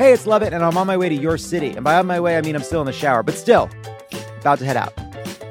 Hey, 0.00 0.14
it's 0.14 0.26
Lovett, 0.26 0.54
and 0.54 0.64
I'm 0.64 0.78
on 0.78 0.86
my 0.86 0.96
way 0.96 1.10
to 1.10 1.14
your 1.14 1.36
city. 1.36 1.72
And 1.72 1.84
by 1.84 1.98
on 1.98 2.06
my 2.06 2.18
way, 2.18 2.38
I 2.38 2.40
mean 2.40 2.56
I'm 2.56 2.62
still 2.62 2.80
in 2.80 2.86
the 2.86 2.90
shower, 2.90 3.22
but 3.22 3.34
still, 3.34 3.68
about 4.40 4.58
to 4.60 4.64
head 4.64 4.78
out. 4.78 4.94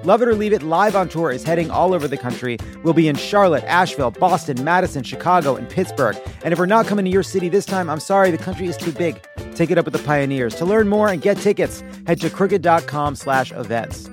Love 0.03 0.23
It 0.23 0.27
or 0.27 0.33
Leave 0.33 0.53
It 0.53 0.63
live 0.63 0.95
on 0.95 1.07
tour 1.07 1.29
is 1.29 1.43
heading 1.43 1.69
all 1.69 1.93
over 1.93 2.07
the 2.07 2.17
country. 2.17 2.57
We'll 2.83 2.95
be 2.95 3.07
in 3.07 3.15
Charlotte, 3.15 3.63
Asheville, 3.65 4.09
Boston, 4.09 4.63
Madison, 4.63 5.03
Chicago, 5.03 5.55
and 5.55 5.69
Pittsburgh. 5.69 6.17
And 6.43 6.51
if 6.51 6.57
we're 6.57 6.65
not 6.65 6.87
coming 6.87 7.05
to 7.05 7.11
your 7.11 7.21
city 7.21 7.47
this 7.47 7.63
time, 7.63 7.91
I'm 7.91 7.99
sorry, 7.99 8.31
the 8.31 8.39
country 8.39 8.65
is 8.65 8.75
too 8.75 8.91
big. 8.91 9.21
Take 9.53 9.69
it 9.69 9.77
up 9.77 9.85
with 9.85 9.93
the 9.93 10.01
pioneers. 10.01 10.55
To 10.55 10.65
learn 10.65 10.87
more 10.87 11.09
and 11.09 11.21
get 11.21 11.37
tickets, 11.37 11.83
head 12.07 12.19
to 12.21 12.31
crooked.com 12.31 13.17
slash 13.17 13.51
events. 13.51 14.09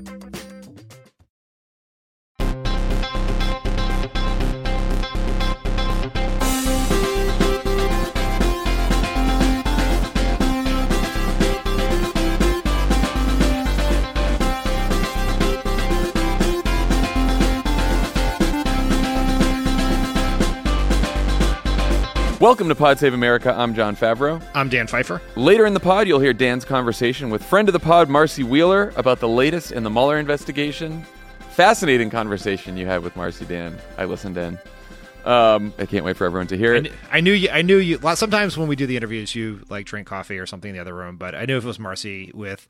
Welcome 22.46 22.68
to 22.68 22.76
Pod 22.76 22.96
Save 23.00 23.12
America. 23.12 23.52
I'm 23.58 23.74
Jon 23.74 23.96
Favreau. 23.96 24.40
I'm 24.54 24.68
Dan 24.68 24.86
Pfeiffer. 24.86 25.20
Later 25.34 25.66
in 25.66 25.74
the 25.74 25.80
pod, 25.80 26.06
you'll 26.06 26.20
hear 26.20 26.32
Dan's 26.32 26.64
conversation 26.64 27.28
with 27.28 27.44
friend 27.44 27.68
of 27.68 27.72
the 27.72 27.80
pod, 27.80 28.08
Marcy 28.08 28.44
Wheeler, 28.44 28.92
about 28.94 29.18
the 29.18 29.28
latest 29.28 29.72
in 29.72 29.82
the 29.82 29.90
Mueller 29.90 30.16
investigation. 30.16 31.04
Fascinating 31.50 32.08
conversation 32.08 32.76
you 32.76 32.86
had 32.86 33.02
with 33.02 33.16
Marcy, 33.16 33.46
Dan. 33.46 33.76
I 33.98 34.04
listened 34.04 34.38
in. 34.38 34.60
Um, 35.24 35.74
I 35.76 35.86
can't 35.86 36.04
wait 36.04 36.16
for 36.16 36.24
everyone 36.24 36.46
to 36.46 36.56
hear 36.56 36.74
I, 36.74 36.78
it. 36.78 36.82
kn- 36.84 36.94
I 37.10 37.20
knew 37.20 37.32
you. 37.32 37.48
I 37.50 37.62
knew 37.62 37.78
you. 37.78 37.98
Sometimes 38.14 38.56
when 38.56 38.68
we 38.68 38.76
do 38.76 38.86
the 38.86 38.96
interviews, 38.96 39.34
you 39.34 39.64
like 39.68 39.84
drink 39.86 40.06
coffee 40.06 40.38
or 40.38 40.46
something 40.46 40.68
in 40.68 40.76
the 40.76 40.80
other 40.80 40.94
room. 40.94 41.16
But 41.16 41.34
I 41.34 41.46
knew 41.46 41.56
if 41.58 41.64
it 41.64 41.66
was 41.66 41.80
Marcy 41.80 42.30
with 42.32 42.68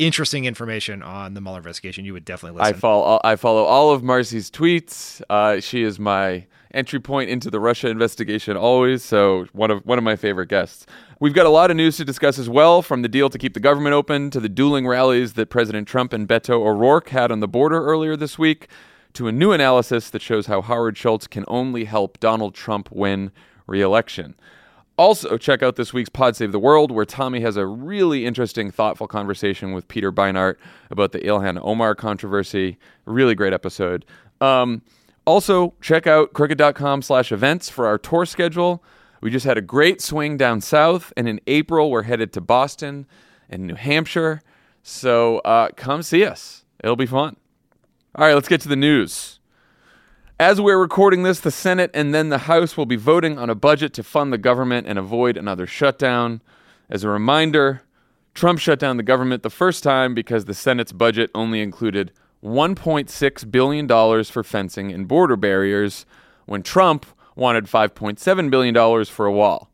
interesting 0.00 0.46
information 0.46 1.00
on 1.00 1.34
the 1.34 1.40
Mueller 1.40 1.58
investigation, 1.58 2.04
you 2.04 2.12
would 2.12 2.24
definitely 2.24 2.58
listen. 2.58 2.74
I 2.74 2.76
follow. 2.76 3.20
I 3.22 3.36
follow 3.36 3.62
all 3.62 3.92
of 3.92 4.02
Marcy's 4.02 4.50
tweets. 4.50 5.22
Uh, 5.30 5.60
she 5.60 5.84
is 5.84 6.00
my 6.00 6.44
entry 6.72 7.00
point 7.00 7.30
into 7.30 7.50
the 7.50 7.60
Russia 7.60 7.88
investigation 7.88 8.56
always. 8.56 9.04
So 9.04 9.46
one 9.52 9.70
of 9.70 9.84
one 9.84 9.98
of 9.98 10.04
my 10.04 10.16
favorite 10.16 10.48
guests. 10.48 10.86
We've 11.20 11.34
got 11.34 11.46
a 11.46 11.50
lot 11.50 11.70
of 11.70 11.76
news 11.76 11.96
to 11.98 12.04
discuss 12.04 12.38
as 12.38 12.48
well, 12.48 12.82
from 12.82 13.02
the 13.02 13.08
deal 13.08 13.30
to 13.30 13.38
keep 13.38 13.54
the 13.54 13.60
government 13.60 13.94
open 13.94 14.30
to 14.30 14.40
the 14.40 14.48
dueling 14.48 14.86
rallies 14.86 15.34
that 15.34 15.50
President 15.50 15.86
Trump 15.86 16.12
and 16.12 16.26
Beto 16.26 16.54
O'Rourke 16.54 17.10
had 17.10 17.30
on 17.30 17.40
the 17.40 17.46
border 17.46 17.84
earlier 17.84 18.16
this 18.16 18.38
week, 18.38 18.68
to 19.12 19.28
a 19.28 19.32
new 19.32 19.52
analysis 19.52 20.10
that 20.10 20.22
shows 20.22 20.46
how 20.46 20.62
Howard 20.62 20.96
Schultz 20.96 21.26
can 21.26 21.44
only 21.46 21.84
help 21.84 22.18
Donald 22.18 22.54
Trump 22.54 22.90
win 22.90 23.30
re-election. 23.66 24.34
Also, 24.98 25.38
check 25.38 25.62
out 25.62 25.76
this 25.76 25.92
week's 25.92 26.10
Pod 26.10 26.36
Save 26.36 26.52
the 26.52 26.58
World, 26.58 26.90
where 26.90 27.04
Tommy 27.04 27.40
has 27.40 27.56
a 27.56 27.66
really 27.66 28.26
interesting, 28.26 28.70
thoughtful 28.70 29.06
conversation 29.06 29.72
with 29.72 29.88
Peter 29.88 30.12
Beinart 30.12 30.56
about 30.90 31.12
the 31.12 31.20
Ilhan 31.20 31.58
Omar 31.62 31.94
controversy. 31.94 32.78
Really 33.04 33.34
great 33.34 33.52
episode. 33.52 34.04
Um, 34.40 34.82
also, 35.24 35.74
check 35.80 36.06
out 36.06 36.32
crooked.com 36.32 37.02
slash 37.02 37.30
events 37.30 37.68
for 37.68 37.86
our 37.86 37.98
tour 37.98 38.26
schedule. 38.26 38.82
We 39.20 39.30
just 39.30 39.46
had 39.46 39.56
a 39.56 39.62
great 39.62 40.00
swing 40.00 40.36
down 40.36 40.60
south, 40.60 41.12
and 41.16 41.28
in 41.28 41.40
April, 41.46 41.90
we're 41.90 42.02
headed 42.02 42.32
to 42.32 42.40
Boston 42.40 43.06
and 43.48 43.66
New 43.66 43.76
Hampshire. 43.76 44.42
So 44.82 45.38
uh, 45.38 45.68
come 45.76 46.02
see 46.02 46.24
us. 46.24 46.64
It'll 46.82 46.96
be 46.96 47.06
fun. 47.06 47.36
All 48.16 48.26
right, 48.26 48.34
let's 48.34 48.48
get 48.48 48.60
to 48.62 48.68
the 48.68 48.76
news. 48.76 49.38
As 50.40 50.60
we're 50.60 50.78
recording 50.78 51.22
this, 51.22 51.38
the 51.38 51.52
Senate 51.52 51.92
and 51.94 52.12
then 52.12 52.28
the 52.30 52.38
House 52.38 52.76
will 52.76 52.86
be 52.86 52.96
voting 52.96 53.38
on 53.38 53.48
a 53.48 53.54
budget 53.54 53.94
to 53.94 54.02
fund 54.02 54.32
the 54.32 54.38
government 54.38 54.88
and 54.88 54.98
avoid 54.98 55.36
another 55.36 55.68
shutdown. 55.68 56.42
As 56.90 57.04
a 57.04 57.08
reminder, 57.08 57.82
Trump 58.34 58.58
shut 58.58 58.80
down 58.80 58.96
the 58.96 59.04
government 59.04 59.44
the 59.44 59.50
first 59.50 59.84
time 59.84 60.14
because 60.14 60.46
the 60.46 60.54
Senate's 60.54 60.90
budget 60.90 61.30
only 61.32 61.60
included 61.60 62.10
$1.6 62.42 63.50
billion 63.50 64.24
for 64.24 64.42
fencing 64.42 64.92
and 64.92 65.06
border 65.06 65.36
barriers, 65.36 66.06
when 66.46 66.62
Trump 66.62 67.06
wanted 67.36 67.66
$5.7 67.66 68.50
billion 68.50 69.04
for 69.04 69.26
a 69.26 69.32
wall. 69.32 69.70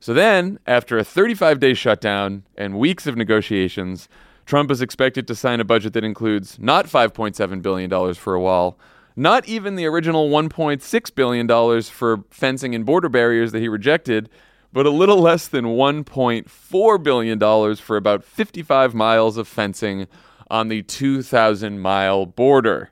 So 0.00 0.12
then, 0.12 0.58
after 0.66 0.98
a 0.98 1.04
35 1.04 1.60
day 1.60 1.74
shutdown 1.74 2.42
and 2.56 2.78
weeks 2.78 3.06
of 3.06 3.16
negotiations, 3.16 4.08
Trump 4.46 4.70
is 4.70 4.82
expected 4.82 5.26
to 5.28 5.34
sign 5.34 5.60
a 5.60 5.64
budget 5.64 5.92
that 5.92 6.04
includes 6.04 6.58
not 6.58 6.86
$5.7 6.86 7.62
billion 7.62 8.14
for 8.14 8.34
a 8.34 8.40
wall, 8.40 8.78
not 9.14 9.46
even 9.46 9.76
the 9.76 9.86
original 9.86 10.28
$1.6 10.28 11.14
billion 11.14 11.82
for 11.82 12.24
fencing 12.30 12.74
and 12.74 12.84
border 12.84 13.08
barriers 13.08 13.52
that 13.52 13.60
he 13.60 13.68
rejected, 13.68 14.28
but 14.72 14.86
a 14.86 14.90
little 14.90 15.18
less 15.18 15.46
than 15.48 15.66
$1.4 15.66 17.02
billion 17.02 17.76
for 17.76 17.96
about 17.96 18.24
55 18.24 18.94
miles 18.94 19.36
of 19.36 19.46
fencing 19.46 20.06
on 20.52 20.68
the 20.68 20.82
2,000 20.82 21.80
mile 21.80 22.26
border. 22.26 22.90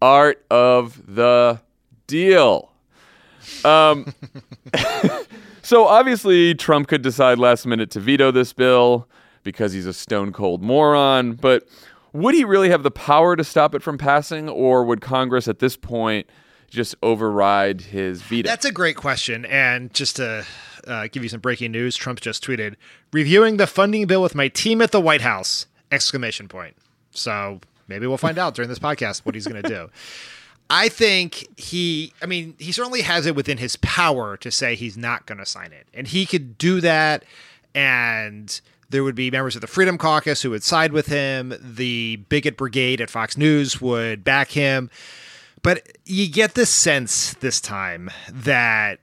Art 0.00 0.44
of 0.50 1.02
the 1.12 1.60
deal. 2.06 2.70
Um, 3.64 4.14
so 5.62 5.86
obviously, 5.86 6.54
Trump 6.54 6.86
could 6.86 7.02
decide 7.02 7.38
last 7.38 7.66
minute 7.66 7.90
to 7.92 8.00
veto 8.00 8.30
this 8.30 8.52
bill 8.52 9.08
because 9.42 9.72
he's 9.72 9.86
a 9.86 9.94
stone 9.94 10.32
cold 10.32 10.62
moron. 10.62 11.32
But 11.32 11.66
would 12.12 12.34
he 12.34 12.44
really 12.44 12.68
have 12.68 12.82
the 12.82 12.90
power 12.90 13.34
to 13.34 13.42
stop 13.42 13.74
it 13.74 13.82
from 13.82 13.96
passing, 13.96 14.48
or 14.48 14.84
would 14.84 15.00
Congress 15.00 15.48
at 15.48 15.58
this 15.58 15.76
point 15.76 16.28
just 16.68 16.94
override 17.02 17.80
his 17.80 18.20
veto? 18.20 18.48
That's 18.48 18.66
a 18.66 18.72
great 18.72 18.96
question. 18.96 19.46
And 19.46 19.92
just 19.94 20.16
to 20.16 20.44
uh, 20.86 21.08
give 21.10 21.22
you 21.22 21.30
some 21.30 21.40
breaking 21.40 21.72
news, 21.72 21.96
Trump 21.96 22.20
just 22.20 22.44
tweeted, 22.44 22.76
"Reviewing 23.12 23.56
the 23.56 23.66
funding 23.66 24.06
bill 24.06 24.22
with 24.22 24.34
my 24.34 24.48
team 24.48 24.82
at 24.82 24.92
the 24.92 25.00
White 25.00 25.22
House!" 25.22 25.66
Exclamation 25.90 26.48
point. 26.48 26.76
So 27.18 27.60
maybe 27.86 28.06
we'll 28.06 28.16
find 28.16 28.38
out 28.38 28.54
during 28.54 28.68
this 28.68 28.78
podcast 28.78 29.20
what 29.24 29.34
he's 29.34 29.46
going 29.46 29.62
to 29.62 29.68
do. 29.68 29.90
I 30.70 30.88
think 30.88 31.48
he, 31.58 32.12
I 32.20 32.26
mean, 32.26 32.54
he 32.58 32.72
certainly 32.72 33.00
has 33.02 33.24
it 33.26 33.34
within 33.34 33.58
his 33.58 33.76
power 33.76 34.36
to 34.38 34.50
say 34.50 34.74
he's 34.74 34.96
not 34.96 35.24
going 35.26 35.38
to 35.38 35.46
sign 35.46 35.72
it. 35.72 35.86
And 35.94 36.06
he 36.06 36.26
could 36.26 36.58
do 36.58 36.80
that. 36.82 37.24
And 37.74 38.60
there 38.90 39.02
would 39.02 39.14
be 39.14 39.30
members 39.30 39.54
of 39.54 39.60
the 39.60 39.66
Freedom 39.66 39.96
Caucus 39.96 40.42
who 40.42 40.50
would 40.50 40.62
side 40.62 40.92
with 40.92 41.06
him. 41.06 41.54
The 41.60 42.16
bigot 42.28 42.56
brigade 42.56 43.00
at 43.00 43.08
Fox 43.08 43.36
News 43.36 43.80
would 43.80 44.24
back 44.24 44.50
him. 44.50 44.90
But 45.62 45.98
you 46.04 46.28
get 46.28 46.54
this 46.54 46.70
sense 46.70 47.34
this 47.34 47.60
time 47.60 48.10
that 48.30 49.00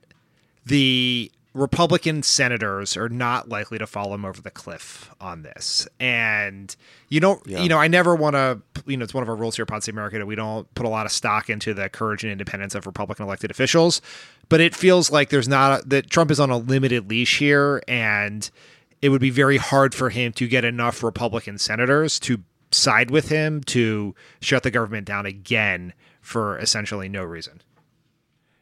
the 0.66 1.32
Republican 1.56 2.22
senators 2.22 2.98
are 2.98 3.08
not 3.08 3.48
likely 3.48 3.78
to 3.78 3.88
fall 3.88 4.14
him 4.14 4.26
over 4.26 4.42
the 4.42 4.52
cliff 4.52 5.10
on 5.22 5.44
this. 5.44 5.88
And 6.02 6.76
you 7.08 7.22
don't, 7.22 7.42
you 7.48 7.70
know, 7.70 7.78
I 7.78 7.88
never 7.88 8.14
want 8.14 8.36
to, 8.36 8.60
you 8.86 8.98
know, 8.98 9.06
it's 9.06 9.14
one 9.14 9.24
of 9.24 9.30
our 9.30 9.38
rules 9.38 9.56
here 9.56 9.66
at 9.68 9.84
Save 9.84 9.96
America 9.96 10.18
that 10.18 10.26
we 10.26 10.36
don't 10.36 10.72
put 10.76 10.86
a 10.86 10.90
lot 10.90 11.06
of 11.06 11.14
stock 11.14 11.50
into 11.50 11.74
the 11.74 11.88
courage 11.88 12.26
and 12.26 12.32
independence 12.32 12.76
of 12.76 12.86
Republican 12.86 13.26
elected 13.26 13.52
officials. 13.52 14.02
But 14.50 14.60
it 14.60 14.76
feels 14.76 15.12
like 15.12 15.30
there's 15.30 15.48
not, 15.48 15.80
a, 15.80 15.88
that 15.88 16.10
Trump 16.10 16.30
is 16.30 16.42
on 16.42 16.50
a 16.50 16.58
limited 16.58 17.10
leash 17.10 17.40
here. 17.40 17.82
And 17.88 18.50
it 19.02 19.08
would 19.08 19.22
be 19.22 19.30
very 19.30 19.56
hard 19.56 19.96
for 19.96 20.10
him 20.10 20.34
to 20.34 20.50
get 20.50 20.66
enough 20.66 21.04
Republican 21.04 21.58
senators 21.58 22.20
to 22.20 22.44
side 22.72 23.10
with 23.10 23.30
him 23.30 23.62
to 23.62 24.14
shut 24.42 24.64
the 24.64 24.72
government 24.72 25.08
down 25.08 25.26
again 25.26 25.94
for 26.20 26.60
essentially 26.60 27.08
no 27.08 27.24
reason. 27.24 27.62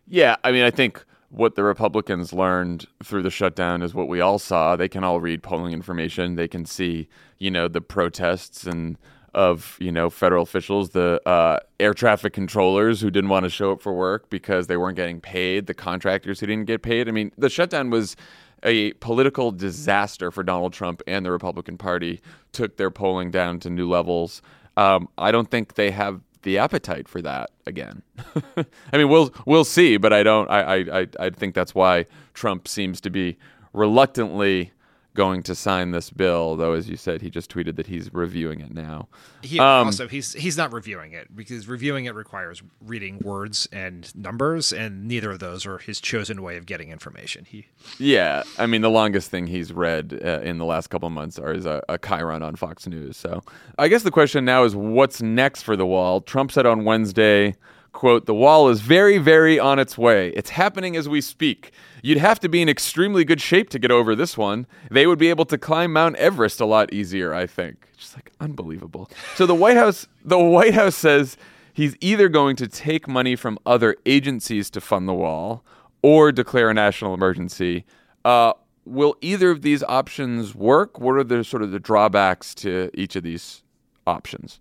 Yeah, 0.07 0.35
I 0.43 0.51
mean, 0.51 0.63
I 0.63 0.69
think 0.69 1.03
what 1.33 1.55
the 1.55 1.63
Republicans 1.63 2.31
learned 2.31 2.85
through 3.03 3.23
the 3.23 3.31
shutdown 3.31 3.81
is 3.81 3.95
what 3.95 4.07
we 4.07 4.21
all 4.21 4.37
saw. 4.37 4.75
They 4.75 4.87
can 4.87 5.03
all 5.03 5.19
read 5.19 5.41
polling 5.41 5.73
information. 5.73 6.35
They 6.35 6.47
can 6.47 6.63
see, 6.65 7.07
you 7.39 7.49
know, 7.49 7.67
the 7.67 7.81
protests 7.81 8.65
and 8.65 8.97
of 9.33 9.77
you 9.79 9.91
know 9.91 10.11
federal 10.11 10.43
officials, 10.43 10.91
the 10.91 11.19
uh, 11.27 11.57
air 11.79 11.95
traffic 11.95 12.33
controllers 12.33 13.01
who 13.01 13.09
didn't 13.09 13.31
want 13.31 13.45
to 13.45 13.49
show 13.49 13.71
up 13.71 13.81
for 13.81 13.91
work 13.91 14.29
because 14.29 14.67
they 14.67 14.77
weren't 14.77 14.95
getting 14.95 15.19
paid, 15.19 15.65
the 15.65 15.73
contractors 15.73 16.39
who 16.39 16.45
didn't 16.45 16.65
get 16.65 16.83
paid. 16.83 17.07
I 17.07 17.11
mean, 17.11 17.31
the 17.35 17.49
shutdown 17.49 17.89
was 17.89 18.15
a 18.61 18.93
political 18.93 19.51
disaster 19.51 20.29
for 20.29 20.43
Donald 20.43 20.71
Trump 20.71 21.01
and 21.07 21.25
the 21.25 21.31
Republican 21.31 21.79
Party. 21.79 22.21
Took 22.51 22.77
their 22.77 22.91
polling 22.91 23.31
down 23.31 23.59
to 23.61 23.71
new 23.71 23.89
levels. 23.89 24.43
Um, 24.77 25.09
I 25.17 25.31
don't 25.31 25.49
think 25.49 25.73
they 25.73 25.89
have 25.89 26.21
the 26.43 26.57
appetite 26.57 27.07
for 27.07 27.21
that 27.21 27.49
again. 27.65 28.03
I 28.93 28.97
mean, 28.97 29.09
we'll 29.09 29.33
we'll 29.45 29.65
see, 29.65 29.97
but 29.97 30.13
I 30.13 30.23
don't. 30.23 30.49
I, 30.49 31.01
I 31.01 31.07
I 31.19 31.29
think 31.31 31.55
that's 31.55 31.73
why 31.73 32.05
Trump 32.33 32.67
seems 32.67 33.01
to 33.01 33.09
be 33.09 33.37
reluctantly 33.73 34.71
going 35.15 35.43
to 35.43 35.55
sign 35.55 35.91
this 35.91 36.09
bill. 36.09 36.55
Though, 36.55 36.73
as 36.73 36.89
you 36.89 36.97
said, 36.97 37.21
he 37.21 37.29
just 37.29 37.53
tweeted 37.53 37.75
that 37.75 37.87
he's 37.87 38.13
reviewing 38.13 38.61
it 38.61 38.73
now. 38.73 39.07
He 39.41 39.59
Um, 39.59 39.87
also 39.87 40.07
he's 40.07 40.33
he's 40.33 40.57
not 40.57 40.73
reviewing 40.73 41.13
it 41.13 41.35
because 41.35 41.67
reviewing 41.67 42.05
it 42.05 42.15
requires 42.15 42.63
reading 42.81 43.19
words 43.19 43.67
and 43.71 44.13
numbers, 44.15 44.73
and 44.73 45.07
neither 45.07 45.31
of 45.31 45.39
those 45.39 45.65
are 45.65 45.77
his 45.77 46.01
chosen 46.01 46.41
way 46.41 46.57
of 46.57 46.65
getting 46.65 46.89
information. 46.89 47.45
He 47.45 47.67
Yeah, 47.97 48.43
I 48.57 48.65
mean, 48.65 48.81
the 48.81 48.89
longest 48.89 49.29
thing 49.29 49.47
he's 49.47 49.71
read 49.71 50.19
uh, 50.23 50.41
in 50.41 50.57
the 50.57 50.65
last 50.65 50.87
couple 50.87 51.07
of 51.07 51.13
months 51.13 51.37
are, 51.39 51.53
is 51.53 51.65
a, 51.65 51.81
a 51.89 51.97
chyron 51.97 52.43
on 52.43 52.55
Fox 52.55 52.87
News. 52.87 53.17
So 53.17 53.43
I 53.77 53.87
guess 53.87 54.03
the 54.03 54.11
question 54.11 54.45
now 54.45 54.63
is 54.63 54.75
what's 54.75 55.21
next 55.21 55.63
for 55.63 55.75
the 55.75 55.85
wall? 55.85 56.21
Trump 56.21 56.51
said 56.51 56.65
on 56.65 56.85
Wednesday, 56.85 57.55
quote, 57.93 58.25
the 58.25 58.33
wall 58.33 58.69
is 58.69 58.81
very, 58.81 59.17
very 59.17 59.57
on 59.57 59.79
its 59.79 59.97
way. 59.97 60.29
It's 60.29 60.49
happening 60.49 60.97
as 60.97 61.07
we 61.07 61.21
speak. 61.21 61.71
You'd 62.01 62.17
have 62.17 62.39
to 62.41 62.49
be 62.49 62.61
in 62.61 62.67
extremely 62.67 63.23
good 63.23 63.39
shape 63.39 63.69
to 63.69 63.79
get 63.79 63.91
over 63.91 64.15
this 64.15 64.37
one. 64.37 64.67
They 64.91 65.07
would 65.07 65.19
be 65.19 65.29
able 65.29 65.45
to 65.45 65.57
climb 65.57 65.93
Mount 65.93 66.17
Everest 66.17 66.59
a 66.59 66.65
lot 66.65 66.91
easier, 66.91 67.33
I 67.33 67.47
think. 67.47 67.87
Just 67.97 68.15
like 68.15 68.31
unbelievable. 68.41 69.09
So 69.35 69.45
the 69.45 69.55
White 69.55 69.77
House, 69.77 70.07
the 70.25 70.37
White 70.37 70.73
House 70.73 70.95
says 70.95 71.37
he's 71.71 71.95
either 72.01 72.27
going 72.27 72.57
to 72.57 72.67
take 72.67 73.07
money 73.07 73.37
from 73.37 73.57
other 73.65 73.95
agencies 74.05 74.69
to 74.71 74.81
fund 74.81 75.07
the 75.07 75.13
wall 75.13 75.63
or 76.01 76.33
declare 76.33 76.69
a 76.69 76.73
national 76.73 77.13
emergency. 77.13 77.85
Uh, 78.25 78.53
will 78.85 79.15
either 79.21 79.51
of 79.51 79.61
these 79.61 79.83
options 79.83 80.53
work? 80.53 80.99
What 80.99 81.15
are 81.15 81.23
the 81.23 81.43
sort 81.43 81.63
of 81.63 81.71
the 81.71 81.79
drawbacks 81.79 82.53
to 82.55 82.89
each 82.93 83.15
of 83.15 83.23
these 83.23 83.63
options? 84.05 84.59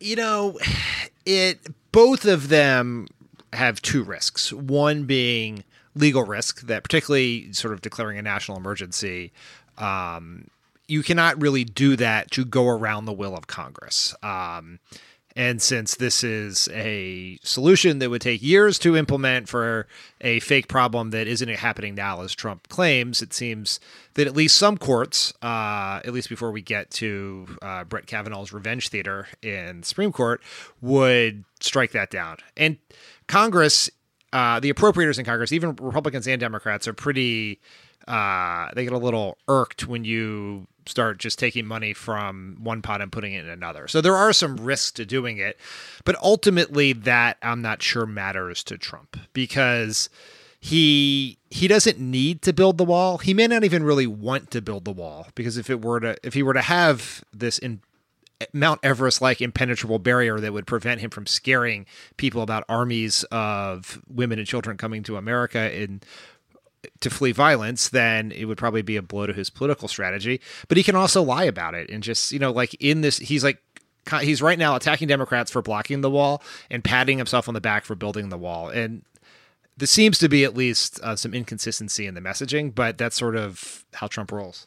You 0.00 0.16
know, 0.16 0.58
it 1.24 1.60
both 1.94 2.24
of 2.24 2.48
them 2.48 3.06
have 3.52 3.80
two 3.80 4.02
risks. 4.02 4.52
One 4.52 5.04
being 5.04 5.62
legal 5.94 6.24
risk 6.24 6.62
that 6.62 6.82
particularly 6.82 7.52
sort 7.52 7.72
of 7.72 7.80
declaring 7.80 8.18
a 8.18 8.22
national 8.22 8.56
emergency 8.56 9.32
um, 9.78 10.48
you 10.88 11.02
cannot 11.02 11.40
really 11.40 11.64
do 11.64 11.96
that 11.96 12.30
to 12.32 12.44
go 12.44 12.68
around 12.68 13.04
the 13.04 13.12
will 13.12 13.36
of 13.36 13.46
Congress. 13.46 14.14
Um, 14.22 14.80
and 15.36 15.60
since 15.60 15.96
this 15.96 16.22
is 16.22 16.68
a 16.72 17.38
solution 17.42 17.98
that 17.98 18.08
would 18.08 18.20
take 18.20 18.40
years 18.40 18.78
to 18.80 18.96
implement 18.96 19.48
for 19.48 19.88
a 20.20 20.38
fake 20.40 20.68
problem 20.68 21.10
that 21.10 21.26
isn't 21.26 21.48
happening 21.48 21.96
now, 21.96 22.20
as 22.20 22.34
Trump 22.34 22.68
claims, 22.68 23.20
it 23.20 23.32
seems 23.32 23.80
that 24.14 24.28
at 24.28 24.36
least 24.36 24.56
some 24.56 24.78
courts, 24.78 25.32
uh, 25.42 26.00
at 26.04 26.12
least 26.12 26.28
before 26.28 26.52
we 26.52 26.62
get 26.62 26.88
to 26.92 27.48
uh, 27.62 27.82
Brett 27.82 28.06
Kavanaugh's 28.06 28.52
revenge 28.52 28.90
theater 28.90 29.26
in 29.42 29.82
Supreme 29.82 30.12
Court, 30.12 30.40
would 30.80 31.44
strike 31.58 31.90
that 31.92 32.10
down. 32.10 32.36
And 32.56 32.78
Congress, 33.26 33.90
uh, 34.32 34.60
the 34.60 34.72
appropriators 34.72 35.18
in 35.18 35.24
Congress, 35.24 35.50
even 35.50 35.74
Republicans 35.80 36.28
and 36.28 36.40
Democrats, 36.40 36.86
are 36.86 36.94
pretty. 36.94 37.60
Uh, 38.06 38.68
they 38.74 38.84
get 38.84 38.92
a 38.92 38.98
little 38.98 39.38
irked 39.48 39.88
when 39.88 40.04
you 40.04 40.66
start 40.86 41.18
just 41.18 41.38
taking 41.38 41.66
money 41.66 41.92
from 41.92 42.56
one 42.60 42.82
pot 42.82 43.00
and 43.00 43.12
putting 43.12 43.32
it 43.32 43.44
in 43.44 43.50
another. 43.50 43.88
So 43.88 44.00
there 44.00 44.16
are 44.16 44.32
some 44.32 44.56
risks 44.56 44.92
to 44.92 45.06
doing 45.06 45.38
it, 45.38 45.58
but 46.04 46.16
ultimately 46.22 46.92
that 46.92 47.38
I'm 47.42 47.62
not 47.62 47.82
sure 47.82 48.06
matters 48.06 48.62
to 48.64 48.78
Trump 48.78 49.18
because 49.32 50.08
he 50.60 51.38
he 51.50 51.68
doesn't 51.68 51.98
need 51.98 52.40
to 52.42 52.52
build 52.52 52.78
the 52.78 52.84
wall. 52.84 53.18
He 53.18 53.34
may 53.34 53.46
not 53.46 53.64
even 53.64 53.82
really 53.82 54.06
want 54.06 54.50
to 54.52 54.62
build 54.62 54.84
the 54.84 54.92
wall 54.92 55.28
because 55.34 55.58
if 55.58 55.68
it 55.68 55.82
were 55.82 56.00
to 56.00 56.16
if 56.22 56.34
he 56.34 56.42
were 56.42 56.54
to 56.54 56.62
have 56.62 57.22
this 57.32 57.58
in 57.58 57.80
Mount 58.52 58.80
Everest 58.82 59.20
like 59.22 59.40
impenetrable 59.40 59.98
barrier 59.98 60.40
that 60.40 60.52
would 60.52 60.66
prevent 60.66 61.00
him 61.00 61.10
from 61.10 61.26
scaring 61.26 61.86
people 62.16 62.42
about 62.42 62.64
armies 62.68 63.24
of 63.24 64.00
women 64.08 64.38
and 64.38 64.48
children 64.48 64.76
coming 64.76 65.02
to 65.04 65.16
America 65.16 65.72
in 65.72 66.00
to 67.00 67.10
flee 67.10 67.32
violence, 67.32 67.88
then 67.88 68.32
it 68.32 68.46
would 68.46 68.58
probably 68.58 68.82
be 68.82 68.96
a 68.96 69.02
blow 69.02 69.26
to 69.26 69.32
his 69.32 69.50
political 69.50 69.88
strategy. 69.88 70.40
But 70.68 70.76
he 70.76 70.82
can 70.82 70.96
also 70.96 71.22
lie 71.22 71.44
about 71.44 71.74
it 71.74 71.90
and 71.90 72.02
just, 72.02 72.32
you 72.32 72.38
know, 72.38 72.52
like 72.52 72.74
in 72.74 73.00
this, 73.00 73.18
he's 73.18 73.44
like, 73.44 73.58
he's 74.20 74.42
right 74.42 74.58
now 74.58 74.76
attacking 74.76 75.08
Democrats 75.08 75.50
for 75.50 75.62
blocking 75.62 76.00
the 76.00 76.10
wall 76.10 76.42
and 76.70 76.84
patting 76.84 77.18
himself 77.18 77.48
on 77.48 77.54
the 77.54 77.60
back 77.60 77.84
for 77.84 77.94
building 77.94 78.28
the 78.28 78.38
wall. 78.38 78.68
And 78.68 79.02
this 79.76 79.90
seems 79.90 80.18
to 80.18 80.28
be 80.28 80.44
at 80.44 80.54
least 80.54 81.00
uh, 81.02 81.16
some 81.16 81.34
inconsistency 81.34 82.06
in 82.06 82.14
the 82.14 82.20
messaging, 82.20 82.74
but 82.74 82.98
that's 82.98 83.16
sort 83.16 83.36
of 83.36 83.84
how 83.94 84.06
Trump 84.06 84.30
rolls. 84.30 84.66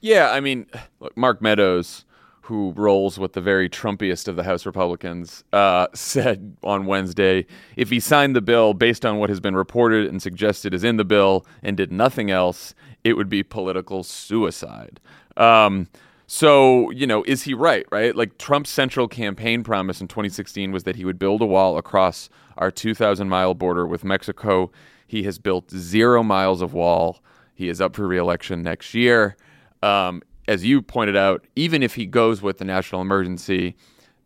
Yeah, 0.00 0.30
I 0.30 0.40
mean, 0.40 0.66
look, 1.00 1.16
Mark 1.16 1.42
Meadows 1.42 2.04
who 2.48 2.72
rolls 2.76 3.18
with 3.18 3.34
the 3.34 3.42
very 3.42 3.68
Trumpiest 3.68 4.26
of 4.26 4.36
the 4.36 4.42
House 4.42 4.64
Republicans, 4.64 5.44
uh, 5.52 5.86
said 5.94 6.56
on 6.62 6.86
Wednesday 6.86 7.44
if 7.76 7.90
he 7.90 8.00
signed 8.00 8.34
the 8.34 8.40
bill 8.40 8.72
based 8.72 9.04
on 9.04 9.18
what 9.18 9.28
has 9.28 9.38
been 9.38 9.54
reported 9.54 10.06
and 10.06 10.22
suggested 10.22 10.72
is 10.72 10.82
in 10.82 10.96
the 10.96 11.04
bill 11.04 11.44
and 11.62 11.76
did 11.76 11.92
nothing 11.92 12.30
else, 12.30 12.74
it 13.04 13.18
would 13.18 13.28
be 13.28 13.42
political 13.42 14.02
suicide. 14.02 14.98
Um, 15.36 15.88
so, 16.26 16.90
you 16.90 17.06
know, 17.06 17.22
is 17.24 17.42
he 17.42 17.52
right, 17.52 17.84
right? 17.92 18.16
Like 18.16 18.38
Trump's 18.38 18.70
central 18.70 19.08
campaign 19.08 19.62
promise 19.62 20.00
in 20.00 20.08
2016 20.08 20.72
was 20.72 20.84
that 20.84 20.96
he 20.96 21.04
would 21.04 21.18
build 21.18 21.42
a 21.42 21.46
wall 21.46 21.76
across 21.76 22.30
our 22.56 22.70
2,000 22.70 23.28
mile 23.28 23.52
border 23.52 23.86
with 23.86 24.04
Mexico. 24.04 24.70
He 25.06 25.24
has 25.24 25.38
built 25.38 25.70
zero 25.70 26.22
miles 26.22 26.62
of 26.62 26.72
wall. 26.72 27.22
He 27.54 27.68
is 27.68 27.78
up 27.78 27.94
for 27.94 28.06
reelection 28.06 28.62
next 28.62 28.94
year. 28.94 29.36
Um, 29.82 30.22
as 30.48 30.64
you 30.64 30.82
pointed 30.82 31.16
out, 31.16 31.46
even 31.54 31.82
if 31.82 31.94
he 31.94 32.06
goes 32.06 32.42
with 32.42 32.58
the 32.58 32.64
national 32.64 33.02
emergency, 33.02 33.76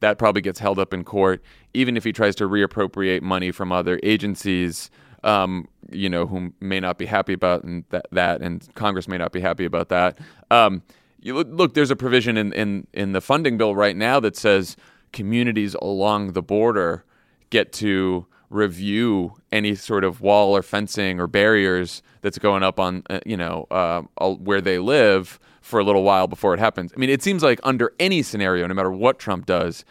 that 0.01 0.19
probably 0.19 0.41
gets 0.41 0.59
held 0.59 0.79
up 0.79 0.95
in 0.95 1.05
court. 1.05 1.43
Even 1.75 1.97
if 1.97 2.05
he 2.05 2.13
tries 2.13 2.35
to 2.37 2.49
reappropriate 2.49 3.23
money 3.23 3.51
from 3.51 3.73
other 3.73 4.01
agencies, 4.03 4.91
um, 5.25 5.69
you 5.91 6.09
know, 6.09 6.27
who 6.27 6.53
may 6.61 6.81
not 6.81 6.97
be 6.97 7.07
happy 7.07 7.33
about 7.33 7.65
that, 7.91 8.07
that, 8.13 8.41
and 8.41 8.73
Congress 8.75 9.09
may 9.09 9.19
not 9.19 9.33
be 9.33 9.41
happy 9.41 9.65
about 9.65 9.89
that. 9.91 10.19
Um, 10.51 10.83
you 11.21 11.35
look, 11.35 11.49
look, 11.51 11.75
there's 11.75 11.91
a 11.91 11.97
provision 11.97 12.37
in, 12.37 12.53
in 12.53 12.87
in 12.93 13.13
the 13.13 13.21
funding 13.21 13.57
bill 13.57 13.77
right 13.77 13.97
now 13.97 14.19
that 14.21 14.37
says 14.37 14.77
communities 15.13 15.75
along 15.75 16.33
the 16.33 16.43
border 16.43 17.05
get 17.51 17.73
to 17.73 18.27
review 18.51 19.35
any 19.51 19.75
sort 19.75 20.05
of 20.05 20.21
wall 20.21 20.57
or 20.57 20.63
fencing 20.63 21.21
or 21.21 21.27
barriers 21.27 22.03
that's 22.23 22.39
going 22.39 22.63
up 22.63 22.81
on, 22.81 23.03
uh, 23.09 23.21
you 23.25 23.37
know, 23.37 23.67
uh, 23.71 24.03
where 24.35 24.61
they 24.61 24.79
live 24.79 25.39
for 25.63 25.81
a 25.81 25.85
little 25.85 26.03
while 26.03 26.27
before 26.27 26.53
it 26.53 26.61
happens. 26.61 26.93
I 26.95 26.99
mean, 26.99 27.09
it 27.09 27.23
seems 27.23 27.43
like 27.43 27.61
under 27.63 27.95
any 27.99 28.23
scenario, 28.23 28.67
no 28.67 28.75
matter 28.75 28.93
what 28.93 29.19
Trump 29.19 29.47
does, 29.47 29.85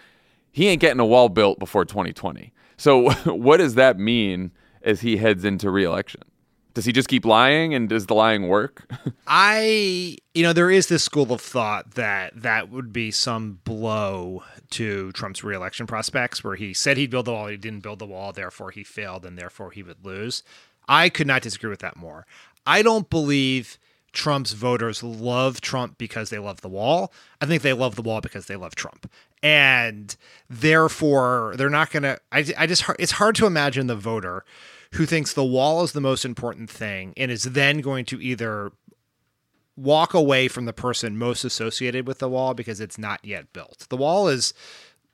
he 0.52 0.68
ain't 0.68 0.82
getting 0.82 1.00
a 1.00 1.06
wall 1.06 1.30
built 1.30 1.58
before 1.58 1.86
2020. 1.86 2.54
So, 2.78 3.10
what 3.26 3.58
does 3.58 3.76
that 3.76 3.98
mean 3.98 4.52
as 4.84 5.02
he 5.02 5.18
heads 5.18 5.46
into 5.46 5.72
reelection? 5.72 6.22
Does 6.74 6.86
he 6.86 6.94
just 6.94 7.10
keep 7.10 7.26
lying 7.26 7.74
and 7.74 7.90
does 7.90 8.06
the 8.06 8.14
lying 8.14 8.48
work? 8.48 8.90
I, 9.28 10.18
you 10.34 10.44
know, 10.44 10.54
there 10.54 10.72
is 10.72 10.88
this 10.88 11.04
school 11.04 11.34
of 11.34 11.42
thought 11.42 11.96
that 11.96 12.32
that 12.42 12.70
would 12.70 12.94
be 12.94 13.12
some 13.12 13.60
blow 13.66 14.44
to 14.72 15.12
Trump's 15.12 15.44
reelection 15.44 15.86
prospects 15.86 16.44
where 16.44 16.56
he 16.56 16.74
said 16.74 16.96
he'd 16.96 17.10
build 17.10 17.26
the 17.26 17.34
wall, 17.34 17.48
he 17.48 17.58
didn't 17.58 17.82
build 17.82 18.00
the 18.00 18.06
wall, 18.06 18.32
therefore 18.32 18.72
he 18.72 18.86
failed 18.86 19.26
and 19.26 19.38
therefore 19.38 19.72
he 19.72 19.84
would 19.84 20.06
lose. 20.06 20.44
I 20.88 21.10
could 21.10 21.28
not 21.28 21.42
disagree 21.42 21.70
with 21.70 21.80
that 21.80 21.98
more. 21.98 22.26
I 22.66 22.82
don't 22.82 23.10
believe 23.10 23.78
Trump's 24.14 24.54
voters 24.54 25.04
love 25.04 25.62
Trump 25.62 25.98
because 25.98 26.30
they 26.30 26.40
love 26.40 26.62
the 26.62 26.70
wall. 26.70 27.14
I 27.40 27.46
think 27.46 27.62
they 27.62 27.74
love 27.74 27.96
the 27.96 28.02
wall 28.02 28.22
because 28.22 28.48
they 28.48 28.56
love 28.56 28.76
Trump. 28.76 29.10
And 29.42 30.16
therefore, 30.50 31.54
they're 31.58 31.70
not 31.70 31.92
going 31.92 32.04
to. 32.04 32.20
I, 32.32 32.44
just, 32.44 32.84
it's 33.00 33.14
hard 33.14 33.36
to 33.36 33.46
imagine 33.46 33.88
the 33.88 33.96
voter 33.96 34.44
who 34.94 35.06
thinks 35.06 35.34
the 35.34 35.46
wall 35.46 35.84
is 35.84 35.94
the 35.94 36.02
most 36.02 36.26
important 36.26 36.70
thing 36.70 37.14
and 37.16 37.32
is 37.32 37.44
then 37.44 37.80
going 37.80 38.06
to 38.06 38.22
either 38.22 38.72
walk 39.78 40.14
away 40.14 40.48
from 40.48 40.66
the 40.66 40.74
person 40.74 41.18
most 41.18 41.44
associated 41.44 42.06
with 42.06 42.20
the 42.20 42.30
wall 42.30 42.54
because 42.54 42.80
it's 42.80 42.98
not 42.98 43.24
yet 43.24 43.54
built. 43.54 43.88
The 43.90 43.98
wall 43.98 44.28
is 44.28 44.54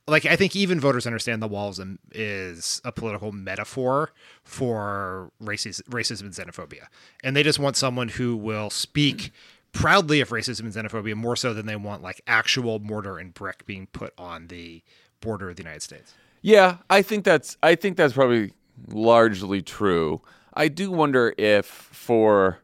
like 0.08 0.26
I 0.26 0.36
think 0.36 0.56
even 0.56 0.80
voters 0.80 1.06
understand 1.06 1.42
the 1.42 1.48
walls 1.48 1.82
is 2.12 2.82
a 2.86 2.92
political 2.92 3.32
metaphor 3.32 4.12
for 4.44 5.32
racism, 5.42 5.84
racism 5.84 6.22
and 6.22 6.34
xenophobia, 6.34 6.88
and 7.24 7.36
they 7.36 7.44
just 7.44 7.60
want 7.60 7.76
someone 7.76 8.10
who 8.10 8.36
will 8.36 8.70
speak 8.70 9.32
proudly 9.74 10.22
of 10.22 10.30
racism 10.30 10.62
and 10.62 10.74
xenophobia 10.74 11.16
more 11.16 11.36
so 11.36 11.54
than 11.54 11.66
they 11.66 11.76
want 11.76 12.02
like 12.02 12.22
actual 12.26 12.80
mortar 12.80 13.18
and 13.18 13.34
brick 13.34 13.66
being 13.66 13.88
put 13.88 14.14
on 14.18 14.48
the 14.48 14.82
border 15.20 15.50
of 15.50 15.58
the 15.58 15.64
United 15.64 15.82
States. 15.82 16.14
Yeah, 16.42 16.78
I 16.90 17.02
think 17.02 17.26
that's 17.26 17.58
I 17.62 17.76
think 17.76 17.98
that's 17.98 18.14
probably 18.14 18.54
largely 18.88 19.62
true. 19.62 20.22
I 20.54 20.70
do 20.70 20.90
wonder 20.92 21.34
if 21.38 21.66
for 21.66 22.60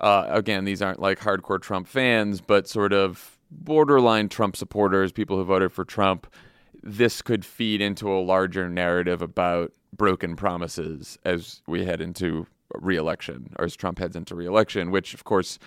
uh, 0.00 0.26
again 0.28 0.64
these 0.64 0.80
aren't 0.80 1.00
like 1.00 1.18
hardcore 1.18 1.60
Trump 1.60 1.88
fans, 1.88 2.40
but 2.40 2.68
sort 2.68 2.92
of 2.92 3.36
borderline 3.50 4.28
Trump 4.28 4.56
supporters, 4.56 5.10
people 5.10 5.36
who 5.36 5.44
voted 5.44 5.72
for 5.72 5.84
Trump 5.84 6.26
this 6.84 7.22
could 7.22 7.44
feed 7.44 7.80
into 7.80 8.12
a 8.12 8.20
larger 8.20 8.68
narrative 8.68 9.22
about 9.22 9.72
broken 9.96 10.36
promises 10.36 11.18
as 11.24 11.62
we 11.66 11.84
head 11.84 12.00
into 12.00 12.46
reelection 12.74 13.54
or 13.58 13.64
as 13.64 13.74
Trump 13.74 13.98
heads 13.98 14.14
into 14.14 14.34
reelection, 14.34 14.90
which 14.90 15.14
of 15.14 15.24
course 15.24 15.58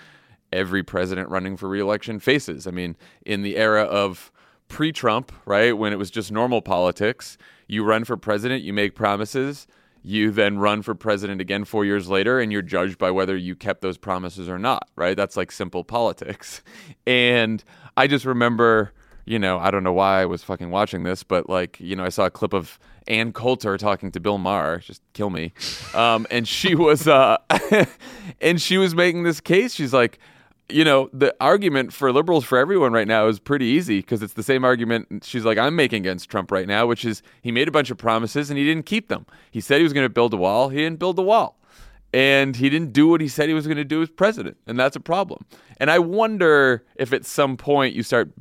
every 0.54 0.84
president 0.84 1.30
running 1.30 1.58
for 1.58 1.68
reelection 1.68 2.20
faces. 2.20 2.68
I 2.68 2.72
mean, 2.72 2.96
in 3.26 3.42
the 3.42 3.58
era 3.58 3.84
of 3.84 4.32
pre 4.68 4.92
Trump, 4.92 5.32
right, 5.46 5.76
when 5.76 5.92
it 5.92 5.98
was 5.98 6.12
just 6.12 6.32
normal 6.32 6.62
politics, 6.62 7.38
you 7.68 7.84
run 7.84 8.04
for 8.04 8.16
president, 8.16 8.64
you 8.64 8.72
make 8.72 8.94
promises, 8.94 9.66
you 10.04 10.30
then 10.30 10.60
run 10.60 10.84
for 10.84 10.94
president 10.94 11.42
again 11.42 11.66
four 11.66 11.84
years 11.84 12.10
later, 12.10 12.40
and 12.40 12.52
you're 12.52 12.62
judged 12.62 12.98
by 12.98 13.10
whether 13.10 13.36
you 13.36 13.56
kept 13.56 13.82
those 13.82 13.98
promises 13.98 14.48
or 14.48 14.60
not, 14.60 14.88
right? 14.96 15.18
That's 15.18 15.36
like 15.36 15.52
simple 15.52 15.84
politics. 15.84 16.62
And 17.08 17.64
I 17.96 18.08
just 18.08 18.26
remember 18.26 18.92
you 19.28 19.38
know, 19.38 19.60
I 19.60 19.72
don't 19.72 19.84
know 19.84 19.94
why 19.94 20.22
I 20.22 20.26
was 20.26 20.42
fucking 20.42 20.72
watching 20.72 21.04
this, 21.04 21.22
but 21.22 21.50
like, 21.50 21.78
you 21.82 21.98
know, 21.98 22.06
I 22.06 22.10
saw 22.10 22.26
a 22.26 22.32
clip 22.32 22.54
of 22.54 22.80
Ann 23.10 23.34
Coulter 23.34 23.78
talking 23.78 24.10
to 24.14 24.22
Bill 24.22 24.38
Maher, 24.38 24.78
just 24.80 25.02
kill 25.14 25.30
me. 25.30 25.54
Um, 25.94 26.28
and 26.30 26.48
she 26.48 26.76
was, 26.76 27.08
uh, 27.08 27.38
and 28.42 28.62
she 28.62 28.78
was 28.78 28.94
making 28.94 29.24
this 29.24 29.40
case. 29.42 29.74
She's 29.74 29.94
like, 29.94 30.20
you 30.70 30.84
know, 30.84 31.10
the 31.12 31.36
argument 31.42 31.92
for 31.92 32.12
liberals 32.12 32.44
for 32.44 32.58
everyone 32.58 32.94
right 32.94 33.08
now 33.08 33.28
is 33.28 33.40
pretty 33.40 33.66
easy 33.66 34.00
because 34.00 34.22
it's 34.22 34.34
the 34.34 34.44
same 34.44 34.64
argument 34.64 35.24
she's 35.24 35.44
like, 35.44 35.58
I'm 35.58 35.76
making 35.76 36.04
against 36.04 36.30
Trump 36.30 36.52
right 36.52 36.68
now, 36.68 36.86
which 36.86 37.04
is 37.04 37.24
he 37.42 37.52
made 37.52 37.68
a 37.68 37.72
bunch 37.72 37.90
of 37.90 37.98
promises 37.98 38.52
and 38.52 38.60
he 38.60 38.66
didn't 38.66 38.86
keep 38.86 39.08
them. 39.08 39.26
He 39.50 39.60
said 39.60 39.78
he 39.78 39.84
was 39.84 39.94
going 39.94 40.06
to 40.06 40.10
build 40.10 40.34
a 40.34 40.38
wall, 40.38 40.70
he 40.70 40.78
didn't 40.78 41.00
build 41.00 41.16
the 41.16 41.24
wall. 41.24 41.57
And 42.18 42.56
he 42.56 42.68
didn't 42.70 42.94
do 42.94 43.08
what 43.08 43.22
he 43.22 43.28
said 43.28 43.48
he 43.48 43.54
was 43.54 43.68
going 43.68 43.78
to 43.78 43.84
do 43.84 44.02
as 44.02 44.10
president. 44.10 44.58
And 44.66 44.80
that's 44.80 44.96
a 44.96 45.00
problem. 45.00 45.46
And 45.80 45.92
I 45.92 46.00
wonder 46.00 46.84
if 46.96 47.14
at 47.14 47.26
some 47.26 47.58
point 47.58 47.94
you 47.94 48.02
start, 48.02 48.32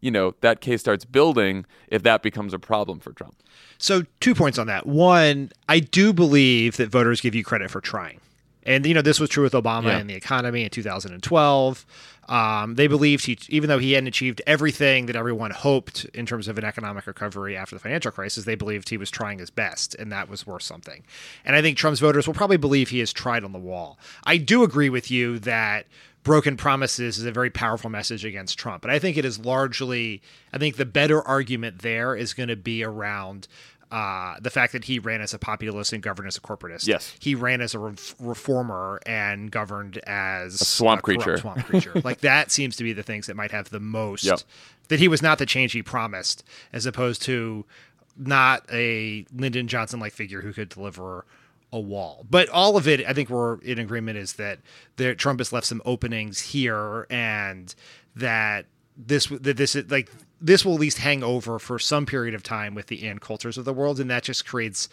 you 0.00 0.10
know, 0.10 0.34
that 0.40 0.62
case 0.62 0.80
starts 0.80 1.04
building, 1.04 1.66
if 1.88 2.02
that 2.04 2.22
becomes 2.22 2.54
a 2.54 2.58
problem 2.58 2.98
for 2.98 3.12
Trump. 3.12 3.34
So, 3.76 4.04
two 4.20 4.34
points 4.34 4.58
on 4.58 4.68
that. 4.68 4.86
One, 4.86 5.50
I 5.68 5.80
do 5.80 6.14
believe 6.14 6.78
that 6.78 6.88
voters 6.88 7.20
give 7.20 7.34
you 7.34 7.44
credit 7.44 7.70
for 7.70 7.82
trying. 7.82 8.20
And 8.62 8.84
you 8.86 8.94
know 8.94 9.02
this 9.02 9.20
was 9.20 9.28
true 9.30 9.44
with 9.44 9.52
Obama 9.52 9.84
Yeah. 9.88 9.98
and 9.98 10.08
the 10.10 10.14
economy 10.14 10.64
in 10.64 10.70
2012. 10.70 11.86
Um, 12.28 12.74
they 12.74 12.86
believed 12.86 13.26
he, 13.26 13.38
even 13.48 13.68
though 13.68 13.78
he 13.78 13.92
hadn't 13.92 14.08
achieved 14.08 14.42
everything 14.46 15.06
that 15.06 15.16
everyone 15.16 15.52
hoped 15.52 16.04
in 16.06 16.26
terms 16.26 16.48
of 16.48 16.58
an 16.58 16.64
economic 16.64 17.06
recovery 17.06 17.56
after 17.56 17.76
the 17.76 17.80
financial 17.80 18.10
crisis, 18.10 18.44
they 18.44 18.54
believed 18.54 18.88
he 18.88 18.96
was 18.96 19.10
trying 19.10 19.38
his 19.38 19.50
best, 19.50 19.94
and 19.94 20.10
that 20.12 20.28
was 20.28 20.46
worth 20.46 20.62
something. 20.62 21.04
And 21.44 21.54
I 21.54 21.62
think 21.62 21.78
Trump's 21.78 22.00
voters 22.00 22.26
will 22.26 22.34
probably 22.34 22.56
believe 22.56 22.88
he 22.88 22.98
has 22.98 23.12
tried 23.12 23.44
on 23.44 23.52
the 23.52 23.58
wall. 23.58 23.98
I 24.24 24.36
do 24.36 24.62
agree 24.62 24.88
with 24.88 25.10
you 25.10 25.38
that 25.40 25.86
broken 26.24 26.56
promises 26.56 27.18
is 27.18 27.24
a 27.24 27.30
very 27.30 27.50
powerful 27.50 27.88
message 27.88 28.24
against 28.24 28.58
Trump, 28.58 28.82
but 28.82 28.90
I 28.90 28.98
think 28.98 29.16
it 29.16 29.24
is 29.24 29.38
largely. 29.38 30.20
I 30.52 30.58
think 30.58 30.76
the 30.76 30.84
better 30.84 31.22
argument 31.22 31.82
there 31.82 32.16
is 32.16 32.34
going 32.34 32.48
to 32.48 32.56
be 32.56 32.82
around 32.82 33.46
uh, 33.90 34.36
the 34.40 34.50
fact 34.50 34.72
that 34.72 34.84
he 34.84 34.98
ran 34.98 35.20
as 35.20 35.32
a 35.32 35.38
populist 35.38 35.92
and 35.92 36.02
governed 36.02 36.26
as 36.26 36.36
a 36.36 36.40
corporatist. 36.40 36.86
Yes. 36.86 37.14
He 37.20 37.34
ran 37.34 37.60
as 37.60 37.74
a 37.74 37.78
re- 37.78 37.94
reformer 38.18 39.00
and 39.06 39.50
governed 39.50 39.98
as 39.98 40.60
a 40.60 40.64
swamp 40.64 41.02
corrupt 41.02 41.22
creature. 41.22 41.38
Swamp 41.38 41.64
creature. 41.64 42.00
like 42.04 42.20
that 42.20 42.50
seems 42.50 42.76
to 42.76 42.84
be 42.84 42.92
the 42.92 43.02
things 43.02 43.26
that 43.28 43.36
might 43.36 43.52
have 43.52 43.70
the 43.70 43.80
most. 43.80 44.24
Yep. 44.24 44.40
That 44.88 44.98
he 44.98 45.08
was 45.08 45.22
not 45.22 45.38
the 45.38 45.46
change 45.46 45.72
he 45.72 45.82
promised, 45.82 46.44
as 46.72 46.86
opposed 46.86 47.22
to 47.22 47.64
not 48.16 48.64
a 48.72 49.26
Lyndon 49.34 49.68
Johnson 49.68 50.00
like 50.00 50.12
figure 50.12 50.40
who 50.40 50.52
could 50.52 50.68
deliver 50.68 51.24
a 51.72 51.80
wall. 51.80 52.24
But 52.28 52.48
all 52.48 52.76
of 52.76 52.88
it, 52.88 53.06
I 53.06 53.12
think 53.12 53.28
we're 53.28 53.60
in 53.60 53.78
agreement, 53.78 54.18
is 54.18 54.34
that 54.34 54.60
there, 54.96 55.14
Trump 55.14 55.40
has 55.40 55.52
left 55.52 55.66
some 55.66 55.82
openings 55.84 56.40
here, 56.40 57.06
and 57.10 57.74
that 58.14 58.66
this 58.96 59.26
that 59.26 59.56
this 59.56 59.76
is 59.76 59.90
like 59.90 60.10
this 60.40 60.64
will 60.64 60.74
at 60.74 60.80
least 60.80 60.98
hang 60.98 61.22
over 61.22 61.58
for 61.58 61.78
some 61.78 62.06
period 62.06 62.34
of 62.34 62.42
time 62.42 62.74
with 62.74 62.86
the 62.86 63.08
Ann 63.08 63.18
Coulters 63.18 63.56
of 63.58 63.64
the 63.64 63.72
world, 63.72 64.00
and 64.00 64.10
that 64.10 64.22
just 64.22 64.46
creates 64.46 64.88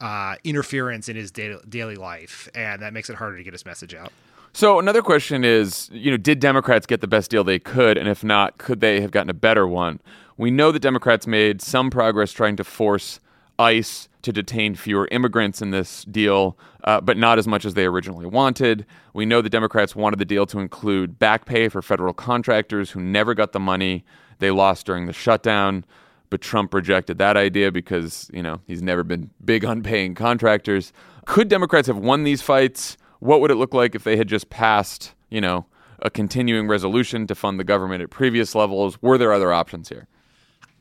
uh, 0.00 0.36
interference 0.44 1.08
in 1.08 1.16
his 1.16 1.30
da- 1.30 1.60
daily 1.68 1.96
life, 1.96 2.48
and 2.54 2.82
that 2.82 2.92
makes 2.92 3.08
it 3.08 3.16
harder 3.16 3.36
to 3.36 3.42
get 3.42 3.52
his 3.52 3.64
message 3.64 3.94
out. 3.94 4.12
So 4.52 4.78
another 4.78 5.00
question 5.00 5.44
is, 5.44 5.88
you 5.92 6.10
know, 6.10 6.18
did 6.18 6.38
Democrats 6.38 6.86
get 6.86 7.00
the 7.00 7.06
best 7.06 7.30
deal 7.30 7.42
they 7.42 7.58
could, 7.58 7.96
and 7.96 8.08
if 8.08 8.22
not, 8.22 8.58
could 8.58 8.80
they 8.80 9.00
have 9.00 9.10
gotten 9.10 9.30
a 9.30 9.34
better 9.34 9.66
one? 9.66 10.00
We 10.36 10.50
know 10.50 10.72
that 10.72 10.80
Democrats 10.80 11.26
made 11.26 11.62
some 11.62 11.88
progress 11.88 12.32
trying 12.32 12.56
to 12.56 12.64
force 12.64 13.18
ICE 13.62 14.08
to 14.22 14.32
detain 14.32 14.74
fewer 14.74 15.08
immigrants 15.10 15.60
in 15.62 15.70
this 15.70 16.04
deal, 16.04 16.56
uh, 16.84 17.00
but 17.00 17.16
not 17.16 17.38
as 17.38 17.48
much 17.48 17.64
as 17.64 17.74
they 17.74 17.86
originally 17.86 18.26
wanted. 18.26 18.86
We 19.14 19.26
know 19.26 19.40
the 19.42 19.50
Democrats 19.50 19.96
wanted 19.96 20.18
the 20.18 20.24
deal 20.24 20.46
to 20.46 20.60
include 20.60 21.18
back 21.18 21.44
pay 21.44 21.68
for 21.68 21.82
federal 21.82 22.12
contractors 22.14 22.90
who 22.90 23.00
never 23.00 23.34
got 23.34 23.52
the 23.52 23.60
money 23.60 24.04
they 24.38 24.50
lost 24.50 24.86
during 24.86 25.06
the 25.06 25.12
shutdown. 25.12 25.84
But 26.30 26.40
Trump 26.40 26.72
rejected 26.72 27.18
that 27.18 27.36
idea 27.36 27.70
because, 27.70 28.30
you 28.32 28.42
know, 28.42 28.60
he's 28.66 28.80
never 28.80 29.04
been 29.04 29.30
big 29.44 29.64
on 29.64 29.82
paying 29.82 30.14
contractors. 30.14 30.92
Could 31.26 31.48
Democrats 31.48 31.88
have 31.88 31.98
won 31.98 32.24
these 32.24 32.42
fights? 32.42 32.96
What 33.18 33.40
would 33.40 33.50
it 33.50 33.56
look 33.56 33.74
like 33.74 33.94
if 33.94 34.04
they 34.04 34.16
had 34.16 34.28
just 34.28 34.50
passed, 34.50 35.14
you 35.30 35.40
know, 35.40 35.66
a 36.00 36.10
continuing 36.10 36.68
resolution 36.68 37.26
to 37.26 37.34
fund 37.34 37.60
the 37.60 37.64
government 37.64 38.02
at 38.02 38.10
previous 38.10 38.54
levels? 38.54 39.00
Were 39.02 39.18
there 39.18 39.32
other 39.32 39.52
options 39.52 39.88
here? 39.90 40.08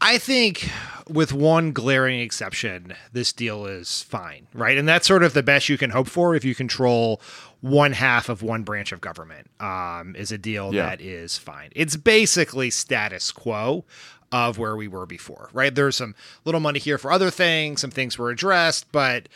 I 0.03 0.17
think, 0.17 0.69
with 1.07 1.31
one 1.31 1.71
glaring 1.73 2.19
exception, 2.21 2.93
this 3.13 3.31
deal 3.31 3.65
is 3.67 4.01
fine, 4.01 4.47
right? 4.53 4.77
And 4.77 4.87
that's 4.87 5.07
sort 5.07 5.21
of 5.23 5.33
the 5.33 5.43
best 5.43 5.69
you 5.69 5.77
can 5.77 5.91
hope 5.91 6.07
for 6.07 6.33
if 6.35 6.43
you 6.43 6.55
control 6.55 7.21
one 7.59 7.91
half 7.91 8.27
of 8.27 8.41
one 8.41 8.63
branch 8.63 8.91
of 8.91 8.99
government. 9.01 9.47
Um, 9.59 10.15
is 10.15 10.31
a 10.31 10.37
deal 10.39 10.73
Yeah. 10.73 10.87
that 10.87 11.01
is 11.01 11.37
fine. 11.37 11.69
It's 11.75 11.95
basically 11.95 12.71
status 12.71 13.31
quo 13.31 13.85
of 14.31 14.57
where 14.57 14.75
we 14.75 14.87
were 14.87 15.05
before, 15.05 15.49
right? 15.53 15.75
There's 15.75 15.97
some 15.97 16.15
little 16.45 16.61
money 16.61 16.79
here 16.79 16.97
for 16.97 17.11
other 17.11 17.29
things, 17.29 17.81
some 17.81 17.91
things 17.91 18.17
were 18.17 18.31
addressed, 18.31 18.91
but 18.91 19.27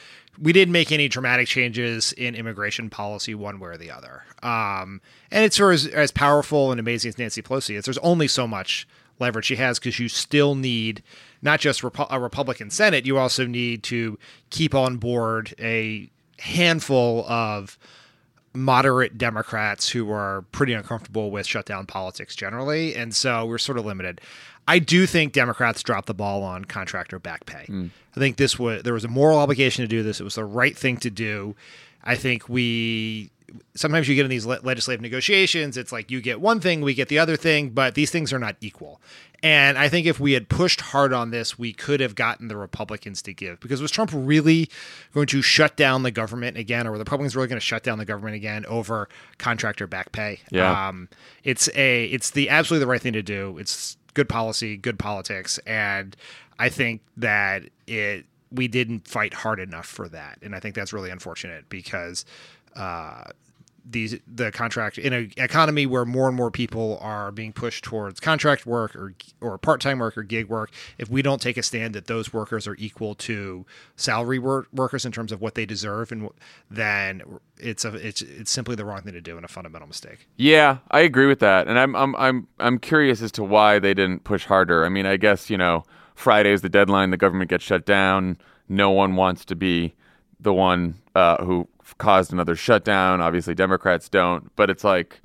we 0.42 0.52
didn't 0.54 0.72
make 0.72 0.92
any 0.92 1.08
dramatic 1.08 1.48
changes 1.48 2.12
in 2.14 2.34
immigration 2.34 2.90
policy 2.90 3.36
one 3.36 3.60
way 3.60 3.70
or 3.72 3.78
the 3.78 3.92
other. 3.92 4.24
Um, 4.42 5.02
and 5.32 5.44
it's 5.46 5.58
sort 5.58 5.74
of 5.76 5.80
as, 5.82 5.88
as 5.94 6.12
powerful 6.12 6.72
and 6.72 6.80
amazing 6.80 7.10
as 7.10 7.18
Nancy 7.20 7.42
Pelosi 7.42 7.76
is. 7.78 7.86
There's 7.86 7.98
only 8.00 8.28
so 8.28 8.48
much 8.48 8.88
leverage 9.20 9.46
she 9.46 9.56
has 9.56 9.80
because 9.80 10.00
you 10.00 10.10
still 10.10 10.56
need 10.56 11.02
not 11.42 11.60
just 11.60 11.82
Repu- 11.82 12.08
a 12.10 12.20
Republican 12.20 12.70
Senate, 12.70 13.06
you 13.06 13.18
also 13.18 13.46
need 13.46 13.84
to 13.84 14.18
keep 14.50 14.74
on 14.74 14.98
board 14.98 15.54
a 15.60 16.10
handful 16.40 17.26
of 17.28 17.78
moderate 18.54 19.18
Democrats 19.18 19.90
who 19.90 20.12
are 20.12 20.44
pretty 20.52 20.74
uncomfortable 20.74 21.30
with 21.30 21.46
shutdown 21.46 21.86
politics 21.86 22.36
generally. 22.36 22.96
And 22.96 23.16
so 23.16 23.46
we're 23.46 23.58
sort 23.58 23.78
of 23.78 23.86
limited. 23.86 24.22
I 24.68 24.80
do 24.80 25.06
think 25.06 25.34
Democrats 25.34 25.84
dropped 25.84 26.08
the 26.08 26.14
ball 26.14 26.44
on 26.44 26.66
contractor 26.66 27.20
back 27.20 27.46
pay. 27.46 27.66
Hmm. 27.66 27.88
I 28.16 28.20
think 28.20 28.38
this 28.38 28.58
was 28.58 28.84
there 28.84 28.94
was 28.94 29.04
a 29.04 29.10
moral 29.10 29.38
obligation 29.38 29.84
to 29.84 29.88
do 29.88 30.02
this. 30.02 30.20
It 30.20 30.24
was 30.24 30.36
the 30.36 30.46
right 30.46 30.76
thing 30.76 30.98
to 30.98 31.10
do. 31.10 31.56
I 32.04 32.16
think 32.16 32.48
we 32.50 33.30
sometimes 33.76 34.08
you 34.08 34.16
get 34.16 34.26
in 34.26 34.30
these 34.30 34.46
le- 34.46 34.60
legislative 34.64 35.02
negotiations, 35.02 35.78
it's 35.78 35.92
like 35.92 36.12
you 36.12 36.22
get 36.22 36.42
one 36.42 36.60
thing, 36.60 36.82
we 36.82 36.94
get 36.94 37.10
the 37.10 37.20
other 37.20 37.38
thing, 37.38 37.70
but 37.70 37.96
these 37.96 38.12
things 38.12 38.34
are 38.34 38.40
not 38.40 38.56
equal. 38.62 39.02
And 39.44 39.78
I 39.78 39.90
think 39.90 40.08
if 40.08 40.20
we 40.20 40.32
had 40.32 40.50
pushed 40.50 40.82
hard 40.82 41.14
on 41.14 41.30
this, 41.30 41.60
we 41.60 41.72
could 41.72 42.00
have 42.00 42.16
gotten 42.16 42.48
the 42.48 42.58
Republicans 42.58 43.22
to 43.24 43.34
give. 43.34 43.60
Because 43.60 43.82
was 43.82 43.92
Trump 43.92 44.10
really 44.14 44.70
going 45.14 45.28
to 45.28 45.42
shut 45.42 45.78
down 45.78 46.04
the 46.04 46.12
government 46.12 46.58
again, 46.58 46.88
or 46.88 46.92
were 46.92 46.98
the 46.98 47.04
Republicans 47.04 47.36
really 47.36 47.48
going 47.48 47.60
to 47.60 47.66
shut 47.66 47.84
down 47.84 47.98
the 47.98 48.06
government 48.06 48.36
again 48.36 48.66
over 48.66 49.08
contractor 49.38 49.86
back 49.86 50.12
pay? 50.12 50.40
Yeah. 50.50 50.88
Um, 50.88 51.10
it's 51.44 51.70
a 51.76 52.06
it's 52.06 52.32
the 52.32 52.50
absolutely 52.50 52.86
the 52.86 52.90
right 52.90 53.02
thing 53.02 53.14
to 53.14 53.22
do. 53.22 53.58
It's 53.60 53.98
good 54.16 54.30
policy, 54.30 54.78
good 54.78 54.98
politics, 54.98 55.60
and 55.68 56.16
I 56.58 56.70
think 56.70 57.02
that 57.18 57.64
it 57.86 58.26
we 58.52 58.68
didn't 58.68 59.08
fight 59.08 59.34
hard 59.34 59.60
enough 59.60 59.86
for 59.86 60.08
that, 60.10 60.40
and 60.42 60.56
I 60.56 60.60
think 60.60 60.74
that's 60.74 60.94
really 60.94 61.12
unfortunate 61.12 61.70
because 61.70 62.26
uh, 62.76 63.26
these 63.88 64.20
the 64.28 64.52
contract 64.52 64.98
in 64.98 65.14
an 65.14 65.32
economy 65.38 65.86
where 65.86 66.06
more 66.06 66.28
and 66.28 66.36
more 66.36 66.50
people 66.50 66.98
are 67.02 67.32
being 67.32 67.54
pushed 67.54 67.84
towards 67.84 68.20
contract 68.20 68.66
work 68.66 68.96
or 68.96 69.14
or 69.42 69.58
part 69.58 69.80
time 69.80 70.00
work 70.00 70.18
or 70.18 70.24
gig 70.24 70.50
work. 70.50 70.72
If 70.98 71.10
we 71.10 71.22
don't 71.22 71.42
take 71.42 71.56
a 71.58 71.64
stand 71.64 71.94
that 71.94 72.08
those 72.08 72.34
workers 72.34 72.68
are 72.68 72.76
equal 72.80 73.14
to 73.16 73.66
salary 73.96 74.40
wor- 74.40 74.68
workers 74.74 75.06
in 75.06 75.12
terms 75.12 75.32
of 75.32 75.40
what 75.40 75.56
they 75.56 75.66
deserve, 75.66 76.12
and 76.12 76.30
then 76.70 77.22
it's 77.58 77.86
a 77.86 77.94
it's 77.96 78.22
it's 78.22 78.52
simply 78.52 78.76
the 78.76 78.86
wrong 78.86 79.02
thing 79.04 79.14
to 79.14 79.22
do 79.22 79.36
and 79.36 79.46
a 79.46 79.50
fundamental 79.50 79.88
mistake. 79.88 80.28
Yeah, 80.36 80.78
I 80.90 81.02
agree 81.02 81.28
with 81.28 81.40
that, 81.40 81.68
and 81.68 81.78
I'm 81.78 81.96
I'm 81.96 82.16
I'm 82.16 82.48
I'm 82.60 82.80
curious 82.80 83.22
as 83.22 83.32
to 83.34 83.44
why 83.44 83.78
they 83.78 83.94
didn't 83.94 84.24
push 84.24 84.46
harder. 84.46 84.86
I 84.86 84.90
mean, 84.90 85.06
I 85.06 85.18
guess 85.18 85.50
you 85.50 85.58
know 85.58 85.84
Friday 86.16 86.52
is 86.52 86.62
the 86.62 86.70
deadline. 86.70 87.12
The 87.12 87.18
government 87.18 87.52
gets 87.52 87.64
shut 87.64 87.86
down. 87.86 88.38
No 88.68 88.90
one 88.90 89.16
wants 89.16 89.46
to 89.46 89.56
be 89.56 89.94
the 90.40 90.54
one 90.54 90.96
uh, 91.14 91.44
who 91.44 91.68
caused 91.98 92.34
another 92.34 92.56
shutdown. 92.56 93.22
Obviously, 93.22 93.56
Democrats 93.56 94.10
don't, 94.10 94.56
but 94.56 94.70
it's 94.70 94.84
like 94.84 95.22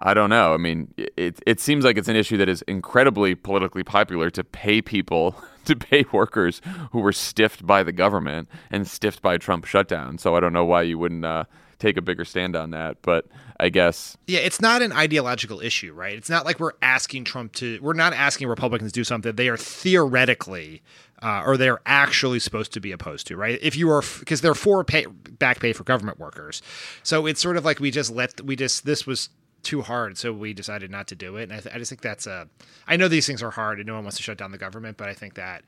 I 0.00 0.14
don't 0.14 0.30
know. 0.30 0.54
I 0.54 0.58
mean, 0.58 0.94
it 0.96 1.40
it 1.46 1.60
seems 1.60 1.84
like 1.84 1.96
it's 1.96 2.08
an 2.08 2.16
issue 2.16 2.36
that 2.36 2.48
is 2.48 2.62
incredibly 2.62 3.34
politically 3.34 3.82
popular 3.82 4.30
to 4.30 4.44
pay 4.44 4.80
people 4.80 5.34
to 5.64 5.74
pay 5.74 6.04
workers 6.12 6.60
who 6.92 7.00
were 7.00 7.12
stiffed 7.12 7.66
by 7.66 7.82
the 7.82 7.92
government 7.92 8.48
and 8.70 8.86
stiffed 8.86 9.22
by 9.22 9.38
Trump 9.38 9.64
shutdown. 9.64 10.18
So 10.18 10.36
I 10.36 10.40
don't 10.40 10.52
know 10.52 10.64
why 10.64 10.82
you 10.82 10.98
wouldn't 10.98 11.24
uh, 11.24 11.44
take 11.78 11.96
a 11.96 12.02
bigger 12.02 12.24
stand 12.24 12.56
on 12.56 12.70
that, 12.70 12.96
but 13.02 13.26
I 13.60 13.68
guess 13.68 14.16
Yeah, 14.26 14.40
it's 14.40 14.60
not 14.60 14.82
an 14.82 14.92
ideological 14.92 15.60
issue, 15.60 15.92
right? 15.92 16.16
It's 16.16 16.30
not 16.30 16.44
like 16.44 16.60
we're 16.60 16.72
asking 16.82 17.24
Trump 17.24 17.52
to. 17.54 17.78
We're 17.80 17.92
not 17.92 18.12
asking 18.12 18.48
Republicans 18.48 18.92
to 18.92 19.00
do 19.00 19.04
something 19.04 19.34
they 19.34 19.48
are 19.48 19.56
theoretically 19.56 20.82
uh, 21.22 21.42
or 21.44 21.56
they're 21.56 21.80
actually 21.86 22.38
supposed 22.38 22.72
to 22.72 22.80
be 22.80 22.92
opposed 22.92 23.26
to, 23.26 23.36
right? 23.36 23.58
If 23.62 23.76
you 23.76 23.90
are, 23.90 24.02
because 24.18 24.40
they're 24.40 24.54
for 24.54 24.84
pay, 24.84 25.06
back 25.06 25.60
pay 25.60 25.72
for 25.72 25.84
government 25.84 26.18
workers, 26.18 26.62
so 27.02 27.26
it's 27.26 27.40
sort 27.40 27.56
of 27.56 27.64
like 27.64 27.80
we 27.80 27.90
just 27.90 28.10
let 28.10 28.40
we 28.40 28.56
just 28.56 28.84
this 28.84 29.06
was 29.06 29.30
too 29.62 29.82
hard, 29.82 30.16
so 30.16 30.32
we 30.32 30.52
decided 30.52 30.90
not 30.90 31.08
to 31.08 31.16
do 31.16 31.36
it. 31.36 31.44
And 31.44 31.52
I, 31.52 31.60
th- 31.60 31.74
I 31.74 31.78
just 31.78 31.90
think 31.90 32.00
that's 32.00 32.26
a. 32.26 32.48
I 32.86 32.96
know 32.96 33.08
these 33.08 33.26
things 33.26 33.42
are 33.42 33.50
hard, 33.50 33.78
and 33.78 33.86
no 33.86 33.94
one 33.94 34.04
wants 34.04 34.16
to 34.18 34.22
shut 34.22 34.38
down 34.38 34.52
the 34.52 34.58
government, 34.58 34.96
but 34.96 35.08
I 35.08 35.14
think 35.14 35.34
that 35.34 35.64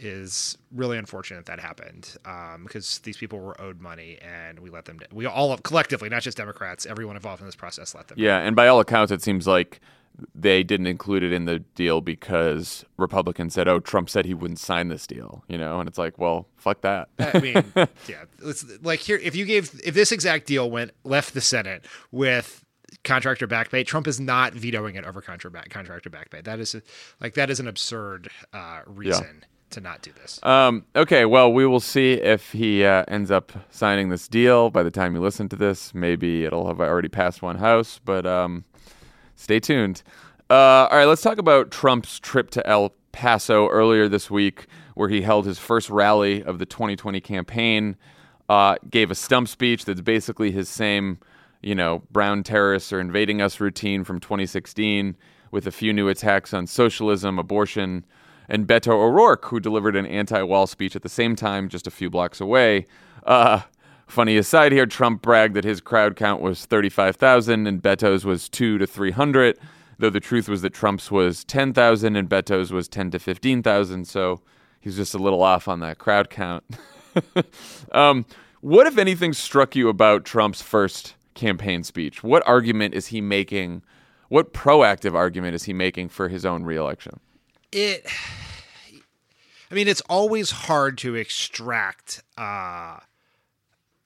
is 0.00 0.56
really 0.72 0.98
unfortunate 0.98 1.46
that 1.46 1.60
happened 1.60 2.16
um, 2.24 2.64
because 2.64 2.98
these 3.00 3.16
people 3.16 3.38
were 3.38 3.60
owed 3.60 3.80
money 3.80 4.18
and 4.22 4.58
we 4.58 4.70
let 4.70 4.86
them. 4.86 4.98
We 5.12 5.26
all 5.26 5.56
collectively, 5.58 6.08
not 6.08 6.22
just 6.22 6.36
Democrats, 6.36 6.86
everyone 6.86 7.16
involved 7.16 7.40
in 7.40 7.46
this 7.46 7.56
process 7.56 7.94
let 7.94 8.08
them. 8.08 8.18
Yeah, 8.18 8.38
and 8.38 8.56
by 8.56 8.66
all 8.66 8.80
accounts, 8.80 9.12
it 9.12 9.22
seems 9.22 9.46
like 9.46 9.80
they 10.34 10.62
didn't 10.62 10.86
include 10.86 11.22
it 11.22 11.32
in 11.32 11.44
the 11.44 11.60
deal 11.60 12.00
because 12.00 12.84
Republicans 12.96 13.54
said, 13.54 13.68
"Oh, 13.68 13.78
Trump 13.78 14.10
said 14.10 14.24
he 14.24 14.34
wouldn't 14.34 14.58
sign 14.58 14.88
this 14.88 15.06
deal," 15.06 15.44
you 15.48 15.58
know, 15.58 15.80
and 15.80 15.88
it's 15.88 15.98
like, 15.98 16.18
well, 16.18 16.46
fuck 16.56 16.80
that. 16.82 17.08
I 17.18 17.38
mean, 17.40 17.64
yeah, 18.08 18.24
it's 18.42 18.64
like 18.82 19.00
here 19.00 19.18
if 19.22 19.36
you 19.36 19.44
gave 19.44 19.78
if 19.84 19.94
this 19.94 20.12
exact 20.12 20.46
deal 20.46 20.70
went 20.70 20.92
left 21.04 21.34
the 21.34 21.40
Senate 21.40 21.84
with 22.10 22.64
contractor 23.04 23.46
back 23.46 23.70
pay. 23.70 23.84
Trump 23.84 24.06
is 24.06 24.20
not 24.20 24.52
vetoing 24.52 24.96
it 24.96 25.04
over 25.04 25.20
contractor 25.20 25.50
back 25.50 25.70
contractor 25.70 26.10
back 26.10 26.30
pay. 26.30 26.40
That 26.40 26.60
is 26.60 26.74
a, 26.74 26.82
like 27.20 27.34
that 27.34 27.50
is 27.50 27.60
an 27.60 27.68
absurd 27.68 28.28
uh, 28.52 28.80
reason 28.86 29.44
to 29.70 29.80
not 29.80 30.02
do 30.02 30.12
this. 30.12 30.40
Um, 30.42 30.84
okay, 30.94 31.24
well, 31.24 31.52
we 31.52 31.66
will 31.66 31.80
see 31.80 32.14
if 32.14 32.52
he 32.52 32.84
uh, 32.84 33.04
ends 33.08 33.30
up 33.30 33.52
signing 33.70 34.08
this 34.08 34.28
deal 34.28 34.70
by 34.70 34.82
the 34.82 34.90
time 34.90 35.14
you 35.14 35.20
listen 35.20 35.48
to 35.50 35.56
this. 35.56 35.94
Maybe 35.94 36.44
it'll 36.44 36.66
have 36.66 36.80
already 36.80 37.08
passed 37.08 37.42
one 37.42 37.56
house, 37.56 38.00
but 38.04 38.26
um, 38.26 38.64
stay 39.34 39.60
tuned. 39.60 40.02
Uh, 40.48 40.88
all 40.90 40.98
right, 40.98 41.04
let's 41.04 41.22
talk 41.22 41.38
about 41.38 41.70
Trump's 41.70 42.18
trip 42.18 42.50
to 42.50 42.66
El 42.66 42.92
Paso 43.12 43.68
earlier 43.68 44.08
this 44.08 44.30
week, 44.30 44.66
where 44.94 45.08
he 45.08 45.22
held 45.22 45.46
his 45.46 45.58
first 45.58 45.88
rally 45.90 46.42
of 46.42 46.58
the 46.58 46.66
2020 46.66 47.20
campaign. 47.20 47.96
Uh, 48.48 48.74
gave 48.90 49.12
a 49.12 49.14
stump 49.14 49.46
speech 49.46 49.84
that's 49.84 50.00
basically 50.00 50.50
his 50.50 50.68
same, 50.68 51.20
you 51.62 51.74
know, 51.74 52.02
brown 52.10 52.42
terrorists 52.42 52.92
are 52.92 52.98
invading 52.98 53.40
us 53.40 53.60
routine 53.60 54.02
from 54.02 54.18
2016, 54.18 55.16
with 55.52 55.68
a 55.68 55.70
few 55.70 55.92
new 55.92 56.08
attacks 56.08 56.52
on 56.52 56.66
socialism, 56.66 57.38
abortion, 57.38 58.04
and 58.50 58.66
Beto 58.66 58.92
O'Rourke, 58.92 59.46
who 59.46 59.60
delivered 59.60 59.96
an 59.96 60.04
anti-wall 60.04 60.66
speech 60.66 60.94
at 60.94 61.02
the 61.02 61.08
same 61.08 61.34
time, 61.34 61.70
just 61.70 61.86
a 61.86 61.90
few 61.90 62.10
blocks 62.10 62.40
away. 62.40 62.86
Uh, 63.24 63.62
funny 64.06 64.36
aside 64.36 64.72
here, 64.72 64.84
Trump 64.84 65.22
bragged 65.22 65.54
that 65.54 65.64
his 65.64 65.80
crowd 65.80 66.16
count 66.16 66.42
was 66.42 66.66
35,000 66.66 67.66
and 67.66 67.82
Beto's 67.82 68.26
was 68.26 68.48
two 68.48 68.76
to 68.76 68.86
300 68.86 69.58
though 70.00 70.10
the 70.10 70.20
truth 70.20 70.48
was 70.48 70.62
that 70.62 70.74
Trump's 70.74 71.10
was 71.10 71.44
10,000 71.44 72.16
and 72.16 72.28
Beto's 72.28 72.72
was 72.72 72.88
10 72.88 73.12
to 73.12 73.18
15,000. 73.18 74.06
So 74.06 74.40
he's 74.80 74.96
just 74.96 75.14
a 75.14 75.18
little 75.18 75.42
off 75.42 75.68
on 75.68 75.80
that 75.80 75.98
crowd 75.98 76.30
count. 76.30 76.64
um, 77.92 78.26
what, 78.60 78.86
if 78.86 78.98
anything, 78.98 79.32
struck 79.32 79.76
you 79.76 79.88
about 79.88 80.24
Trump's 80.24 80.62
first 80.62 81.14
campaign 81.34 81.84
speech? 81.84 82.22
What 82.22 82.46
argument 82.46 82.94
is 82.94 83.08
he 83.08 83.20
making? 83.20 83.82
What 84.28 84.52
proactive 84.52 85.14
argument 85.14 85.54
is 85.54 85.64
he 85.64 85.72
making 85.72 86.08
for 86.08 86.28
his 86.28 86.44
own 86.44 86.64
reelection? 86.64 87.20
It. 87.72 88.06
I 89.70 89.74
mean, 89.74 89.86
it's 89.86 90.02
always 90.02 90.50
hard 90.50 90.98
to 90.98 91.14
extract 91.14 92.22
uh, 92.36 92.98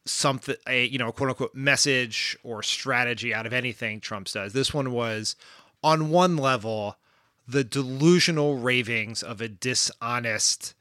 something, 0.04 0.56
a 0.66 0.84
you 0.86 0.98
know, 0.98 1.10
quote 1.12 1.30
unquote 1.30 1.54
message 1.54 2.36
or 2.42 2.62
strategy 2.62 3.32
out 3.32 3.46
of 3.46 3.52
anything 3.52 4.00
Trump 4.00 4.28
does. 4.28 4.52
This 4.52 4.74
one 4.74 4.92
was 4.92 5.36
on 5.82 6.10
one 6.10 6.36
level 6.36 6.96
the 7.46 7.64
delusional 7.64 8.56
ravings 8.58 9.22
of 9.22 9.40
a 9.40 9.48
dishonest 9.48 10.74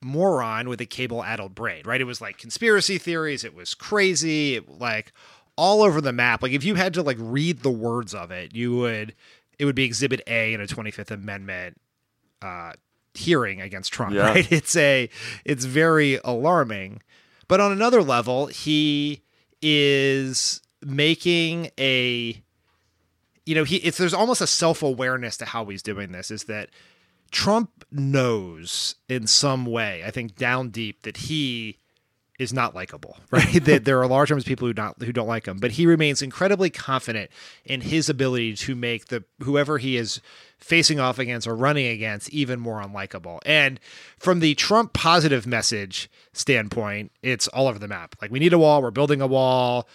moron 0.00 0.68
with 0.68 0.80
a 0.80 0.86
cable 0.86 1.24
addled 1.24 1.54
brain, 1.54 1.82
right? 1.84 2.00
It 2.00 2.04
was 2.04 2.20
like 2.20 2.38
conspiracy 2.38 2.98
theories, 2.98 3.44
it 3.44 3.54
was 3.54 3.74
crazy, 3.74 4.56
it, 4.56 4.68
like 4.68 5.12
all 5.56 5.82
over 5.82 6.00
the 6.00 6.12
map. 6.12 6.42
Like 6.42 6.52
if 6.52 6.64
you 6.64 6.76
had 6.76 6.94
to 6.94 7.02
like 7.02 7.16
read 7.20 7.60
the 7.60 7.70
words 7.70 8.14
of 8.14 8.30
it, 8.30 8.54
you 8.54 8.76
would 8.76 9.14
it 9.58 9.64
would 9.64 9.74
be 9.74 9.84
exhibit 9.84 10.22
A 10.28 10.54
in 10.54 10.60
a 10.60 10.66
25th 10.66 11.10
amendment 11.10 11.80
uh 12.42 12.72
hearing 13.14 13.60
against 13.60 13.92
Trump, 13.92 14.14
Yeah. 14.14 14.28
right? 14.28 14.52
It's 14.52 14.76
a 14.76 15.08
it's 15.44 15.64
very 15.64 16.18
alarming. 16.24 17.02
But 17.48 17.60
on 17.60 17.72
another 17.72 18.02
level, 18.02 18.46
he 18.46 19.22
is 19.62 20.60
making 20.84 21.70
a 21.78 22.42
you 23.46 23.54
know, 23.54 23.64
he 23.64 23.76
it's 23.76 23.96
there's 23.98 24.14
almost 24.14 24.40
a 24.40 24.46
self-awareness 24.46 25.38
to 25.38 25.46
how 25.46 25.64
he's 25.66 25.82
doing 25.82 26.12
this 26.12 26.30
is 26.30 26.44
that 26.44 26.68
Trump 27.30 27.84
knows 27.90 28.94
in 29.08 29.26
some 29.26 29.64
way, 29.66 30.02
I 30.04 30.10
think 30.10 30.36
down 30.36 30.68
deep 30.70 31.02
that 31.02 31.16
he 31.16 31.78
is 32.38 32.52
not 32.52 32.74
likable, 32.74 33.16
right? 33.30 33.64
that 33.64 33.84
there 33.84 34.00
are 34.00 34.06
large 34.06 34.30
numbers 34.30 34.44
of 34.44 34.48
people 34.48 34.68
who 34.68 34.74
not 34.74 35.00
who 35.02 35.12
don't 35.12 35.26
like 35.26 35.46
him, 35.46 35.56
but 35.58 35.72
he 35.72 35.86
remains 35.86 36.20
incredibly 36.22 36.70
confident 36.70 37.30
in 37.64 37.80
his 37.80 38.08
ability 38.08 38.54
to 38.54 38.74
make 38.74 39.06
the 39.06 39.24
whoever 39.42 39.78
he 39.78 39.96
is 39.96 40.20
facing 40.58 40.98
off 40.98 41.18
against 41.18 41.46
or 41.46 41.54
running 41.54 41.86
against 41.86 42.30
even 42.30 42.60
more 42.60 42.82
unlikable. 42.82 43.38
And 43.46 43.78
from 44.18 44.40
the 44.40 44.54
Trump 44.54 44.92
positive 44.92 45.46
message 45.46 46.10
standpoint, 46.32 47.12
it's 47.22 47.48
all 47.48 47.68
over 47.68 47.78
the 47.78 47.88
map. 47.88 48.16
Like 48.20 48.30
we 48.30 48.38
need 48.38 48.52
a 48.52 48.58
wall, 48.58 48.82
we're 48.82 48.90
building 48.90 49.20
a 49.20 49.26
wall. 49.26 49.88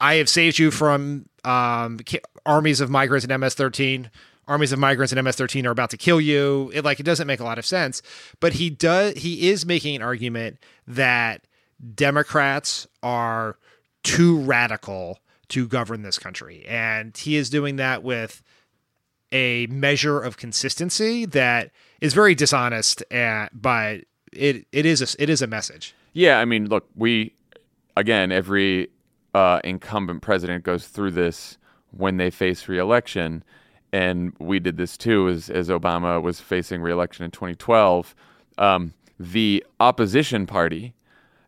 I 0.00 0.14
have 0.14 0.28
saved 0.28 0.58
you 0.58 0.70
from 0.70 1.26
um, 1.44 1.98
armies 2.46 2.80
of 2.80 2.90
migrants 2.90 3.24
in 3.24 3.40
MS-13. 3.40 4.10
Armies 4.48 4.72
of 4.72 4.78
migrants 4.78 5.12
in 5.12 5.22
MS-13 5.22 5.64
are 5.66 5.70
about 5.70 5.90
to 5.90 5.96
kill 5.96 6.20
you. 6.20 6.70
It 6.74 6.84
like 6.84 7.00
it 7.00 7.04
doesn't 7.04 7.26
make 7.26 7.40
a 7.40 7.44
lot 7.44 7.58
of 7.58 7.66
sense, 7.66 8.02
but 8.40 8.54
he 8.54 8.70
does. 8.70 9.18
He 9.18 9.50
is 9.50 9.64
making 9.64 9.96
an 9.96 10.02
argument 10.02 10.58
that 10.86 11.46
Democrats 11.94 12.86
are 13.02 13.56
too 14.02 14.38
radical 14.40 15.20
to 15.48 15.68
govern 15.68 16.02
this 16.02 16.18
country, 16.18 16.64
and 16.66 17.16
he 17.16 17.36
is 17.36 17.48
doing 17.48 17.76
that 17.76 18.02
with 18.02 18.42
a 19.32 19.66
measure 19.66 20.20
of 20.20 20.36
consistency 20.36 21.24
that 21.26 21.70
is 22.00 22.14
very 22.14 22.34
dishonest. 22.34 23.02
And 23.10 23.50
but 23.52 24.02
it 24.32 24.66
it 24.72 24.86
is 24.86 25.02
a, 25.02 25.22
it 25.22 25.30
is 25.30 25.42
a 25.42 25.46
message. 25.46 25.94
Yeah, 26.12 26.38
I 26.38 26.44
mean, 26.44 26.68
look, 26.68 26.88
we 26.94 27.34
again, 27.96 28.32
every 28.32 28.88
uh, 29.34 29.60
incumbent 29.64 30.22
president 30.22 30.64
goes 30.64 30.88
through 30.88 31.12
this 31.12 31.58
when 31.92 32.16
they 32.16 32.30
face 32.30 32.68
reelection, 32.68 33.44
and 33.92 34.32
we 34.38 34.58
did 34.58 34.76
this 34.76 34.96
too 34.96 35.28
as 35.28 35.50
as 35.50 35.68
Obama 35.68 36.20
was 36.20 36.40
facing 36.40 36.82
reelection 36.82 37.24
in 37.24 37.30
2012. 37.30 38.14
Um, 38.58 38.94
the 39.18 39.64
opposition 39.78 40.46
party, 40.46 40.94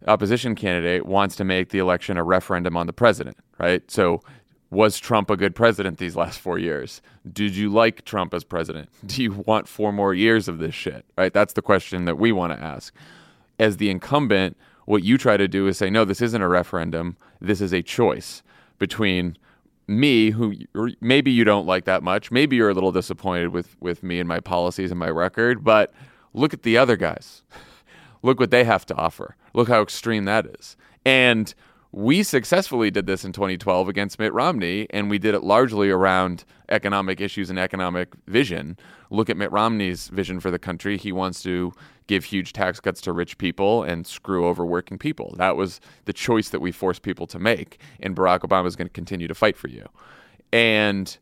opposition 0.07 0.55
candidate, 0.55 1.07
wants 1.07 1.37
to 1.37 1.45
make 1.45 1.71
the 1.71 1.79
election 1.79 2.17
a 2.17 2.25
referendum 2.25 2.77
on 2.77 2.87
the 2.87 2.93
president, 2.93 3.37
right? 3.59 3.89
So. 3.91 4.23
Was 4.73 4.99
Trump 4.99 5.29
a 5.29 5.37
good 5.37 5.55
president 5.55 5.99
these 5.99 6.17
last 6.17 6.41
four 6.41 6.59
years? 6.59 7.03
Did 7.31 7.55
you 7.55 7.69
like 7.69 8.07
Trump 8.07 8.33
as 8.33 8.43
president? 8.43 8.89
Do 9.07 9.23
you 9.23 9.33
want 9.33 9.69
four 9.69 9.93
more 9.93 10.15
years 10.15 10.49
of 10.49 10.59
this 10.59 10.75
shit? 10.75 11.05
Right? 11.17 11.33
That's 11.33 11.53
the 11.53 11.61
question 11.61 12.07
that 12.07 12.17
we 12.17 12.33
want 12.33 12.55
to 12.55 12.59
ask 12.59 12.95
as 13.59 13.77
the 13.77 13.91
incumbent, 13.91 14.57
what 14.87 15.05
you 15.05 15.19
try 15.19 15.37
to 15.37 15.47
do 15.47 15.67
is 15.69 15.77
say, 15.79 15.91
no, 15.91 16.05
this 16.07 16.23
isn't 16.23 16.41
a 16.41 16.49
referendum. 16.49 17.17
This 17.39 17.61
is 17.61 17.73
a 17.73 17.83
choice 17.83 18.43
between 18.79 19.37
me, 19.87 20.31
who 20.31 20.55
maybe 21.01 21.31
you 21.31 21.45
don't 21.45 21.67
like 21.67 21.85
that 21.85 22.03
much. 22.03 22.31
Maybe 22.31 22.57
you're 22.57 22.71
a 22.71 22.75
little 22.75 22.93
disappointed 22.93 23.49
with, 23.49 23.77
with 23.81 24.03
me 24.03 24.21
and 24.21 24.29
my 24.29 24.41
policies 24.41 24.91
and 24.91 24.99
my 24.99 25.11
record, 25.11 25.63
but 25.63 25.93
look 26.33 26.55
at 26.55 26.63
the 26.63 26.79
other 26.79 26.97
guys. 26.97 27.43
look 28.23 28.41
what 28.41 28.51
they 28.51 28.65
have 28.65 28.87
to 28.87 28.97
offer. 28.97 29.37
Look 29.53 29.69
how 29.69 29.83
extreme 29.83 30.25
that 30.25 30.47
is. 30.47 30.77
And 31.05 31.55
we 31.93 32.23
successfully 32.23 32.91
did 32.91 33.07
this 33.07 33.23
in 33.23 33.33
2012 33.33 33.87
against 33.87 34.19
Mitt 34.19 34.33
Romney, 34.33 34.87
and 34.91 35.11
we 35.11 35.19
did 35.19 35.35
it 35.35 35.43
largely 35.43 35.91
around 35.91 36.45
economic 36.71 37.21
issues 37.21 37.51
and 37.51 37.59
economic 37.59 38.15
vision. 38.27 38.79
Look 39.11 39.29
at 39.29 39.37
Mitt 39.37 39.53
Romney's 39.53 40.09
vision 40.09 40.41
for 40.41 40.51
the 40.51 40.59
country. 40.59 40.97
He 40.97 41.13
wants 41.13 41.43
to 41.43 41.73
give 42.07 42.25
huge 42.25 42.55
tax 42.55 42.81
cuts 42.81 43.03
to 43.03 43.13
rich 43.13 43.37
people 43.37 43.83
and 43.83 44.07
screw 44.07 44.47
over 44.47 44.65
working 44.65 44.99
people. 44.99 45.35
That 45.37 45.55
was 45.55 45.83
the 46.07 46.15
choice 46.15 46.49
that 46.49 46.61
we 46.61 46.73
forced 46.73 47.03
people 47.03 47.27
to 47.27 47.39
make, 47.39 47.79
and 48.01 48.17
Barack 48.17 48.41
Obama 48.41 48.67
is 48.67 48.75
going 48.75 48.89
to 48.89 48.93
continue 48.93 49.29
to 49.29 49.35
fight 49.35 49.59
for 49.59 49.69
you. 49.69 49.87
And 50.51 51.15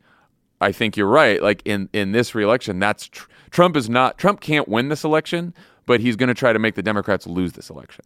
I 0.60 0.70
think 0.70 0.96
you're 0.96 1.08
right. 1.08 1.42
Like 1.42 1.62
in 1.64 1.88
in 1.92 2.12
this 2.12 2.32
reelection, 2.32 2.78
that's 2.78 3.08
tr- 3.08 3.28
Trump 3.50 3.76
is 3.76 3.90
not 3.90 4.18
Trump 4.18 4.40
can't 4.40 4.68
win 4.68 4.88
this 4.88 5.02
election, 5.02 5.52
but 5.86 5.98
he's 5.98 6.14
going 6.14 6.28
to 6.28 6.34
try 6.34 6.52
to 6.52 6.60
make 6.60 6.76
the 6.76 6.82
Democrats 6.82 7.26
lose 7.26 7.54
this 7.54 7.70
election. 7.70 8.04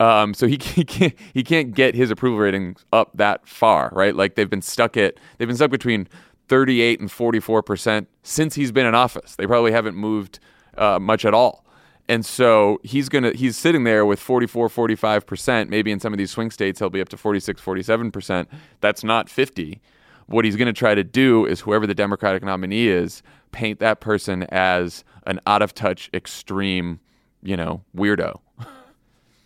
Um, 0.00 0.34
so 0.34 0.46
he, 0.46 0.56
he 0.60 0.84
can't 0.84 1.14
he 1.32 1.42
can't 1.42 1.74
get 1.74 1.94
his 1.94 2.10
approval 2.10 2.38
ratings 2.38 2.84
up 2.92 3.10
that 3.14 3.46
far, 3.46 3.90
right? 3.92 4.14
Like 4.14 4.34
they've 4.34 4.50
been 4.50 4.62
stuck 4.62 4.96
at 4.96 5.14
they've 5.38 5.48
been 5.48 5.56
stuck 5.56 5.70
between 5.70 6.08
38 6.48 7.00
and 7.00 7.10
44 7.10 7.62
percent 7.62 8.08
since 8.22 8.54
he's 8.54 8.72
been 8.72 8.86
in 8.86 8.94
office. 8.94 9.36
They 9.36 9.46
probably 9.46 9.72
haven't 9.72 9.96
moved 9.96 10.38
uh, 10.76 10.98
much 10.98 11.24
at 11.24 11.34
all. 11.34 11.64
And 12.06 12.26
so 12.26 12.80
he's 12.82 13.08
going 13.08 13.24
to 13.24 13.32
he's 13.34 13.56
sitting 13.56 13.84
there 13.84 14.04
with 14.04 14.20
44 14.20 14.68
45%, 14.68 15.68
maybe 15.68 15.90
in 15.90 16.00
some 16.00 16.12
of 16.12 16.18
these 16.18 16.30
swing 16.30 16.50
states 16.50 16.78
he'll 16.78 16.90
be 16.90 17.00
up 17.00 17.08
to 17.10 17.16
46 17.16 17.60
47%. 17.60 18.46
That's 18.80 19.04
not 19.04 19.28
50. 19.30 19.80
What 20.26 20.44
he's 20.44 20.56
going 20.56 20.66
to 20.66 20.72
try 20.72 20.94
to 20.94 21.04
do 21.04 21.46
is 21.46 21.60
whoever 21.60 21.86
the 21.86 21.94
Democratic 21.94 22.42
nominee 22.42 22.88
is, 22.88 23.22
paint 23.52 23.78
that 23.80 24.00
person 24.00 24.44
as 24.44 25.04
an 25.26 25.38
out 25.46 25.62
of 25.62 25.74
touch 25.74 26.10
extreme, 26.14 27.00
you 27.42 27.56
know, 27.56 27.82
weirdo. 27.96 28.40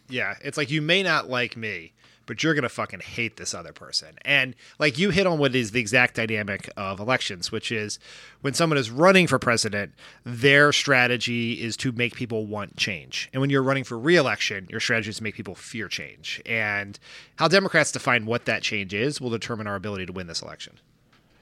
Yeah, 0.08 0.34
it's 0.42 0.56
like 0.56 0.70
you 0.70 0.80
may 0.80 1.02
not 1.02 1.28
like 1.28 1.56
me, 1.56 1.92
but 2.26 2.42
you're 2.42 2.54
gonna 2.54 2.68
fucking 2.68 3.00
hate 3.00 3.36
this 3.36 3.54
other 3.54 3.72
person. 3.72 4.18
And 4.22 4.54
like 4.78 4.98
you 4.98 5.10
hit 5.10 5.26
on 5.26 5.38
what 5.38 5.54
is 5.54 5.70
the 5.70 5.80
exact 5.80 6.14
dynamic 6.14 6.70
of 6.76 7.00
elections, 7.00 7.50
which 7.50 7.72
is 7.72 7.98
when 8.42 8.54
someone 8.54 8.78
is 8.78 8.90
running 8.90 9.26
for 9.26 9.38
president, 9.38 9.92
their 10.24 10.72
strategy 10.72 11.62
is 11.62 11.76
to 11.78 11.92
make 11.92 12.14
people 12.14 12.46
want 12.46 12.76
change. 12.76 13.28
And 13.32 13.40
when 13.40 13.50
you're 13.50 13.62
running 13.62 13.84
for 13.84 13.98
reelection, 13.98 14.66
your 14.70 14.80
strategy 14.80 15.10
is 15.10 15.16
to 15.18 15.22
make 15.22 15.34
people 15.34 15.54
fear 15.54 15.88
change. 15.88 16.42
And 16.44 16.98
how 17.36 17.48
Democrats 17.48 17.92
define 17.92 18.26
what 18.26 18.44
that 18.44 18.62
change 18.62 18.94
is 18.94 19.20
will 19.20 19.30
determine 19.30 19.66
our 19.66 19.76
ability 19.76 20.06
to 20.06 20.12
win 20.12 20.26
this 20.26 20.42
election. 20.42 20.78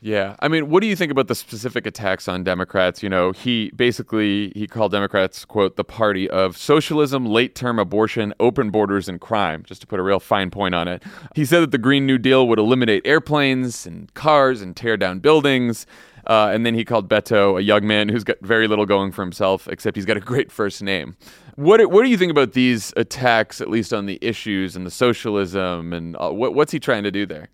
Yeah. 0.07 0.37
I 0.39 0.47
mean, 0.47 0.71
what 0.71 0.83
do 0.83 0.87
you 0.87 0.95
think 0.95 1.11
about 1.11 1.27
the 1.27 1.35
specific 1.35 1.85
attacks 1.85 2.29
on 2.29 2.45
Democrats? 2.45 3.03
You 3.03 3.09
know, 3.09 3.33
he 3.33 3.73
basically 3.75 4.53
he 4.55 4.69
called 4.69 4.93
Democrats, 4.93 5.45
quote, 5.45 5.75
the 5.75 5.83
party 5.83 6.31
of 6.31 6.57
socialism, 6.57 7.27
late-term 7.27 7.81
abortion, 7.81 8.33
open 8.39 8.71
borders 8.71 9.09
and 9.09 9.21
crime, 9.21 9.65
just 9.67 9.81
to 9.81 9.87
put 9.89 9.99
a 9.99 10.05
real 10.05 10.21
fine 10.21 10.53
point 10.53 10.77
on 10.77 10.87
it. 10.87 11.03
He 11.35 11.45
said 11.45 11.59
that 11.59 11.73
the 11.73 11.79
Green 11.79 12.07
New 12.07 12.19
Deal 12.19 12.47
would 12.47 12.61
eliminate 12.61 13.05
airplanes 13.05 13.85
and 13.85 14.15
cars 14.15 14.63
and 14.63 14.77
tear 14.77 14.97
down 14.97 15.19
buildings. 15.19 15.89
Uh, 16.29 16.53
and 16.55 16.65
then 16.65 16.77
he 16.77 16.85
called 16.85 17.09
Beto 17.09 17.59
a 17.59 17.63
young 17.65 17.85
man 17.85 18.09
who's 18.09 18.23
got 18.23 18.37
very 18.43 18.69
little 18.69 18.87
going 18.87 19.11
for 19.11 19.23
himself, 19.23 19.67
except 19.67 19.97
he's 19.97 20.07
got 20.07 20.17
a 20.17 20.21
great 20.21 20.53
first 20.53 20.85
name. 20.85 21.17
What 21.57 21.85
what 21.91 22.05
do 22.05 22.11
you 22.11 22.17
think 22.17 22.31
about 22.31 22.53
these 22.53 22.93
attacks, 22.97 23.61
at 23.61 23.69
least 23.69 23.93
on 23.93 24.07
the 24.07 24.21
issues 24.23 24.77
and 24.77 24.87
the 24.87 24.91
socialism, 24.93 25.93
and 25.93 26.17
uh, 26.21 26.31
what, 26.31 26.55
what's 26.55 26.71
he 26.71 26.79
trying 26.79 27.03
to 27.03 27.11
do 27.11 27.27
there? 27.27 27.49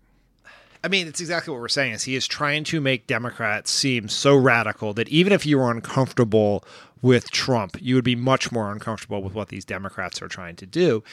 I 0.83 0.89
mean, 0.89 1.07
it's 1.07 1.21
exactly 1.21 1.51
what 1.51 1.61
we're 1.61 1.69
saying. 1.69 1.93
Is 1.93 2.03
he 2.03 2.15
is 2.15 2.27
trying 2.27 2.65
to 2.65 2.81
make 2.81 3.07
Democrats 3.07 3.71
seem 3.71 4.09
so 4.09 4.35
radical 4.35 4.93
that 4.93 5.07
even 5.07 5.31
if 5.31 5.45
you 5.45 5.57
were 5.57 5.71
uncomfortable 5.71 6.65
with 7.01 7.31
Trump, 7.31 7.77
you 7.81 7.95
would 7.95 8.03
be 8.03 8.15
much 8.15 8.51
more 8.51 8.71
uncomfortable 8.71 9.23
with 9.23 9.33
what 9.33 9.49
these 9.49 9.65
Democrats 9.65 10.21
are 10.21 10.27
trying 10.27 10.55
to 10.57 10.65
do. 10.65 11.03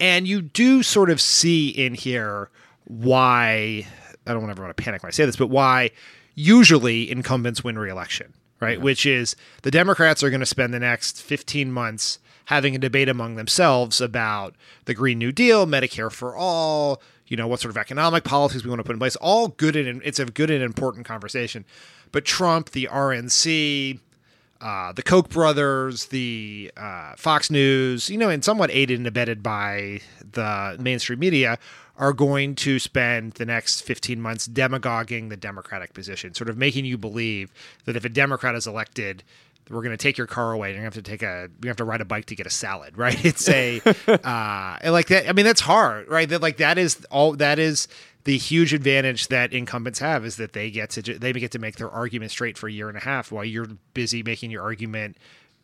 And 0.00 0.26
you 0.26 0.40
do 0.40 0.82
sort 0.82 1.10
of 1.10 1.20
see 1.20 1.68
in 1.68 1.94
here 1.94 2.50
why 2.84 3.86
I 4.26 4.32
don't 4.32 4.48
ever 4.48 4.62
want 4.62 4.76
to 4.76 4.82
panic 4.82 5.02
when 5.02 5.08
I 5.08 5.12
say 5.12 5.26
this, 5.26 5.36
but 5.36 5.48
why 5.48 5.90
usually 6.34 7.10
incumbents 7.10 7.64
win 7.64 7.78
re-election, 7.78 8.32
right? 8.60 8.78
Yeah. 8.78 8.84
Which 8.84 9.04
is 9.04 9.36
the 9.62 9.70
Democrats 9.70 10.22
are 10.22 10.30
going 10.30 10.40
to 10.40 10.46
spend 10.46 10.72
the 10.72 10.78
next 10.78 11.20
15 11.22 11.72
months 11.72 12.18
having 12.46 12.74
a 12.74 12.78
debate 12.78 13.08
among 13.08 13.36
themselves 13.36 14.00
about 14.00 14.54
the 14.86 14.94
Green 14.94 15.18
New 15.18 15.32
Deal, 15.32 15.66
Medicare 15.66 16.10
for 16.10 16.34
all, 16.34 17.02
you 17.28 17.36
know, 17.36 17.46
what 17.46 17.60
sort 17.60 17.70
of 17.70 17.76
economic 17.76 18.24
policies 18.24 18.64
we 18.64 18.70
want 18.70 18.80
to 18.80 18.84
put 18.84 18.92
in 18.92 18.98
place. 18.98 19.16
All 19.16 19.48
good 19.48 19.76
and 19.76 20.02
it's 20.04 20.18
a 20.18 20.26
good 20.26 20.50
and 20.50 20.62
important 20.62 21.06
conversation. 21.06 21.64
But 22.10 22.24
Trump, 22.24 22.70
the 22.70 22.88
RNC, 22.90 24.00
uh, 24.60 24.92
the 24.92 25.02
Koch 25.02 25.28
brothers, 25.28 26.06
the 26.06 26.72
uh, 26.76 27.14
Fox 27.16 27.50
News, 27.50 28.10
you 28.10 28.18
know, 28.18 28.28
and 28.28 28.44
somewhat 28.44 28.70
aided 28.72 28.98
and 28.98 29.06
abetted 29.06 29.42
by 29.42 30.00
the 30.32 30.76
mainstream 30.80 31.18
media, 31.18 31.58
are 31.96 32.12
going 32.12 32.54
to 32.54 32.78
spend 32.78 33.32
the 33.32 33.44
next 33.44 33.82
15 33.82 34.20
months 34.20 34.46
demagoguing 34.46 35.28
the 35.28 35.36
Democratic 35.36 35.92
position, 35.94 36.32
sort 36.32 36.48
of 36.48 36.56
making 36.56 36.84
you 36.84 36.96
believe 36.96 37.50
that 37.84 37.96
if 37.96 38.04
a 38.04 38.08
Democrat 38.08 38.54
is 38.54 38.66
elected, 38.66 39.24
we're 39.70 39.82
going 39.82 39.96
to 39.96 40.02
take 40.02 40.16
your 40.16 40.26
car 40.26 40.52
away. 40.52 40.68
You're 40.68 40.80
going 40.80 40.90
to 40.90 40.96
have 40.96 41.04
to 41.04 41.10
take 41.10 41.22
a, 41.22 41.48
you 41.62 41.68
have 41.68 41.76
to 41.76 41.84
ride 41.84 42.00
a 42.00 42.04
bike 42.04 42.26
to 42.26 42.34
get 42.34 42.46
a 42.46 42.50
salad, 42.50 42.96
right? 42.98 43.22
It's 43.24 43.48
a, 43.48 43.80
uh, 44.06 44.90
like 44.90 45.08
that. 45.08 45.28
I 45.28 45.32
mean, 45.32 45.44
that's 45.44 45.60
hard, 45.60 46.08
right? 46.08 46.28
That 46.28 46.42
like 46.42 46.58
that 46.58 46.78
is 46.78 47.04
all 47.10 47.32
that 47.36 47.58
is 47.58 47.88
the 48.24 48.36
huge 48.36 48.74
advantage 48.74 49.28
that 49.28 49.52
incumbents 49.52 50.00
have 50.00 50.24
is 50.24 50.36
that 50.36 50.52
they 50.52 50.70
get 50.70 50.90
to 50.90 51.02
they 51.02 51.32
get 51.32 51.50
to 51.52 51.58
make 51.58 51.76
their 51.76 51.90
argument 51.90 52.30
straight 52.30 52.58
for 52.58 52.68
a 52.68 52.72
year 52.72 52.88
and 52.88 52.96
a 52.96 53.00
half 53.00 53.32
while 53.32 53.44
you're 53.44 53.68
busy 53.94 54.22
making 54.22 54.50
your 54.50 54.62
argument. 54.62 55.16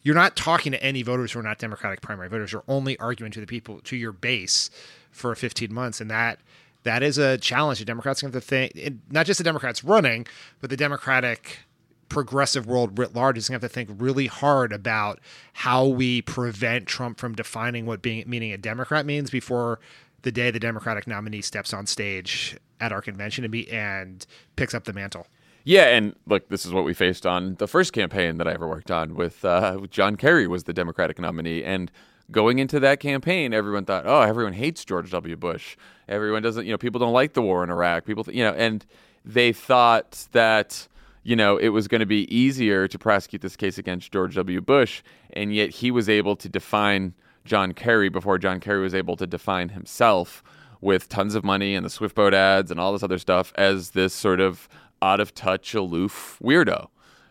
You're 0.03 0.15
not 0.15 0.37
talking 0.37 0.73
to 0.73 0.83
any 0.83 1.03
voters 1.03 1.33
who 1.33 1.41
are 1.41 1.43
not 1.43 1.59
Democratic 1.59 2.03
primary 2.03 2.29
voters. 2.29 2.53
You're 2.53 2.65
only 2.69 2.99
arguing 2.99 3.33
to 3.33 3.41
the 3.41 3.47
people 3.47 3.81
to 3.81 3.97
your 3.97 4.13
base 4.13 4.71
for 5.11 5.35
15 5.35 5.73
months, 5.73 6.01
and 6.01 6.11
that 6.11 6.41
that 6.83 7.03
is 7.03 7.19
a 7.19 7.39
challenge. 7.39 7.79
The 7.79 7.85
Democrats 7.85 8.21
have 8.21 8.33
to 8.33 8.41
think, 8.41 8.79
not 9.11 9.27
just 9.27 9.39
the 9.39 9.45
Democrats 9.45 9.83
running, 9.83 10.27
but 10.61 10.71
the 10.71 10.77
Democratic 10.77 11.61
progressive 12.09 12.67
world 12.67 12.99
writ 12.99 13.15
large 13.15 13.39
is 13.39 13.49
going 13.49 13.61
to 13.61 13.65
have 13.65 13.71
to 13.71 13.75
think 13.75 13.91
really 14.01 14.27
hard 14.27 14.73
about 14.73 15.21
how 15.55 15.87
we 15.87 16.23
prevent 16.23 16.87
Trump 16.87 17.19
from 17.19 17.35
defining 17.35 17.87
what 17.87 18.03
being 18.03 18.29
meaning 18.29 18.53
a 18.53 18.59
Democrat 18.59 19.07
means 19.07 19.31
before 19.31 19.81
the 20.23 20.33
day 20.33 20.51
the 20.51 20.61
Democratic 20.61 21.07
nominee 21.07 21.43
steps 21.43 21.73
on 21.73 21.87
stage 21.87 22.57
at 22.81 22.93
our 22.93 23.01
convention 23.01 23.45
and 23.45 23.53
be 23.53 23.71
and 23.71 24.27
picks 24.57 24.75
up 24.75 24.85
the 24.85 24.93
mantle. 24.93 25.27
Yeah, 25.65 25.85
and 25.85 26.15
look, 26.27 26.49
this 26.51 26.67
is 26.67 26.73
what 26.73 26.85
we 26.85 26.93
faced 26.93 27.25
on 27.25 27.55
the 27.55 27.67
first 27.67 27.95
campaign 27.95 28.37
that 28.37 28.47
I 28.47 28.53
ever 28.53 28.69
worked 28.69 28.91
on 28.91 29.15
with, 29.15 29.45
uh, 29.45 29.81
John 29.91 30.17
Kerry 30.17 30.47
was 30.47 30.65
the 30.65 30.75
Democratic 30.75 31.19
nominee, 31.19 31.65
and 31.65 31.91
going 32.31 32.59
into 32.59 32.79
that 32.81 33.01
campaign, 33.01 33.55
everyone 33.55 33.85
thought, 33.87 34.07
oh, 34.07 34.21
everyone 34.21 34.53
hates 34.53 34.85
George 34.85 35.11
W. 35.11 35.37
Bush. 35.37 35.77
Everyone 36.09 36.43
doesn't, 36.43 36.67
you 36.67 36.73
know, 36.73 36.79
people 36.79 36.99
don't 36.99 37.13
like 37.13 37.33
the 37.33 37.43
war 37.43 37.65
in 37.65 37.71
Iraq. 37.71 38.05
People, 38.05 38.25
th- 38.25 38.37
you 38.37 38.45
know, 38.45 38.53
and 38.53 38.85
they 39.25 39.53
thought 39.53 40.27
that 40.33 40.87
you 41.25 41.35
know, 41.35 41.57
it 41.57 41.71
was 41.71 41.89
going 41.89 42.01
to 42.01 42.07
be 42.07 42.33
easier 42.35 42.87
to 42.87 42.99
prosecute 42.99 43.43
this 43.43 43.57
case 43.57 43.79
against 43.79 44.13
George 44.13 44.35
W. 44.37 44.61
Bush, 44.61 45.03
and 45.33 45.55
yet 45.55 45.71
he 45.71 45.91
was 45.91 46.09
able 46.09 46.37
to 46.37 46.49
define 46.49 47.15
John 47.45 47.73
Kerry 47.73 48.09
before 48.09 48.39
John 48.39 48.61
Kerry 48.61 48.81
was 48.81 48.95
able 48.95 49.17
to 49.17 49.27
define 49.27 49.71
himself 49.71 50.43
with 50.81 51.09
tons 51.09 51.35
of 51.35 51.43
money 51.43 51.75
and 51.75 51.85
the 51.85 51.91
Swift 51.91 52.15
boat 52.15 52.35
ads 52.35 52.71
and 52.71 52.79
all 52.79 52.93
this 52.93 53.03
other 53.03 53.19
stuff 53.19 53.53
as 53.57 53.91
this 53.91 54.13
sort 54.13 54.39
of 54.39 54.69
out 55.01 55.19
of 55.19 55.35
touch, 55.35 55.75
aloof 55.75 56.39
weirdo. 56.43 56.89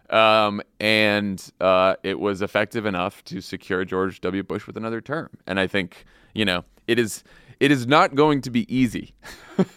Um, 0.10 0.62
and 0.80 1.52
uh, 1.62 1.96
it 2.04 2.20
was 2.20 2.42
effective 2.42 2.86
enough 2.86 3.24
to 3.26 3.42
secure 3.42 3.86
George 3.86 4.22
W. 4.22 4.44
Bush 4.44 4.68
with 4.68 4.76
another 4.76 5.02
term. 5.02 5.30
And 5.48 5.60
I 5.60 5.68
think, 5.68 6.06
you 6.34 6.46
know, 6.46 6.66
it 6.88 7.00
is 7.00 7.24
it 7.64 7.72
is 7.72 7.88
not 7.88 8.14
going 8.14 8.42
to 8.42 8.52
be 8.52 8.76
easy. 8.76 9.14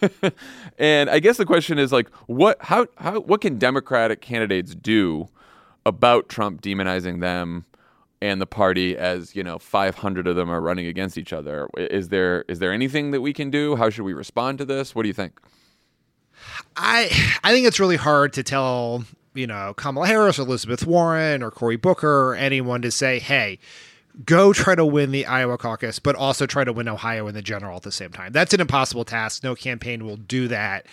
and 0.77 1.09
I 1.09 1.19
guess 1.19 1.37
the 1.37 1.45
question 1.45 1.79
is 1.79 1.93
like 1.93 2.09
what 2.25 2.57
how 2.59 2.87
how 2.97 3.21
what 3.21 3.39
can 3.39 3.57
democratic 3.57 4.19
candidates 4.19 4.75
do 4.75 5.29
about 5.85 6.27
Trump 6.27 6.61
demonizing 6.61 7.21
them 7.21 7.63
and 8.21 8.41
the 8.41 8.45
party 8.45 8.97
as, 8.97 9.37
you 9.37 9.43
know, 9.43 9.57
500 9.57 10.27
of 10.27 10.35
them 10.35 10.49
are 10.49 10.59
running 10.59 10.85
against 10.85 11.17
each 11.17 11.31
other? 11.31 11.69
Is 11.77 12.09
there 12.09 12.43
is 12.49 12.59
there 12.59 12.73
anything 12.73 13.11
that 13.11 13.21
we 13.21 13.31
can 13.31 13.49
do? 13.49 13.77
How 13.77 13.89
should 13.89 14.03
we 14.03 14.13
respond 14.13 14.57
to 14.57 14.65
this? 14.65 14.93
What 14.93 15.03
do 15.03 15.07
you 15.07 15.13
think? 15.13 15.39
I 16.75 17.05
I 17.41 17.53
think 17.53 17.67
it's 17.67 17.79
really 17.79 17.95
hard 17.95 18.33
to 18.33 18.43
tell, 18.43 19.05
you 19.33 19.47
know, 19.47 19.73
Kamala 19.77 20.07
Harris 20.07 20.39
or 20.39 20.41
Elizabeth 20.41 20.85
Warren 20.85 21.41
or 21.41 21.51
Cory 21.51 21.77
Booker 21.77 22.31
or 22.31 22.35
anyone 22.35 22.81
to 22.81 22.91
say, 22.91 23.19
"Hey, 23.19 23.59
go 24.25 24.53
try 24.53 24.75
to 24.75 24.85
win 24.85 25.11
the 25.11 25.25
Iowa 25.25 25.57
caucus, 25.57 25.99
but 25.99 26.15
also 26.15 26.45
try 26.45 26.63
to 26.63 26.73
win 26.73 26.87
Ohio 26.87 27.27
in 27.27 27.35
the 27.35 27.41
general 27.41 27.77
at 27.77 27.83
the 27.83 27.91
same 27.91 28.11
time. 28.11 28.31
That's 28.31 28.53
an 28.53 28.61
impossible 28.61 29.05
task. 29.05 29.43
No 29.43 29.55
campaign 29.55 30.05
will 30.05 30.17
do 30.17 30.47
that. 30.47 30.85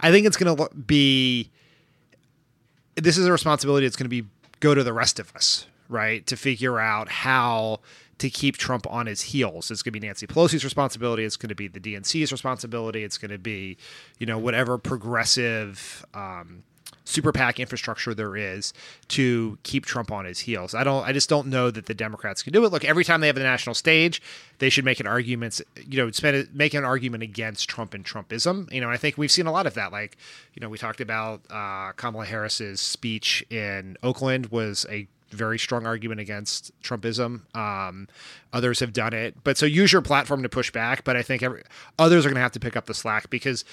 I 0.00 0.10
think 0.10 0.26
it's 0.26 0.36
going 0.36 0.56
to 0.56 0.74
be. 0.74 1.50
This 2.96 3.16
is 3.16 3.26
a 3.26 3.32
responsibility. 3.32 3.86
It's 3.86 3.96
going 3.96 4.10
to 4.10 4.22
be 4.22 4.28
go 4.60 4.74
to 4.74 4.84
the 4.84 4.92
rest 4.92 5.18
of 5.18 5.34
us, 5.34 5.66
right, 5.88 6.26
to 6.26 6.36
figure 6.36 6.78
out 6.78 7.08
how 7.08 7.80
to 8.18 8.30
keep 8.30 8.56
Trump 8.56 8.86
on 8.88 9.06
his 9.06 9.22
heels. 9.22 9.70
It's 9.70 9.82
going 9.82 9.92
to 9.92 9.98
be 9.98 10.06
Nancy 10.06 10.26
Pelosi's 10.26 10.64
responsibility. 10.64 11.24
It's 11.24 11.36
going 11.36 11.48
to 11.48 11.54
be 11.54 11.68
the 11.68 11.80
DNC's 11.80 12.30
responsibility. 12.30 13.02
It's 13.02 13.18
going 13.18 13.30
to 13.30 13.38
be, 13.38 13.76
you 14.18 14.26
know, 14.26 14.38
whatever 14.38 14.78
progressive. 14.78 16.04
Um, 16.14 16.62
super 17.04 17.32
PAC 17.32 17.58
infrastructure 17.60 18.14
there 18.14 18.36
is 18.36 18.72
to 19.08 19.58
keep 19.62 19.84
Trump 19.84 20.10
on 20.10 20.24
his 20.24 20.40
heels. 20.40 20.74
I 20.74 20.84
don't 20.84 21.04
I 21.04 21.12
just 21.12 21.28
don't 21.28 21.48
know 21.48 21.70
that 21.70 21.86
the 21.86 21.94
Democrats 21.94 22.42
can 22.42 22.52
do 22.52 22.64
it. 22.64 22.72
Look, 22.72 22.84
every 22.84 23.04
time 23.04 23.20
they 23.20 23.26
have 23.26 23.36
the 23.36 23.42
national 23.42 23.74
stage, 23.74 24.22
they 24.58 24.70
should 24.70 24.84
make 24.84 25.00
an 25.00 25.06
argument, 25.06 25.60
you 25.86 25.98
know, 25.98 26.10
spend 26.10 26.54
make 26.54 26.74
an 26.74 26.84
argument 26.84 27.22
against 27.22 27.68
Trump 27.68 27.94
and 27.94 28.04
Trumpism. 28.04 28.72
You 28.72 28.80
know, 28.80 28.90
I 28.90 28.96
think 28.96 29.18
we've 29.18 29.30
seen 29.30 29.46
a 29.46 29.52
lot 29.52 29.66
of 29.66 29.74
that. 29.74 29.92
Like, 29.92 30.16
you 30.54 30.60
know, 30.60 30.68
we 30.68 30.78
talked 30.78 31.00
about 31.00 31.42
uh, 31.50 31.92
Kamala 31.92 32.24
Harris's 32.24 32.80
speech 32.80 33.44
in 33.50 33.96
Oakland 34.02 34.46
was 34.46 34.86
a 34.88 35.08
very 35.30 35.58
strong 35.58 35.86
argument 35.86 36.20
against 36.20 36.72
Trumpism. 36.82 37.42
Um, 37.56 38.08
others 38.52 38.80
have 38.80 38.92
done 38.92 39.12
it, 39.14 39.42
but 39.42 39.56
so 39.56 39.66
use 39.66 39.92
your 39.92 40.02
platform 40.02 40.42
to 40.42 40.48
push 40.48 40.70
back. 40.70 41.04
But 41.04 41.16
I 41.16 41.22
think 41.22 41.42
every, 41.42 41.62
others 41.98 42.24
are 42.24 42.28
going 42.28 42.36
to 42.36 42.42
have 42.42 42.52
to 42.52 42.60
pick 42.60 42.76
up 42.76 42.86
the 42.86 42.94
slack 42.94 43.30
because 43.30 43.64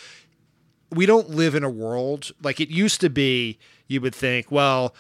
we 0.92 1.06
don't 1.06 1.30
live 1.30 1.56
in 1.56 1.64
a 1.64 1.70
world 1.70 2.32
like 2.42 2.60
it 2.60 2.70
used 2.70 3.02
to 3.02 3.10
be. 3.10 3.58
You 3.88 4.02
would 4.02 4.16
think, 4.16 4.52
well, 4.52 4.94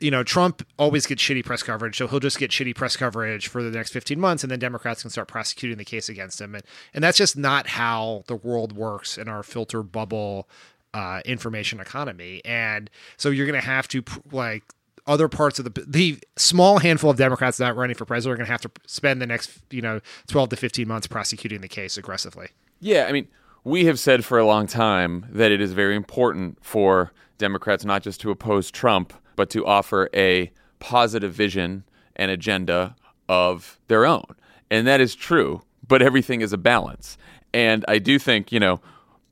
you 0.00 0.10
know, 0.10 0.22
Trump 0.22 0.66
always 0.78 1.06
gets 1.06 1.22
shitty 1.22 1.44
press 1.44 1.62
coverage, 1.62 1.96
so 1.96 2.06
he'll 2.06 2.20
just 2.20 2.38
get 2.38 2.50
shitty 2.50 2.74
press 2.74 2.96
coverage 2.96 3.48
for 3.48 3.62
the 3.62 3.70
next 3.70 3.92
15 3.92 4.20
months, 4.20 4.42
and 4.44 4.50
then 4.50 4.58
Democrats 4.58 5.02
can 5.02 5.10
start 5.10 5.28
prosecuting 5.28 5.78
the 5.78 5.84
case 5.84 6.08
against 6.08 6.40
him. 6.40 6.54
And, 6.54 6.64
and 6.94 7.02
that's 7.02 7.18
just 7.18 7.36
not 7.36 7.66
how 7.66 8.24
the 8.26 8.36
world 8.36 8.72
works 8.72 9.18
in 9.18 9.28
our 9.28 9.42
filter 9.42 9.82
bubble 9.82 10.48
uh, 10.94 11.20
information 11.24 11.80
economy. 11.80 12.42
And 12.44 12.90
so 13.16 13.30
you're 13.30 13.46
going 13.46 13.60
to 13.60 13.66
have 13.66 13.88
to, 13.88 14.04
like, 14.30 14.64
other 15.06 15.28
parts 15.28 15.60
of 15.60 15.64
the 15.64 15.84
the 15.86 16.18
small 16.36 16.78
handful 16.80 17.10
of 17.10 17.16
Democrats 17.16 17.60
not 17.60 17.76
running 17.76 17.94
for 17.94 18.04
president 18.04 18.32
are 18.32 18.36
going 18.36 18.46
to 18.46 18.52
have 18.52 18.60
to 18.62 18.70
spend 18.86 19.22
the 19.22 19.26
next, 19.26 19.60
you 19.70 19.80
know, 19.80 20.00
12 20.26 20.48
to 20.50 20.56
15 20.56 20.88
months 20.88 21.06
prosecuting 21.06 21.60
the 21.60 21.68
case 21.68 21.96
aggressively. 21.96 22.48
Yeah, 22.80 23.06
I 23.08 23.12
mean, 23.12 23.28
we 23.66 23.86
have 23.86 23.98
said 23.98 24.24
for 24.24 24.38
a 24.38 24.46
long 24.46 24.68
time 24.68 25.26
that 25.28 25.50
it 25.50 25.60
is 25.60 25.72
very 25.72 25.96
important 25.96 26.56
for 26.62 27.12
Democrats 27.36 27.84
not 27.84 28.00
just 28.00 28.20
to 28.20 28.30
oppose 28.30 28.70
Trump, 28.70 29.12
but 29.34 29.50
to 29.50 29.66
offer 29.66 30.08
a 30.14 30.52
positive 30.78 31.32
vision 31.34 31.82
and 32.14 32.30
agenda 32.30 32.94
of 33.28 33.80
their 33.88 34.06
own. 34.06 34.22
And 34.70 34.86
that 34.86 35.00
is 35.00 35.16
true, 35.16 35.62
but 35.88 36.00
everything 36.00 36.42
is 36.42 36.52
a 36.52 36.56
balance. 36.56 37.18
And 37.52 37.84
I 37.88 37.98
do 37.98 38.20
think, 38.20 38.52
you 38.52 38.60
know, 38.60 38.80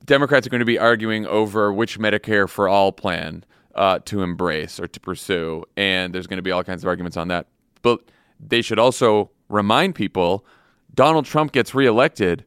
Democrats 0.04 0.48
are 0.48 0.50
going 0.50 0.58
to 0.58 0.64
be 0.64 0.80
arguing 0.80 1.26
over 1.26 1.72
which 1.72 2.00
Medicare 2.00 2.48
for 2.48 2.68
all 2.68 2.90
plan 2.90 3.44
uh, 3.76 4.00
to 4.06 4.22
embrace 4.22 4.80
or 4.80 4.88
to 4.88 4.98
pursue. 4.98 5.62
And 5.76 6.12
there's 6.12 6.26
going 6.26 6.38
to 6.38 6.42
be 6.42 6.50
all 6.50 6.64
kinds 6.64 6.82
of 6.82 6.88
arguments 6.88 7.16
on 7.16 7.28
that. 7.28 7.46
But 7.82 8.00
they 8.40 8.62
should 8.62 8.80
also 8.80 9.30
remind 9.48 9.94
people 9.94 10.44
Donald 10.92 11.24
Trump 11.24 11.52
gets 11.52 11.72
reelected 11.72 12.44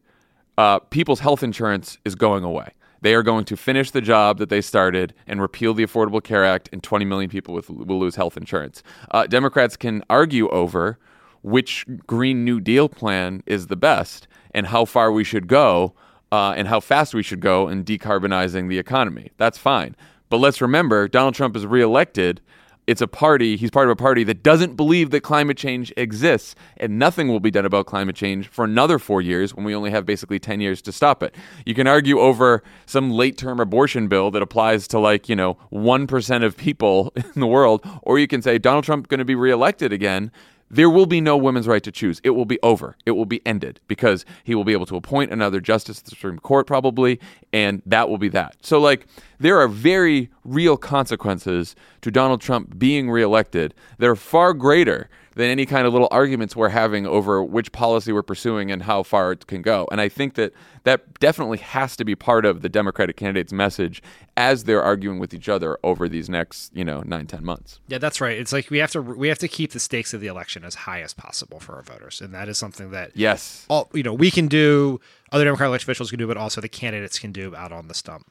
uh, 0.58 0.80
people's 0.80 1.20
health 1.20 1.43
insurance 1.43 1.98
is 2.06 2.15
going 2.15 2.43
away. 2.43 2.74
They 3.02 3.13
are 3.13 3.24
going 3.24 3.46
to 3.46 3.56
finish 3.56 3.91
the 3.91 4.02
job 4.02 4.39
that 4.39 4.50
they 4.50 4.62
started 4.62 5.13
and 5.28 5.41
repeal 5.41 5.74
the 5.74 5.86
Affordable 5.86 6.24
Care 6.24 6.43
Act, 6.43 6.70
and 6.72 6.82
20 6.82 7.06
million 7.06 7.30
people 7.30 7.54
with, 7.54 7.70
will 7.70 8.00
lose 8.00 8.15
health 8.15 8.38
insurance. 8.38 8.82
Uh, 9.12 9.28
Democrats 9.28 9.78
can 9.78 10.04
argue 10.10 10.50
over 10.50 10.98
which 11.43 11.86
Green 12.08 12.43
New 12.43 12.60
Deal 12.60 12.89
plan 12.89 13.43
is 13.46 13.67
the 13.67 13.76
best 13.76 14.28
and 14.52 14.67
how 14.67 14.86
far 14.86 15.12
we 15.12 15.24
should 15.24 15.48
go 15.48 15.93
uh, 16.32 16.54
and 16.58 16.67
how 16.67 16.80
fast 16.80 17.13
we 17.13 17.24
should 17.24 17.39
go 17.39 17.67
in 17.67 17.84
decarbonizing 17.84 18.67
the 18.67 18.80
economy. 18.80 19.32
That's 19.38 19.58
fine. 19.58 19.96
But 20.30 20.38
let's 20.38 20.60
remember, 20.60 21.08
Donald 21.08 21.36
Trump 21.36 21.56
is 21.56 21.65
reelected 21.65 22.41
it's 22.88 23.02
a 23.02 23.08
party, 23.08 23.58
he's 23.58 23.69
part 23.69 23.88
of 23.88 23.91
a 23.91 23.95
party 23.97 24.23
that 24.23 24.41
doesn't 24.41 24.76
believe 24.76 25.12
that 25.12 25.21
climate 25.21 25.58
change 25.58 25.93
exists, 25.97 26.56
and 26.78 26.97
nothing 26.97 27.28
will 27.28 27.41
be 27.41 27.52
done 27.52 27.65
about 27.65 27.86
climate 27.86 28.15
change 28.15 28.47
for 28.47 28.63
another 28.63 28.97
four 28.97 29.21
years 29.21 29.54
when 29.54 29.65
we 29.65 29.76
only 29.76 29.91
have 29.91 30.06
basically 30.06 30.39
10 30.39 30.62
years 30.62 30.82
to 30.82 30.93
stop 30.93 31.21
it. 31.21 31.36
You 31.65 31.76
can 31.76 31.86
argue 31.86 32.19
over 32.19 32.63
some 32.86 33.12
late 33.12 33.38
term 33.38 33.60
abortion 33.60 34.08
bill 34.08 34.32
that 34.32 34.41
applies 34.41 34.88
to 34.89 35.00
like, 35.00 35.28
you 35.28 35.36
know, 35.36 35.58
1% 35.71 36.43
of 36.43 36.56
people 36.56 37.12
in 37.15 37.41
the 37.41 37.47
world, 37.47 37.86
or 38.04 38.17
you 38.17 38.28
can 38.28 38.41
say 38.41 38.58
Donald 38.58 38.86
Trump 38.86 39.10
going 39.10 39.19
to 39.19 39.26
be 39.26 39.36
reelected 39.36 39.91
again 39.91 40.32
there 40.69 40.89
will 40.89 41.06
be 41.06 41.21
no 41.21 41.38
women's 41.38 41.67
right 41.67 41.84
to 41.84 41.91
choose. 41.91 42.19
It 42.23 42.32
will 42.32 42.45
be 42.45 42.60
over. 42.62 42.97
It 43.06 43.12
will 43.12 43.25
be 43.25 43.45
ended 43.45 43.80
because 43.88 44.25
he 44.43 44.56
will 44.56 44.63
be 44.63 44.73
able 44.73 44.86
to 44.88 44.95
appoint 44.95 45.32
another 45.32 45.60
justice 45.60 45.99
to 45.99 46.03
the 46.06 46.10
Supreme 46.12 46.39
Court 46.39 46.67
probably, 46.67 47.19
and 47.53 47.82
that 47.86 48.10
will 48.10 48.17
be 48.17 48.30
that. 48.30 48.58
So, 48.62 48.80
like, 48.80 49.08
there 49.39 49.60
are 49.60 49.67
very 49.67 50.30
real 50.43 50.77
consequences 50.77 51.75
to 52.01 52.12
Donald 52.12 52.41
Trump 52.41 52.77
being 52.77 53.10
reelected 53.10 53.73
that 53.97 54.08
are 54.08 54.15
far 54.15 54.53
greater 54.53 55.10
than 55.38 55.52
any 55.52 55.67
kind 55.67 55.86
of 55.86 55.93
little 55.93 56.08
arguments 56.10 56.56
we're 56.56 56.69
having 56.69 57.06
over 57.06 57.43
which 57.43 57.71
policy 57.71 58.12
we're 58.12 58.23
pursuing 58.23 58.71
and 58.71 58.82
how 58.84 59.04
far 59.04 59.32
it 59.32 59.45
can 59.45 59.62
go. 59.62 59.88
And 59.91 60.02
I 60.02 60.10
think 60.10 60.34
that 60.34 60.52
that 60.84 61.19
definitely 61.19 61.60
has 61.60 61.95
to 61.97 62.04
be 62.04 62.15
part 62.15 62.43
of 62.43 62.63
the 62.63 62.69
Democratic 62.69 63.17
candidate's 63.17 63.54
message 63.54 64.02
as 64.36 64.63
they're 64.63 64.82
arguing 64.82 65.19
with 65.19 65.36
each 65.36 65.47
other 65.47 65.78
over 65.84 66.10
these 66.10 66.28
next, 66.28 66.76
you 66.76 66.84
know, 66.84 67.04
nine, 67.06 67.28
ten 67.28 67.45
months. 67.45 67.80
Yeah, 67.88 68.00
that's 68.00 68.19
right. 68.19 68.36
It's 68.36 68.52
like 68.52 68.71
we 68.71 68.80
have 68.80 68.89
to 68.91 69.02
we 69.02 69.28
have 69.28 69.38
to 69.38 69.47
keep 69.47 69.73
the 69.73 69.80
stakes 69.80 70.12
of 70.12 70.21
the 70.21 70.28
election 70.28 70.65
as 70.65 70.73
high 70.73 71.02
as 71.02 71.13
possible 71.13 71.60
for 71.60 71.76
our 71.76 71.84
voters, 71.84 72.19
and 72.19 72.34
that 72.34 72.50
is 72.50 72.58
something 72.58 72.89
that 72.91 73.12
yes, 73.13 73.65
all 73.69 73.91
you 73.93 74.02
know 74.02 74.15
we 74.15 74.32
can 74.32 74.47
do, 74.47 75.00
other 75.32 75.43
Democratic 75.43 75.69
election 75.69 75.86
officials 75.86 76.10
can 76.10 76.17
do, 76.17 76.26
but 76.26 76.38
also 76.38 76.62
the 76.62 76.69
candidates 76.69 77.19
can 77.19 77.32
do 77.32 77.56
out 77.56 77.71
on 77.71 77.88
the 77.88 77.93
stump. 77.93 78.26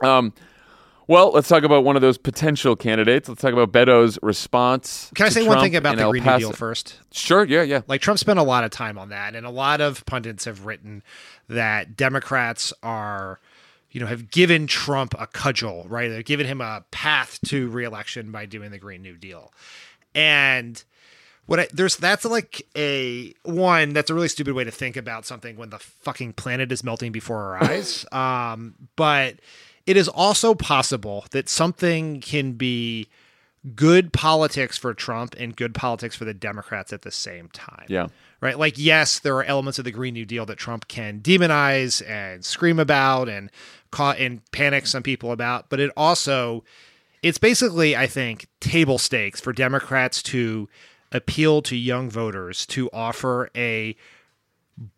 Um, 0.00 0.32
well, 1.08 1.32
let's 1.32 1.48
talk 1.48 1.64
about 1.64 1.84
one 1.84 1.96
of 1.96 2.02
those 2.02 2.18
potential 2.18 2.76
candidates. 2.76 3.28
Let's 3.28 3.40
talk 3.40 3.54
about 3.54 3.72
Beto's 3.72 4.18
response. 4.22 5.10
Can 5.14 5.26
I 5.26 5.30
say 5.30 5.40
Trump 5.44 5.56
one 5.56 5.64
thing 5.64 5.74
about 5.76 5.96
the 5.96 6.02
El 6.02 6.10
Green 6.10 6.22
Paso. 6.22 6.36
New 6.36 6.40
Deal 6.48 6.52
first? 6.52 7.00
Sure. 7.12 7.44
Yeah. 7.44 7.62
Yeah. 7.62 7.80
Like 7.88 8.02
Trump 8.02 8.18
spent 8.18 8.38
a 8.38 8.42
lot 8.42 8.62
of 8.62 8.70
time 8.70 8.98
on 8.98 9.08
that, 9.08 9.34
and 9.34 9.46
a 9.46 9.50
lot 9.50 9.80
of 9.80 10.04
pundits 10.04 10.44
have 10.44 10.66
written 10.66 11.02
that 11.48 11.96
Democrats 11.96 12.74
are, 12.82 13.40
you 13.90 14.00
know, 14.00 14.06
have 14.06 14.30
given 14.30 14.66
Trump 14.66 15.14
a 15.18 15.26
cudgel, 15.26 15.86
right? 15.88 16.08
They've 16.08 16.24
given 16.24 16.46
him 16.46 16.60
a 16.60 16.84
path 16.90 17.40
to 17.46 17.70
reelection 17.70 18.30
by 18.30 18.44
doing 18.44 18.70
the 18.70 18.78
Green 18.78 19.00
New 19.00 19.16
Deal, 19.16 19.50
and 20.14 20.84
what 21.46 21.58
I, 21.58 21.68
there's 21.72 21.96
that's 21.96 22.26
like 22.26 22.66
a 22.76 23.32
one 23.42 23.94
that's 23.94 24.10
a 24.10 24.14
really 24.14 24.28
stupid 24.28 24.52
way 24.52 24.64
to 24.64 24.70
think 24.70 24.98
about 24.98 25.24
something 25.24 25.56
when 25.56 25.70
the 25.70 25.78
fucking 25.78 26.34
planet 26.34 26.70
is 26.70 26.84
melting 26.84 27.10
before 27.10 27.38
our 27.38 27.64
eyes. 27.64 28.04
Um, 28.12 28.74
but 28.96 29.36
it 29.88 29.96
is 29.96 30.06
also 30.06 30.54
possible 30.54 31.24
that 31.30 31.48
something 31.48 32.20
can 32.20 32.52
be 32.52 33.08
good 33.74 34.12
politics 34.12 34.76
for 34.76 34.92
Trump 34.92 35.34
and 35.38 35.56
good 35.56 35.74
politics 35.74 36.14
for 36.14 36.26
the 36.26 36.34
Democrats 36.34 36.92
at 36.92 37.02
the 37.02 37.10
same 37.10 37.48
time. 37.48 37.86
Yeah. 37.88 38.08
Right? 38.42 38.58
Like, 38.58 38.76
yes, 38.76 39.18
there 39.18 39.34
are 39.36 39.44
elements 39.44 39.78
of 39.78 39.86
the 39.86 39.90
Green 39.90 40.12
New 40.12 40.26
Deal 40.26 40.44
that 40.44 40.58
Trump 40.58 40.88
can 40.88 41.20
demonize 41.20 42.06
and 42.06 42.44
scream 42.44 42.78
about 42.78 43.30
and 43.30 43.50
caught 43.90 44.18
and 44.18 44.42
panic 44.52 44.86
some 44.86 45.02
people 45.02 45.32
about, 45.32 45.70
but 45.70 45.80
it 45.80 45.90
also 45.96 46.64
it's 47.22 47.38
basically, 47.38 47.96
I 47.96 48.06
think, 48.06 48.46
table 48.60 48.98
stakes 48.98 49.40
for 49.40 49.54
Democrats 49.54 50.22
to 50.24 50.68
appeal 51.12 51.62
to 51.62 51.74
young 51.74 52.10
voters 52.10 52.66
to 52.66 52.90
offer 52.92 53.50
a 53.56 53.96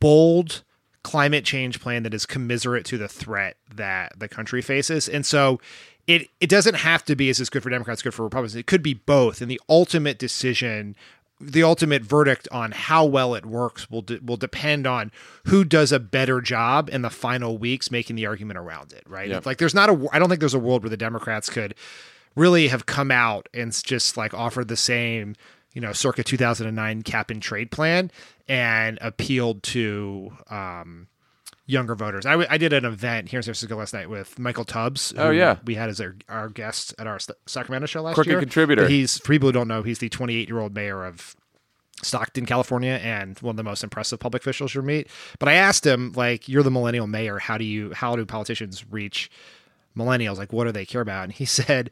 bold 0.01 0.65
climate 1.03 1.45
change 1.45 1.81
plan 1.81 2.03
that 2.03 2.15
is 2.15 2.27
commiserate 2.27 2.85
to 2.87 2.99
the 2.99 3.09
threat 3.09 3.57
that 3.75 4.19
the 4.19 4.29
country 4.29 4.63
faces. 4.63 5.09
And 5.09 5.25
so 5.25 5.61
it 6.07 6.29
it 6.41 6.51
doesn't 6.51 6.75
have 6.75 7.05
to 7.07 7.17
be 7.17 7.31
as 7.31 7.41
it's 7.41 7.51
good 7.51 7.63
for 7.63 7.71
Democrats, 7.71 8.03
good 8.03 8.15
for 8.15 8.25
Republicans. 8.25 8.57
It 8.57 8.67
could 8.67 8.83
be 8.83 8.95
both. 8.95 9.41
And 9.41 9.51
the 9.51 9.61
ultimate 9.69 10.19
decision, 10.19 10.97
the 11.41 11.63
ultimate 11.63 12.03
verdict 12.03 12.49
on 12.53 12.73
how 12.73 13.05
well 13.05 13.35
it 13.35 13.47
works 13.47 13.91
will 13.91 14.03
de- 14.03 14.19
will 14.19 14.37
depend 14.37 14.87
on 14.87 15.11
who 15.47 15.65
does 15.65 15.93
a 15.93 16.01
better 16.01 16.41
job 16.41 16.91
in 16.91 17.03
the 17.03 17.11
final 17.11 17.57
weeks 17.59 17.91
making 17.91 18.17
the 18.17 18.27
argument 18.27 18.59
around 18.59 18.93
it. 18.93 19.05
Right? 19.09 19.29
Like 19.47 19.59
there's 19.59 19.75
not 19.75 19.89
a. 19.89 20.09
I 20.13 20.19
don't 20.19 20.29
think 20.29 20.41
there's 20.41 20.55
a 20.55 20.59
world 20.59 20.83
where 20.83 20.91
the 20.91 20.97
Democrats 20.97 21.49
could 21.49 21.75
really 22.37 22.69
have 22.69 22.87
come 22.87 23.11
out 23.11 23.49
and 23.53 23.73
just 23.85 24.17
like 24.17 24.35
offered 24.35 24.69
the 24.69 24.77
same 24.77 25.35
you 25.75 25.81
know, 25.81 25.93
circa 25.93 26.23
2009 26.25 27.03
cap 27.03 27.31
and 27.31 27.41
trade 27.41 27.71
plan 27.71 28.11
and 28.49 28.99
appealed 29.01 29.63
to 29.63 30.33
um, 30.51 31.07
younger 31.67 31.95
voters. 31.95 32.27
I, 32.27 32.33
w- 32.33 32.49
I 32.51 32.59
did 32.59 32.73
an 32.73 32.85
event 32.85 33.29
here 33.29 33.39
in 33.39 33.43
San 33.43 33.55
Francisco 33.55 33.77
last 33.77 33.95
night 33.95 34.11
with 34.11 34.39
Michael 34.39 34.65
Tubbs. 34.65 35.15
Oh, 35.17 35.31
yeah. 35.31 35.59
we 35.65 35.77
had 35.77 35.89
as 35.89 36.01
our, 36.01 36.17
our 36.29 36.49
guest 36.49 36.95
at 36.99 37.07
our 37.07 37.19
Sacramento 37.47 37.87
show 37.87 38.03
last 38.03 38.15
Crooked 38.17 38.31
year. 38.31 38.41
contributor. 38.41 38.89
He's 38.89 39.19
for 39.19 39.33
people 39.33 39.49
who 39.49 39.53
don't 39.53 39.69
know, 39.69 39.83
he's 39.83 39.99
the 40.01 40.09
28 40.09 40.49
year 40.49 40.59
old 40.59 40.75
mayor 40.75 41.05
of 41.05 41.37
Stockton, 42.03 42.47
California, 42.47 42.99
and 43.03 43.39
one 43.41 43.53
of 43.53 43.57
the 43.57 43.63
most 43.63 43.85
impressive 43.85 44.19
public 44.19 44.43
officials 44.43 44.75
you'll 44.75 44.85
meet. 44.85 45.07
But 45.39 45.49
I 45.51 45.53
asked 45.53 45.87
him, 45.87 46.13
like, 46.17 46.49
you're 46.49 46.63
the 46.63 46.71
millennial 46.71 47.07
mayor. 47.07 47.39
How 47.39 47.59
do 47.59 47.65
you 47.65 47.93
how 47.93 48.17
do 48.17 48.25
politicians 48.25 48.85
reach 48.91 49.31
millennials? 49.97 50.39
Like, 50.39 50.53
what 50.53 50.65
do 50.65 50.73
they 50.73 50.87
care 50.87 51.03
about? 51.03 51.25
And 51.25 51.33
he 51.33 51.45
said, 51.45 51.91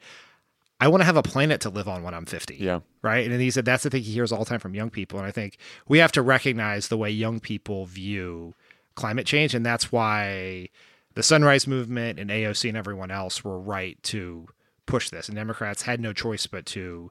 I 0.81 0.89
want 0.89 1.01
to 1.01 1.07
have 1.07 1.17
a 1.17 1.23
planet 1.23 1.61
to 1.63 1.71
live 1.71 1.89
on 1.89 2.03
when 2.03 2.15
I'm 2.15 2.27
50. 2.27 2.57
Yeah. 2.57 2.81
Right. 3.03 3.29
And 3.29 3.41
he 3.41 3.51
said 3.51 3.65
that's 3.65 3.83
the 3.83 3.91
thing 3.91 4.03
he 4.03 4.13
hears 4.13 4.31
all 4.31 4.41
the 4.41 4.45
time 4.45 4.61
from 4.61 4.75
young 4.75 4.91
people. 4.91 5.19
And 5.19 5.27
I 5.27 5.33
think 5.33 5.59
we 5.89 5.99
have 5.99 6.13
to 6.13 6.23
recognize 6.23 6.89
the 6.89 6.97
way 6.97 7.11
young 7.11 7.41
people 7.41 7.87
view 7.87 8.55
climate 8.95 9.27
change. 9.27 9.55
And 9.55 9.67
that's 9.67 9.91
why 9.91 10.69
the 11.15 11.23
Sunrise 11.23 11.67
Movement 11.67 12.19
and 12.21 12.31
AOC 12.31 12.69
and 12.69 12.77
everyone 12.77 13.11
else 13.11 13.43
were 13.43 13.59
right 13.59 14.01
to 14.05 14.47
push 14.87 15.11
this. 15.11 15.29
And 15.29 15.37
Democrats 15.37 15.83
had 15.83 16.01
no 16.01 16.13
choice 16.13 16.47
but 16.47 16.65
to 16.67 17.11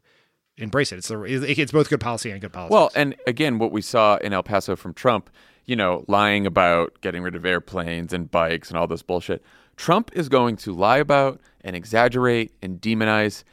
embrace 0.58 0.92
it. 0.92 0.98
It's, 0.98 1.10
the, 1.10 1.24
it's 1.26 1.72
both 1.72 1.90
good 1.90 2.00
policy 2.00 2.32
and 2.32 2.40
good 2.40 2.54
policy. 2.54 2.74
Well, 2.74 2.90
and 2.96 3.16
again, 3.28 3.60
what 3.60 3.72
we 3.72 3.82
saw 3.82 4.16
in 4.18 4.32
El 4.32 4.44
Paso 4.44 4.76
from 4.78 4.94
Trump, 4.94 5.30
you 5.66 5.76
know, 5.76 6.06
lying 6.08 6.48
about 6.48 7.02
getting 7.02 7.22
rid 7.22 7.36
of 7.36 7.46
airplanes 7.46 8.14
and 8.14 8.32
bikes 8.32 8.70
and 8.70 8.78
all 8.78 8.88
this 8.88 9.04
bullshit. 9.04 9.44
Trump 9.76 10.10
is 10.14 10.30
going 10.30 10.56
to 10.56 10.74
lie 10.74 10.98
about 10.98 11.40
and 11.62 11.76
exaggerate 11.76 12.52
and 12.62 12.82
demonize 12.82 13.44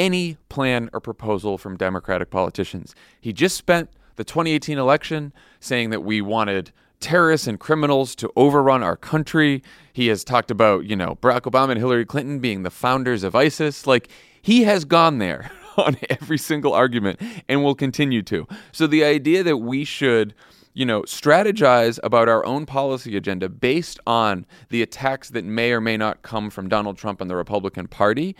any 0.00 0.38
plan 0.48 0.88
or 0.94 1.00
proposal 1.00 1.58
from 1.58 1.76
Democratic 1.76 2.30
politicians. 2.30 2.94
He 3.20 3.34
just 3.34 3.54
spent 3.54 3.90
the 4.16 4.24
2018 4.24 4.78
election 4.78 5.34
saying 5.60 5.90
that 5.90 6.02
we 6.02 6.22
wanted 6.22 6.72
terrorists 7.00 7.46
and 7.46 7.60
criminals 7.60 8.14
to 8.14 8.32
overrun 8.34 8.82
our 8.82 8.96
country. 8.96 9.62
He 9.92 10.08
has 10.08 10.24
talked 10.24 10.50
about, 10.50 10.86
you 10.86 10.96
know, 10.96 11.16
Barack 11.16 11.42
Obama 11.42 11.72
and 11.72 11.78
Hillary 11.78 12.06
Clinton 12.06 12.38
being 12.38 12.62
the 12.62 12.70
founders 12.70 13.22
of 13.22 13.34
ISIS. 13.34 13.86
Like, 13.86 14.08
he 14.40 14.64
has 14.64 14.86
gone 14.86 15.18
there 15.18 15.50
on 15.76 15.96
every 16.08 16.38
single 16.38 16.72
argument 16.72 17.20
and 17.46 17.62
will 17.62 17.74
continue 17.74 18.22
to. 18.22 18.48
So 18.72 18.86
the 18.86 19.04
idea 19.04 19.42
that 19.42 19.58
we 19.58 19.84
should 19.84 20.34
you 20.72 20.86
know, 20.86 21.02
strategize 21.02 21.98
about 22.04 22.28
our 22.28 22.46
own 22.46 22.64
policy 22.64 23.16
agenda 23.16 23.48
based 23.48 23.98
on 24.06 24.46
the 24.68 24.82
attacks 24.82 25.30
that 25.30 25.44
may 25.44 25.72
or 25.72 25.80
may 25.80 25.96
not 25.96 26.22
come 26.22 26.48
from 26.48 26.68
Donald 26.68 26.96
Trump 26.96 27.20
and 27.20 27.28
the 27.28 27.34
Republican 27.34 27.88
Party 27.88 28.36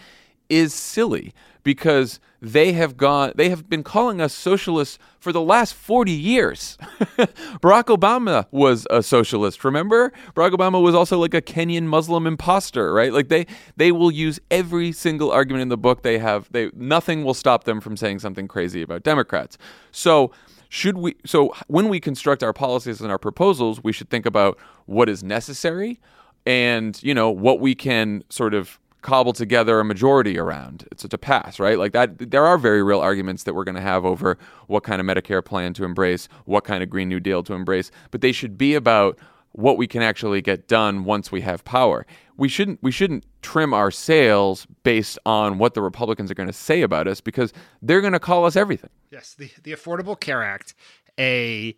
is 0.51 0.75
silly 0.75 1.33
because 1.63 2.21
they 2.43 2.73
have 2.73 2.97
gone 2.97 3.33
they 3.35 3.51
have 3.51 3.69
been 3.69 3.83
calling 3.83 4.21
us 4.21 4.33
socialists 4.33 4.99
for 5.19 5.33
the 5.33 5.41
last 5.41 5.75
40 5.75 6.11
years. 6.11 6.79
Barack 7.61 7.95
Obama 7.95 8.47
was 8.51 8.87
a 8.91 9.03
socialist, 9.03 9.63
remember? 9.65 10.13
Barack 10.35 10.53
Obama 10.53 10.83
was 10.83 10.95
also 10.95 11.19
like 11.19 11.35
a 11.35 11.43
Kenyan 11.43 11.85
Muslim 11.85 12.27
imposter, 12.27 12.93
right? 12.93 13.13
Like 13.13 13.29
they 13.29 13.47
they 13.77 13.93
will 13.93 14.11
use 14.11 14.41
every 14.51 14.93
single 14.93 15.31
argument 15.31 15.63
in 15.63 15.69
the 15.69 15.79
book 15.79 16.03
they 16.03 16.19
have 16.19 16.49
they 16.51 16.71
nothing 16.75 17.25
will 17.25 17.35
stop 17.35 17.65
them 17.65 17.81
from 17.81 17.97
saying 17.97 18.19
something 18.19 18.49
crazy 18.49 18.83
about 18.83 19.03
Democrats. 19.03 19.59
So 19.93 20.33
should 20.71 20.97
we 20.97 21.17
so 21.27 21.53
when 21.67 21.89
we 21.89 22.01
construct 22.01 22.43
our 22.43 22.53
policies 22.53 23.01
and 23.01 23.11
our 23.11 23.19
proposals, 23.19 23.85
we 23.85 23.93
should 23.93 24.09
think 24.09 24.25
about 24.25 24.59
what 24.87 25.09
is 25.09 25.23
necessary 25.23 26.01
and, 26.47 27.01
you 27.03 27.13
know, 27.13 27.31
what 27.31 27.61
we 27.61 27.75
can 27.75 28.25
sort 28.31 28.55
of 28.55 28.79
cobble 29.03 29.33
together 29.33 29.81
a 29.81 29.85
majority 29.85 30.39
around 30.39 30.87
it's 30.93 31.07
to 31.07 31.19
pass 31.19 31.59
right? 31.59 31.79
Like 31.79 31.93
that 31.93 32.31
there 32.31 32.47
are 32.47 32.59
very 32.59 32.83
real 32.83 33.01
arguments 33.01 33.45
that 33.45 33.55
we're 33.55 33.65
going 33.65 33.77
to 33.77 33.81
have 33.81 34.05
over 34.05 34.39
what 34.67 34.83
kind 34.83 35.01
of 35.01 35.07
medicare 35.07 35.45
plan 35.45 35.75
to 35.75 35.85
embrace 35.85 36.29
what 36.45 36.65
kind 36.65 36.83
of 36.83 36.91
green 36.91 37.09
new 37.09 37.21
deal 37.21 37.43
to 37.45 37.55
embrace 37.55 37.91
but 38.11 38.21
they 38.21 38.33
should 38.33 38.59
be 38.59 38.75
about 38.75 39.19
what 39.53 39.77
we 39.77 39.87
can 39.87 40.03
actually 40.03 40.41
get 40.41 40.69
done 40.69 41.05
once 41.05 41.33
we 41.33 41.41
have 41.41 41.65
power. 41.65 42.07
We 42.37 42.49
shouldn't 42.49 42.83
we 42.83 42.91
shouldn't 42.91 43.25
trim 43.43 43.75
our 43.75 43.91
sails 43.91 44.67
based 44.83 45.19
on 45.27 45.59
what 45.59 45.75
the 45.75 45.83
republicans 45.83 46.31
are 46.31 46.35
going 46.35 46.49
to 46.49 46.53
say 46.53 46.83
about 46.83 47.09
us 47.09 47.21
because 47.21 47.53
they're 47.83 48.01
going 48.01 48.13
to 48.13 48.21
call 48.21 48.45
us 48.45 48.57
everything. 48.57 48.91
Yes, 49.11 49.35
the, 49.35 49.51
the 49.63 49.73
Affordable 49.73 50.19
Care 50.19 50.43
Act, 50.43 50.75
a 51.19 51.77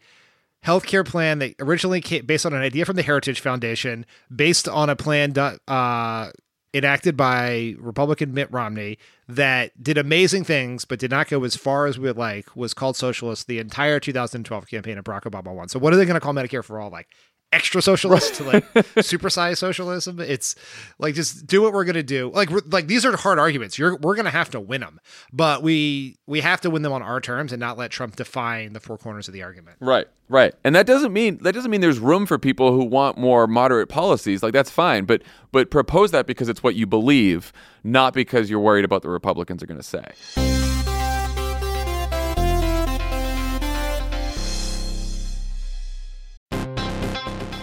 healthcare 0.65 1.07
plan 1.07 1.39
that 1.41 1.55
originally 1.59 2.01
came 2.01 2.25
based 2.27 2.47
on 2.47 2.53
an 2.53 2.63
idea 2.63 2.85
from 2.85 2.97
the 2.97 3.03
Heritage 3.03 3.41
Foundation, 3.41 4.07
based 4.35 4.69
on 4.69 4.89
a 4.89 4.97
plan 4.97 5.37
uh, 5.37 6.31
enacted 6.75 7.17
by 7.17 7.75
Republican 7.79 8.33
Mitt 8.33 8.51
Romney 8.51 8.99
that 9.29 9.83
did 9.83 9.99
amazing 9.99 10.45
things, 10.45 10.85
but 10.85 10.99
did 10.99 11.11
not 11.11 11.29
go 11.29 11.45
as 11.45 11.57
far 11.57 11.87
as 11.87 11.99
we 11.99 12.09
would 12.09 12.17
like, 12.17 12.55
was 12.57 12.75
called 12.75 12.97
socialist 12.97 13.47
the 13.47 13.59
entire 13.59 14.01
2012 14.01 14.67
campaign 14.67 14.99
of 14.99 15.05
Barack 15.05 15.23
Obama 15.23 15.55
won. 15.55 15.69
So 15.69 15.79
what 15.79 15.93
are 15.93 15.97
they 15.97 16.05
going 16.05 16.15
to 16.15 16.21
call 16.21 16.33
Medicare 16.33 16.65
for 16.65 16.81
all? 16.81 16.91
Like 16.91 17.09
extra 17.53 17.83
socialist 17.83 18.35
to 18.37 18.45
like 18.45 18.73
supersize 18.97 19.59
socialism. 19.59 20.21
It's 20.21 20.55
like 20.99 21.15
just 21.15 21.47
do 21.47 21.63
what 21.63 21.73
we're 21.73 21.85
gonna 21.85 22.03
do. 22.03 22.31
Like 22.35 22.51
like 22.73 22.87
these 22.87 23.05
are 23.05 23.17
hard 23.17 23.39
arguments. 23.39 23.79
You're 23.79 23.97
we're 23.97 24.17
gonna 24.17 24.31
have 24.31 24.51
to 24.51 24.61
win 24.61 24.81
them, 24.81 25.01
but 25.33 25.63
we 25.63 26.17
we 26.27 26.41
have 26.41 26.61
to 26.63 26.71
win 26.71 26.83
them 26.83 26.93
on 26.93 27.03
our 27.03 27.21
terms 27.21 27.53
and 27.53 27.61
not 27.61 27.79
let 27.79 27.91
Trump 27.91 28.17
define 28.17 28.73
the 28.73 28.81
four 28.81 28.99
corners 28.99 29.29
of 29.29 29.35
the 29.35 29.43
argument. 29.43 29.77
Right, 29.81 30.07
right, 30.29 30.55
and 30.65 30.75
that 30.75 30.87
doesn't 30.87 31.13
mean 31.13 31.39
that 31.43 31.53
doesn't 31.53 31.71
mean 31.71 31.81
there's 31.81 31.99
room 31.99 32.27
for 32.27 32.39
people 32.39 32.73
who 32.73 32.85
want 32.85 33.19
more 33.19 33.47
moderate 33.47 33.89
policies. 33.89 34.43
Like 34.43 34.53
that's 34.53 34.71
fine, 34.71 35.05
but 35.05 35.23
but 35.53 35.71
propose 35.71 36.11
that 36.13 36.27
because 36.27 36.49
it's 36.49 36.63
what 36.63 36.75
you 36.75 36.87
believe, 36.87 37.53
not 37.85 38.15
because 38.15 38.49
you're 38.49 38.61
worried 38.61 38.85
about 38.85 39.03
the 39.03 39.11
Republicans 39.11 39.63
are 39.63 39.67
going 39.67 39.81
to 39.81 39.87
say. 39.87 40.72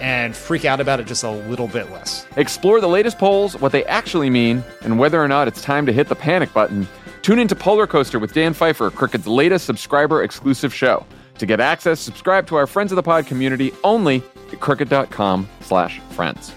and 0.00 0.36
freak 0.36 0.64
out 0.64 0.80
about 0.80 1.00
it 1.00 1.06
just 1.06 1.24
a 1.24 1.30
little 1.30 1.68
bit 1.68 1.90
less. 1.90 2.26
Explore 2.36 2.80
the 2.80 2.88
latest 2.88 3.18
polls, 3.18 3.60
what 3.60 3.72
they 3.72 3.84
actually 3.84 4.30
mean, 4.30 4.64
and 4.82 4.98
whether 4.98 5.22
or 5.22 5.28
not 5.28 5.48
it's 5.48 5.62
time 5.62 5.86
to 5.86 5.92
hit 5.92 6.08
the 6.08 6.14
panic 6.14 6.52
button. 6.52 6.86
Tune 7.22 7.38
into 7.38 7.56
Polar 7.56 7.86
Coaster 7.86 8.18
with 8.18 8.32
Dan 8.32 8.54
Pfeiffer, 8.54 8.90
Crooked's 8.90 9.26
latest 9.26 9.66
subscriber 9.66 10.22
exclusive 10.22 10.72
show. 10.72 11.04
To 11.38 11.46
get 11.46 11.60
access, 11.60 12.00
subscribe 12.00 12.46
to 12.48 12.56
our 12.56 12.66
Friends 12.66 12.92
of 12.92 12.96
the 12.96 13.02
Pod 13.02 13.26
community 13.26 13.72
only 13.84 14.22
at 14.52 14.60
crooked.com 14.60 15.48
slash 15.60 16.00
friends. 16.10 16.52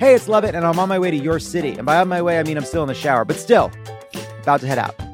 Hey, 0.00 0.14
it's 0.14 0.28
Lovett, 0.28 0.54
and 0.54 0.66
I'm 0.66 0.78
on 0.78 0.88
my 0.88 0.98
way 0.98 1.10
to 1.10 1.16
your 1.16 1.38
city. 1.38 1.72
And 1.72 1.84
by 1.84 1.98
on 1.98 2.08
my 2.08 2.22
way, 2.22 2.38
I 2.38 2.42
mean 2.42 2.56
I'm 2.56 2.64
still 2.64 2.82
in 2.82 2.88
the 2.88 2.94
shower, 2.94 3.26
but 3.26 3.36
still, 3.36 3.70
about 4.42 4.60
to 4.60 4.66
head 4.66 4.78
out. 4.78 5.09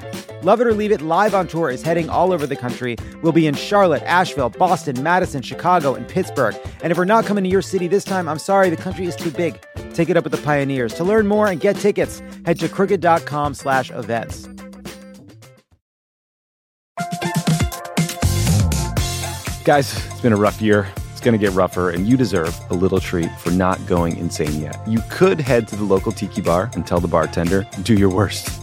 Love 0.46 0.60
It 0.60 0.68
or 0.68 0.74
Leave 0.74 0.92
It 0.92 1.00
live 1.00 1.34
on 1.34 1.48
tour 1.48 1.70
is 1.70 1.82
heading 1.82 2.08
all 2.08 2.32
over 2.32 2.46
the 2.46 2.54
country. 2.54 2.94
We'll 3.20 3.32
be 3.32 3.48
in 3.48 3.54
Charlotte, 3.56 4.04
Asheville, 4.04 4.50
Boston, 4.50 5.02
Madison, 5.02 5.42
Chicago, 5.42 5.94
and 5.96 6.06
Pittsburgh. 6.06 6.54
And 6.82 6.92
if 6.92 6.98
we're 6.98 7.04
not 7.04 7.26
coming 7.26 7.42
to 7.42 7.50
your 7.50 7.62
city 7.62 7.88
this 7.88 8.04
time, 8.04 8.28
I'm 8.28 8.38
sorry, 8.38 8.70
the 8.70 8.76
country 8.76 9.06
is 9.06 9.16
too 9.16 9.32
big. 9.32 9.60
Take 9.92 10.08
it 10.08 10.16
up 10.16 10.22
with 10.22 10.30
the 10.30 10.40
pioneers. 10.40 10.94
To 10.94 11.02
learn 11.02 11.26
more 11.26 11.48
and 11.48 11.60
get 11.60 11.74
tickets, 11.74 12.22
head 12.44 12.60
to 12.60 12.68
crooked.com 12.68 13.54
slash 13.54 13.90
events. 13.90 14.46
Guys, 19.64 19.96
it's 20.12 20.20
been 20.20 20.32
a 20.32 20.36
rough 20.36 20.62
year. 20.62 20.86
It's 21.10 21.20
going 21.20 21.36
to 21.36 21.44
get 21.44 21.54
rougher, 21.56 21.90
and 21.90 22.06
you 22.06 22.16
deserve 22.16 22.56
a 22.70 22.74
little 22.74 23.00
treat 23.00 23.32
for 23.40 23.50
not 23.50 23.84
going 23.88 24.16
insane 24.16 24.60
yet. 24.60 24.80
You 24.86 25.02
could 25.10 25.40
head 25.40 25.66
to 25.66 25.74
the 25.74 25.82
local 25.82 26.12
tiki 26.12 26.40
bar 26.40 26.70
and 26.74 26.86
tell 26.86 27.00
the 27.00 27.08
bartender, 27.08 27.66
do 27.82 27.94
your 27.94 28.10
worst. 28.10 28.62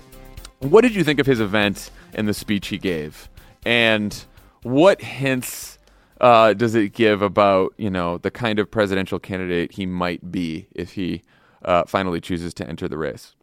What 0.61 0.81
did 0.81 0.93
you 0.93 1.03
think 1.03 1.19
of 1.19 1.25
his 1.25 1.39
event 1.39 1.89
and 2.13 2.27
the 2.27 2.35
speech 2.35 2.67
he 2.67 2.77
gave? 2.77 3.29
And 3.65 4.13
what 4.61 5.01
hints 5.01 5.79
uh, 6.19 6.53
does 6.53 6.75
it 6.75 6.93
give 6.93 7.23
about, 7.23 7.73
you 7.77 7.89
know, 7.89 8.19
the 8.19 8.29
kind 8.29 8.59
of 8.59 8.69
presidential 8.69 9.17
candidate 9.17 9.71
he 9.71 9.87
might 9.87 10.31
be 10.31 10.67
if 10.73 10.93
he 10.93 11.23
uh, 11.65 11.85
finally 11.85 12.21
chooses 12.21 12.53
to 12.53 12.69
enter 12.69 12.87
the 12.87 12.99
race? 12.99 13.33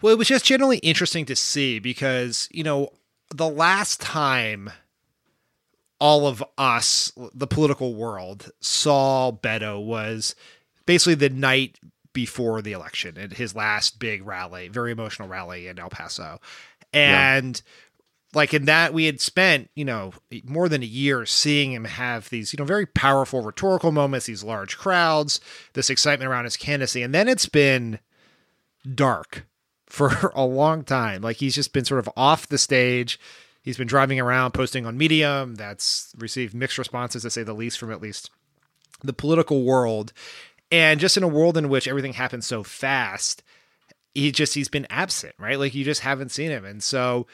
Well, 0.00 0.14
it 0.14 0.18
was 0.18 0.28
just 0.28 0.46
generally 0.46 0.78
interesting 0.78 1.26
to 1.26 1.36
see 1.36 1.78
because, 1.78 2.48
you 2.50 2.64
know, 2.64 2.88
the 3.28 3.48
last 3.48 4.00
time 4.00 4.70
all 6.00 6.26
of 6.26 6.42
us, 6.56 7.12
the 7.34 7.46
political 7.46 7.94
world, 7.94 8.50
saw 8.60 9.30
Beto 9.30 9.84
was 9.84 10.34
basically 10.86 11.16
the 11.16 11.28
night 11.28 11.78
before 12.12 12.62
the 12.62 12.72
election 12.72 13.16
and 13.16 13.32
his 13.32 13.54
last 13.54 13.98
big 13.98 14.26
rally, 14.26 14.68
very 14.68 14.92
emotional 14.92 15.28
rally 15.28 15.68
in 15.68 15.78
El 15.78 15.90
Paso. 15.90 16.40
And 16.92 17.62
yeah. 17.64 18.38
like 18.38 18.54
in 18.54 18.64
that, 18.64 18.92
we 18.92 19.04
had 19.04 19.20
spent, 19.20 19.70
you 19.74 19.84
know, 19.84 20.12
more 20.44 20.68
than 20.68 20.82
a 20.82 20.86
year 20.86 21.24
seeing 21.26 21.72
him 21.72 21.84
have 21.84 22.28
these, 22.30 22.52
you 22.52 22.58
know, 22.58 22.64
very 22.64 22.86
powerful 22.86 23.42
rhetorical 23.42 23.92
moments, 23.92 24.26
these 24.26 24.44
large 24.44 24.76
crowds, 24.76 25.40
this 25.74 25.90
excitement 25.90 26.30
around 26.30 26.44
his 26.44 26.56
candidacy. 26.56 27.02
And 27.02 27.14
then 27.14 27.28
it's 27.28 27.46
been 27.46 28.00
dark 28.94 29.46
for 29.86 30.32
a 30.34 30.44
long 30.44 30.84
time. 30.84 31.22
Like 31.22 31.36
he's 31.36 31.54
just 31.54 31.72
been 31.72 31.84
sort 31.84 32.00
of 32.00 32.08
off 32.16 32.48
the 32.48 32.58
stage. 32.58 33.18
He's 33.62 33.76
been 33.76 33.88
driving 33.88 34.18
around, 34.18 34.52
posting 34.52 34.86
on 34.86 34.96
Medium. 34.96 35.56
That's 35.56 36.14
received 36.16 36.54
mixed 36.54 36.78
responses, 36.78 37.22
to 37.22 37.30
say 37.30 37.42
the 37.42 37.52
least, 37.52 37.78
from 37.78 37.92
at 37.92 38.00
least 38.00 38.30
the 39.02 39.12
political 39.12 39.64
world. 39.64 40.12
And 40.70 41.00
just 41.00 41.16
in 41.16 41.22
a 41.22 41.28
world 41.28 41.56
in 41.56 41.68
which 41.68 41.88
everything 41.88 42.12
happens 42.12 42.46
so 42.46 42.62
fast, 42.62 43.42
he 44.14 44.30
just 44.32 44.54
he's 44.54 44.68
been 44.68 44.86
absent, 44.90 45.34
right? 45.38 45.58
Like 45.58 45.74
you 45.74 45.84
just 45.84 46.00
haven't 46.00 46.30
seen 46.30 46.50
him. 46.50 46.64
And 46.64 46.82
so 46.82 47.26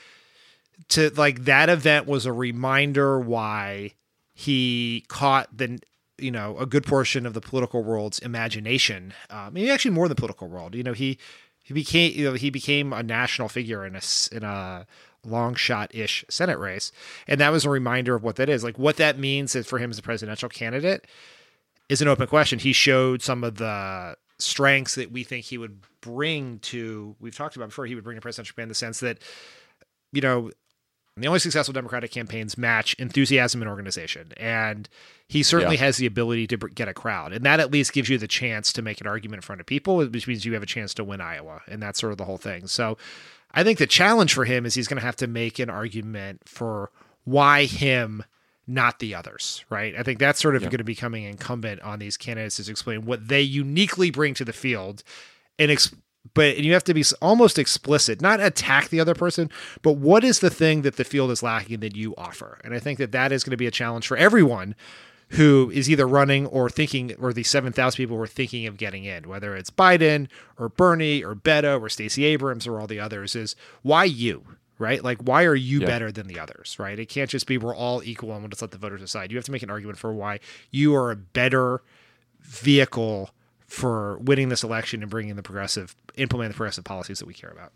to 0.89 1.11
like 1.11 1.45
that 1.45 1.69
event 1.69 2.07
was 2.07 2.27
a 2.27 2.33
reminder 2.33 3.19
why 3.19 3.93
he 4.35 5.05
caught 5.09 5.57
the 5.57 5.79
you 6.19 6.31
know 6.31 6.57
a 6.59 6.67
good 6.67 6.85
portion 6.85 7.27
of 7.27 7.35
the 7.35 7.41
political 7.41 7.83
world's 7.83 8.19
imagination. 8.21 9.13
Um, 9.31 9.55
maybe 9.55 9.71
actually 9.71 9.93
more 9.93 10.07
than 10.07 10.17
the 10.17 10.21
political 10.21 10.49
world. 10.49 10.75
You 10.75 10.83
know 10.83 10.93
he 10.93 11.19
he 11.63 11.75
became 11.75 12.13
you 12.13 12.25
know 12.25 12.35
he 12.35 12.51
became 12.51 12.93
a 12.93 13.03
national 13.03 13.49
figure 13.49 13.85
in 13.85 13.97
a 13.97 14.03
in 14.33 14.43
a 14.43 14.87
long 15.25 15.55
shot 15.55 15.95
ish 15.95 16.25
Senate 16.29 16.59
race. 16.59 16.93
And 17.27 17.41
that 17.41 17.51
was 17.51 17.65
a 17.65 17.71
reminder 17.71 18.15
of 18.15 18.23
what 18.23 18.37
that 18.37 18.49
is. 18.49 18.63
Like 18.65 18.79
what 18.79 18.97
that 18.97 19.19
means 19.19 19.57
for 19.67 19.79
him 19.79 19.91
as 19.91 19.99
a 19.99 20.03
presidential 20.03 20.49
candidate 20.49 21.07
is 21.89 22.03
an 22.03 22.09
open 22.09 22.27
question. 22.27 22.59
He 22.59 22.73
showed 22.73 23.23
some 23.23 23.45
of 23.45 23.57
the 23.57 24.17
strengths 24.39 24.97
that 24.97 25.13
we 25.13 25.25
think 25.25 25.45
he 25.45 25.59
would 25.59 25.81
bring 26.01 26.59
to, 26.61 27.17
we've 27.21 27.37
talked 27.37 27.57
about 27.57 27.69
before, 27.69 27.87
he 27.87 27.95
would 27.95 28.05
bring 28.05 28.17
to 28.17 28.21
presidential 28.21 28.55
campaign 28.55 28.65
in 28.65 28.69
the 28.69 28.75
sense 28.75 29.01
that, 29.01 29.19
you 30.13 30.21
know, 30.21 30.51
the 31.17 31.29
only 31.29 31.39
successful 31.39 31.73
Democratic 31.73 32.11
campaigns 32.11 32.59
match 32.59 32.93
enthusiasm 32.99 33.63
and 33.63 33.71
organization. 33.71 34.33
And 34.37 34.87
he 35.29 35.43
certainly 35.43 35.77
yeah. 35.77 35.85
has 35.85 35.97
the 35.97 36.05
ability 36.05 36.47
to 36.49 36.59
get 36.59 36.89
a 36.89 36.95
crowd. 36.95 37.33
And 37.33 37.47
that 37.47 37.59
at 37.59 37.71
least 37.71 37.95
gives 37.95 38.11
you 38.11 38.19
the 38.19 38.29
chance 38.29 38.71
to 38.75 38.83
make 38.83 39.01
an 39.01 39.07
argument 39.07 39.39
in 39.39 39.43
front 39.43 39.61
of 39.61 39.67
people, 39.67 39.97
which 39.97 40.29
means 40.29 40.45
you 40.45 40.53
have 40.53 40.63
a 40.63 40.67
chance 40.67 40.93
to 40.95 41.05
win 41.05 41.23
Iowa. 41.23 41.63
And 41.69 41.83
that's 41.83 41.99
sort 41.99 42.13
of 42.13 42.19
the 42.19 42.27
whole 42.27 42.37
thing. 42.37 42.67
So 42.67 42.99
I 43.53 43.65
think 43.65 43.79
the 43.79 43.87
challenge 43.87 44.35
for 44.35 44.45
him 44.45 44.67
is 44.67 44.75
he's 44.75 44.89
going 44.89 45.01
to 45.01 45.07
have 45.07 45.17
to 45.17 45.27
make 45.27 45.59
an 45.59 45.71
argument 45.71 46.43
for 46.45 46.91
why 47.25 47.65
him, 47.65 48.23
not 48.67 48.99
the 48.99 49.15
others, 49.15 49.65
right? 49.71 49.95
I 49.97 50.03
think 50.03 50.19
that's 50.19 50.41
sort 50.41 50.57
of 50.57 50.63
going 50.63 50.79
to 50.79 50.85
be 50.85 50.95
coming 50.95 51.25
incumbent 51.25 51.81
on 51.83 51.99
these 51.99 52.17
candidates 52.17 52.57
to 52.57 52.71
explain 52.71 53.07
what 53.07 53.29
they 53.29 53.41
uniquely 53.41 54.11
bring 54.11 54.35
to 54.35 54.45
the 54.45 54.53
field 54.53 55.03
and 55.59 55.71
ex- 55.71 55.95
but 56.35 56.59
you 56.59 56.73
have 56.73 56.85
to 56.85 56.95
be 56.95 57.05
almost 57.23 57.59
explicit, 57.59 58.21
not 58.21 58.41
attack 58.41 58.89
the 58.89 59.01
other 59.01 59.15
person, 59.15 59.51
but 59.83 59.93
what 59.93 60.25
is 60.25 60.41
the 60.41 60.51
thing 60.51 60.83
that 60.83 60.97
the 60.97 61.05
field 61.05 61.31
is 61.31 61.43
lacking 61.43 61.81
that 61.81 61.97
you 61.97 62.15
offer? 62.17 62.61
And 62.65 62.75
I 62.75 62.79
think 62.79 62.99
that 62.99 63.13
that 63.13 63.33
is 63.33 63.45
going 63.45 63.53
to 63.53 63.57
be 63.57 63.67
a 63.67 63.71
challenge 63.71 64.07
for 64.07 64.17
everyone 64.17 64.75
who 65.31 65.71
is 65.75 65.91
either 65.91 66.07
running 66.07 66.47
or 66.47 66.69
thinking, 66.71 67.15
or 67.21 67.33
the 67.33 67.43
7,000 67.43 67.97
people 67.97 68.17
who 68.17 68.23
are 68.23 68.29
thinking 68.29 68.67
of 68.67 68.77
getting 68.77 69.05
in, 69.05 69.29
whether 69.29 69.57
it's 69.57 69.71
Biden 69.71 70.29
or 70.59 70.69
Bernie 70.69 71.25
or 71.25 71.35
Beto 71.35 71.81
or 71.81 71.89
Stacey 71.89 72.25
Abrams 72.25 72.67
or 72.67 72.81
all 72.81 72.87
the 72.87 73.01
others, 73.01 73.35
is 73.35 73.57
why 73.83 74.05
you? 74.05 74.45
Right? 74.79 75.03
Like, 75.03 75.19
why 75.19 75.45
are 75.45 75.55
you 75.55 75.81
Yeah. 75.81 75.87
better 75.87 76.13
than 76.13 76.27
the 76.27 76.39
others, 76.39 76.77
right? 76.79 76.99
It 76.99 77.07
can't 77.09 77.31
just 77.31 77.47
be 77.47 77.57
we're 77.59 77.75
all 77.75 78.03
equal 78.05 78.33
and 78.33 78.43
we'll 78.43 78.51
just 78.51 78.63
let 78.63 78.71
the 78.73 78.79
voters 78.79 79.01
decide. 79.01 79.31
You 79.31 79.39
have 79.39 79.45
to 79.47 79.53
make 79.53 79.63
an 79.63 79.71
argument 79.71 79.99
for 79.99 80.13
why 80.13 80.41
you 80.71 80.95
are 80.95 81.11
a 81.11 81.17
better 81.17 81.83
vehicle 82.41 83.31
for 83.67 84.19
winning 84.19 84.49
this 84.49 84.63
election 84.63 85.03
and 85.03 85.11
bringing 85.11 85.37
the 85.37 85.43
progressive, 85.43 85.97
implementing 86.17 86.53
the 86.53 86.57
progressive 86.57 86.85
policies 86.85 87.19
that 87.19 87.27
we 87.27 87.35
care 87.35 87.51
about. 87.51 87.73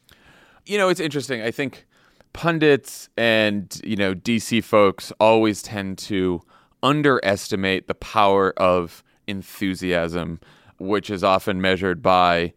you 0.67 0.77
know, 0.79 0.89
it's 0.91 1.01
interesting. 1.01 1.41
I 1.41 1.51
think 1.51 1.87
pundits 2.35 3.09
and, 3.17 3.81
you 3.83 3.97
know, 3.97 4.15
DC 4.15 4.63
folks 4.63 5.11
always 5.19 5.63
tend 5.63 5.97
to 5.99 6.43
underestimate 6.83 7.89
the 7.89 7.95
power 7.95 8.53
of 8.59 9.03
enthusiasm, 9.27 10.39
which 10.79 11.09
is 11.11 11.25
often 11.25 11.61
measured 11.61 12.03
by 12.03 12.53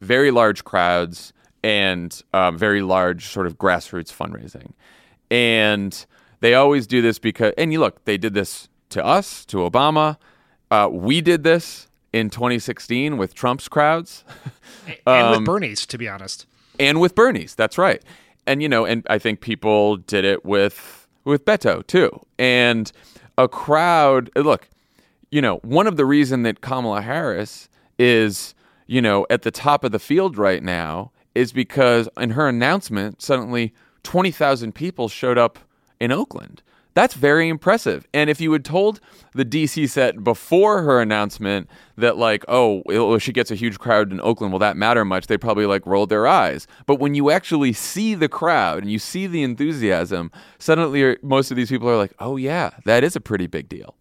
very 0.00 0.30
large 0.30 0.62
crowds 0.62 1.32
and 1.68 2.22
um, 2.32 2.56
very 2.56 2.80
large 2.80 3.26
sort 3.26 3.46
of 3.46 3.58
grassroots 3.58 4.10
fundraising. 4.10 4.72
And 5.30 6.06
they 6.40 6.54
always 6.54 6.86
do 6.86 7.02
this 7.02 7.18
because, 7.18 7.52
and 7.58 7.72
you 7.74 7.78
look, 7.78 8.06
they 8.06 8.16
did 8.16 8.32
this 8.32 8.70
to 8.88 9.04
us, 9.04 9.44
to 9.46 9.58
Obama. 9.58 10.16
Uh, 10.70 10.88
we 10.90 11.20
did 11.20 11.44
this 11.44 11.88
in 12.10 12.30
2016 12.30 13.18
with 13.18 13.34
Trump's 13.34 13.68
crowds. 13.68 14.24
And 15.06 15.26
Um, 15.26 15.30
with 15.32 15.44
Bernie's, 15.44 15.84
to 15.84 15.98
be 15.98 16.08
honest. 16.08 16.46
and 16.80 16.98
with 16.98 17.14
Bernie's. 17.14 17.54
That's 17.54 17.76
right. 17.76 18.02
And 18.46 18.62
you 18.62 18.68
know, 18.70 18.86
and 18.86 19.06
I 19.10 19.18
think 19.18 19.42
people 19.42 19.98
did 19.98 20.24
it 20.24 20.46
with 20.46 21.06
with 21.24 21.44
Beto 21.44 21.86
too. 21.86 22.24
And 22.38 22.90
a 23.36 23.48
crowd. 23.48 24.30
Look, 24.34 24.70
you 25.30 25.42
know, 25.42 25.56
one 25.56 25.86
of 25.86 25.98
the 25.98 26.06
reason 26.06 26.42
that 26.44 26.62
Kamala 26.62 27.02
Harris 27.02 27.68
is 27.98 28.54
you 28.86 29.02
know 29.02 29.26
at 29.28 29.42
the 29.42 29.50
top 29.50 29.84
of 29.84 29.92
the 29.92 29.98
field 29.98 30.38
right 30.38 30.62
now 30.62 31.12
is 31.38 31.52
because 31.52 32.08
in 32.16 32.30
her 32.30 32.48
announcement, 32.48 33.22
suddenly 33.22 33.72
twenty 34.02 34.30
thousand 34.30 34.74
people 34.74 35.08
showed 35.08 35.38
up 35.38 35.58
in 36.00 36.12
Oakland. 36.12 36.62
That's 36.98 37.14
very 37.14 37.48
impressive. 37.48 38.08
And 38.12 38.28
if 38.28 38.40
you 38.40 38.50
had 38.50 38.64
told 38.64 38.98
the 39.32 39.44
DC 39.44 39.88
set 39.88 40.24
before 40.24 40.82
her 40.82 41.00
announcement 41.00 41.68
that, 41.96 42.16
like, 42.16 42.44
oh, 42.48 43.18
she 43.18 43.32
gets 43.32 43.52
a 43.52 43.54
huge 43.54 43.78
crowd 43.78 44.10
in 44.10 44.20
Oakland, 44.20 44.50
will 44.52 44.58
that 44.58 44.76
matter 44.76 45.04
much? 45.04 45.28
They 45.28 45.38
probably 45.38 45.64
like 45.64 45.86
rolled 45.86 46.08
their 46.08 46.26
eyes. 46.26 46.66
But 46.86 46.96
when 46.96 47.14
you 47.14 47.30
actually 47.30 47.72
see 47.72 48.16
the 48.16 48.28
crowd 48.28 48.82
and 48.82 48.90
you 48.90 48.98
see 48.98 49.28
the 49.28 49.44
enthusiasm, 49.44 50.32
suddenly 50.58 51.16
most 51.22 51.52
of 51.52 51.56
these 51.56 51.68
people 51.68 51.88
are 51.88 51.96
like, 51.96 52.14
oh, 52.18 52.36
yeah, 52.36 52.70
that 52.84 53.04
is 53.04 53.14
a 53.14 53.20
pretty 53.20 53.46
big 53.46 53.68
deal. 53.68 53.94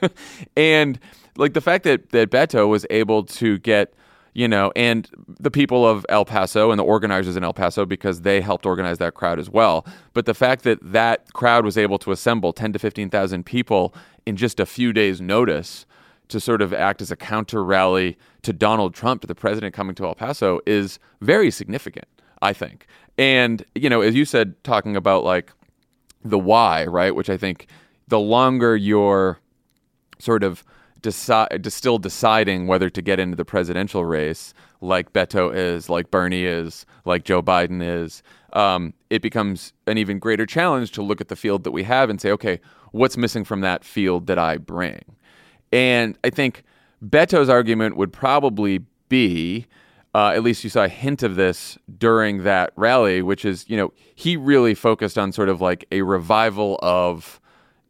and 0.56 1.00
like 1.36 1.54
the 1.54 1.60
fact 1.60 1.82
that, 1.82 2.10
that 2.10 2.30
Beto 2.30 2.68
was 2.68 2.86
able 2.88 3.24
to 3.24 3.58
get 3.58 3.94
you 4.34 4.48
know, 4.48 4.72
and 4.74 5.08
the 5.40 5.50
people 5.50 5.86
of 5.86 6.04
El 6.08 6.24
Paso 6.24 6.72
and 6.72 6.78
the 6.78 6.84
organizers 6.84 7.36
in 7.36 7.44
El 7.44 7.54
Paso 7.54 7.86
because 7.86 8.22
they 8.22 8.40
helped 8.40 8.66
organize 8.66 8.98
that 8.98 9.14
crowd 9.14 9.38
as 9.38 9.48
well. 9.48 9.86
But 10.12 10.26
the 10.26 10.34
fact 10.34 10.64
that 10.64 10.78
that 10.82 11.32
crowd 11.32 11.64
was 11.64 11.78
able 11.78 11.98
to 12.00 12.10
assemble 12.10 12.52
10 12.52 12.72
to 12.72 12.78
15,000 12.80 13.46
people 13.46 13.94
in 14.26 14.36
just 14.36 14.58
a 14.58 14.66
few 14.66 14.92
days' 14.92 15.20
notice 15.20 15.86
to 16.28 16.40
sort 16.40 16.62
of 16.62 16.72
act 16.72 17.00
as 17.00 17.12
a 17.12 17.16
counter 17.16 17.62
rally 17.62 18.18
to 18.42 18.52
Donald 18.52 18.92
Trump, 18.92 19.20
to 19.20 19.26
the 19.26 19.34
president 19.34 19.72
coming 19.72 19.94
to 19.94 20.04
El 20.04 20.16
Paso, 20.16 20.60
is 20.66 20.98
very 21.20 21.50
significant, 21.50 22.08
I 22.42 22.52
think. 22.52 22.86
And, 23.16 23.64
you 23.74 23.88
know, 23.88 24.00
as 24.00 24.16
you 24.16 24.24
said, 24.24 24.62
talking 24.64 24.96
about 24.96 25.22
like 25.22 25.52
the 26.24 26.38
why, 26.38 26.86
right, 26.86 27.14
which 27.14 27.30
I 27.30 27.36
think 27.36 27.68
the 28.08 28.18
longer 28.18 28.76
you're 28.76 29.38
sort 30.18 30.42
of 30.42 30.64
decide, 31.04 31.70
still 31.70 31.98
deciding 31.98 32.66
whether 32.66 32.88
to 32.88 33.02
get 33.02 33.20
into 33.20 33.36
the 33.36 33.44
presidential 33.44 34.06
race, 34.06 34.54
like 34.80 35.12
Beto 35.12 35.54
is, 35.54 35.90
like 35.90 36.10
Bernie 36.10 36.44
is, 36.44 36.86
like 37.04 37.24
Joe 37.24 37.42
Biden 37.42 37.82
is, 37.82 38.22
um, 38.54 38.94
it 39.10 39.20
becomes 39.20 39.74
an 39.86 39.98
even 39.98 40.18
greater 40.18 40.46
challenge 40.46 40.92
to 40.92 41.02
look 41.02 41.20
at 41.20 41.28
the 41.28 41.36
field 41.36 41.62
that 41.64 41.72
we 41.72 41.82
have 41.82 42.08
and 42.08 42.20
say, 42.20 42.30
okay, 42.32 42.58
what's 42.92 43.18
missing 43.18 43.44
from 43.44 43.60
that 43.60 43.84
field 43.84 44.26
that 44.28 44.38
I 44.38 44.56
bring? 44.56 45.02
And 45.72 46.18
I 46.24 46.30
think 46.30 46.64
Beto's 47.04 47.50
argument 47.50 47.98
would 47.98 48.12
probably 48.12 48.80
be, 49.10 49.66
uh, 50.14 50.32
at 50.34 50.42
least 50.42 50.64
you 50.64 50.70
saw 50.70 50.84
a 50.84 50.88
hint 50.88 51.22
of 51.22 51.36
this 51.36 51.76
during 51.98 52.44
that 52.44 52.72
rally, 52.76 53.20
which 53.20 53.44
is, 53.44 53.68
you 53.68 53.76
know, 53.76 53.92
he 54.14 54.38
really 54.38 54.74
focused 54.74 55.18
on 55.18 55.32
sort 55.32 55.50
of 55.50 55.60
like 55.60 55.84
a 55.92 56.00
revival 56.00 56.78
of 56.82 57.40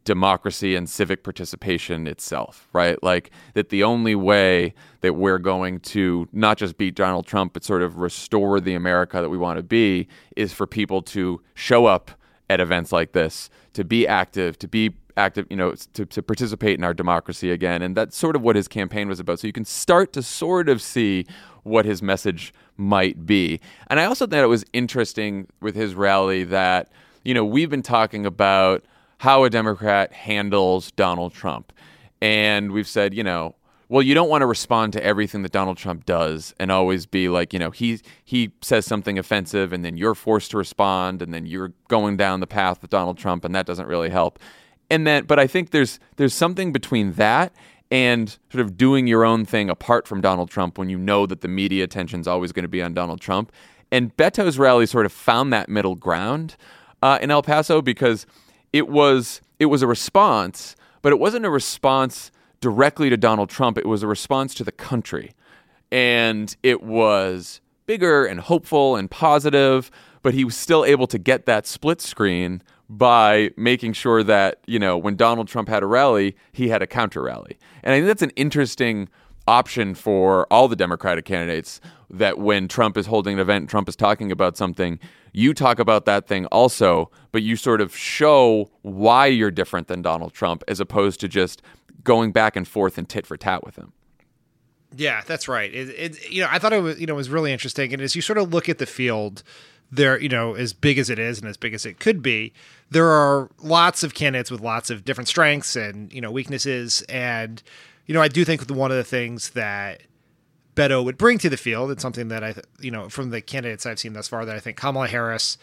democracy 0.05 0.75
and 0.75 0.89
civic 0.89 1.23
participation 1.23 2.07
itself, 2.07 2.69
right? 2.71 3.01
Like 3.03 3.31
that 3.55 3.69
the 3.69 3.83
only 3.83 4.15
way 4.15 4.73
that 5.01 5.13
we're 5.13 5.39
going 5.39 5.79
to 5.81 6.29
not 6.31 6.57
just 6.57 6.77
beat 6.77 6.95
Donald 6.95 7.25
Trump, 7.25 7.53
but 7.53 7.63
sort 7.63 7.81
of 7.81 7.97
restore 7.97 8.61
the 8.61 8.75
America 8.75 9.19
that 9.19 9.29
we 9.29 9.37
want 9.37 9.57
to 9.57 9.63
be 9.63 10.07
is 10.37 10.53
for 10.53 10.65
people 10.67 11.01
to 11.01 11.41
show 11.55 11.87
up 11.87 12.11
at 12.49 12.59
events 12.59 12.91
like 12.91 13.11
this, 13.11 13.49
to 13.73 13.83
be 13.83 14.07
active, 14.07 14.57
to 14.59 14.67
be 14.67 14.95
active, 15.17 15.47
you 15.49 15.55
know, 15.57 15.73
to, 15.93 16.05
to 16.05 16.21
participate 16.21 16.77
in 16.77 16.83
our 16.83 16.93
democracy 16.93 17.49
again. 17.49 17.81
And 17.81 17.97
that's 17.97 18.15
sort 18.15 18.35
of 18.35 18.43
what 18.43 18.55
his 18.55 18.67
campaign 18.67 19.07
was 19.07 19.19
about. 19.19 19.39
So 19.39 19.47
you 19.47 19.53
can 19.53 19.65
start 19.65 20.13
to 20.13 20.21
sort 20.21 20.69
of 20.69 20.81
see 20.81 21.25
what 21.63 21.85
his 21.85 22.03
message 22.03 22.53
might 22.77 23.25
be. 23.25 23.59
And 23.87 23.99
I 23.99 24.05
also 24.05 24.27
thought 24.27 24.43
it 24.43 24.47
was 24.47 24.65
interesting 24.71 25.47
with 25.61 25.75
his 25.75 25.95
rally 25.95 26.43
that, 26.43 26.91
you 27.23 27.33
know, 27.33 27.43
we've 27.43 27.71
been 27.71 27.81
talking 27.81 28.25
about 28.25 28.85
how 29.19 29.43
a 29.43 29.49
Democrat 29.49 30.13
handles 30.13 30.91
Donald 30.91 31.33
Trump. 31.33 31.71
And 32.21 32.71
we've 32.71 32.87
said, 32.87 33.13
you 33.13 33.23
know, 33.23 33.55
well, 33.87 34.01
you 34.01 34.15
don't 34.15 34.29
want 34.29 34.41
to 34.41 34.47
respond 34.47 34.93
to 34.93 35.03
everything 35.03 35.43
that 35.43 35.51
Donald 35.51 35.77
Trump 35.77 36.05
does 36.05 36.55
and 36.59 36.71
always 36.71 37.05
be 37.05 37.29
like, 37.29 37.53
you 37.53 37.59
know, 37.59 37.71
he 37.71 37.99
he 38.23 38.51
says 38.61 38.85
something 38.85 39.19
offensive 39.19 39.71
and 39.71 39.85
then 39.85 39.95
you're 39.95 40.15
forced 40.15 40.51
to 40.51 40.57
respond 40.57 41.21
and 41.21 41.33
then 41.33 41.45
you're 41.45 41.73
going 41.87 42.17
down 42.17 42.39
the 42.39 42.47
path 42.47 42.81
with 42.81 42.89
Donald 42.89 43.17
Trump 43.17 43.45
and 43.45 43.53
that 43.53 43.65
doesn't 43.65 43.87
really 43.87 44.09
help. 44.09 44.39
And 44.89 45.05
then 45.05 45.25
but 45.25 45.39
I 45.39 45.45
think 45.45 45.69
there's 45.69 45.99
there's 46.15 46.33
something 46.33 46.71
between 46.71 47.13
that 47.13 47.53
and 47.91 48.37
sort 48.51 48.65
of 48.65 48.75
doing 48.75 49.05
your 49.05 49.23
own 49.23 49.45
thing 49.45 49.69
apart 49.69 50.07
from 50.07 50.19
Donald 50.19 50.49
Trump 50.49 50.79
when 50.79 50.89
you 50.89 50.97
know 50.97 51.27
that 51.27 51.41
the 51.41 51.47
media 51.47 51.83
attention 51.83 52.19
is 52.19 52.27
always 52.27 52.51
going 52.51 52.63
to 52.63 52.69
be 52.69 52.81
on 52.81 52.93
Donald 52.95 53.21
Trump. 53.21 53.51
And 53.91 54.15
Beto's 54.17 54.57
rally 54.57 54.87
sort 54.87 55.05
of 55.05 55.11
found 55.11 55.53
that 55.53 55.69
middle 55.69 55.95
ground 55.95 56.55
uh, 57.03 57.19
in 57.21 57.29
El 57.29 57.43
Paso 57.43 57.83
because 57.83 58.25
it 58.75 58.89
was 58.89 59.39
it 59.57 59.67
was 59.67 59.81
a 59.81 59.87
response, 59.87 60.75
but 61.01 61.13
it 61.13 61.17
wasn't 61.17 61.45
a 61.45 61.49
response 61.49 62.29
directly 62.59 63.09
to 63.09 63.15
Donald 63.15 63.49
Trump. 63.49 63.77
It 63.77 63.85
was 63.85 64.03
a 64.03 64.07
response 64.07 64.53
to 64.55 64.65
the 64.65 64.71
country, 64.73 65.31
and 65.93 66.53
it 66.61 66.83
was 66.83 67.61
bigger 67.85 68.25
and 68.25 68.41
hopeful 68.41 68.97
and 68.97 69.09
positive. 69.09 69.89
But 70.21 70.33
he 70.33 70.43
was 70.43 70.57
still 70.57 70.83
able 70.83 71.07
to 71.07 71.17
get 71.17 71.45
that 71.45 71.65
split 71.65 72.01
screen 72.01 72.61
by 72.89 73.51
making 73.55 73.93
sure 73.93 74.23
that 74.23 74.59
you 74.67 74.77
know 74.77 74.97
when 74.97 75.15
Donald 75.15 75.47
Trump 75.47 75.69
had 75.69 75.81
a 75.81 75.85
rally, 75.87 76.35
he 76.51 76.67
had 76.67 76.81
a 76.81 76.87
counter 76.87 77.21
rally, 77.21 77.57
and 77.81 77.93
I 77.93 77.99
think 77.99 78.07
that's 78.07 78.23
an 78.23 78.31
interesting 78.31 79.07
option 79.47 79.95
for 79.95 80.47
all 80.51 80.67
the 80.67 80.75
Democratic 80.75 81.25
candidates 81.25 81.79
that 82.09 82.37
when 82.37 82.67
Trump 82.67 82.97
is 82.97 83.05
holding 83.05 83.33
an 83.35 83.39
event, 83.39 83.69
Trump 83.69 83.89
is 83.89 83.95
talking 83.95 84.31
about 84.31 84.57
something, 84.57 84.99
you 85.33 85.53
talk 85.53 85.79
about 85.79 86.05
that 86.05 86.27
thing 86.27 86.45
also, 86.47 87.11
but 87.31 87.43
you 87.43 87.55
sort 87.55 87.81
of 87.81 87.95
show 87.95 88.69
why 88.83 89.25
you're 89.25 89.51
different 89.51 89.87
than 89.87 90.01
Donald 90.01 90.33
Trump 90.33 90.63
as 90.67 90.79
opposed 90.79 91.19
to 91.19 91.27
just 91.27 91.61
going 92.03 92.31
back 92.31 92.55
and 92.55 92.67
forth 92.67 92.97
and 92.97 93.09
tit 93.09 93.25
for 93.25 93.35
tat 93.35 93.63
with 93.65 93.75
him. 93.75 93.91
Yeah, 94.95 95.21
that's 95.25 95.47
right. 95.47 95.73
It, 95.73 95.89
it 95.89 96.31
you 96.31 96.41
know, 96.41 96.47
I 96.49 96.59
thought 96.59 96.71
it 96.71 96.81
was 96.81 96.99
you 96.99 97.05
know 97.05 97.15
was 97.15 97.29
really 97.29 97.51
interesting, 97.51 97.91
and 97.91 98.01
as 98.01 98.15
you 98.15 98.21
sort 98.21 98.37
of 98.37 98.53
look 98.53 98.69
at 98.69 98.77
the 98.77 98.85
field, 98.85 99.43
there 99.91 100.19
you 100.19 100.29
know 100.29 100.53
as 100.53 100.71
big 100.71 100.97
as 100.97 101.09
it 101.09 101.19
is 101.19 101.39
and 101.39 101.49
as 101.49 101.57
big 101.57 101.73
as 101.73 101.85
it 101.85 101.99
could 101.99 102.21
be, 102.21 102.53
there 102.89 103.09
are 103.09 103.49
lots 103.61 104.03
of 104.03 104.13
candidates 104.13 104.49
with 104.49 104.61
lots 104.61 104.89
of 104.89 105.03
different 105.03 105.27
strengths 105.27 105.75
and 105.75 106.13
you 106.13 106.21
know 106.21 106.31
weaknesses, 106.31 107.01
and 107.09 107.61
you 108.05 108.13
know 108.13 108.21
I 108.21 108.27
do 108.27 108.45
think 108.45 108.69
one 108.69 108.91
of 108.91 108.97
the 108.97 109.03
things 109.03 109.51
that 109.51 110.01
Beto 110.75 111.03
would 111.03 111.17
bring 111.17 111.37
to 111.39 111.49
the 111.49 111.57
field, 111.57 111.89
and 111.91 111.99
something 112.01 112.27
that 112.29 112.43
I 112.43 112.55
you 112.79 112.91
know 112.91 113.09
from 113.09 113.29
the 113.31 113.41
candidates 113.41 113.85
I've 113.85 113.99
seen 113.99 114.13
thus 114.13 114.27
far 114.27 114.45
that 114.45 114.55
I 114.55 114.59
think 114.59 114.77
Kamala 114.77 115.07
Harris. 115.07 115.57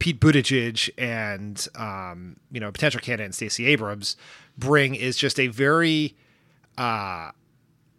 Pete 0.00 0.20
Buttigieg 0.20 0.90
and 0.96 1.66
um, 1.74 2.36
you 2.52 2.60
know 2.60 2.70
potential 2.70 3.00
candidate 3.00 3.34
Stacey 3.34 3.66
Abrams 3.66 4.16
bring 4.56 4.94
is 4.94 5.16
just 5.16 5.40
a 5.40 5.48
very 5.48 6.14
uh, 6.76 7.32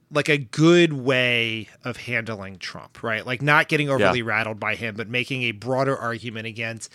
like 0.09 0.29
a 0.29 0.37
good 0.37 0.93
way 0.93 1.67
of 1.83 1.97
handling 1.97 2.57
Trump, 2.57 3.03
right? 3.03 3.25
Like 3.25 3.41
not 3.41 3.67
getting 3.67 3.89
overly 3.89 4.19
Yeah. 4.19 4.25
rattled 4.27 4.61
by 4.61 4.75
him, 4.75 4.95
but 4.95 5.09
making 5.09 5.43
a 5.43 5.51
broader 5.51 5.97
argument 5.97 6.47
against. 6.47 6.89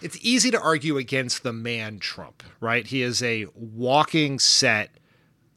It's 0.00 0.16
easy 0.22 0.52
to 0.52 0.60
argue 0.60 0.98
against 0.98 1.42
the 1.42 1.52
man 1.52 1.98
Trump, 1.98 2.44
right? 2.60 2.86
He 2.86 3.02
is 3.02 3.24
a 3.24 3.46
walking 3.56 4.38
set 4.38 4.90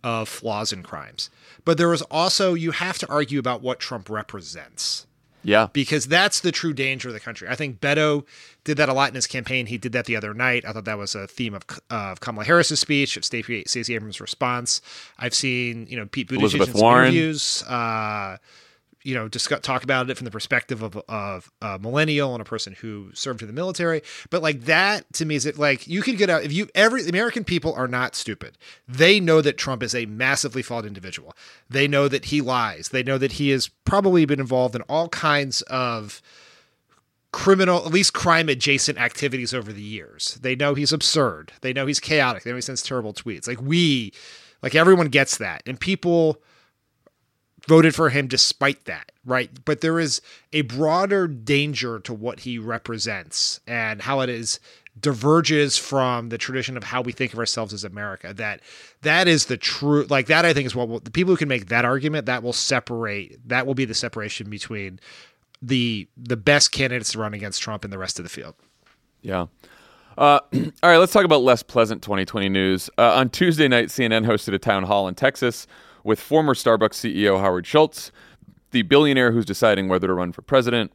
of 0.07 0.29
flaws 0.29 0.71
and 0.71 0.83
crimes. 0.83 1.29
But 1.65 1.77
there 1.77 1.91
is 1.93 2.01
also 2.03 2.53
you 2.53 2.71
have 2.71 2.97
to 2.99 3.07
argue 3.09 3.39
about 3.39 3.61
what 3.61 3.77
Trump 3.79 4.09
represents 4.09 5.05
Yeah. 5.43 5.67
because 5.73 6.05
that's 6.07 6.39
the 6.39 6.51
true 6.51 6.73
danger 6.73 7.09
of 7.09 7.13
the 7.13 7.19
country. 7.19 7.47
I 7.49 7.55
think 7.55 7.81
Beto 7.81 8.23
did 8.63 8.77
that 8.77 8.87
a 8.89 8.93
lot 8.93 9.09
in 9.09 9.15
his 9.15 9.27
campaign. 9.27 9.65
He 9.65 9.77
did 9.77 9.91
that 9.91 10.05
the 10.05 10.15
other 10.15 10.33
night. 10.33 10.63
I 10.65 10.71
thought 10.71 10.85
that 10.85 10.97
was 10.97 11.13
a 11.15 11.27
theme 11.27 11.53
of, 11.53 11.63
of 11.89 12.19
Kamala 12.21 12.45
Harris's 12.45 12.79
speech, 12.79 13.17
of 13.17 13.25
Stacey, 13.25 13.63
Stacey 13.67 13.95
Abrams' 13.95 14.21
response. 14.21 14.81
I've 15.19 15.33
seen, 15.35 15.87
you 15.89 15.97
know, 15.97 16.05
Pete 16.05 16.29
Buttigieg's 16.29 16.53
Elizabeth 16.55 16.81
Warren. 16.81 17.05
interviews. 17.07 17.63
Uh, 17.63 18.37
you 19.07 19.15
know 19.15 19.29
discuss, 19.29 19.61
talk 19.61 19.85
about 19.85 20.09
it 20.09 20.17
from 20.17 20.25
the 20.25 20.31
perspective 20.31 20.83
of 20.83 20.97
of 21.07 21.49
a 21.61 21.79
millennial 21.79 22.33
and 22.33 22.41
a 22.41 22.45
person 22.45 22.73
who 22.73 23.09
served 23.13 23.41
in 23.41 23.47
the 23.47 23.53
military. 23.53 24.01
But 24.29 24.43
like 24.43 24.65
that 24.65 25.11
to 25.13 25.25
me 25.25 25.35
is 25.35 25.45
it 25.45 25.57
like 25.57 25.87
you 25.87 26.01
could 26.01 26.17
get 26.17 26.29
out 26.29 26.43
if 26.43 26.51
you 26.51 26.67
every 26.75 27.07
American 27.07 27.45
people 27.45 27.73
are 27.73 27.87
not 27.87 28.15
stupid. 28.15 28.57
They 28.85 29.21
know 29.21 29.39
that 29.39 29.57
Trump 29.57 29.81
is 29.81 29.95
a 29.95 30.05
massively 30.07 30.61
flawed 30.61 30.85
individual. 30.85 31.33
They 31.69 31.87
know 31.87 32.09
that 32.09 32.25
he 32.25 32.41
lies. 32.41 32.89
They 32.89 33.01
know 33.01 33.17
that 33.17 33.33
he 33.33 33.49
has 33.51 33.69
probably 33.85 34.25
been 34.25 34.41
involved 34.41 34.75
in 34.75 34.81
all 34.83 35.07
kinds 35.07 35.61
of 35.61 36.21
criminal, 37.31 37.85
at 37.85 37.93
least 37.93 38.11
crime 38.11 38.49
adjacent 38.49 38.97
activities 38.97 39.53
over 39.53 39.71
the 39.71 39.81
years. 39.81 40.37
They 40.41 40.55
know 40.55 40.73
he's 40.73 40.91
absurd. 40.91 41.53
They 41.61 41.71
know 41.71 41.85
he's 41.85 42.01
chaotic. 42.01 42.43
They 42.43 42.49
know 42.49 42.57
he 42.57 42.61
sends 42.61 42.83
terrible 42.83 43.13
tweets. 43.13 43.47
Like 43.47 43.61
we, 43.61 44.11
like 44.61 44.75
everyone 44.75 45.07
gets 45.07 45.37
that. 45.37 45.63
And 45.65 45.79
people 45.79 46.41
voted 47.67 47.93
for 47.93 48.09
him 48.09 48.27
despite 48.27 48.85
that, 48.85 49.11
right? 49.25 49.49
But 49.65 49.81
there 49.81 49.99
is 49.99 50.21
a 50.53 50.61
broader 50.61 51.27
danger 51.27 51.99
to 51.99 52.13
what 52.13 52.41
he 52.41 52.57
represents 52.57 53.59
and 53.67 54.01
how 54.01 54.21
it 54.21 54.29
is 54.29 54.59
diverges 54.99 55.77
from 55.77 56.29
the 56.29 56.37
tradition 56.37 56.75
of 56.75 56.83
how 56.83 57.01
we 57.01 57.11
think 57.11 57.33
of 57.33 57.39
ourselves 57.39 57.73
as 57.73 57.83
America. 57.83 58.33
That 58.33 58.61
that 59.01 59.27
is 59.27 59.45
the 59.45 59.57
true 59.57 60.05
like 60.09 60.27
that 60.27 60.45
I 60.45 60.53
think 60.53 60.65
is 60.65 60.75
what 60.75 60.87
will, 60.87 60.99
the 60.99 61.11
people 61.11 61.33
who 61.33 61.37
can 61.37 61.49
make 61.49 61.67
that 61.67 61.85
argument 61.85 62.25
that 62.25 62.41
will 62.41 62.53
separate 62.53 63.37
that 63.47 63.67
will 63.67 63.75
be 63.75 63.85
the 63.85 63.93
separation 63.93 64.49
between 64.49 64.99
the 65.61 66.07
the 66.17 66.37
best 66.37 66.71
candidates 66.71 67.11
to 67.11 67.19
run 67.19 67.33
against 67.33 67.61
Trump 67.61 67.83
and 67.83 67.93
the 67.93 67.97
rest 67.97 68.17
of 68.17 68.23
the 68.23 68.29
field. 68.29 68.55
Yeah. 69.21 69.47
Uh, 70.17 70.39
all 70.53 70.89
right, 70.89 70.97
let's 70.97 71.13
talk 71.13 71.25
about 71.25 71.43
less 71.43 71.61
pleasant 71.61 72.01
2020 72.01 72.49
news. 72.49 72.89
Uh, 72.97 73.13
on 73.13 73.29
Tuesday 73.29 73.67
night, 73.67 73.89
CNN 73.89 74.25
hosted 74.25 74.53
a 74.53 74.59
town 74.59 74.83
hall 74.83 75.07
in 75.07 75.13
Texas 75.13 75.67
with 76.07 76.21
former 76.21 76.53
Starbucks 76.53 76.93
CEO 76.93 77.41
Howard 77.41 77.67
Schultz, 77.67 78.13
the 78.71 78.83
billionaire 78.83 79.33
who's 79.33 79.43
deciding 79.43 79.89
whether 79.89 80.07
to 80.07 80.13
run 80.13 80.31
for 80.31 80.41
president. 80.41 80.93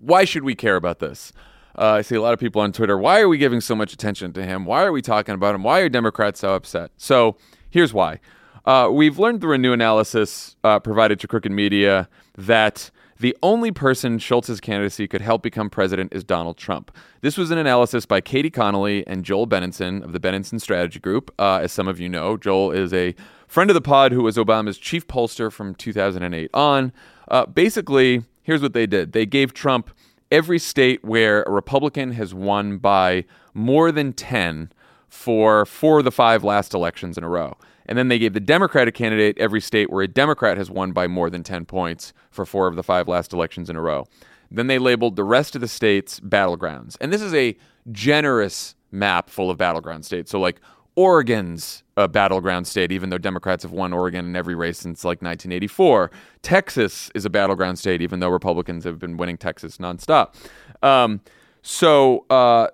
Why 0.00 0.24
should 0.24 0.42
we 0.42 0.56
care 0.56 0.74
about 0.74 0.98
this? 0.98 1.32
Uh, 1.78 1.92
I 1.92 2.02
see 2.02 2.16
a 2.16 2.20
lot 2.20 2.34
of 2.34 2.40
people 2.40 2.60
on 2.60 2.72
Twitter. 2.72 2.98
Why 2.98 3.20
are 3.20 3.28
we 3.28 3.38
giving 3.38 3.60
so 3.60 3.76
much 3.76 3.92
attention 3.92 4.32
to 4.32 4.44
him? 4.44 4.64
Why 4.66 4.82
are 4.82 4.90
we 4.90 5.02
talking 5.02 5.36
about 5.36 5.54
him? 5.54 5.62
Why 5.62 5.80
are 5.80 5.88
Democrats 5.88 6.40
so 6.40 6.52
upset? 6.52 6.90
So 6.96 7.36
here's 7.70 7.94
why. 7.94 8.18
Uh, 8.64 8.88
we've 8.90 9.20
learned 9.20 9.40
through 9.40 9.52
a 9.52 9.58
new 9.58 9.72
analysis 9.72 10.56
uh, 10.64 10.80
provided 10.80 11.20
to 11.20 11.28
Crooked 11.28 11.52
Media 11.52 12.08
that 12.36 12.90
the 13.20 13.36
only 13.40 13.70
person 13.70 14.18
Schultz's 14.18 14.60
candidacy 14.60 15.06
could 15.06 15.20
help 15.20 15.44
become 15.44 15.70
president 15.70 16.12
is 16.12 16.24
Donald 16.24 16.56
Trump. 16.56 16.90
This 17.20 17.38
was 17.38 17.52
an 17.52 17.58
analysis 17.58 18.04
by 18.04 18.20
Katie 18.20 18.50
Connolly 18.50 19.06
and 19.06 19.24
Joel 19.24 19.46
Benenson 19.46 20.02
of 20.02 20.10
the 20.10 20.18
Benenson 20.18 20.60
Strategy 20.60 20.98
Group. 20.98 21.32
Uh, 21.38 21.60
as 21.62 21.70
some 21.70 21.86
of 21.86 22.00
you 22.00 22.08
know, 22.08 22.36
Joel 22.36 22.72
is 22.72 22.92
a 22.92 23.14
friend 23.54 23.70
of 23.70 23.74
the 23.74 23.80
pod 23.80 24.10
who 24.10 24.24
was 24.24 24.36
Obama's 24.36 24.76
chief 24.76 25.06
pollster 25.06 25.50
from 25.50 25.76
2008 25.76 26.50
on. 26.52 26.92
Uh, 27.28 27.46
basically, 27.46 28.24
here's 28.42 28.60
what 28.60 28.72
they 28.72 28.84
did 28.84 29.12
they 29.12 29.24
gave 29.24 29.54
Trump 29.54 29.90
every 30.32 30.58
state 30.58 31.04
where 31.04 31.44
a 31.44 31.52
Republican 31.52 32.10
has 32.10 32.34
won 32.34 32.78
by 32.78 33.24
more 33.54 33.92
than 33.92 34.12
10 34.12 34.72
for 35.08 35.64
four 35.66 36.00
of 36.00 36.04
the 36.04 36.10
five 36.10 36.42
last 36.42 36.74
elections 36.74 37.16
in 37.16 37.22
a 37.22 37.28
row. 37.28 37.56
And 37.86 37.96
then 37.96 38.08
they 38.08 38.18
gave 38.18 38.32
the 38.32 38.40
Democratic 38.40 38.96
candidate 38.96 39.38
every 39.38 39.60
state 39.60 39.88
where 39.88 40.02
a 40.02 40.08
Democrat 40.08 40.56
has 40.56 40.68
won 40.68 40.90
by 40.90 41.06
more 41.06 41.30
than 41.30 41.44
10 41.44 41.64
points 41.64 42.12
for 42.32 42.44
four 42.44 42.66
of 42.66 42.74
the 42.74 42.82
five 42.82 43.06
last 43.06 43.32
elections 43.32 43.70
in 43.70 43.76
a 43.76 43.80
row. 43.80 44.08
Then 44.50 44.66
they 44.66 44.80
labeled 44.80 45.14
the 45.14 45.22
rest 45.22 45.54
of 45.54 45.60
the 45.60 45.68
states 45.68 46.18
battlegrounds. 46.18 46.96
And 47.00 47.12
this 47.12 47.22
is 47.22 47.32
a 47.32 47.56
generous 47.92 48.74
map 48.90 49.30
full 49.30 49.48
of 49.48 49.58
battleground 49.58 50.04
states. 50.04 50.32
So, 50.32 50.40
like, 50.40 50.60
Oregon's 50.96 51.82
a 51.96 52.08
battleground 52.08 52.66
state, 52.66 52.92
even 52.92 53.10
though 53.10 53.18
Democrats 53.18 53.62
have 53.62 53.72
won 53.72 53.92
Oregon 53.92 54.26
in 54.26 54.36
every 54.36 54.54
race 54.54 54.78
since 54.78 55.04
like 55.04 55.22
1984. 55.22 56.10
Texas 56.42 57.10
is 57.14 57.24
a 57.24 57.30
battleground 57.30 57.78
state, 57.78 58.00
even 58.00 58.20
though 58.20 58.28
Republicans 58.28 58.84
have 58.84 58.98
been 58.98 59.16
winning 59.16 59.36
Texas 59.36 59.78
nonstop. 59.78 60.34
Um, 60.82 61.20
so, 61.62 62.26
uh, 62.30 62.68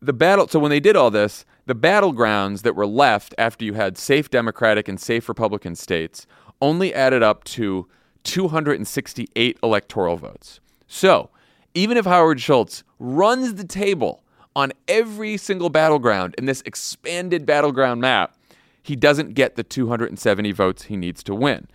the 0.00 0.12
battle. 0.12 0.48
So 0.48 0.58
when 0.58 0.70
they 0.70 0.80
did 0.80 0.96
all 0.96 1.10
this, 1.10 1.44
the 1.66 1.74
battlegrounds 1.74 2.62
that 2.62 2.74
were 2.74 2.86
left 2.86 3.34
after 3.38 3.64
you 3.64 3.74
had 3.74 3.96
safe 3.96 4.28
Democratic 4.30 4.88
and 4.88 5.00
safe 5.00 5.28
Republican 5.28 5.76
states 5.76 6.26
only 6.60 6.92
added 6.92 7.22
up 7.22 7.44
to 7.44 7.88
268 8.24 9.58
electoral 9.62 10.16
votes. 10.16 10.60
So, 10.86 11.30
even 11.74 11.96
if 11.96 12.04
Howard 12.04 12.40
Schultz 12.40 12.84
runs 12.98 13.54
the 13.54 13.64
table 13.64 14.21
on 14.54 14.72
every 14.88 15.36
single 15.36 15.70
battleground 15.70 16.34
in 16.38 16.44
this 16.44 16.62
expanded 16.66 17.46
battleground 17.46 18.00
map, 18.00 18.36
he 18.82 18.96
doesn't 18.96 19.34
get 19.34 19.56
the 19.56 19.62
270 19.62 20.52
votes 20.52 20.84
he 20.84 20.96
needs 20.96 21.22
to 21.22 21.34
win. 21.34 21.68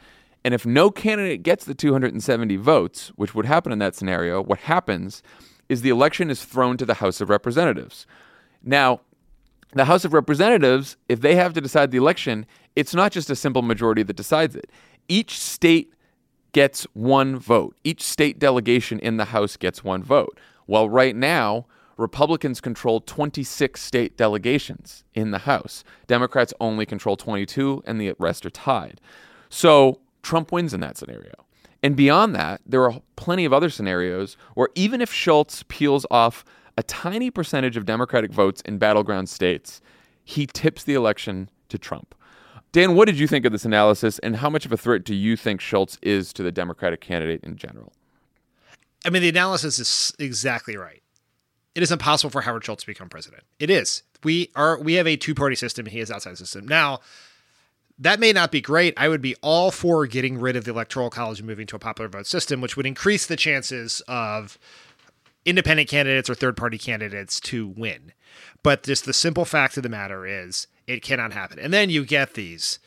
And 0.44 0.54
if 0.54 0.66
no 0.66 0.92
candidate 0.92 1.44
gets 1.44 1.66
the 1.66 1.74
270 1.74 2.56
votes, 2.58 3.12
which 3.16 3.34
would 3.34 3.46
happen 3.46 3.72
in 3.72 3.80
that 3.80 3.96
scenario, 3.96 4.42
what 4.42 4.60
happens 4.60 5.24
is 5.68 5.82
the 5.82 5.90
election 5.90 6.30
is 6.30 6.46
thrown 6.46 6.78
to 6.78 6.86
the 6.86 6.96
House 6.96 7.20
of 7.20 7.30
Representatives. 7.30 8.06
Now, 8.64 9.02
the 9.74 9.86
House 9.86 10.06
of 10.06 10.14
Representatives, 10.14 10.96
if 11.10 11.22
they 11.22 11.36
have 11.36 11.54
to 11.54 11.62
decide 11.62 11.92
the 11.92 11.98
election, 11.98 12.46
it's 12.76 12.94
not 12.94 13.12
just 13.12 13.30
a 13.30 13.36
simple 13.36 13.62
majority 13.62 14.04
that 14.04 14.16
decides 14.16 14.56
it. 14.56 14.72
Each 15.10 15.40
state 15.40 15.94
gets 16.54 16.84
one 16.94 17.38
vote. 17.38 17.76
Each 17.84 18.02
state 18.02 18.40
delegation 18.40 19.00
in 19.00 19.18
the 19.18 19.26
House 19.26 19.58
gets 19.58 19.84
one 19.84 20.04
vote. 20.04 20.40
Well, 20.68 20.90
right 20.90 21.16
now, 21.16 21.66
Republicans 21.98 22.62
control 22.62 23.02
26 23.02 23.82
state 23.82 24.18
delegations 24.18 25.04
in 25.14 25.32
the 25.32 25.40
House. 25.40 25.84
Democrats 26.06 26.54
only 26.60 26.86
control 26.86 27.18
22, 27.18 27.84
and 27.86 28.00
the 28.00 28.14
rest 28.20 28.46
are 28.46 28.52
tied. 28.52 29.02
So 29.50 30.00
Trump 30.22 30.52
wins 30.52 30.74
in 30.74 30.80
that 30.82 30.98
scenario. 30.98 31.34
And 31.84 31.96
beyond 31.96 32.36
that, 32.36 32.62
there 32.66 32.84
are 32.84 33.02
plenty 33.16 33.46
of 33.46 33.54
other 33.54 33.70
scenarios 33.70 34.38
where 34.56 34.70
even 34.76 35.02
if 35.02 35.12
Schultz 35.12 35.64
peels 35.68 36.06
off 36.10 36.44
a 36.78 36.84
tiny 36.84 37.32
percentage 37.32 37.78
of 37.78 37.86
Democratic 37.86 38.32
votes 38.32 38.62
in 38.62 38.78
battleground 38.78 39.30
states, 39.30 39.82
he 40.24 40.46
tips 40.46 40.84
the 40.84 40.94
election 40.94 41.50
to 41.70 41.78
Trump. 41.78 42.14
Dan, 42.72 42.96
what 42.96 43.06
did 43.06 43.18
you 43.18 43.28
think 43.28 43.46
of 43.46 43.52
this 43.52 43.66
analysis, 43.66 44.20
and 44.20 44.36
how 44.36 44.50
much 44.50 44.66
of 44.66 44.72
a 44.72 44.78
threat 44.78 45.04
do 45.04 45.16
you 45.16 45.36
think 45.36 45.62
Schultz 45.62 45.98
is 46.02 46.34
to 46.34 46.44
the 46.44 46.52
Democratic 46.52 47.02
candidate 47.02 47.44
in 47.44 47.56
general? 47.56 47.94
I 49.06 49.10
mean, 49.10 49.22
the 49.22 49.30
analysis 49.30 49.80
is 49.80 50.14
exactly 50.20 50.76
right. 50.76 51.02
It 51.78 51.84
is 51.84 51.92
impossible 51.92 52.32
for 52.32 52.42
Howard 52.42 52.66
Schultz 52.66 52.82
to 52.82 52.88
become 52.88 53.08
president. 53.08 53.44
It 53.60 53.70
is. 53.70 54.02
We 54.24 54.50
are. 54.56 54.80
We 54.80 54.96
have 54.96 55.06
a 55.06 55.16
two-party 55.16 55.56
system. 55.56 55.86
He 55.86 56.00
is 56.00 56.10
outside 56.10 56.32
the 56.32 56.38
system 56.38 56.68
now. 56.68 57.02
That 58.00 58.20
may 58.20 58.34
not 58.34 58.52
be 58.52 58.62
great. 58.62 58.96
I 58.98 59.08
would 59.08 59.22
be 59.22 59.36
all 59.44 59.70
for 59.70 60.08
getting 60.08 60.40
rid 60.40 60.56
of 60.56 60.66
the 60.66 60.72
electoral 60.72 61.12
college 61.12 61.38
and 61.38 61.48
moving 61.48 61.68
to 61.68 61.76
a 61.76 61.80
popular 61.80 62.10
vote 62.10 62.26
system, 62.26 62.62
which 62.62 62.78
would 62.78 62.88
increase 62.88 63.28
the 63.28 63.36
chances 63.36 64.02
of 64.08 64.58
independent 65.46 65.88
candidates 65.88 66.32
or 66.32 66.34
third 66.34 66.58
party 66.58 66.80
candidates 66.80 67.40
to 67.42 67.68
win. 67.68 68.12
But 68.64 68.82
just 68.82 69.06
the 69.06 69.14
simple 69.14 69.46
fact 69.46 69.78
of 69.78 69.84
the 69.84 69.90
matter 69.90 70.26
is 70.26 70.66
it 70.88 71.04
cannot 71.04 71.32
happen. 71.32 71.60
And 71.60 71.72
then 71.72 71.92
you 71.92 72.06
get 72.06 72.34
these 72.34 72.80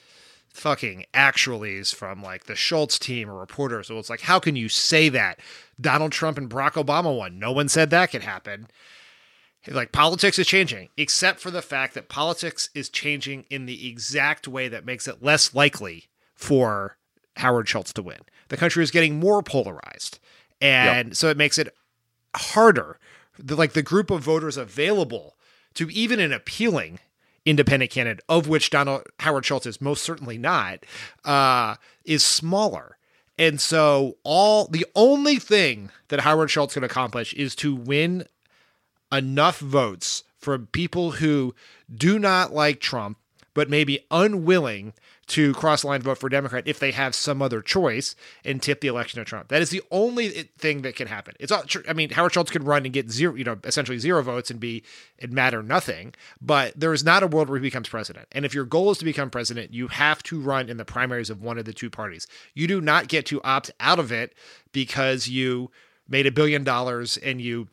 fucking 0.52 1.06
actuallys 1.14 1.94
from 1.94 2.22
like 2.22 2.44
the 2.44 2.54
Schultz 2.54 2.98
team 2.98 3.30
or 3.30 3.38
reporters. 3.38 3.88
So 3.88 3.98
it's 3.98 4.10
like, 4.10 4.22
how 4.22 4.38
can 4.38 4.56
you 4.56 4.68
say 4.68 5.08
that? 5.08 5.40
Donald 5.80 6.12
Trump 6.12 6.38
and 6.38 6.50
Barack 6.50 6.72
Obama 6.72 7.16
won. 7.16 7.38
No 7.38 7.52
one 7.52 7.68
said 7.68 7.90
that 7.90 8.10
could 8.10 8.22
happen. 8.22 8.66
Like 9.68 9.92
politics 9.92 10.38
is 10.38 10.46
changing, 10.46 10.88
except 10.96 11.38
for 11.38 11.50
the 11.50 11.62
fact 11.62 11.94
that 11.94 12.08
politics 12.08 12.70
is 12.74 12.88
changing 12.88 13.44
in 13.50 13.66
the 13.66 13.88
exact 13.88 14.48
way 14.48 14.68
that 14.68 14.86
makes 14.86 15.06
it 15.06 15.22
less 15.22 15.54
likely 15.54 16.08
for 16.34 16.96
Howard 17.36 17.68
Schultz 17.68 17.92
to 17.94 18.02
win. 18.02 18.20
The 18.48 18.56
country 18.56 18.82
is 18.82 18.90
getting 18.90 19.20
more 19.20 19.42
polarized. 19.42 20.18
And 20.60 21.08
yep. 21.08 21.16
so 21.16 21.28
it 21.28 21.36
makes 21.36 21.58
it 21.58 21.74
harder. 22.34 22.98
The, 23.38 23.54
like 23.54 23.72
the 23.74 23.82
group 23.82 24.10
of 24.10 24.22
voters 24.22 24.56
available 24.56 25.36
to 25.74 25.90
even 25.90 26.20
an 26.20 26.32
appealing 26.32 26.98
independent 27.50 27.90
candidate, 27.90 28.24
of 28.28 28.48
which 28.48 28.70
Donald 28.70 29.02
Howard 29.18 29.44
Schultz 29.44 29.66
is 29.66 29.80
most 29.80 30.02
certainly 30.02 30.38
not, 30.38 30.84
uh, 31.24 31.74
is 32.04 32.24
smaller. 32.24 32.96
And 33.36 33.60
so 33.60 34.16
all 34.22 34.66
the 34.68 34.86
only 34.94 35.38
thing 35.38 35.90
that 36.08 36.20
Howard 36.20 36.50
Schultz 36.50 36.74
can 36.74 36.84
accomplish 36.84 37.32
is 37.34 37.54
to 37.56 37.74
win 37.74 38.24
enough 39.10 39.58
votes 39.58 40.22
from 40.38 40.68
people 40.68 41.12
who 41.12 41.54
do 41.92 42.18
not 42.18 42.52
like 42.52 42.80
Trump, 42.80 43.18
but 43.52 43.68
may 43.68 43.84
be 43.84 44.06
unwilling 44.10 44.92
to 45.30 45.54
cross 45.54 45.82
the 45.82 45.86
line 45.86 46.02
vote 46.02 46.18
for 46.18 46.28
Democrat 46.28 46.64
if 46.66 46.80
they 46.80 46.90
have 46.90 47.14
some 47.14 47.40
other 47.40 47.62
choice 47.62 48.16
and 48.44 48.60
tip 48.60 48.80
the 48.80 48.88
election 48.88 49.18
to 49.18 49.24
Trump. 49.24 49.48
That 49.48 49.62
is 49.62 49.70
the 49.70 49.82
only 49.90 50.28
thing 50.28 50.82
that 50.82 50.96
can 50.96 51.06
happen. 51.06 51.34
It's 51.38 51.52
all. 51.52 51.62
I 51.88 51.92
mean, 51.92 52.10
Howard 52.10 52.34
Schultz 52.34 52.50
could 52.50 52.64
run 52.64 52.84
and 52.84 52.92
get 52.92 53.10
zero, 53.10 53.34
you 53.34 53.44
know, 53.44 53.56
essentially 53.64 53.98
zero 53.98 54.22
votes 54.22 54.50
and 54.50 54.58
be 54.58 54.82
it 55.18 55.30
matter 55.30 55.62
nothing. 55.62 56.14
But 56.40 56.78
there 56.78 56.92
is 56.92 57.04
not 57.04 57.22
a 57.22 57.28
world 57.28 57.48
where 57.48 57.58
he 57.58 57.62
becomes 57.62 57.88
president. 57.88 58.26
And 58.32 58.44
if 58.44 58.54
your 58.54 58.64
goal 58.64 58.90
is 58.90 58.98
to 58.98 59.04
become 59.04 59.30
president, 59.30 59.72
you 59.72 59.88
have 59.88 60.22
to 60.24 60.40
run 60.40 60.68
in 60.68 60.76
the 60.76 60.84
primaries 60.84 61.30
of 61.30 61.40
one 61.40 61.58
of 61.58 61.64
the 61.64 61.72
two 61.72 61.90
parties. 61.90 62.26
You 62.54 62.66
do 62.66 62.80
not 62.80 63.06
get 63.06 63.24
to 63.26 63.40
opt 63.42 63.70
out 63.78 64.00
of 64.00 64.10
it 64.10 64.34
because 64.72 65.28
you 65.28 65.70
made 66.08 66.26
a 66.26 66.32
billion 66.32 66.64
dollars 66.64 67.16
and 67.18 67.40
you 67.40 67.68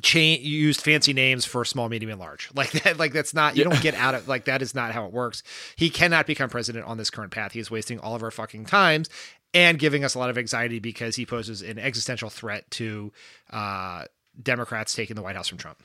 change 0.00 0.42
used 0.44 0.80
fancy 0.80 1.12
names 1.12 1.44
for 1.44 1.64
small 1.64 1.88
medium 1.88 2.10
and 2.10 2.20
large 2.20 2.50
like 2.54 2.70
that 2.70 2.98
like 2.98 3.12
that's 3.12 3.34
not 3.34 3.56
you 3.56 3.64
yeah. 3.64 3.70
don't 3.70 3.82
get 3.82 3.94
out 3.94 4.14
of 4.14 4.28
like 4.28 4.44
that 4.44 4.62
is 4.62 4.74
not 4.74 4.92
how 4.92 5.04
it 5.04 5.12
works 5.12 5.42
he 5.76 5.90
cannot 5.90 6.26
become 6.26 6.48
president 6.48 6.84
on 6.86 6.98
this 6.98 7.10
current 7.10 7.32
path 7.32 7.52
he 7.52 7.58
is 7.58 7.70
wasting 7.70 7.98
all 7.98 8.14
of 8.14 8.22
our 8.22 8.30
fucking 8.30 8.64
times 8.64 9.08
and 9.54 9.78
giving 9.78 10.04
us 10.04 10.14
a 10.14 10.18
lot 10.18 10.30
of 10.30 10.38
anxiety 10.38 10.78
because 10.78 11.16
he 11.16 11.24
poses 11.24 11.62
an 11.62 11.78
existential 11.78 12.30
threat 12.30 12.70
to 12.70 13.12
uh, 13.50 14.04
Democrats 14.42 14.94
taking 14.94 15.16
the 15.16 15.22
White 15.22 15.36
House 15.36 15.48
from 15.48 15.58
Trump. 15.58 15.82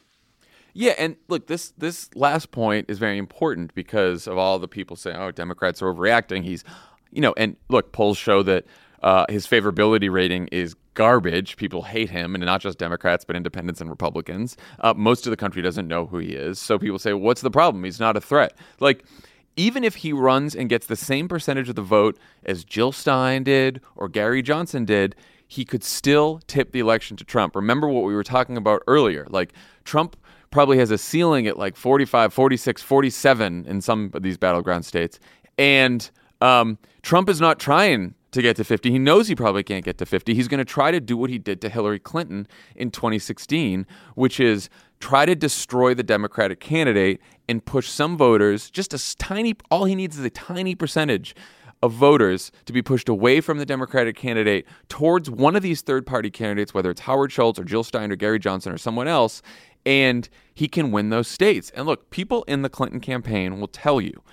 Yeah, 0.74 0.94
and 0.98 1.16
look, 1.28 1.48
this 1.48 1.72
this 1.78 2.10
last 2.16 2.52
point 2.52 2.90
is 2.90 2.98
very 2.98 3.18
important 3.18 3.76
because 3.76 4.26
of 4.28 4.38
all 4.38 4.58
the 4.58 4.68
people 4.68 4.96
saying, 4.96 5.18
"Oh, 5.18 5.30
Democrats 5.30 5.82
are 5.82 5.94
overreacting." 5.94 6.44
He's, 6.44 6.64
you 7.12 7.22
know, 7.22 7.34
and 7.38 7.56
look, 7.70 7.92
polls 7.92 8.18
show 8.18 8.42
that 8.44 8.66
uh, 9.04 9.26
his 9.30 9.46
favorability 9.46 10.12
rating 10.12 10.48
is 10.48 10.76
garbage. 10.94 11.58
People 11.58 11.84
hate 11.84 12.10
him, 12.10 12.36
and 12.36 12.44
not 12.44 12.62
just 12.62 12.78
Democrats, 12.78 13.26
but 13.26 13.36
independents 13.36 13.82
and 13.82 13.90
Republicans. 13.90 14.58
Uh, 14.80 14.94
most 14.96 15.26
of 15.26 15.32
the 15.32 15.38
country 15.38 15.62
doesn't 15.62 15.88
know 15.88 16.06
who 16.06 16.18
he 16.18 16.34
is, 16.34 16.60
so 16.60 16.78
people 16.80 17.00
say, 17.00 17.14
"What's 17.14 17.42
the 17.42 17.52
problem? 17.52 17.84
He's 17.84 18.00
not 18.00 18.18
a 18.18 18.22
threat." 18.22 18.54
Like. 18.80 19.04
Even 19.56 19.84
if 19.84 19.98
he 19.98 20.12
runs 20.12 20.56
and 20.56 20.68
gets 20.68 20.88
the 20.88 20.96
same 20.96 21.28
percentage 21.28 21.70
of 21.70 21.76
the 21.76 21.84
vote 21.84 22.18
as 22.44 22.64
Jill 22.64 22.92
Stein 22.92 23.44
did 23.44 23.82
or 23.96 24.10
Gary 24.10 24.42
Johnson 24.42 24.84
did, 24.84 25.16
he 25.48 25.64
could 25.64 25.84
still 25.84 26.40
tip 26.48 26.72
the 26.72 26.80
election 26.80 27.16
to 27.18 27.24
Trump. 27.24 27.56
Remember 27.56 27.88
what 27.88 28.04
we 28.04 28.16
were 28.16 28.24
talking 28.24 28.58
about 28.58 28.82
earlier. 28.88 29.28
Like, 29.30 29.54
Trump 29.84 30.18
probably 30.50 30.78
has 30.78 30.92
a 30.92 30.98
ceiling 30.98 31.48
at 31.48 31.58
like 31.58 31.76
45, 31.76 32.34
46, 32.34 32.82
47 32.82 33.66
in 33.68 33.82
some 33.82 34.12
of 34.14 34.24
these 34.24 34.38
battleground 34.38 34.86
states. 34.86 35.20
And 35.58 36.10
um, 36.42 36.78
Trump 37.02 37.30
is 37.30 37.42
not 37.42 37.60
trying 37.60 38.16
to 38.34 38.42
get 38.42 38.56
to 38.58 38.64
50. 38.64 38.92
He 38.92 39.00
knows 39.00 39.28
he 39.28 39.36
probably 39.36 39.64
can't 39.64 39.86
get 39.86 39.98
to 40.00 40.06
50. 40.06 40.34
He's 40.34 40.48
going 40.48 40.60
to 40.60 40.66
try 40.66 40.92
to 40.92 41.00
do 41.00 41.16
what 41.16 41.30
he 41.30 41.38
did 41.38 41.62
to 41.62 41.70
Hillary 41.70 42.00
Clinton 42.00 42.48
in 42.76 42.92
2016, 42.92 43.88
which 44.16 44.40
is 44.40 44.70
try 45.00 45.26
to 45.26 45.36
destroy 45.36 45.94
the 45.94 46.04
Democratic 46.04 46.60
candidate 46.60 47.22
and 47.48 47.64
push 47.64 47.90
some 47.90 48.18
voters, 48.18 48.70
just 48.70 48.94
a 48.94 49.18
tiny, 49.18 49.56
all 49.70 49.86
he 49.86 49.96
needs 49.96 50.18
is 50.18 50.26
a 50.26 50.30
tiny 50.30 50.76
percentage 50.76 51.36
of 51.82 51.92
voters 51.92 52.52
to 52.66 52.72
be 52.72 52.82
pushed 52.82 53.10
away 53.10 53.42
from 53.42 53.58
the 53.58 53.66
Democratic 53.66 54.16
candidate 54.16 54.66
towards 54.88 55.30
one 55.30 55.56
of 55.56 55.62
these 55.62 55.82
third 55.82 56.06
party 56.06 56.32
candidates, 56.32 56.74
whether 56.74 56.90
it's 56.90 57.02
Howard 57.02 57.32
Schultz 57.32 57.60
or 57.60 57.66
Jill 57.66 57.84
Stein 57.84 58.12
or 58.12 58.16
Gary 58.16 58.40
Johnson 58.40 58.72
or 58.72 58.78
someone 58.78 59.08
else, 59.08 59.42
and 59.86 60.30
he 60.54 60.70
can 60.70 60.92
win 60.92 61.10
those 61.10 61.28
states. 61.28 61.72
And 61.76 61.86
look, 61.86 62.10
people 62.10 62.44
in 62.44 62.62
the 62.62 62.70
Clinton 62.70 63.02
campaign 63.02 63.60
will 63.60 63.68
tell 63.68 64.00
you 64.00 64.24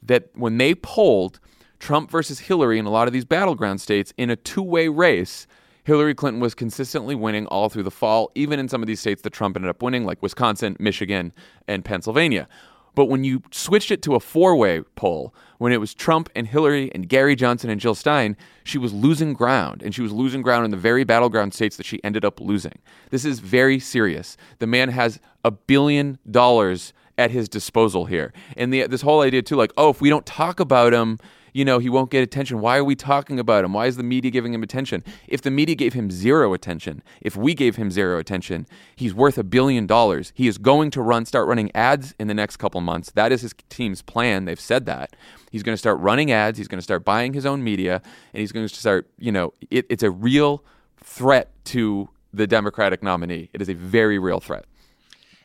that 0.00 0.28
when 0.34 0.58
they 0.58 0.76
polled 0.76 1.40
Trump 1.82 2.12
versus 2.12 2.38
Hillary 2.38 2.78
in 2.78 2.86
a 2.86 2.90
lot 2.90 3.08
of 3.08 3.12
these 3.12 3.24
battleground 3.24 3.80
states 3.80 4.14
in 4.16 4.30
a 4.30 4.36
two 4.36 4.62
way 4.62 4.86
race, 4.86 5.48
Hillary 5.82 6.14
Clinton 6.14 6.40
was 6.40 6.54
consistently 6.54 7.16
winning 7.16 7.44
all 7.46 7.68
through 7.68 7.82
the 7.82 7.90
fall, 7.90 8.30
even 8.36 8.60
in 8.60 8.68
some 8.68 8.82
of 8.82 8.86
these 8.86 9.00
states 9.00 9.22
that 9.22 9.32
Trump 9.32 9.56
ended 9.56 9.68
up 9.68 9.82
winning, 9.82 10.06
like 10.06 10.22
Wisconsin, 10.22 10.76
Michigan, 10.78 11.32
and 11.66 11.84
Pennsylvania. 11.84 12.46
But 12.94 13.06
when 13.06 13.24
you 13.24 13.42
switched 13.50 13.90
it 13.90 14.00
to 14.02 14.14
a 14.14 14.20
four 14.20 14.54
way 14.54 14.82
poll, 14.94 15.34
when 15.58 15.72
it 15.72 15.78
was 15.78 15.92
Trump 15.92 16.30
and 16.36 16.46
Hillary 16.46 16.92
and 16.94 17.08
Gary 17.08 17.34
Johnson 17.34 17.68
and 17.68 17.80
Jill 17.80 17.96
Stein, 17.96 18.36
she 18.62 18.78
was 18.78 18.92
losing 18.92 19.32
ground. 19.32 19.82
And 19.82 19.92
she 19.92 20.02
was 20.02 20.12
losing 20.12 20.40
ground 20.40 20.64
in 20.64 20.70
the 20.70 20.76
very 20.76 21.02
battleground 21.02 21.52
states 21.52 21.76
that 21.78 21.86
she 21.86 22.02
ended 22.04 22.24
up 22.24 22.40
losing. 22.40 22.78
This 23.10 23.24
is 23.24 23.40
very 23.40 23.80
serious. 23.80 24.36
The 24.60 24.68
man 24.68 24.90
has 24.90 25.18
a 25.44 25.50
billion 25.50 26.20
dollars 26.30 26.92
at 27.18 27.32
his 27.32 27.48
disposal 27.48 28.04
here. 28.04 28.32
And 28.56 28.72
the, 28.72 28.86
this 28.86 29.02
whole 29.02 29.22
idea, 29.22 29.42
too, 29.42 29.56
like, 29.56 29.72
oh, 29.76 29.90
if 29.90 30.00
we 30.00 30.10
don't 30.10 30.24
talk 30.24 30.60
about 30.60 30.92
him, 30.92 31.18
you 31.52 31.64
know, 31.64 31.78
he 31.78 31.88
won't 31.88 32.10
get 32.10 32.22
attention. 32.22 32.60
Why 32.60 32.78
are 32.78 32.84
we 32.84 32.94
talking 32.94 33.38
about 33.38 33.64
him? 33.64 33.72
Why 33.72 33.86
is 33.86 33.96
the 33.96 34.02
media 34.02 34.30
giving 34.30 34.54
him 34.54 34.62
attention? 34.62 35.04
If 35.28 35.42
the 35.42 35.50
media 35.50 35.74
gave 35.74 35.92
him 35.92 36.10
zero 36.10 36.52
attention, 36.54 37.02
if 37.20 37.36
we 37.36 37.54
gave 37.54 37.76
him 37.76 37.90
zero 37.90 38.18
attention, 38.18 38.66
he's 38.96 39.14
worth 39.14 39.38
a 39.38 39.44
billion 39.44 39.86
dollars. 39.86 40.32
He 40.34 40.48
is 40.48 40.58
going 40.58 40.90
to 40.92 41.02
run, 41.02 41.26
start 41.26 41.46
running 41.46 41.70
ads 41.74 42.14
in 42.18 42.28
the 42.28 42.34
next 42.34 42.56
couple 42.56 42.80
months. 42.80 43.10
That 43.12 43.32
is 43.32 43.42
his 43.42 43.54
team's 43.68 44.02
plan. 44.02 44.44
They've 44.44 44.58
said 44.58 44.86
that. 44.86 45.14
He's 45.50 45.62
going 45.62 45.74
to 45.74 45.78
start 45.78 45.98
running 46.00 46.30
ads. 46.30 46.58
He's 46.58 46.68
going 46.68 46.78
to 46.78 46.82
start 46.82 47.04
buying 47.04 47.34
his 47.34 47.44
own 47.44 47.62
media, 47.62 48.00
and 48.32 48.40
he's 48.40 48.52
going 48.52 48.66
to 48.66 48.74
start, 48.74 49.10
you 49.18 49.32
know, 49.32 49.52
it, 49.70 49.86
it's 49.90 50.02
a 50.02 50.10
real 50.10 50.64
threat 51.02 51.50
to 51.66 52.08
the 52.32 52.46
Democratic 52.46 53.02
nominee. 53.02 53.50
It 53.52 53.60
is 53.60 53.68
a 53.68 53.74
very 53.74 54.18
real 54.18 54.40
threat. 54.40 54.64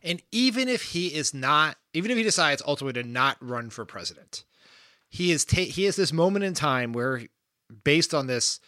And 0.03 0.21
even 0.31 0.69
if 0.69 0.81
he 0.83 1.07
is 1.07 1.33
not, 1.33 1.75
even 1.93 2.11
if 2.11 2.17
he 2.17 2.23
decides 2.23 2.61
ultimately 2.65 3.01
to 3.03 3.07
not 3.07 3.37
run 3.41 3.69
for 3.69 3.83
president, 3.83 4.45
he 5.09 5.31
is 5.31 5.45
ta- 5.45 5.61
he 5.61 5.85
has 5.85 5.95
this 5.95 6.13
moment 6.13 6.45
in 6.45 6.53
time 6.53 6.93
where 6.93 7.23
based 7.83 8.13
on 8.13 8.27
this 8.27 8.59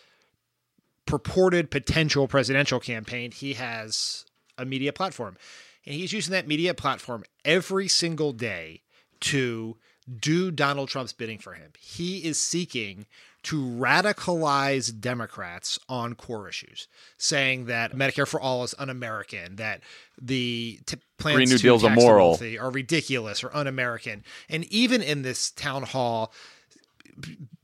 purported 1.06 1.72
potential 1.72 2.28
presidential 2.28 2.80
campaign 2.80 3.32
he 3.32 3.54
has 3.54 4.26
a 4.58 4.66
media 4.66 4.94
platform 4.94 5.38
and 5.86 5.96
he's 5.96 6.14
using 6.14 6.32
that 6.32 6.48
media 6.48 6.74
platform 6.74 7.24
every 7.44 7.88
single 7.88 8.32
day 8.32 8.84
to 9.22 9.78
do 10.20 10.52
Donald 10.52 10.90
Trump's 10.90 11.14
bidding 11.14 11.40
for 11.40 11.54
him. 11.54 11.72
He 11.80 12.26
is 12.26 12.42
seeking 12.42 13.06
to 13.44 13.62
radicalize 13.64 15.00
Democrats 15.00 15.80
on 15.88 16.14
core 16.16 16.50
issues, 16.50 16.88
saying 17.18 17.66
that 17.66 17.94
Medicare 17.94 18.28
for 18.28 18.40
all 18.40 18.64
is 18.64 18.76
un-American, 18.78 19.56
that 19.56 19.82
the 20.22 20.80
t- 20.86 20.98
plans 21.18 21.36
Green 21.38 21.50
New 21.50 21.58
to 21.58 21.62
Deal's 21.64 21.82
tax 21.84 21.96
the 21.96 22.02
immoral. 22.02 22.28
wealthy 22.30 22.60
are 22.60 22.70
ridiculous 22.70 23.44
or 23.44 23.56
un-American, 23.56 24.24
and 24.50 24.66
even 24.66 25.02
in 25.02 25.22
this 25.22 25.52
town 25.52 25.84
hall, 25.84 26.34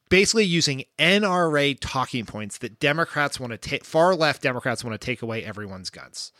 basically 0.10 0.46
using 0.46 0.84
NRA 1.00 1.78
talking 1.82 2.26
points 2.26 2.58
that 2.60 2.80
Democrats 2.80 3.40
want 3.40 3.52
to 3.52 3.58
take, 3.58 3.84
far 3.84 4.16
left 4.16 4.42
Democrats 4.42 4.84
want 4.84 5.00
to 5.00 5.04
take 5.06 5.22
away 5.22 5.44
everyone's 5.44 5.90
guns 5.90 6.32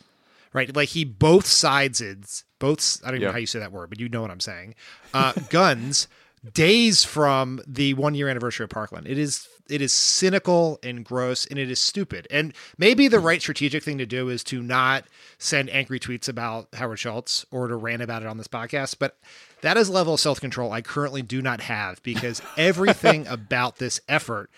right? 0.52 0.74
Like 0.74 0.88
he 0.90 1.04
both 1.04 1.44
sides 1.44 2.44
both. 2.58 3.02
I 3.04 3.08
don't 3.08 3.16
even 3.16 3.22
Yeah. 3.22 3.26
know 3.28 3.32
how 3.32 3.38
you 3.40 3.46
say 3.46 3.58
that 3.58 3.72
word, 3.72 3.90
but 3.90 4.00
you 4.00 4.08
know 4.08 4.22
what 4.22 4.30
I'm 4.30 4.40
saying. 4.40 4.74
Uh, 5.12 5.34
guns 5.50 6.08
days 6.52 7.04
from 7.04 7.60
the 7.66 7.94
one 7.94 8.14
year 8.14 8.28
anniversary 8.28 8.64
of 8.64 8.70
Parkland. 8.70 9.06
It 9.06 9.18
is 9.18 9.48
it 9.68 9.82
is 9.82 9.92
cynical 9.92 10.78
and 10.82 11.04
gross, 11.04 11.44
and 11.46 11.58
it 11.58 11.70
is 11.70 11.80
stupid. 11.80 12.28
And 12.30 12.54
maybe 12.78 13.08
the 13.08 13.18
right 13.18 13.40
strategic 13.40 13.82
thing 13.82 13.98
to 13.98 14.06
do 14.06 14.28
is 14.28 14.44
to 14.44 14.62
not 14.62 15.04
send 15.38 15.70
angry 15.70 15.98
tweets 15.98 16.28
about 16.28 16.68
Howard 16.74 17.00
Schultz 17.00 17.44
or 17.50 17.66
to 17.66 17.74
rant 17.74 18.02
about 18.02 18.22
it 18.22 18.28
on 18.28 18.38
this 18.38 18.48
podcast, 18.48 18.96
but. 18.98 19.18
That 19.62 19.78
is 19.78 19.88
a 19.88 19.92
level 19.92 20.14
of 20.14 20.20
self 20.20 20.38
control 20.38 20.70
I 20.70 20.82
currently 20.82 21.22
do 21.22 21.40
not 21.40 21.62
have 21.62 22.00
because 22.02 22.42
everything 22.58 23.26
about 23.26 23.78
this 23.78 23.98
effort 24.06 24.50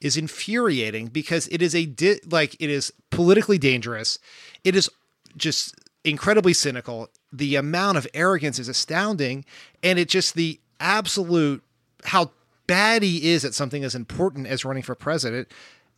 is 0.00 0.16
infuriating 0.16 1.08
because 1.08 1.46
it 1.48 1.62
is 1.62 1.74
a 1.74 1.84
di- 1.86 2.20
like 2.28 2.56
it 2.58 2.70
is 2.70 2.92
politically 3.10 3.58
dangerous. 3.58 4.18
It 4.64 4.74
is 4.74 4.88
just 5.36 5.74
incredibly 6.04 6.54
cynical. 6.54 7.08
The 7.32 7.56
amount 7.56 7.98
of 7.98 8.06
arrogance 8.14 8.58
is 8.58 8.68
astounding, 8.68 9.44
and 9.82 9.98
it 9.98 10.08
just 10.08 10.34
the 10.34 10.58
absolute 10.80 11.62
how 12.04 12.32
bad 12.66 13.02
he 13.02 13.30
is 13.30 13.44
at 13.44 13.54
something 13.54 13.84
as 13.84 13.94
important 13.94 14.46
as 14.46 14.64
running 14.64 14.82
for 14.82 14.94
president 14.94 15.48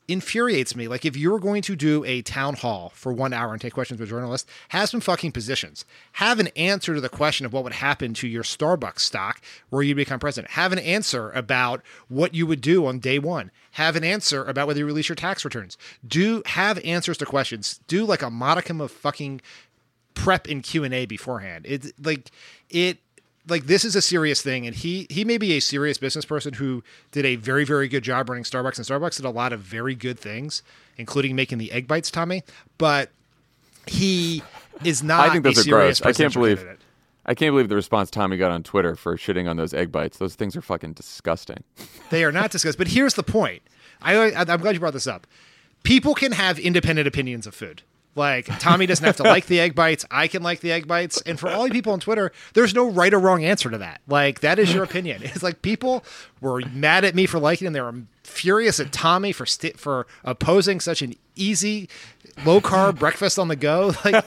infuriates 0.09 0.75
me. 0.75 0.89
Like 0.89 1.05
if 1.05 1.17
you're 1.17 1.39
going 1.39 1.63
to 1.63 1.77
do 1.77 2.05
a 2.05 2.23
town 2.23 2.55
hall 2.55 2.93
for 2.95 3.13
one 3.13 3.33
hour 3.33 3.53
and 3.53 3.61
take 3.61 3.73
questions 3.73 4.01
with 4.01 4.09
journalists, 4.09 4.51
have 4.71 4.89
some 4.89 5.01
fucking 5.01 5.33
positions. 5.33 5.85
Have 6.13 6.41
an 6.41 6.49
answer 6.49 6.95
to 6.95 7.01
the 7.01 7.09
question 7.09 7.47
of 7.47 7.53
what 7.53 7.65
would 7.65 7.75
happen 7.75 8.15
to 8.15 8.27
your 8.27 8.43
Starbucks 8.43 9.01
stock 9.01 9.41
where 9.71 9.83
you 9.83 9.95
become 9.95 10.19
president. 10.19 10.53
Have 10.53 10.73
an 10.73 10.79
answer 10.79 11.31
about 11.31 11.83
what 12.09 12.35
you 12.35 12.47
would 12.47 12.61
do 12.61 12.87
on 12.87 12.99
day 12.99 13.19
one. 13.19 13.51
Have 13.73 13.97
an 13.97 14.05
answer 14.05 14.45
about 14.45 14.67
whether 14.67 14.81
you 14.81 14.87
release 14.87 15.09
your 15.09 15.17
tax 15.17 15.45
returns. 15.45 15.79
Do 16.07 16.43
have 16.47 16.79
answers 16.85 17.19
to 17.19 17.27
questions. 17.27 17.81
Do 17.87 18.05
like 18.05 18.23
a 18.23 18.31
modicum 18.31 18.81
of 18.81 18.91
fucking 18.91 19.41
prep 20.15 20.47
and 20.47 20.63
Q 20.63 20.85
and 20.85 20.93
A 20.93 21.07
beforehand. 21.07 21.65
It's 21.67 21.93
like 22.03 22.31
it 22.69 22.99
like 23.49 23.67
this 23.67 23.85
is 23.85 23.97
a 23.97 24.03
serious 24.03 24.43
thing 24.43 24.67
and 24.67 24.77
he 24.77 25.07
he 25.11 25.25
may 25.25 25.39
be 25.39 25.53
a 25.53 25.61
serious 25.61 25.99
business 25.99 26.25
person 26.25 26.55
who 26.55 26.83
did 27.11 27.25
a 27.25 27.37
very 27.37 27.65
very 27.65 27.89
good 27.89 28.05
job 28.05 28.29
running 28.29 28.45
Starbucks 28.45 28.77
and 28.77 28.87
Starbucks 28.87 29.17
did 29.17 29.25
a 29.25 29.31
lot 29.31 29.53
of 29.53 29.61
very 29.61 29.95
good 29.95 30.19
things 30.19 30.63
including 30.97 31.35
making 31.35 31.59
the 31.59 31.73
egg 31.73 31.89
bites 31.89 32.11
Tommy 32.11 32.43
but 32.79 33.11
he 33.87 34.43
is 34.85 35.03
not 35.03 35.29
I 35.29 35.33
think 35.33 35.45
those 35.45 35.59
a 35.59 35.69
are 35.69 35.73
gross. 35.73 36.03
I 36.03 36.13
can't 36.13 36.33
believe 36.33 36.59
candidate. 36.59 36.81
I 37.25 37.35
can't 37.35 37.53
believe 37.53 37.69
the 37.69 37.77
response 37.77 38.11
Tommy 38.11 38.37
got 38.37 38.51
on 38.51 38.63
Twitter 38.63 38.97
for 38.97 39.17
shitting 39.17 39.49
on 39.49 39.57
those 39.57 39.73
egg 39.73 39.93
bites. 39.93 40.19
Those 40.19 40.35
things 40.35 40.57
are 40.57 40.63
fucking 40.63 40.95
disgusting. 40.95 41.63
They 42.11 42.25
are 42.25 42.33
not 42.33 42.51
disgusting 42.51 42.79
But 42.79 42.89
here's 42.89 43.15
the 43.15 43.23
point. 43.23 43.63
I, 44.03 44.33
I 44.33 44.41
I'm 44.41 44.61
glad 44.61 44.75
you 44.75 44.81
brought 44.81 44.93
this 44.93 45.07
up. 45.07 45.27
People 45.83 46.15
can 46.15 46.33
have 46.33 46.59
independent 46.59 47.09
opinions 47.09 47.47
of 47.47 47.55
food. 47.55 47.83
Like 48.15 48.47
Tommy 48.59 48.87
doesn't 48.87 49.05
have 49.05 49.17
to 49.17 49.23
like 49.23 49.47
the 49.47 49.61
egg 49.61 49.75
bites. 49.75 50.05
I 50.11 50.29
can 50.29 50.43
like 50.43 50.61
the 50.61 50.71
egg 50.71 50.87
bites. 50.87 51.21
And 51.23 51.41
for 51.41 51.49
all 51.49 51.67
you 51.67 51.73
people 51.73 51.93
on 51.95 52.01
Twitter, 52.01 52.31
there's 52.53 52.75
no 52.75 52.91
right 52.91 53.13
or 53.13 53.19
wrong 53.19 53.45
answer 53.45 53.71
to 53.71 53.79
that. 53.79 54.03
Like 54.07 54.41
that 54.41 54.59
is 54.59 54.73
your 54.73 54.85
opinion. 54.85 55.23
It's 55.33 55.43
like 55.43 55.63
people 55.63 56.05
were 56.41 56.61
mad 56.73 57.05
at 57.05 57.15
me 57.15 57.27
for 57.27 57.39
liking 57.39 57.65
them. 57.65 57.73
They 57.73 57.81
were 57.81 57.95
furious 58.23 58.79
at 58.81 58.93
Tommy 58.93 59.33
for 59.33 59.47
sti 59.47 59.73
for 59.77 60.07
opposing 60.25 60.79
such 60.79 61.01
an 61.01 61.15
easy 61.37 61.89
low 62.45 62.61
carb 62.61 62.99
breakfast 62.99 63.39
on 63.39 63.49
the 63.49 63.57
go. 63.57 63.93
Like 64.05 64.25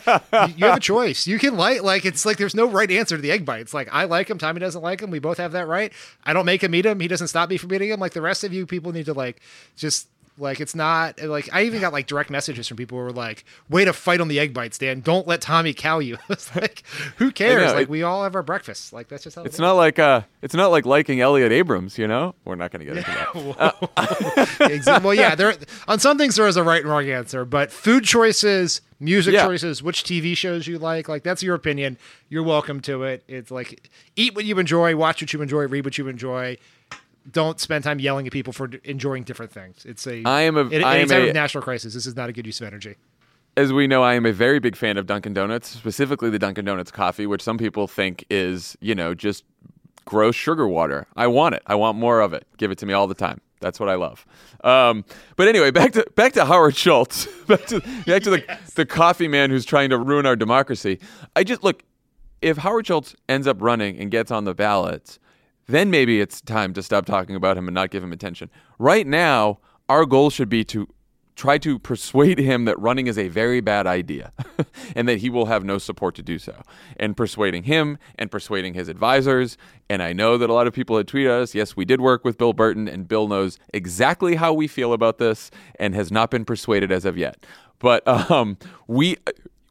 you 0.58 0.66
have 0.66 0.78
a 0.78 0.80
choice. 0.80 1.28
You 1.28 1.38
can 1.38 1.56
like 1.56 1.84
like 1.84 2.06
it's 2.06 2.26
like 2.26 2.38
there's 2.38 2.56
no 2.56 2.66
right 2.68 2.90
answer 2.90 3.16
to 3.18 3.22
the 3.22 3.32
egg 3.32 3.46
bites. 3.46 3.74
Like 3.74 3.90
I 3.92 4.06
like 4.06 4.30
him, 4.30 4.38
Tommy 4.40 4.60
doesn't 4.60 4.82
like 4.82 5.02
him. 5.02 5.12
We 5.12 5.20
both 5.20 5.38
have 5.38 5.52
that 5.52 5.68
right. 5.68 5.94
I 6.24 6.34
don't 6.34 6.46
make 6.46 6.64
him 6.64 6.74
eat 6.74 6.86
him. 6.86 7.00
He 7.00 7.08
doesn't 7.08 7.28
stop 7.28 7.50
me 7.50 7.58
from 7.58 7.74
eating 7.74 7.90
him. 7.90 8.00
Like 8.00 8.14
the 8.14 8.22
rest 8.22 8.44
of 8.44 8.52
you 8.52 8.66
people 8.66 8.92
need 8.94 9.06
to 9.06 9.14
like 9.14 9.42
just 9.76 10.08
Like 10.38 10.60
it's 10.60 10.76
not 10.76 11.22
like 11.22 11.48
I 11.54 11.64
even 11.64 11.80
got 11.80 11.94
like 11.94 12.08
direct 12.08 12.30
messages 12.30 12.68
from 12.68 12.76
people 12.76 12.98
who 12.98 13.04
were 13.06 13.12
like, 13.14 13.46
"Way 13.70 13.86
to 13.86 13.94
fight 13.94 14.20
on 14.20 14.28
the 14.28 14.38
egg 14.38 14.54
bites, 14.54 14.78
Dan! 14.78 15.00
Don't 15.00 15.26
let 15.26 15.40
Tommy 15.40 15.74
cow 15.74 16.00
you." 16.00 16.18
it's 16.30 16.54
like, 16.56 16.84
who 17.18 17.32
cares? 17.32 17.68
know, 17.68 17.74
like 17.74 17.84
it- 17.84 17.90
we 17.90 18.04
all 18.04 18.24
have 18.24 18.36
our 18.36 18.44
breakfasts. 18.44 18.92
Like 18.92 19.08
that's 19.08 19.24
just 19.24 19.38
how 19.38 19.44
it 19.44 19.46
It's 19.46 19.56
is. 19.56 19.60
not 19.62 19.74
like 19.74 19.98
uh, 19.98 20.24
it's 20.42 20.54
not 20.54 20.72
like 20.72 20.86
liking 20.86 21.22
Elliott 21.22 21.54
Abrams, 21.54 21.98
you 21.98 22.06
know. 22.08 22.36
We're 22.44 22.56
not 22.56 22.72
going 22.72 22.86
to 22.86 22.94
get 22.94 22.98
into 22.98 23.12
that. 23.12 25.00
Well, 25.04 25.14
yeah, 25.14 25.36
there 25.36 25.56
on 25.88 26.00
some 26.00 26.18
things 26.18 26.36
there 26.36 26.48
is 26.48 26.58
a 26.58 26.64
right 26.64 26.82
and 26.82 26.90
wrong 26.90 27.08
answer, 27.10 27.46
but 27.46 27.72
food 27.72 28.04
choices, 28.04 28.82
music 29.00 29.34
Yeah. 29.34 29.46
choices, 29.46 29.82
which 29.84 30.04
TV 30.04 30.36
shows 30.36 30.68
you 30.68 30.80
like, 30.80 31.08
like 31.08 31.24
that's 31.24 31.44
your 31.44 31.56
opinion. 31.56 31.98
You're 32.30 32.44
welcome 32.44 32.82
to 32.82 33.04
it. 33.04 33.24
It's 33.28 33.52
like 33.52 33.90
eat 34.16 34.36
what 34.36 34.46
you 34.46 34.58
enjoy, 34.60 34.96
watch 34.96 35.22
what 35.22 35.32
you 35.34 35.42
enjoy, 35.42 35.68
read 35.68 35.86
what 35.86 35.98
you 35.98 36.08
enjoy. 36.08 36.58
Don't 37.32 37.60
spend 37.60 37.84
time 37.84 38.00
yelling 38.00 38.28
at 38.28 38.34
people 38.34 38.54
for 38.54 38.70
enjoying 38.84 39.24
different 39.24 39.52
things. 39.52 39.84
It's 39.86 40.06
a 40.06 40.24
I 40.26 40.42
am 40.42 40.58
a- 40.58 40.68
in 40.70 40.84
I 40.84 40.98
a 40.98 41.02
am 41.02 41.12
a- 41.12 41.34
national 41.34 41.64
crisis. 41.64 41.94
This 41.94 42.06
is 42.06 42.16
not 42.16 42.30
a 42.30 42.34
good 42.34 42.46
use 42.46 42.62
of 42.62 42.68
energy. 42.68 42.96
As 43.58 43.72
we 43.74 43.88
know, 43.88 44.04
I 44.04 44.16
am 44.16 44.26
a 44.26 44.34
very 44.34 44.60
big 44.60 44.76
fan 44.76 44.98
of 44.98 45.08
Dunkin' 45.08 45.34
Donuts, 45.34 45.70
specifically 45.70 46.30
the 46.30 46.38
Dunkin' 46.40 46.66
Donuts 46.66 46.92
coffee, 46.92 47.26
which 47.26 47.42
some 47.42 47.58
people 47.58 47.88
think 47.88 48.26
is, 48.30 48.78
you 48.82 48.94
know, 48.94 49.14
just 49.14 49.44
gross 50.04 50.36
sugar 50.36 50.68
water. 50.68 51.08
I 51.16 51.28
want 51.28 51.56
it. 51.56 51.64
I 51.66 51.76
want 51.76 51.98
more 51.98 52.20
of 52.20 52.34
it. 52.34 52.46
Give 52.58 52.70
it 52.70 52.78
to 52.80 52.86
me 52.86 52.94
all 52.94 53.08
the 53.08 53.16
time. 53.16 53.40
That's 53.62 53.80
what 53.80 53.88
I 53.90 53.96
love. 53.96 54.26
Um, 54.64 55.06
but 55.38 55.48
anyway, 55.48 55.72
back 55.72 55.94
to 55.94 56.06
back 56.16 56.34
to 56.34 56.46
Howard 56.46 56.76
Schultz. 56.76 57.26
back 57.48 57.66
to 57.68 57.80
back 58.06 58.22
to 58.24 58.30
the 58.30 58.58
the 58.76 58.86
coffee 58.86 59.28
man 59.30 59.50
who's 59.50 59.66
trying 59.66 59.90
to 59.90 59.98
ruin 59.98 60.26
our 60.26 60.36
democracy. 60.36 61.00
I 61.36 61.44
just 61.44 61.64
look 61.64 61.82
if 62.42 62.58
Howard 62.58 62.86
Schultz 62.86 63.16
ends 63.30 63.48
up 63.48 63.58
running 63.62 63.98
and 63.98 64.12
gets 64.12 64.30
on 64.32 64.44
the 64.44 64.54
ballots, 64.54 65.18
then 65.68 65.90
maybe 65.90 66.22
it's 66.22 66.42
time 66.42 66.74
to 66.74 66.84
stop 66.84 67.06
talking 67.06 67.36
about 67.36 67.58
him 67.58 67.68
and 67.68 67.76
not 67.76 67.90
give 67.90 68.04
him 68.04 68.12
attention. 68.12 68.50
Right 68.78 69.08
now, 69.08 69.60
our 69.90 70.06
goal 70.06 70.30
should 70.30 70.50
be 70.50 70.64
to 70.66 70.88
try 71.36 71.58
to 71.58 71.78
persuade 71.78 72.40
him 72.40 72.66
that 72.66 72.80
running 72.80 73.08
is 73.08 73.18
a 73.18 73.28
very 73.28 73.60
bad 73.60 73.86
idea 73.86 74.32
and 74.96 75.08
that 75.08 75.18
he 75.18 75.30
will 75.30 75.48
have 75.48 75.64
no 75.64 75.78
support 75.78 76.16
to 76.16 76.24
do 76.24 76.40
so. 76.40 76.62
And 76.98 77.16
persuading 77.16 77.64
him 77.64 77.98
and 78.18 78.32
persuading 78.32 78.74
his 78.74 78.88
advisors. 78.88 79.58
And 79.90 80.02
I 80.02 80.14
know 80.14 80.38
that 80.38 80.50
a 80.50 80.54
lot 80.54 80.66
of 80.66 80.74
people 80.74 80.96
had 80.98 81.08
tweeted 81.08 81.30
us, 81.30 81.54
yes, 81.54 81.76
we 81.76 81.84
did 81.84 82.00
work 82.00 82.24
with 82.24 82.38
Bill 82.38 82.54
Burton, 82.54 82.88
and 82.88 83.08
Bill 83.08 83.28
knows 83.28 83.60
exactly 83.74 84.36
how 84.36 84.54
we 84.54 84.68
feel 84.68 84.94
about 84.94 85.18
this 85.18 85.52
and 85.78 85.94
has 85.94 86.12
not 86.12 86.32
been 86.32 86.46
persuaded 86.46 86.92
as 86.92 87.04
of 87.04 87.18
yet. 87.18 87.46
But 87.80 88.08
um, 88.08 88.58
we 88.88 89.18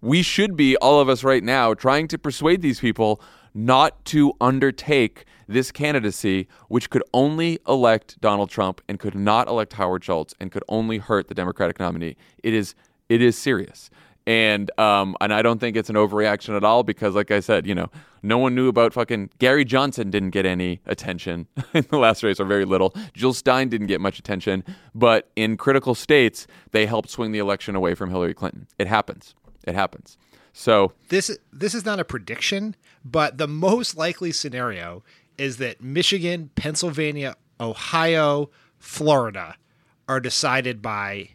we 0.03 0.21
should 0.21 0.55
be 0.55 0.77
all 0.77 1.01
of 1.01 1.09
us 1.09 1.25
right 1.25 1.43
now 1.43 1.73
trying 1.73 2.09
to 2.09 2.19
persuade 2.19 2.61
these 2.61 2.79
people 2.79 3.23
not 3.55 4.05
to 4.05 4.35
undertake 4.39 5.25
this 5.49 5.71
candidacy, 5.71 6.49
which 6.69 6.91
could 6.91 7.03
only 7.13 7.59
elect 7.67 8.21
Donald 8.21 8.51
Trump 8.51 8.81
and 8.89 8.99
could 8.99 9.15
not 9.15 9.49
elect 9.49 9.75
Howard 9.75 10.05
Schultz 10.05 10.35
and 10.41 10.51
could 10.51 10.65
only 10.69 10.99
hurt 10.99 11.29
the 11.29 11.35
Democratic 11.35 11.79
nominee. 11.79 12.17
It 12.43 12.55
is 12.55 12.75
it 13.09 13.21
is 13.21 13.37
serious. 13.37 13.91
And 14.27 14.71
um, 14.81 15.17
and 15.21 15.35
I 15.35 15.43
don't 15.43 15.59
think 15.59 15.77
it's 15.77 15.91
an 15.91 15.97
overreaction 15.97 16.57
at 16.57 16.65
all 16.65 16.83
because, 16.83 17.15
like 17.15 17.31
I 17.31 17.41
said, 17.41 17.67
you 17.67 17.75
know, 17.75 17.91
no 18.23 18.39
one 18.39 18.55
knew 18.55 18.69
about 18.69 18.95
fucking 18.95 19.31
Gary 19.39 19.67
Johnson 19.67 20.11
didn't 20.11 20.31
get 20.31 20.47
any 20.47 20.81
attention 20.87 21.47
in 21.75 21.87
the 21.91 21.99
last 21.99 22.23
race 22.23 22.41
or 22.41 22.47
very 22.47 22.65
little. 22.65 22.95
Jill 23.13 23.35
Stein 23.35 23.69
didn't 23.69 23.89
get 23.89 24.01
much 24.01 24.19
attention, 24.19 24.65
but 24.95 25.31
in 25.37 25.59
critical 25.59 25.95
states, 25.95 26.47
they 26.73 26.87
helped 26.87 27.11
swing 27.11 27.33
the 27.33 27.39
election 27.39 27.77
away 27.77 27.95
from 27.95 28.11
Hillary 28.11 28.33
Clinton. 28.33 28.67
It 28.79 28.87
happens. 28.87 29.35
It 29.67 29.75
happens. 29.75 30.17
So 30.55 30.93
This 31.09 31.37
this 31.53 31.75
is 31.75 31.85
not 31.85 32.01
a 32.01 32.05
prediction, 32.05 32.77
but 33.05 33.37
the 33.37 33.49
most 33.49 33.95
likely 33.95 34.33
scenario 34.33 35.03
is 35.39 35.57
that 35.59 35.83
Michigan, 35.83 36.51
Pennsylvania, 36.55 37.37
Ohio, 37.61 38.51
Florida 38.79 39.57
are 40.09 40.21
decided 40.21 40.83
by 40.83 41.31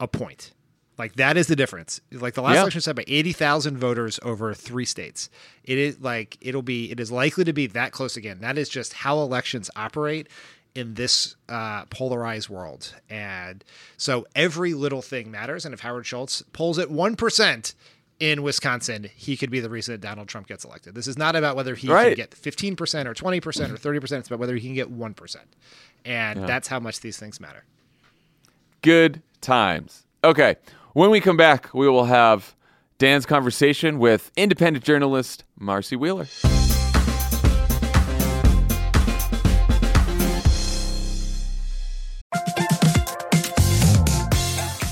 a 0.00 0.08
point. 0.08 0.52
Like 0.98 1.16
that 1.16 1.36
is 1.36 1.46
the 1.46 1.56
difference. 1.56 2.00
Like 2.10 2.34
the 2.34 2.42
last 2.42 2.54
Yeah. 2.54 2.60
election 2.62 2.78
was 2.78 2.84
decided 2.84 3.06
by 3.06 3.12
eighty 3.12 3.32
thousand 3.32 3.76
voters 3.76 4.18
over 4.22 4.54
three 4.54 4.86
states. 4.86 5.28
It 5.62 5.76
is 5.76 6.00
like 6.00 6.38
it'll 6.40 6.62
be 6.62 6.90
it 6.90 6.98
is 6.98 7.12
likely 7.12 7.44
to 7.44 7.52
be 7.52 7.66
that 7.68 7.92
close 7.92 8.16
again. 8.16 8.40
That 8.40 8.56
is 8.56 8.68
just 8.70 8.94
how 8.94 9.18
elections 9.20 9.70
operate 9.76 10.28
in 10.74 10.94
this 10.94 11.36
uh, 11.48 11.84
polarized 11.86 12.48
world. 12.48 12.94
And 13.10 13.62
so 13.98 14.26
every 14.34 14.72
little 14.74 15.02
thing 15.02 15.30
matters. 15.30 15.64
And 15.66 15.72
if 15.74 15.80
Howard 15.80 16.06
Schultz 16.06 16.42
polls 16.54 16.78
at 16.78 16.90
one 16.90 17.14
percent 17.14 17.74
in 18.18 18.42
Wisconsin, 18.42 19.08
he 19.14 19.36
could 19.36 19.50
be 19.50 19.60
the 19.60 19.68
reason 19.68 19.92
that 19.94 20.00
Donald 20.00 20.28
Trump 20.28 20.46
gets 20.46 20.64
elected. 20.64 20.94
This 20.94 21.06
is 21.06 21.18
not 21.18 21.36
about 21.36 21.54
whether 21.56 21.74
he 21.74 21.88
Right. 21.88 22.08
can 22.08 22.14
get 22.16 22.34
fifteen 22.34 22.74
percent 22.76 23.08
or 23.08 23.14
twenty 23.14 23.40
percent 23.40 23.72
or 23.72 23.76
thirty 23.76 24.00
percent. 24.00 24.20
It's 24.20 24.28
about 24.28 24.38
whether 24.40 24.56
he 24.56 24.62
can 24.68 24.74
get 24.74 24.90
one 24.90 25.12
percent. 25.14 25.46
And 26.04 26.46
that's 26.48 26.68
how 26.68 26.80
much 26.80 27.00
these 27.00 27.18
things 27.18 27.40
matter. 27.40 27.64
good 28.82 29.22
times. 29.40 30.04
Okay, 30.24 30.56
when 30.92 31.10
we 31.10 31.20
come 31.20 31.36
back, 31.36 31.72
we 31.74 31.88
will 31.88 32.04
have 32.06 32.54
Dan's 32.98 33.26
conversation 33.26 33.98
with 33.98 34.30
independent 34.36 34.84
journalist 34.84 35.44
Marcy 35.58 35.94
Wheeler. 35.96 36.26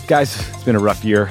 Guys, 0.06 0.38
it's 0.50 0.64
been 0.64 0.76
a 0.76 0.80
rough 0.80 1.02
year. 1.04 1.30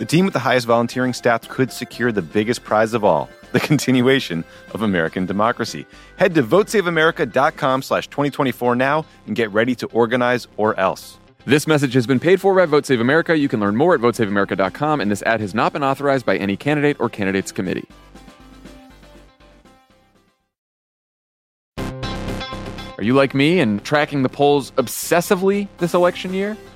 The 0.00 0.06
team 0.06 0.24
with 0.24 0.32
the 0.32 0.40
highest 0.40 0.66
volunteering 0.66 1.12
stats 1.12 1.46
could 1.46 1.70
secure 1.70 2.10
the 2.10 2.22
biggest 2.22 2.64
prize 2.64 2.94
of 2.94 3.04
all, 3.04 3.28
the 3.52 3.60
continuation 3.60 4.44
of 4.72 4.80
American 4.80 5.26
democracy. 5.26 5.84
Head 6.16 6.34
to 6.36 6.42
votesaveamerica.com 6.42 7.82
slash 7.82 8.06
2024 8.06 8.76
now 8.76 9.04
and 9.26 9.36
get 9.36 9.50
ready 9.50 9.74
to 9.74 9.86
organize 9.88 10.48
or 10.56 10.74
else. 10.80 11.18
This 11.44 11.66
message 11.66 11.92
has 11.92 12.06
been 12.06 12.18
paid 12.18 12.40
for 12.40 12.54
by 12.54 12.64
Vote 12.64 12.86
Save 12.86 13.02
America. 13.02 13.36
You 13.36 13.46
can 13.46 13.60
learn 13.60 13.76
more 13.76 13.94
at 13.94 14.00
votesaveamerica.com, 14.00 15.02
and 15.02 15.10
this 15.10 15.20
ad 15.24 15.42
has 15.42 15.54
not 15.54 15.74
been 15.74 15.84
authorized 15.84 16.24
by 16.24 16.38
any 16.38 16.56
candidate 16.56 16.96
or 16.98 17.10
candidates 17.10 17.52
committee. 17.52 17.86
Are 21.76 23.04
you 23.04 23.12
like 23.12 23.34
me 23.34 23.60
and 23.60 23.84
tracking 23.84 24.22
the 24.22 24.30
polls 24.30 24.70
obsessively 24.72 25.68
this 25.76 25.92
election 25.92 26.32
year? 26.32 26.56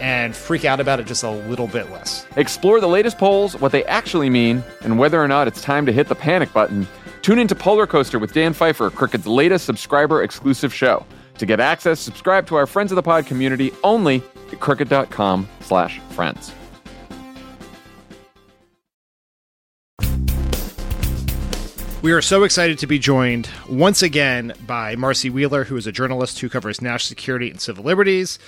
and 0.00 0.34
freak 0.34 0.64
out 0.64 0.80
about 0.80 1.00
it 1.00 1.06
just 1.06 1.22
a 1.22 1.30
little 1.30 1.66
bit 1.66 1.90
less. 1.90 2.26
Explore 2.36 2.80
the 2.80 2.88
latest 2.88 3.18
polls, 3.18 3.56
what 3.60 3.72
they 3.72 3.84
actually 3.84 4.30
mean, 4.30 4.62
and 4.82 4.98
whether 4.98 5.22
or 5.22 5.28
not 5.28 5.48
it's 5.48 5.62
time 5.62 5.86
to 5.86 5.92
hit 5.92 6.08
the 6.08 6.14
panic 6.14 6.52
button. 6.52 6.86
Tune 7.22 7.38
into 7.38 7.54
Polar 7.54 7.86
Coaster 7.86 8.18
with 8.18 8.32
Dan 8.32 8.52
Pfeiffer, 8.52 8.90
Crooked's 8.90 9.26
latest 9.26 9.64
subscriber 9.64 10.22
exclusive 10.22 10.72
show. 10.72 11.04
To 11.38 11.46
get 11.46 11.60
access, 11.60 12.00
subscribe 12.00 12.46
to 12.48 12.56
our 12.56 12.66
Friends 12.66 12.90
of 12.92 12.96
the 12.96 13.02
Pod 13.02 13.26
community 13.26 13.72
only 13.84 14.22
at 14.52 14.60
crooked.com 14.60 15.48
slash 15.60 16.00
friends. 16.10 16.52
We 22.00 22.12
are 22.12 22.22
so 22.22 22.44
excited 22.44 22.78
to 22.78 22.86
be 22.86 23.00
joined 23.00 23.50
once 23.68 24.02
again 24.02 24.54
by 24.66 24.94
Marcy 24.94 25.30
Wheeler, 25.30 25.64
who 25.64 25.76
is 25.76 25.86
a 25.88 25.92
journalist 25.92 26.38
who 26.38 26.48
covers 26.48 26.80
national 26.80 27.08
security 27.08 27.50
and 27.50 27.60
civil 27.60 27.82
liberties. 27.82 28.38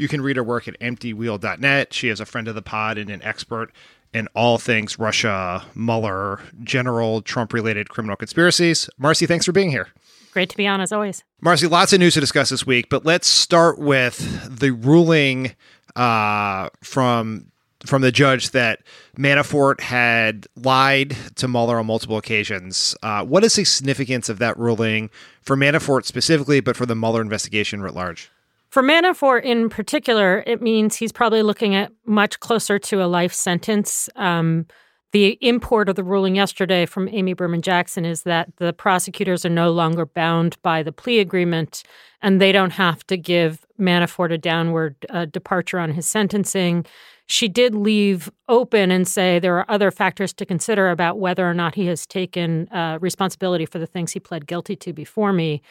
You 0.00 0.08
can 0.08 0.22
read 0.22 0.38
her 0.38 0.42
work 0.42 0.66
at 0.66 0.80
emptywheel.net. 0.80 1.92
She 1.92 2.08
is 2.08 2.20
a 2.20 2.24
friend 2.24 2.48
of 2.48 2.54
the 2.54 2.62
pod 2.62 2.96
and 2.96 3.10
an 3.10 3.22
expert 3.22 3.70
in 4.14 4.28
all 4.28 4.56
things 4.56 4.98
Russia, 4.98 5.62
Mueller, 5.74 6.40
general 6.64 7.20
Trump 7.20 7.52
related 7.52 7.90
criminal 7.90 8.16
conspiracies. 8.16 8.88
Marcy, 8.96 9.26
thanks 9.26 9.44
for 9.44 9.52
being 9.52 9.70
here. 9.70 9.88
Great 10.32 10.48
to 10.48 10.56
be 10.56 10.66
on 10.66 10.80
as 10.80 10.90
always. 10.90 11.22
Marcy, 11.42 11.66
lots 11.66 11.92
of 11.92 12.00
news 12.00 12.14
to 12.14 12.20
discuss 12.20 12.48
this 12.48 12.66
week, 12.66 12.88
but 12.88 13.04
let's 13.04 13.28
start 13.28 13.78
with 13.78 14.58
the 14.58 14.70
ruling 14.70 15.54
uh, 15.96 16.70
from 16.82 17.52
from 17.84 18.00
the 18.00 18.12
judge 18.12 18.52
that 18.52 18.80
Manafort 19.18 19.80
had 19.80 20.46
lied 20.56 21.14
to 21.34 21.46
Mueller 21.46 21.78
on 21.78 21.86
multiple 21.86 22.16
occasions. 22.16 22.96
Uh, 23.02 23.22
what 23.24 23.44
is 23.44 23.54
the 23.54 23.64
significance 23.64 24.30
of 24.30 24.38
that 24.38 24.56
ruling 24.58 25.10
for 25.42 25.56
Manafort 25.56 26.06
specifically, 26.06 26.60
but 26.60 26.74
for 26.74 26.86
the 26.86 26.94
Mueller 26.94 27.20
investigation 27.20 27.82
writ 27.82 27.94
large? 27.94 28.30
For 28.70 28.82
Manafort 28.82 29.42
in 29.42 29.68
particular, 29.68 30.44
it 30.46 30.62
means 30.62 30.96
he's 30.96 31.12
probably 31.12 31.42
looking 31.42 31.74
at 31.74 31.92
much 32.06 32.40
closer 32.40 32.78
to 32.78 33.02
a 33.02 33.06
life 33.06 33.32
sentence. 33.32 34.08
Um, 34.16 34.66
the 35.12 35.36
import 35.40 35.88
of 35.88 35.96
the 35.96 36.04
ruling 36.04 36.36
yesterday 36.36 36.86
from 36.86 37.08
Amy 37.08 37.32
Berman 37.32 37.62
Jackson 37.62 38.04
is 38.04 38.22
that 38.22 38.56
the 38.58 38.72
prosecutors 38.72 39.44
are 39.44 39.50
no 39.50 39.72
longer 39.72 40.06
bound 40.06 40.56
by 40.62 40.84
the 40.84 40.92
plea 40.92 41.18
agreement 41.18 41.82
and 42.22 42.40
they 42.40 42.52
don't 42.52 42.70
have 42.70 43.04
to 43.08 43.16
give 43.16 43.66
Manafort 43.78 44.32
a 44.32 44.38
downward 44.38 44.94
uh, 45.10 45.24
departure 45.24 45.80
on 45.80 45.90
his 45.90 46.06
sentencing 46.06 46.86
she 47.30 47.46
did 47.46 47.76
leave 47.76 48.28
open 48.48 48.90
and 48.90 49.06
say 49.06 49.38
there 49.38 49.56
are 49.56 49.70
other 49.70 49.92
factors 49.92 50.32
to 50.32 50.44
consider 50.44 50.90
about 50.90 51.20
whether 51.20 51.48
or 51.48 51.54
not 51.54 51.76
he 51.76 51.86
has 51.86 52.04
taken 52.04 52.68
uh, 52.70 52.98
responsibility 53.00 53.64
for 53.64 53.78
the 53.78 53.86
things 53.86 54.10
he 54.10 54.18
pled 54.18 54.48
guilty 54.48 54.74
to 54.74 54.92
before 54.92 55.32
me. 55.32 55.62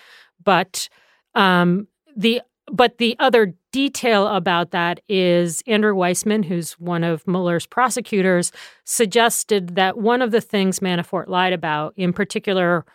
But 0.41 0.87
um, 1.35 1.89
the 2.15 2.41
but 2.71 2.97
the 2.97 3.15
other 3.19 3.53
detail 3.71 4.27
about 4.27 4.71
that 4.71 4.99
is 5.07 5.63
Andrew 5.67 5.93
Weissmann, 5.93 6.45
who's 6.45 6.73
one 6.73 7.03
of 7.03 7.27
Mueller's 7.27 7.65
prosecutors, 7.65 8.51
suggested 8.85 9.75
that 9.75 9.97
one 9.97 10.21
of 10.21 10.31
the 10.31 10.41
things 10.41 10.79
Manafort 10.79 11.27
lied 11.27 11.53
about, 11.53 11.93
in 11.95 12.13
particular, 12.13 12.85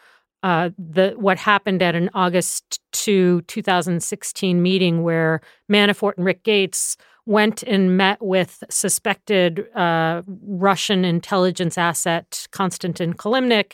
uh, 0.42 0.70
the 0.78 1.14
what 1.16 1.38
happened 1.38 1.82
at 1.82 1.94
an 1.94 2.10
August 2.12 2.80
2, 2.92 3.42
2016 3.42 4.62
meeting 4.62 5.02
where 5.02 5.40
Manafort 5.70 6.16
and 6.16 6.26
Rick 6.26 6.42
Gates 6.44 6.96
went 7.26 7.62
and 7.62 7.96
met 7.96 8.20
with 8.20 8.62
suspected 8.68 9.66
uh, 9.74 10.22
Russian 10.26 11.04
intelligence 11.04 11.78
asset 11.78 12.46
Konstantin 12.50 13.14
Kilimnik 13.14 13.72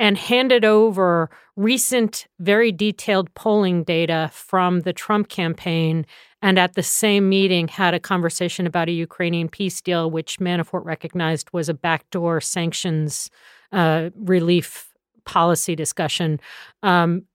and 0.00 0.16
handed 0.16 0.64
over 0.64 1.28
recent, 1.56 2.26
very 2.38 2.72
detailed 2.72 3.32
polling 3.34 3.84
data 3.84 4.30
from 4.32 4.80
the 4.80 4.94
Trump 4.94 5.28
campaign. 5.28 6.06
And 6.40 6.58
at 6.58 6.72
the 6.72 6.82
same 6.82 7.28
meeting, 7.28 7.68
had 7.68 7.92
a 7.92 8.00
conversation 8.00 8.66
about 8.66 8.88
a 8.88 8.92
Ukrainian 8.92 9.50
peace 9.50 9.82
deal, 9.82 10.10
which 10.10 10.38
Manafort 10.40 10.86
recognized 10.86 11.50
was 11.52 11.68
a 11.68 11.74
backdoor 11.74 12.40
sanctions 12.40 13.30
uh, 13.72 14.08
relief 14.16 14.88
policy 15.26 15.76
discussion. 15.76 16.40
Um, 16.82 17.26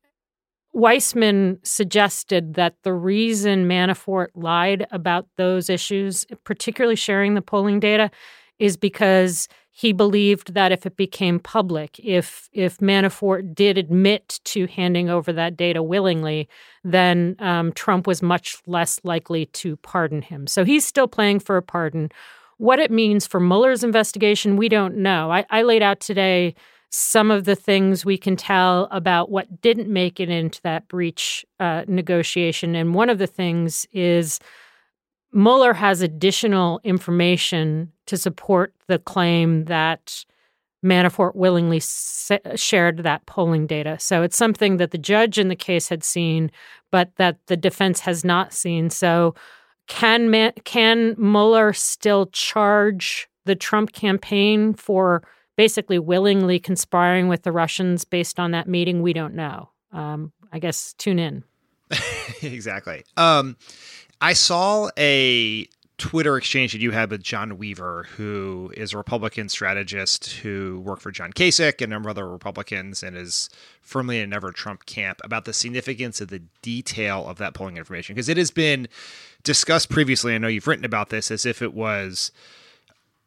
Weissmann 0.76 1.66
suggested 1.66 2.56
that 2.56 2.78
the 2.82 2.94
reason 2.94 3.70
Manafort 3.70 4.30
lied 4.34 4.88
about 4.92 5.28
those 5.38 5.70
issues, 5.70 6.26
particularly 6.44 6.96
sharing 6.96 7.36
the 7.36 7.44
polling 7.44 7.80
data, 7.80 8.10
is 8.58 8.76
because 8.76 9.48
he 9.78 9.92
believed 9.92 10.54
that 10.54 10.72
if 10.72 10.86
it 10.86 10.96
became 10.96 11.38
public, 11.38 12.00
if 12.00 12.50
if 12.54 12.78
Manafort 12.78 13.54
did 13.54 13.78
admit 13.78 14.40
to 14.46 14.68
handing 14.68 15.10
over 15.10 15.34
that 15.34 15.58
data 15.58 15.84
willingly, 15.84 16.48
then 16.86 17.36
um, 17.40 17.74
Trump 17.74 18.08
was 18.08 18.22
much 18.22 18.56
less 18.66 19.02
likely 19.04 19.48
to 19.48 19.76
pardon 19.78 20.22
him. 20.22 20.48
So 20.48 20.64
he's 20.64 20.86
still 20.86 21.10
playing 21.10 21.42
for 21.42 21.58
a 21.58 21.62
pardon. 21.62 22.10
What 22.56 22.80
it 22.80 22.90
means 22.90 23.28
for 23.28 23.42
Mueller's 23.42 23.84
investigation, 23.84 24.56
we 24.56 24.70
don't 24.70 24.96
know. 24.96 25.30
I, 25.30 25.46
I 25.50 25.64
laid 25.64 25.82
out 25.82 26.00
today 26.00 26.56
some 26.90 27.30
of 27.30 27.44
the 27.44 27.56
things 27.56 28.06
we 28.06 28.18
can 28.18 28.38
tell 28.38 28.88
about 28.92 29.30
what 29.30 29.60
didn't 29.60 29.90
make 29.90 30.22
it 30.22 30.30
into 30.30 30.62
that 30.62 30.88
breach 30.88 31.46
uh, 31.60 31.84
negotiation. 31.86 32.76
And 32.76 32.94
one 32.94 33.10
of 33.10 33.18
the 33.18 33.28
things 33.28 33.86
is 33.92 34.40
Mueller 35.36 35.74
has 35.74 36.02
additional 36.02 36.80
information 36.86 37.92
to 38.06 38.16
support 38.18 38.74
the 38.88 38.98
claim 38.98 39.66
that 39.66 40.24
Manafort 40.84 41.36
willingly 41.36 41.82
sa- 41.82 42.38
shared 42.56 43.00
that 43.00 43.26
polling 43.26 43.68
data. 43.68 43.98
So 44.00 44.24
it's 44.24 44.38
something 44.38 44.78
that 44.78 44.92
the 44.92 44.98
judge 44.98 45.38
in 45.38 45.50
the 45.50 45.56
case 45.56 45.90
had 45.90 46.06
seen, 46.06 46.52
but 46.90 47.12
that 47.18 47.38
the 47.48 47.58
defense 47.58 48.00
has 48.00 48.24
not 48.24 48.54
seen. 48.54 48.90
So 48.90 49.36
can 49.88 50.54
can 50.64 51.16
Mueller 51.18 51.74
still 51.74 52.28
charge 52.28 53.28
the 53.44 53.56
Trump 53.56 53.92
campaign 53.92 54.74
for 54.74 55.22
basically 55.58 56.00
willingly 56.00 56.60
conspiring 56.60 57.28
with 57.28 57.44
the 57.44 57.52
Russians 57.52 58.06
based 58.06 58.40
on 58.40 58.52
that 58.52 58.70
meeting, 58.70 59.02
we 59.02 59.12
don't 59.12 59.36
know. 59.36 59.70
Um, 59.92 60.32
I 60.52 60.60
guess 60.60 60.94
tune 60.94 61.20
in. 61.20 61.44
exactly. 62.42 63.04
Um, 63.18 63.58
I 64.22 64.34
saw 64.34 64.90
a 64.98 65.68
Twitter 65.98 66.36
exchange 66.36 66.74
that 66.74 66.82
you 66.82 66.92
had 66.92 67.10
with 67.10 67.24
John 67.24 67.58
Weaver, 67.58 68.08
who 68.18 68.72
is 68.76 68.94
a 68.94 68.98
Republican 68.98 69.48
strategist 69.48 70.30
who 70.38 70.82
worked 70.82 71.02
for 71.02 71.12
John 71.12 71.32
Kasich 71.32 71.82
and 71.82 71.92
a 71.92 71.96
number 71.96 72.10
of 72.10 72.18
other 72.18 72.30
Republicans 72.30 73.02
and 73.02 73.16
is 73.16 73.50
firmly 73.82 74.20
in 74.20 74.30
never 74.30 74.52
Trump 74.52 74.86
camp 74.86 75.22
about 75.24 75.46
the 75.46 75.54
significance 75.54 76.20
of 76.20 76.28
the 76.28 76.42
detail 76.62 77.28
of 77.28 77.38
that 77.38 77.54
polling 77.54 77.78
information. 77.78 78.14
Because 78.14 78.28
it 78.28 78.38
has 78.38 78.52
been 78.52 78.90
discussed 79.44 79.90
previously. 79.90 80.36
I 80.36 80.38
know 80.38 80.50
you've 80.50 80.68
written 80.68 80.86
about 80.86 81.10
this 81.10 81.32
as 81.32 81.46
if 81.46 81.62
it 81.62 81.74
was 81.74 82.32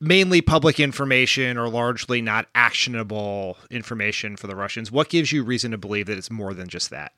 mainly 0.01 0.43
public 0.43 0.79
information 0.79 1.57
or 1.57 1.69
largely 1.69 2.21
not 2.21 2.47
actionable 2.55 3.57
information 3.71 4.37
for 4.37 4.47
the 4.47 4.57
Russians. 4.57 4.93
What 4.93 5.09
gives 5.09 5.33
you 5.33 5.43
reason 5.43 5.71
to 5.71 5.79
believe 5.79 6.07
that 6.07 6.19
it's 6.19 6.31
more 6.31 6.53
than 6.53 6.69
just 6.69 6.91
that? 6.91 7.13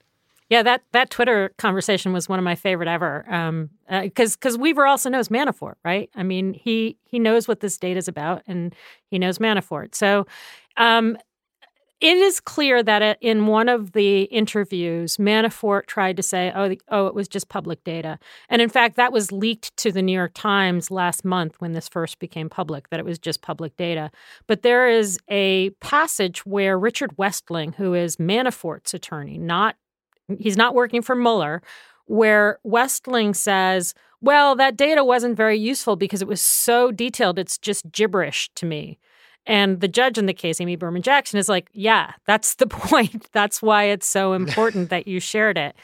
Yeah, 0.50 0.64
that 0.64 0.82
that 0.92 1.10
Twitter 1.10 1.52
conversation 1.58 2.12
was 2.12 2.28
one 2.28 2.40
of 2.40 2.44
my 2.44 2.56
favorite 2.56 2.88
ever. 2.88 3.24
Um, 3.32 3.70
because 3.88 4.34
uh, 4.34 4.36
because 4.40 4.58
Weaver 4.58 4.84
also 4.86 5.08
knows 5.08 5.28
Manafort, 5.28 5.74
right? 5.84 6.10
I 6.16 6.24
mean, 6.24 6.54
he 6.54 6.98
he 7.04 7.20
knows 7.20 7.46
what 7.46 7.60
this 7.60 7.78
data 7.78 7.98
is 7.98 8.08
about, 8.08 8.42
and 8.48 8.74
he 9.06 9.18
knows 9.18 9.38
Manafort. 9.38 9.94
So, 9.94 10.26
um, 10.76 11.16
it 12.00 12.16
is 12.16 12.40
clear 12.40 12.82
that 12.82 13.18
in 13.20 13.46
one 13.46 13.68
of 13.68 13.92
the 13.92 14.22
interviews, 14.24 15.18
Manafort 15.18 15.86
tried 15.86 16.16
to 16.16 16.22
say, 16.22 16.52
"Oh, 16.54 16.74
oh, 16.90 17.06
it 17.06 17.14
was 17.14 17.28
just 17.28 17.48
public 17.48 17.84
data," 17.84 18.18
and 18.48 18.62
in 18.62 18.70
fact, 18.70 18.96
that 18.96 19.12
was 19.12 19.32
leaked 19.32 19.76
to 19.78 19.92
the 19.92 20.02
New 20.02 20.12
York 20.14 20.32
Times 20.34 20.90
last 20.90 21.24
month 21.24 21.56
when 21.60 21.72
this 21.72 21.88
first 21.88 22.18
became 22.18 22.48
public. 22.48 22.88
That 22.90 23.00
it 23.00 23.06
was 23.06 23.18
just 23.20 23.42
public 23.42 23.76
data. 23.76 24.10
But 24.48 24.62
there 24.62 24.88
is 24.88 25.18
a 25.30 25.70
passage 25.80 26.46
where 26.46 26.78
Richard 26.78 27.16
Westling, 27.18 27.74
who 27.74 27.94
is 27.94 28.16
Manafort's 28.16 28.94
attorney, 28.94 29.38
not 29.38 29.76
he's 30.38 30.56
not 30.56 30.74
working 30.74 31.02
for 31.02 31.14
Mueller, 31.14 31.62
where 32.06 32.58
Westling 32.62 33.34
says, 33.34 33.94
"Well, 34.20 34.54
that 34.56 34.76
data 34.76 35.04
wasn't 35.04 35.36
very 35.36 35.58
useful 35.58 35.96
because 35.96 36.22
it 36.22 36.28
was 36.28 36.40
so 36.40 36.90
detailed; 36.90 37.38
it's 37.38 37.58
just 37.58 37.90
gibberish 37.90 38.50
to 38.56 38.66
me." 38.66 38.98
And 39.46 39.80
the 39.80 39.88
judge 39.88 40.18
in 40.18 40.26
the 40.26 40.34
case, 40.34 40.60
Amy 40.60 40.76
Berman 40.76 41.02
Jackson, 41.02 41.38
is 41.38 41.48
like, 41.48 41.70
yeah, 41.72 42.12
that's 42.26 42.54
the 42.56 42.66
point. 42.68 43.28
That's 43.32 43.62
why 43.62 43.84
it's 43.84 44.06
so 44.06 44.32
important 44.34 44.90
that 44.90 45.06
you 45.06 45.20
shared 45.20 45.58
it. 45.58 45.74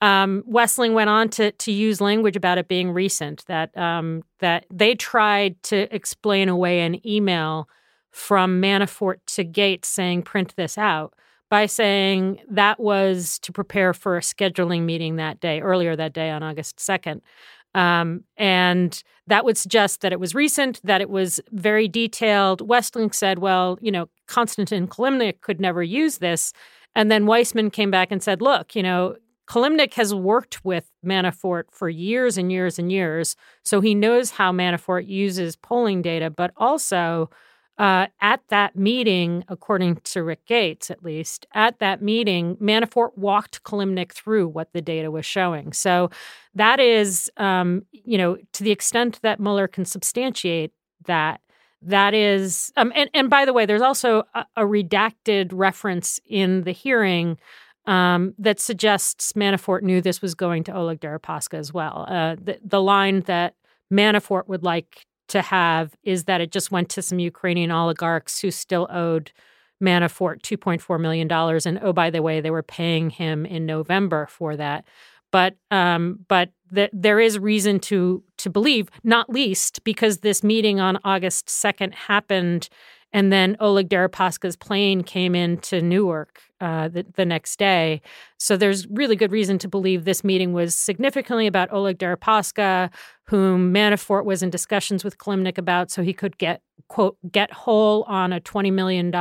Um, 0.00 0.42
Westling 0.46 0.92
went 0.92 1.08
on 1.08 1.30
to 1.30 1.52
to 1.52 1.72
use 1.72 2.00
language 2.00 2.36
about 2.36 2.58
it 2.58 2.68
being 2.68 2.90
recent 2.90 3.46
that 3.46 3.74
um, 3.76 4.22
that 4.40 4.66
they 4.70 4.94
tried 4.94 5.62
to 5.64 5.94
explain 5.94 6.48
away 6.48 6.80
an 6.80 7.06
email 7.06 7.68
from 8.10 8.60
Manafort 8.60 9.16
to 9.26 9.44
Gates 9.44 9.88
saying 9.88 10.22
print 10.22 10.54
this 10.56 10.76
out 10.76 11.14
by 11.54 11.66
saying 11.66 12.40
that 12.50 12.80
was 12.80 13.38
to 13.38 13.52
prepare 13.52 13.94
for 13.94 14.16
a 14.16 14.20
scheduling 14.20 14.82
meeting 14.82 15.14
that 15.14 15.38
day 15.38 15.60
earlier 15.60 15.94
that 15.94 16.12
day 16.12 16.28
on 16.28 16.42
August 16.42 16.80
second. 16.80 17.22
Um, 17.76 18.24
and 18.36 19.00
that 19.28 19.44
would 19.44 19.56
suggest 19.56 20.00
that 20.00 20.12
it 20.12 20.18
was 20.18 20.34
recent, 20.34 20.80
that 20.82 21.00
it 21.00 21.10
was 21.10 21.40
very 21.52 21.86
detailed. 21.86 22.60
Westling 22.60 23.12
said, 23.12 23.38
well, 23.38 23.78
you 23.80 23.92
know, 23.92 24.08
Konstantin 24.26 24.88
Kilimnik 24.88 25.42
could 25.42 25.60
never 25.60 25.80
use 25.80 26.18
this. 26.18 26.52
And 26.96 27.08
then 27.08 27.24
Weissmann 27.24 27.72
came 27.72 27.92
back 27.92 28.10
and 28.10 28.20
said, 28.20 28.42
look, 28.42 28.74
you 28.74 28.82
know, 28.82 29.14
Kilimnik 29.46 29.94
has 29.94 30.12
worked 30.12 30.64
with 30.64 30.90
Manafort 31.06 31.66
for 31.70 31.88
years 31.88 32.36
and 32.36 32.50
years 32.50 32.80
and 32.80 32.90
years. 32.90 33.36
So 33.62 33.80
he 33.80 33.94
knows 33.94 34.32
how 34.32 34.50
Manafort 34.50 35.06
uses 35.06 35.54
polling 35.54 36.02
data, 36.02 36.30
but 36.30 36.50
also 36.56 37.30
uh, 37.78 38.06
at 38.20 38.40
that 38.48 38.76
meeting, 38.76 39.44
according 39.48 39.96
to 39.96 40.22
Rick 40.22 40.46
Gates 40.46 40.90
at 40.90 41.02
least, 41.02 41.46
at 41.54 41.80
that 41.80 42.00
meeting, 42.00 42.56
Manafort 42.56 43.16
walked 43.16 43.62
Kilimnik 43.64 44.12
through 44.12 44.48
what 44.48 44.72
the 44.72 44.80
data 44.80 45.10
was 45.10 45.26
showing. 45.26 45.72
So 45.72 46.10
that 46.54 46.78
is, 46.78 47.30
um, 47.36 47.84
you 47.90 48.16
know, 48.16 48.36
to 48.52 48.62
the 48.62 48.70
extent 48.70 49.20
that 49.22 49.40
Mueller 49.40 49.66
can 49.66 49.84
substantiate 49.84 50.72
that, 51.06 51.40
that 51.82 52.14
is, 52.14 52.72
um, 52.76 52.92
and 52.94 53.10
and 53.12 53.28
by 53.28 53.44
the 53.44 53.52
way, 53.52 53.66
there's 53.66 53.82
also 53.82 54.22
a, 54.34 54.46
a 54.56 54.62
redacted 54.62 55.50
reference 55.52 56.20
in 56.26 56.62
the 56.62 56.72
hearing 56.72 57.38
um, 57.86 58.34
that 58.38 58.60
suggests 58.60 59.32
Manafort 59.34 59.82
knew 59.82 60.00
this 60.00 60.22
was 60.22 60.34
going 60.34 60.64
to 60.64 60.74
Oleg 60.74 61.00
Deripaska 61.00 61.58
as 61.58 61.74
well. 61.74 62.06
Uh, 62.08 62.36
the, 62.40 62.58
the 62.64 62.80
line 62.80 63.20
that 63.22 63.54
Manafort 63.92 64.48
would 64.48 64.62
like 64.62 65.04
to 65.28 65.42
have 65.42 65.94
is 66.02 66.24
that 66.24 66.40
it 66.40 66.52
just 66.52 66.70
went 66.70 66.88
to 66.90 67.02
some 67.02 67.18
Ukrainian 67.18 67.70
oligarchs 67.70 68.40
who 68.40 68.50
still 68.50 68.86
owed 68.90 69.32
Manafort 69.82 70.42
$2.4 70.42 71.00
million. 71.00 71.30
And 71.30 71.78
oh, 71.82 71.92
by 71.92 72.10
the 72.10 72.22
way, 72.22 72.40
they 72.40 72.50
were 72.50 72.62
paying 72.62 73.10
him 73.10 73.44
in 73.44 73.66
November 73.66 74.26
for 74.30 74.56
that. 74.56 74.84
But 75.30 75.56
um, 75.72 76.20
but 76.28 76.50
th- 76.72 76.90
there 76.92 77.18
is 77.18 77.40
reason 77.40 77.80
to 77.80 78.22
to 78.38 78.50
believe, 78.50 78.88
not 79.02 79.28
least 79.28 79.82
because 79.82 80.18
this 80.18 80.44
meeting 80.44 80.78
on 80.78 81.00
August 81.02 81.50
second 81.50 81.92
happened 81.92 82.68
and 83.14 83.32
then 83.32 83.56
Oleg 83.60 83.88
Deripaska's 83.88 84.56
plane 84.56 85.04
came 85.04 85.36
into 85.36 85.80
Newark 85.80 86.42
uh, 86.60 86.88
the, 86.88 87.06
the 87.14 87.24
next 87.24 87.60
day. 87.60 88.02
So 88.38 88.56
there's 88.56 88.88
really 88.88 89.14
good 89.14 89.30
reason 89.30 89.56
to 89.58 89.68
believe 89.68 90.04
this 90.04 90.24
meeting 90.24 90.52
was 90.52 90.74
significantly 90.74 91.46
about 91.46 91.72
Oleg 91.72 91.98
Deripaska, 91.98 92.90
whom 93.28 93.72
Manafort 93.72 94.24
was 94.24 94.42
in 94.42 94.50
discussions 94.50 95.04
with 95.04 95.16
Kilimnik 95.18 95.58
about 95.58 95.92
so 95.92 96.02
he 96.02 96.12
could 96.12 96.36
get, 96.38 96.60
quote, 96.88 97.16
get 97.30 97.52
whole 97.52 98.02
on 98.02 98.32
a 98.32 98.40
$20 98.40 98.72
million 98.72 99.12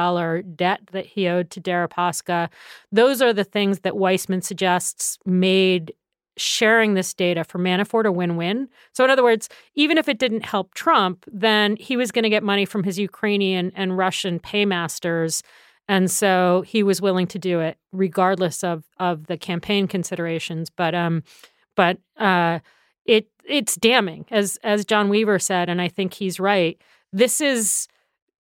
debt 0.56 0.82
that 0.92 1.06
he 1.06 1.28
owed 1.28 1.52
to 1.52 1.62
Deripaska. 1.62 2.50
Those 2.92 3.22
are 3.22 3.32
the 3.32 3.44
things 3.44 3.82
that 3.82 3.94
Weissmann 3.94 4.44
suggests 4.44 5.20
made 5.24 5.94
sharing 6.38 6.94
this 6.94 7.14
data 7.14 7.44
for 7.44 7.60
Manafort 7.60 8.06
a 8.06 8.12
win 8.12 8.36
win. 8.36 8.68
So, 8.94 9.04
in 9.04 9.10
other 9.10 9.24
words, 9.24 9.50
even 9.76 9.98
if 9.98 10.08
it 10.10 10.20
didn't 10.20 10.46
help 10.46 10.74
Trump, 10.74 11.26
then 11.28 11.76
he 11.78 11.98
was 11.98 12.12
going 12.12 12.24
to 12.24 12.30
get 12.30 12.44
money 12.44 12.66
from 12.66 12.84
his 12.84 12.98
Ukrainian 13.00 13.72
and 13.76 13.98
Russian 13.98 14.40
paymasters. 14.40 15.44
And 15.88 16.10
so 16.10 16.64
he 16.66 16.82
was 16.82 17.02
willing 17.02 17.28
to 17.28 17.40
do 17.40 17.60
it 17.60 17.78
regardless 17.92 18.64
of, 18.64 18.84
of 19.00 19.28
the 19.28 19.38
campaign 19.38 19.88
considerations. 19.88 20.70
But 20.70 20.96
um, 20.96 21.24
but 21.76 21.98
uh, 22.18 22.60
it 23.06 23.28
it's 23.46 23.76
damning, 23.76 24.26
as 24.32 24.58
as 24.64 24.86
John 24.86 25.10
Weaver 25.10 25.40
said, 25.40 25.70
and 25.70 25.82
I 25.82 25.90
think 25.90 26.14
he's 26.14 26.40
right. 26.40 26.80
This 27.12 27.42
is 27.42 27.88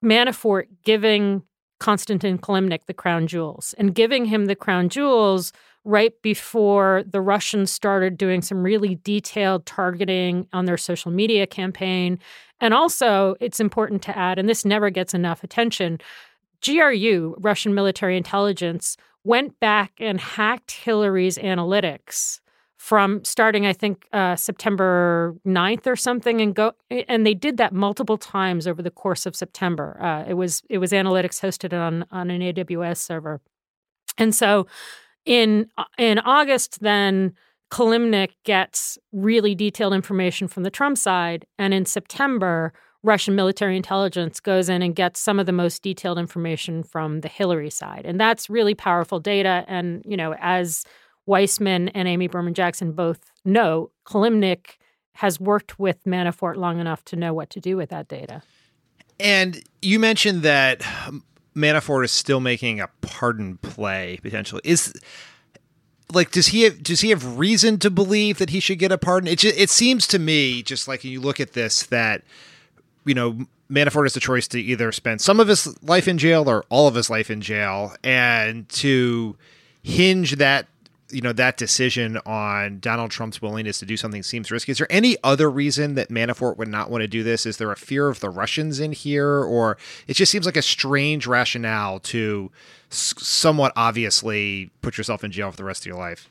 Manafort 0.04 0.68
giving 0.84 1.44
Konstantin 1.80 2.38
Kilimnik 2.38 2.86
the 2.86 2.94
crown 2.94 3.28
jewels 3.28 3.76
and 3.78 3.94
giving 3.94 4.26
him 4.26 4.46
the 4.46 4.56
crown 4.56 4.90
jewels 4.90 5.52
right 5.86 6.14
before 6.22 7.04
the 7.06 7.22
Russians 7.22 7.72
started 7.72 8.18
doing 8.18 8.42
some 8.42 8.64
really 8.64 8.96
detailed 9.04 9.66
targeting 9.66 10.48
on 10.54 10.66
their 10.66 10.78
social 10.78 11.12
media 11.12 11.46
campaign. 11.46 12.20
And 12.62 12.74
also, 12.74 13.36
it's 13.42 13.60
important 13.60 14.02
to 14.04 14.18
add, 14.18 14.40
and 14.40 14.48
this 14.48 14.64
never 14.64 14.90
gets 14.90 15.14
enough 15.14 15.44
attention 15.44 16.00
GRU, 16.64 17.36
Russian 17.40 17.74
military 17.74 18.16
intelligence, 18.18 18.96
went 19.24 19.60
back 19.60 19.94
and 20.00 20.20
hacked 20.20 20.72
Hillary's 20.72 21.38
analytics 21.38 22.40
from 22.78 23.24
starting, 23.24 23.66
I 23.66 23.72
think, 23.72 24.08
uh, 24.12 24.36
September 24.36 25.36
9th 25.46 25.88
or 25.88 25.96
something, 25.96 26.42
and 26.42 26.54
go 26.54 26.74
and 26.90 27.26
they 27.26 27.34
did 27.34 27.58
that 27.58 27.74
multiple 27.74 28.18
times 28.18 28.68
over 28.68 28.82
the 28.82 28.92
course 28.92 29.26
of 29.26 29.36
September. 29.36 29.98
Uh, 30.02 30.30
it 30.30 30.34
was 30.34 30.64
it 30.70 30.80
was 30.80 30.92
analytics 30.92 31.40
hosted 31.40 31.78
on 31.78 32.06
on 32.12 32.30
an 32.30 32.42
AWS 32.42 32.98
server, 32.98 33.40
and 34.18 34.36
so 34.36 34.68
in 35.26 35.68
in 35.98 36.20
August, 36.20 36.82
then 36.82 37.34
Kilimnik 37.72 38.32
gets 38.44 38.98
really 39.12 39.56
detailed 39.56 39.94
information 39.94 40.48
from 40.48 40.64
the 40.64 40.70
Trump 40.70 40.98
side, 40.98 41.46
and 41.58 41.74
in 41.74 41.86
September, 41.86 42.74
Russian 43.04 43.36
military 43.36 43.76
intelligence 43.76 44.40
goes 44.40 44.70
in 44.70 44.82
and 44.82 44.96
gets 44.96 45.20
some 45.20 45.40
of 45.40 45.46
the 45.46 45.52
most 45.52 45.82
detailed 45.82 46.18
information 46.18 46.84
from 46.84 47.22
the 47.22 47.28
Hillary 47.28 47.70
side, 47.70 48.06
and 48.06 48.20
that's 48.20 48.50
really 48.50 48.76
powerful 48.76 49.20
data. 49.20 49.66
And 49.68 50.04
you 50.06 50.18
know, 50.18 50.36
as 50.40 50.86
Weissmann 51.28 51.92
and 51.94 52.08
Amy 52.08 52.28
Berman 52.28 52.54
Jackson 52.54 52.92
both 52.92 53.32
know, 53.46 53.92
Kilimnik 54.06 54.78
has 55.16 55.40
worked 55.40 55.80
with 55.80 56.04
Manafort 56.06 56.58
long 56.58 56.80
enough 56.80 57.04
to 57.06 57.16
know 57.16 57.34
what 57.34 57.50
to 57.52 57.60
do 57.60 57.78
with 57.78 57.90
that 57.90 58.08
data. 58.08 58.42
And 59.20 59.64
you 59.82 60.00
mentioned 60.00 60.42
that 60.42 60.84
Manafort 61.56 62.06
is 62.06 62.12
still 62.12 62.40
making 62.40 62.80
a 62.80 62.90
pardon 63.02 63.58
play 63.58 64.20
potentially. 64.22 64.62
Is 64.64 64.94
like 66.12 66.32
does 66.32 66.48
he 66.48 66.64
have 66.64 66.82
does 66.84 67.02
he 67.02 67.10
have 67.10 67.38
reason 67.38 67.78
to 67.80 67.90
believe 67.90 68.38
that 68.38 68.50
he 68.50 68.60
should 68.60 68.80
get 68.80 68.92
a 68.92 68.98
pardon? 68.98 69.28
It 69.28 69.40
just, 69.40 69.58
it 69.58 69.70
seems 69.70 70.08
to 70.08 70.20
me 70.20 70.64
just 70.64 70.88
like 70.88 71.04
you 71.04 71.22
look 71.22 71.40
at 71.40 71.54
this 71.54 71.84
that 71.88 72.24
you 73.06 73.14
know 73.14 73.46
Manafort 73.70 74.06
has 74.06 74.14
the 74.14 74.20
choice 74.20 74.48
to 74.50 74.60
either 74.60 74.92
spend 74.92 75.22
some 75.22 75.40
of 75.40 75.48
his 75.48 75.82
life 75.84 76.08
in 76.08 76.18
jail 76.18 76.50
or 76.50 76.64
all 76.70 76.88
of 76.88 76.96
his 76.96 77.10
life 77.10 77.32
in 77.32 77.42
jail, 77.42 77.96
and 78.04 78.68
to 78.70 79.36
hinge 79.82 80.34
that 80.38 80.68
you 81.14 81.22
know 81.22 81.34
that 81.34 81.58
decision 81.58 82.18
on 82.26 82.80
Donald 82.80 83.12
Trump's 83.12 83.42
willingness 83.42 83.80
to 83.80 83.86
do 83.86 83.96
something 83.96 84.24
seems 84.24 84.52
risky. 84.52 84.72
Is 84.72 84.80
there 84.80 84.92
any 84.92 85.18
other 85.24 85.50
reason 85.50 85.96
that 85.96 86.10
Manafort 86.10 86.58
would 86.58 86.68
not 86.68 86.90
want 86.90 87.02
to 87.02 87.08
do 87.08 87.24
this? 87.24 87.46
Is 87.46 87.58
there 87.58 87.72
a 87.72 87.76
fear 87.76 88.08
of 88.08 88.20
the 88.20 88.30
Russians 88.30 88.80
in 88.80 88.92
here, 88.92 89.44
or 89.44 89.78
it 90.08 90.16
just 90.16 90.32
seems 90.32 90.46
like 90.46 90.58
a 90.58 90.62
strange 90.62 91.28
rationale 91.28 92.00
to 92.00 92.52
somewhat 92.90 93.74
obviously 93.76 94.72
put 94.82 94.98
yourself 94.98 95.24
in 95.24 95.32
jail 95.32 95.52
for 95.52 95.58
the 95.58 95.64
rest 95.64 95.84
of 95.84 95.88
your 95.88 95.98
life? 95.98 96.30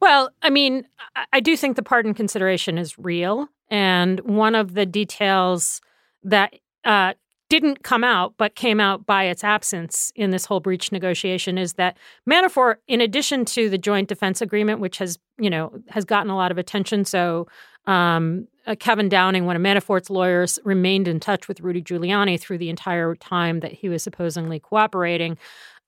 Well, 0.00 0.30
I 0.42 0.50
mean, 0.50 0.86
I 1.32 1.40
do 1.40 1.56
think 1.56 1.76
the 1.76 1.82
pardon 1.82 2.14
consideration 2.14 2.78
is 2.78 2.98
real, 2.98 3.48
and 3.68 4.20
one 4.20 4.54
of 4.54 4.74
the 4.74 4.86
details 4.86 5.80
that 6.22 6.54
uh, 6.84 7.14
didn't 7.50 7.82
come 7.82 8.04
out, 8.04 8.34
but 8.38 8.54
came 8.54 8.80
out 8.80 9.04
by 9.04 9.24
its 9.24 9.44
absence 9.44 10.12
in 10.14 10.30
this 10.30 10.46
whole 10.46 10.60
breach 10.60 10.92
negotiation 10.92 11.58
is 11.58 11.74
that 11.74 11.98
Manafort, 12.26 12.76
in 12.86 13.00
addition 13.00 13.44
to 13.46 13.68
the 13.68 13.76
joint 13.76 14.08
defense 14.08 14.40
agreement, 14.40 14.80
which 14.80 14.98
has, 14.98 15.18
you 15.36 15.50
know, 15.50 15.72
has 15.88 16.04
gotten 16.04 16.30
a 16.30 16.36
lot 16.36 16.52
of 16.52 16.58
attention. 16.58 17.04
So 17.04 17.48
um, 17.86 18.46
uh, 18.66 18.76
Kevin 18.78 19.08
Downing, 19.08 19.46
one 19.46 19.56
of 19.56 19.62
Manafort's 19.62 20.08
lawyers, 20.10 20.60
remained 20.64 21.08
in 21.08 21.18
touch 21.18 21.48
with 21.48 21.60
Rudy 21.60 21.82
Giuliani 21.82 22.40
through 22.40 22.58
the 22.58 22.70
entire 22.70 23.16
time 23.16 23.60
that 23.60 23.72
he 23.72 23.88
was 23.88 24.04
supposedly 24.04 24.60
cooperating. 24.60 25.36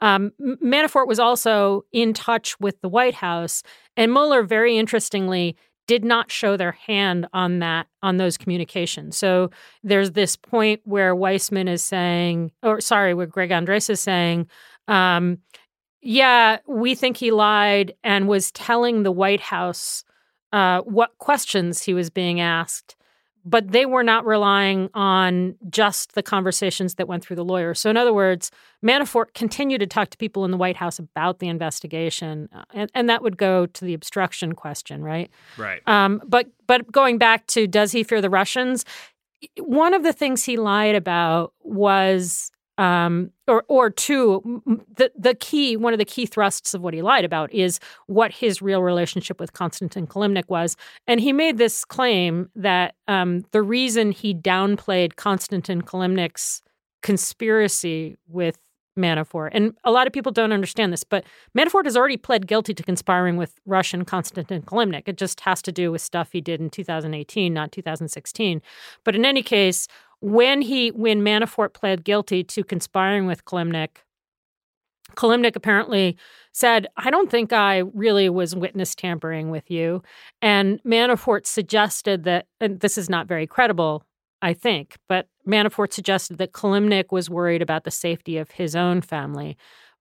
Um, 0.00 0.32
Manafort 0.40 1.06
was 1.06 1.20
also 1.20 1.84
in 1.92 2.12
touch 2.12 2.58
with 2.58 2.80
the 2.80 2.88
White 2.88 3.14
House, 3.14 3.62
and 3.96 4.12
Mueller, 4.12 4.42
very 4.42 4.76
interestingly, 4.76 5.56
did 5.86 6.04
not 6.04 6.30
show 6.30 6.56
their 6.56 6.72
hand 6.72 7.26
on 7.32 7.58
that 7.58 7.86
on 8.02 8.16
those 8.16 8.38
communications. 8.38 9.16
So 9.16 9.50
there's 9.82 10.12
this 10.12 10.36
point 10.36 10.80
where 10.84 11.14
Weissmann 11.14 11.68
is 11.68 11.82
saying, 11.82 12.52
or 12.62 12.80
sorry, 12.80 13.14
where 13.14 13.26
Greg 13.26 13.52
Andres 13.52 13.90
is 13.90 14.00
saying, 14.00 14.48
um, 14.88 15.38
yeah, 16.00 16.58
we 16.66 16.94
think 16.94 17.16
he 17.16 17.30
lied 17.30 17.94
and 18.02 18.28
was 18.28 18.50
telling 18.52 19.02
the 19.02 19.12
White 19.12 19.40
House 19.40 20.04
uh, 20.52 20.80
what 20.80 21.16
questions 21.18 21.82
he 21.82 21.94
was 21.94 22.10
being 22.10 22.40
asked 22.40 22.96
but 23.44 23.72
they 23.72 23.86
were 23.86 24.02
not 24.02 24.24
relying 24.24 24.88
on 24.94 25.56
just 25.68 26.14
the 26.14 26.22
conversations 26.22 26.94
that 26.94 27.08
went 27.08 27.24
through 27.24 27.36
the 27.36 27.44
lawyer. 27.44 27.74
So, 27.74 27.90
in 27.90 27.96
other 27.96 28.12
words, 28.12 28.50
Manafort 28.84 29.34
continued 29.34 29.80
to 29.80 29.86
talk 29.86 30.10
to 30.10 30.18
people 30.18 30.44
in 30.44 30.50
the 30.50 30.56
White 30.56 30.76
House 30.76 30.98
about 30.98 31.40
the 31.40 31.48
investigation, 31.48 32.48
uh, 32.54 32.64
and, 32.72 32.90
and 32.94 33.08
that 33.08 33.22
would 33.22 33.36
go 33.36 33.66
to 33.66 33.84
the 33.84 33.94
obstruction 33.94 34.54
question, 34.54 35.02
right? 35.02 35.30
Right. 35.56 35.86
Um, 35.88 36.22
but 36.24 36.46
but 36.66 36.90
going 36.92 37.18
back 37.18 37.46
to 37.48 37.66
does 37.66 37.92
he 37.92 38.02
fear 38.04 38.20
the 38.20 38.30
Russians? 38.30 38.84
One 39.58 39.92
of 39.92 40.04
the 40.04 40.12
things 40.12 40.44
he 40.44 40.56
lied 40.56 40.94
about 40.94 41.52
was 41.62 42.51
um, 42.78 43.30
or 43.46 43.64
or 43.68 43.90
two, 43.90 44.62
the 44.96 45.10
the 45.16 45.34
key 45.34 45.76
one 45.76 45.92
of 45.92 45.98
the 45.98 46.04
key 46.04 46.26
thrusts 46.26 46.74
of 46.74 46.80
what 46.80 46.94
he 46.94 47.02
lied 47.02 47.24
about 47.24 47.52
is 47.52 47.78
what 48.06 48.32
his 48.32 48.62
real 48.62 48.82
relationship 48.82 49.38
with 49.38 49.52
Konstantin 49.52 50.06
Kilimnik 50.06 50.48
was, 50.48 50.76
and 51.06 51.20
he 51.20 51.32
made 51.32 51.58
this 51.58 51.84
claim 51.84 52.48
that 52.56 52.94
um, 53.08 53.44
the 53.52 53.62
reason 53.62 54.10
he 54.10 54.34
downplayed 54.34 55.16
Konstantin 55.16 55.82
Kilimnik's 55.82 56.62
conspiracy 57.02 58.16
with 58.26 58.58
Manafort, 58.98 59.50
and 59.52 59.76
a 59.84 59.90
lot 59.90 60.06
of 60.06 60.12
people 60.12 60.32
don't 60.32 60.52
understand 60.52 60.92
this, 60.92 61.04
but 61.04 61.24
Manafort 61.56 61.84
has 61.84 61.96
already 61.96 62.16
pled 62.16 62.46
guilty 62.46 62.72
to 62.72 62.82
conspiring 62.82 63.36
with 63.36 63.54
Russian 63.66 64.04
Konstantin 64.04 64.62
Kilimnik. 64.62 65.04
It 65.06 65.18
just 65.18 65.40
has 65.40 65.60
to 65.62 65.72
do 65.72 65.92
with 65.92 66.00
stuff 66.00 66.30
he 66.32 66.40
did 66.40 66.60
in 66.60 66.70
2018, 66.70 67.52
not 67.52 67.72
2016. 67.72 68.62
But 69.04 69.14
in 69.14 69.24
any 69.24 69.42
case, 69.42 69.88
when 70.22 70.62
he 70.62 70.90
when 70.90 71.20
Manafort 71.20 71.74
pled 71.74 72.04
guilty 72.04 72.42
to 72.44 72.64
conspiring 72.64 73.26
with 73.26 73.44
Kilimnik, 73.44 73.98
Kilimnik 75.16 75.56
apparently 75.56 76.16
said, 76.52 76.86
I 76.96 77.10
don't 77.10 77.30
think 77.30 77.52
I 77.52 77.78
really 77.92 78.28
was 78.28 78.54
witness 78.54 78.94
tampering 78.94 79.50
with 79.50 79.70
you. 79.70 80.02
And 80.40 80.80
Manafort 80.84 81.46
suggested 81.46 82.24
that, 82.24 82.46
and 82.60 82.80
this 82.80 82.96
is 82.96 83.10
not 83.10 83.26
very 83.26 83.46
credible, 83.46 84.04
I 84.40 84.54
think, 84.54 84.96
but 85.08 85.28
Manafort 85.46 85.92
suggested 85.92 86.38
that 86.38 86.52
Kilimnik 86.52 87.10
was 87.10 87.28
worried 87.28 87.60
about 87.60 87.84
the 87.84 87.90
safety 87.90 88.38
of 88.38 88.52
his 88.52 88.76
own 88.76 89.00
family. 89.00 89.56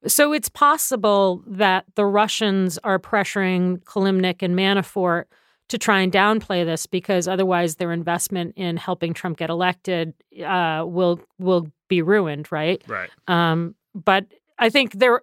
So 0.08 0.34
it's 0.34 0.50
possible 0.50 1.44
that 1.48 1.86
the 1.96 2.06
Russians 2.06 2.78
are 2.84 3.00
pressuring 3.00 3.84
Kilimnik 3.84 4.42
and 4.42 4.56
Manafort 4.56 5.26
to 5.72 5.78
try 5.78 6.02
and 6.02 6.12
downplay 6.12 6.66
this 6.66 6.86
because 6.86 7.28
otherwise 7.28 7.78
their 7.78 7.92
investment 7.92 8.54
in 8.58 8.78
helping 8.78 9.14
Trump 9.14 9.38
get 9.38 9.50
elected 9.50 10.14
uh, 10.46 10.84
will 10.86 11.20
will 11.40 11.68
be 11.88 12.02
ruined, 12.02 12.52
right? 12.52 12.84
Right. 12.88 13.10
Um, 13.28 13.76
but 13.96 14.26
I 14.60 14.70
think 14.70 15.00
there, 15.00 15.22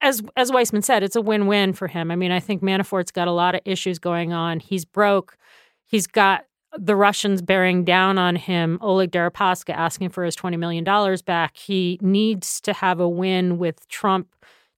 as 0.00 0.22
as 0.36 0.50
Weissmann 0.50 0.84
said, 0.84 1.02
it's 1.02 1.16
a 1.16 1.20
win 1.20 1.46
win 1.46 1.74
for 1.74 1.86
him. 1.86 2.10
I 2.10 2.16
mean, 2.16 2.32
I 2.32 2.40
think 2.40 2.62
Manafort's 2.62 3.10
got 3.10 3.28
a 3.28 3.32
lot 3.32 3.54
of 3.54 3.60
issues 3.64 3.98
going 3.98 4.32
on. 4.32 4.60
He's 4.60 4.84
broke. 4.84 5.36
He's 5.84 6.06
got 6.06 6.44
the 6.76 6.96
Russians 6.96 7.42
bearing 7.42 7.84
down 7.84 8.18
on 8.18 8.36
him, 8.36 8.78
Oleg 8.80 9.10
Deripaska 9.10 9.74
asking 9.74 10.10
for 10.10 10.24
his 10.24 10.36
$20 10.36 10.58
million 10.58 10.84
back. 11.24 11.56
He 11.56 11.98
needs 12.02 12.60
to 12.62 12.72
have 12.74 13.00
a 13.00 13.08
win 13.08 13.58
with 13.58 13.88
Trump 13.88 14.28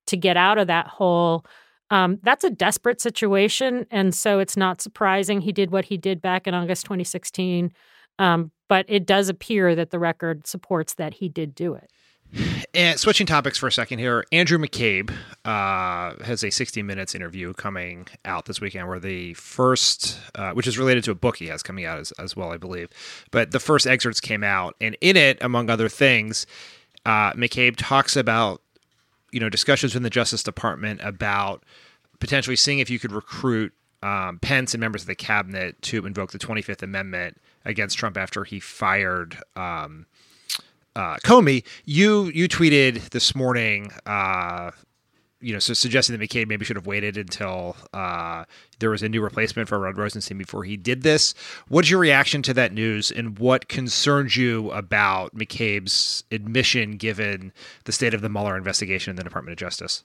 to 0.07 0.17
get 0.17 0.37
out 0.37 0.59
of 0.59 0.69
that 0.69 0.87
hole. 0.87 1.45
Um, 1.91 2.19
that's 2.23 2.45
a 2.45 2.51
desperate 2.51 3.01
situation. 3.01 3.87
And 3.91 4.15
so 4.15 4.39
it's 4.39 4.57
not 4.57 4.81
surprising 4.81 5.41
he 5.41 5.53
did 5.53 5.71
what 5.71 5.87
he 5.87 5.97
did 5.97 6.23
back 6.23 6.47
in 6.47 6.55
August 6.55 6.85
2016. 6.85 7.73
Um, 8.19 8.51
but 8.69 8.87
it 8.89 9.07
does 9.07 9.29
appear 9.29 9.75
that 9.75 9.91
the 9.91 9.99
record 9.99 10.47
supports 10.47 10.95
that 10.95 11.15
he 11.15 11.29
did 11.29 11.55
do 11.55 11.75
it. 11.75 11.91
And 12.75 13.01
switching 13.01 13.27
topics 13.27 13.59
for 13.59 13.67
a 13.67 13.73
second 13.73 13.99
here, 13.99 14.25
Andrew 14.31 14.59
McCabe 14.59 15.11
uh, 15.45 16.23
has 16.25 16.45
a 16.45 16.51
60 16.51 16.83
Minutes 16.83 17.15
interview 17.15 17.53
coming 17.53 18.07
out 18.25 18.45
this 18.45 18.61
weekend, 18.61 18.87
where 18.87 19.01
the 19.01 19.35
first, 19.35 20.17
uh, 20.37 20.53
which 20.53 20.69
is 20.69 20.79
related 20.79 21.03
to 21.05 21.11
a 21.11 21.17
book 21.17 21.39
he 21.39 21.49
has 21.49 21.63
coming 21.63 21.85
out 21.85 21.99
as, 21.99 22.13
as 22.13 22.37
well, 22.37 22.53
I 22.53 22.57
believe. 22.57 22.89
But 23.33 23.51
the 23.51 23.59
first 23.59 23.87
excerpts 23.87 24.21
came 24.21 24.45
out, 24.45 24.77
and 24.81 24.97
in 25.01 25.17
it, 25.17 25.39
among 25.41 25.71
other 25.71 25.89
things, 25.89 26.47
uh, 27.05 27.33
McCabe 27.33 27.75
talks 27.77 28.15
about 28.15 28.63
you 29.33 29.41
know 29.41 29.49
discussions 29.49 29.97
in 29.97 30.03
the 30.03 30.11
Justice 30.11 30.43
Department 30.43 31.01
about 31.03 31.65
potentially 32.19 32.57
seeing 32.57 32.79
if 32.79 32.91
you 32.91 32.99
could 32.99 33.13
recruit 33.13 33.73
um, 34.03 34.39
Pence 34.39 34.75
and 34.75 34.81
members 34.81 35.03
of 35.03 35.07
the 35.07 35.15
cabinet 35.15 35.81
to 35.83 36.07
invoke 36.07 36.33
the 36.33 36.39
25th 36.39 36.83
Amendment 36.83 37.41
against 37.65 37.99
Trump 37.99 38.17
after 38.17 38.45
he 38.45 38.61
fired. 38.61 39.37
Um, 39.57 40.07
uh, 40.97 41.17
Comey, 41.25 41.65
you 41.85 42.25
you 42.35 42.49
tweeted 42.49 43.11
this 43.11 43.35
morning, 43.35 43.93
uh, 44.07 44.71
you 45.41 45.53
know, 45.53 45.59
so 45.59 45.73
suggesting 45.73 46.17
that 46.17 46.29
McCabe 46.29 46.49
maybe 46.49 46.65
should 46.65 46.77
have 46.77 46.87
waited 46.87 47.17
until 47.17 47.77
uh, 47.93 48.45
there 48.79 48.91
was 48.91 49.03
a 49.03 49.09
new 49.09 49.23
replacement 49.23 49.69
for 49.69 49.79
Rod 49.79 49.97
Rosenstein 49.97 50.39
before 50.39 50.65
he 50.65 50.77
did 50.77 51.03
this. 51.03 51.35
What's 51.69 51.91
your 51.91 52.01
reaction 52.01 52.43
to 52.43 52.55
that 52.55 52.73
news, 52.73 53.11
and 53.11 53.39
what 53.39 53.69
concerns 53.69 54.37
you 54.37 54.71
about 54.73 55.35
McCabe's 55.35 56.25
admission, 56.31 56.97
given 56.97 57.53
the 57.85 57.93
state 57.93 58.15
of 58.15 58.21
the 58.21 58.29
Mueller 58.29 58.57
investigation 58.57 59.11
in 59.11 59.17
the 59.17 59.25
Department 59.25 59.53
of 59.53 59.59
Justice? 59.59 60.03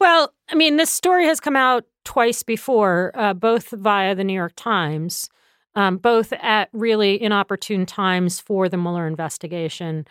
Well, 0.00 0.32
I 0.50 0.54
mean, 0.54 0.76
this 0.76 0.90
story 0.90 1.26
has 1.26 1.40
come 1.40 1.56
out 1.56 1.84
twice 2.04 2.42
before, 2.42 3.12
uh, 3.14 3.34
both 3.34 3.70
via 3.70 4.14
the 4.14 4.24
New 4.24 4.34
York 4.34 4.52
Times 4.56 5.30
um, 5.74 5.96
both 5.96 6.32
at 6.34 6.68
really 6.72 7.20
inopportune 7.20 7.86
times 7.86 8.40
for 8.40 8.68
the 8.68 8.76
Mueller 8.76 9.06
investigation. 9.06 10.06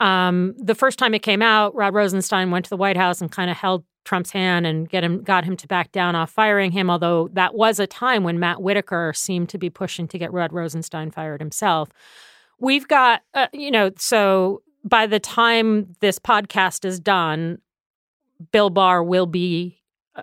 Um, 0.00 0.54
the 0.58 0.74
first 0.74 0.98
time 0.98 1.14
it 1.14 1.22
came 1.22 1.42
out, 1.42 1.74
Rod 1.74 1.94
Rosenstein 1.94 2.50
went 2.50 2.66
to 2.66 2.70
the 2.70 2.76
White 2.76 2.96
House 2.96 3.20
and 3.20 3.30
kind 3.30 3.50
of 3.50 3.56
held 3.56 3.84
Trump's 4.04 4.30
hand 4.30 4.66
and 4.66 4.88
get 4.88 5.02
him 5.02 5.22
got 5.22 5.44
him 5.44 5.56
to 5.56 5.66
back 5.66 5.92
down 5.92 6.14
off 6.14 6.30
firing 6.30 6.70
him. 6.70 6.90
Although 6.90 7.28
that 7.32 7.54
was 7.54 7.80
a 7.80 7.86
time 7.86 8.22
when 8.22 8.38
Matt 8.38 8.62
Whitaker 8.62 9.12
seemed 9.14 9.48
to 9.50 9.58
be 9.58 9.68
pushing 9.68 10.06
to 10.08 10.18
get 10.18 10.32
Rod 10.32 10.52
Rosenstein 10.52 11.10
fired 11.10 11.40
himself. 11.40 11.88
We've 12.58 12.86
got, 12.88 13.22
uh, 13.34 13.48
you 13.52 13.70
know, 13.70 13.90
so 13.98 14.62
by 14.84 15.06
the 15.06 15.20
time 15.20 15.94
this 16.00 16.18
podcast 16.18 16.84
is 16.84 17.00
done, 17.00 17.58
Bill 18.52 18.70
Barr 18.70 19.02
will 19.02 19.26
be 19.26 19.82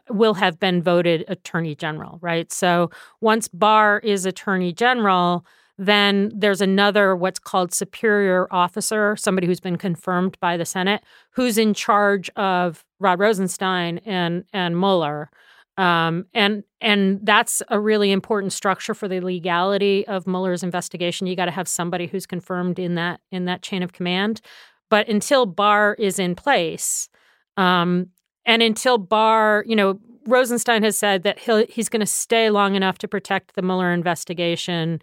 will 0.10 0.34
have 0.34 0.60
been 0.60 0.82
voted 0.82 1.26
attorney 1.28 1.76
general, 1.76 2.18
right? 2.22 2.52
So 2.52 2.90
once 3.22 3.48
Barr 3.48 4.00
is 4.00 4.26
attorney 4.26 4.74
general, 4.74 5.46
then 5.78 6.32
there's 6.36 6.62
another 6.62 7.16
what's 7.16 7.40
called 7.40 7.74
superior 7.74 8.48
officer, 8.52 9.16
somebody 9.16 9.48
who's 9.48 9.60
been 9.60 9.78
confirmed 9.78 10.38
by 10.40 10.56
the 10.56 10.66
Senate, 10.66 11.04
who's 11.32 11.58
in 11.58 11.74
charge 11.74 12.30
of 12.36 12.86
Rod 13.00 13.20
Rosenstein 13.20 14.00
and 14.00 14.46
and 14.54 14.80
Mueller. 14.80 15.30
Um, 15.78 16.26
and 16.34 16.64
and 16.82 17.20
that's 17.24 17.64
a 17.70 17.80
really 17.80 18.12
important 18.12 18.54
structure 18.54 18.94
for 18.94 19.08
the 19.08 19.20
legality 19.20 20.08
of 20.08 20.28
Mueller's 20.28 20.62
investigation. 20.62 21.26
You 21.26 21.36
got 21.36 21.46
to 21.46 21.52
have 21.52 21.68
somebody 21.68 22.06
who's 22.06 22.28
confirmed 22.28 22.78
in 22.78 22.96
that 22.96 23.22
in 23.32 23.46
that 23.46 23.64
chain 23.64 23.82
of 23.82 23.94
command. 23.94 24.42
But 24.90 25.10
until 25.10 25.48
Barr 25.48 25.96
is 25.98 26.20
in 26.20 26.36
place, 26.36 27.10
um, 27.58 28.10
and 28.46 28.62
until 28.62 29.00
Barr, 29.00 29.64
you 29.68 29.76
know, 29.76 30.00
Rosenstein 30.28 30.84
has 30.84 30.98
said 30.98 31.24
that 31.24 31.40
he'll, 31.40 31.66
he's 31.68 31.90
going 31.90 32.02
to 32.02 32.06
stay 32.06 32.52
long 32.52 32.76
enough 32.76 33.00
to 33.00 33.08
protect 33.08 33.56
the 33.56 33.64
Mueller 33.64 33.92
investigation. 33.92 35.02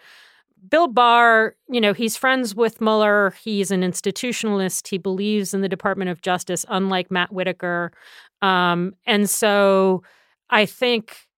Bill 0.68 0.88
Barr, 0.88 1.54
you 1.68 1.80
know, 1.80 1.92
he's 1.92 2.16
friends 2.16 2.54
with 2.54 2.80
Mueller. 2.80 3.34
He's 3.42 3.70
an 3.70 3.82
institutionalist. 3.82 4.88
He 4.88 4.98
believes 4.98 5.54
in 5.54 5.60
the 5.60 5.68
Department 5.68 6.10
of 6.10 6.22
Justice, 6.22 6.66
unlike 6.68 7.10
Matt 7.10 7.32
Whitaker. 7.32 7.92
Um, 8.42 8.94
and 9.06 9.28
so 9.28 10.02
I 10.50 10.66
think 10.66 11.28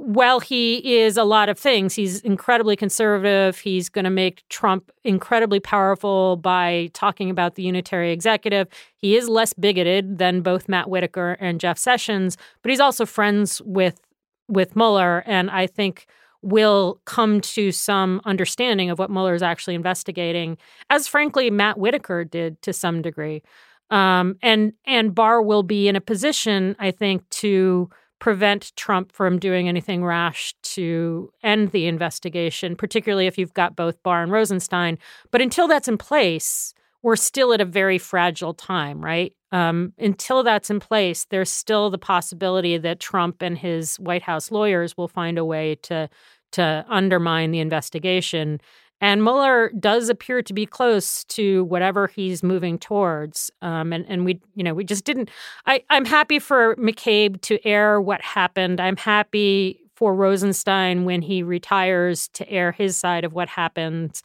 well, 0.00 0.38
he 0.38 1.00
is 1.00 1.16
a 1.16 1.24
lot 1.24 1.48
of 1.48 1.58
things. 1.58 1.92
He's 1.92 2.20
incredibly 2.20 2.76
conservative. 2.76 3.58
He's 3.58 3.88
going 3.88 4.04
to 4.04 4.10
make 4.10 4.48
Trump 4.48 4.92
incredibly 5.02 5.58
powerful 5.58 6.36
by 6.36 6.90
talking 6.94 7.30
about 7.30 7.56
the 7.56 7.64
unitary 7.64 8.12
executive. 8.12 8.68
He 8.96 9.16
is 9.16 9.28
less 9.28 9.52
bigoted 9.52 10.18
than 10.18 10.40
both 10.40 10.68
Matt 10.68 10.88
Whitaker 10.88 11.36
and 11.40 11.58
Jeff 11.58 11.78
Sessions, 11.78 12.36
but 12.62 12.70
he's 12.70 12.80
also 12.80 13.04
friends 13.04 13.60
with 13.64 14.00
with 14.46 14.74
Mueller, 14.76 15.24
and 15.26 15.50
I 15.50 15.66
think 15.66 16.06
will 16.48 17.00
come 17.04 17.40
to 17.40 17.70
some 17.72 18.20
understanding 18.24 18.90
of 18.90 18.98
what 18.98 19.10
Mueller 19.10 19.34
is 19.34 19.42
actually 19.42 19.74
investigating, 19.74 20.56
as 20.90 21.06
frankly 21.06 21.50
Matt 21.50 21.78
Whitaker 21.78 22.24
did 22.24 22.60
to 22.62 22.72
some 22.72 23.02
degree. 23.02 23.42
Um, 23.90 24.36
and 24.42 24.72
and 24.86 25.14
Barr 25.14 25.42
will 25.42 25.62
be 25.62 25.88
in 25.88 25.96
a 25.96 26.00
position, 26.00 26.76
I 26.78 26.90
think, 26.90 27.28
to 27.30 27.88
prevent 28.18 28.72
Trump 28.76 29.12
from 29.12 29.38
doing 29.38 29.68
anything 29.68 30.04
rash 30.04 30.54
to 30.62 31.30
end 31.42 31.70
the 31.70 31.86
investigation, 31.86 32.76
particularly 32.76 33.26
if 33.26 33.38
you've 33.38 33.54
got 33.54 33.76
both 33.76 34.02
Barr 34.02 34.22
and 34.22 34.32
Rosenstein. 34.32 34.98
But 35.30 35.40
until 35.40 35.68
that's 35.68 35.88
in 35.88 35.98
place, 35.98 36.74
we're 37.02 37.16
still 37.16 37.52
at 37.52 37.60
a 37.60 37.64
very 37.64 37.96
fragile 37.98 38.54
time, 38.54 39.02
right? 39.04 39.32
Um, 39.52 39.92
until 39.98 40.42
that's 40.42 40.68
in 40.68 40.80
place, 40.80 41.26
there's 41.30 41.50
still 41.50 41.90
the 41.90 41.98
possibility 41.98 42.76
that 42.76 43.00
Trump 43.00 43.40
and 43.40 43.56
his 43.56 43.96
White 44.00 44.22
House 44.22 44.50
lawyers 44.50 44.96
will 44.96 45.08
find 45.08 45.38
a 45.38 45.44
way 45.44 45.76
to 45.82 46.10
to 46.52 46.84
undermine 46.88 47.50
the 47.50 47.60
investigation. 47.60 48.60
And 49.00 49.22
Mueller 49.22 49.70
does 49.78 50.08
appear 50.08 50.42
to 50.42 50.52
be 50.52 50.66
close 50.66 51.22
to 51.24 51.64
whatever 51.64 52.08
he's 52.08 52.42
moving 52.42 52.78
towards. 52.78 53.50
Um, 53.62 53.92
and, 53.92 54.04
and 54.08 54.24
we, 54.24 54.40
you 54.54 54.64
know, 54.64 54.74
we 54.74 54.84
just 54.84 55.04
didn't. 55.04 55.30
I, 55.66 55.84
I'm 55.88 56.04
happy 56.04 56.38
for 56.40 56.74
McCabe 56.76 57.40
to 57.42 57.64
air 57.64 58.00
what 58.00 58.20
happened. 58.22 58.80
I'm 58.80 58.96
happy 58.96 59.80
for 59.94 60.14
Rosenstein 60.14 61.04
when 61.04 61.22
he 61.22 61.42
retires 61.42 62.28
to 62.34 62.48
air 62.48 62.72
his 62.72 62.96
side 62.96 63.24
of 63.24 63.32
what 63.32 63.48
happened. 63.48 64.20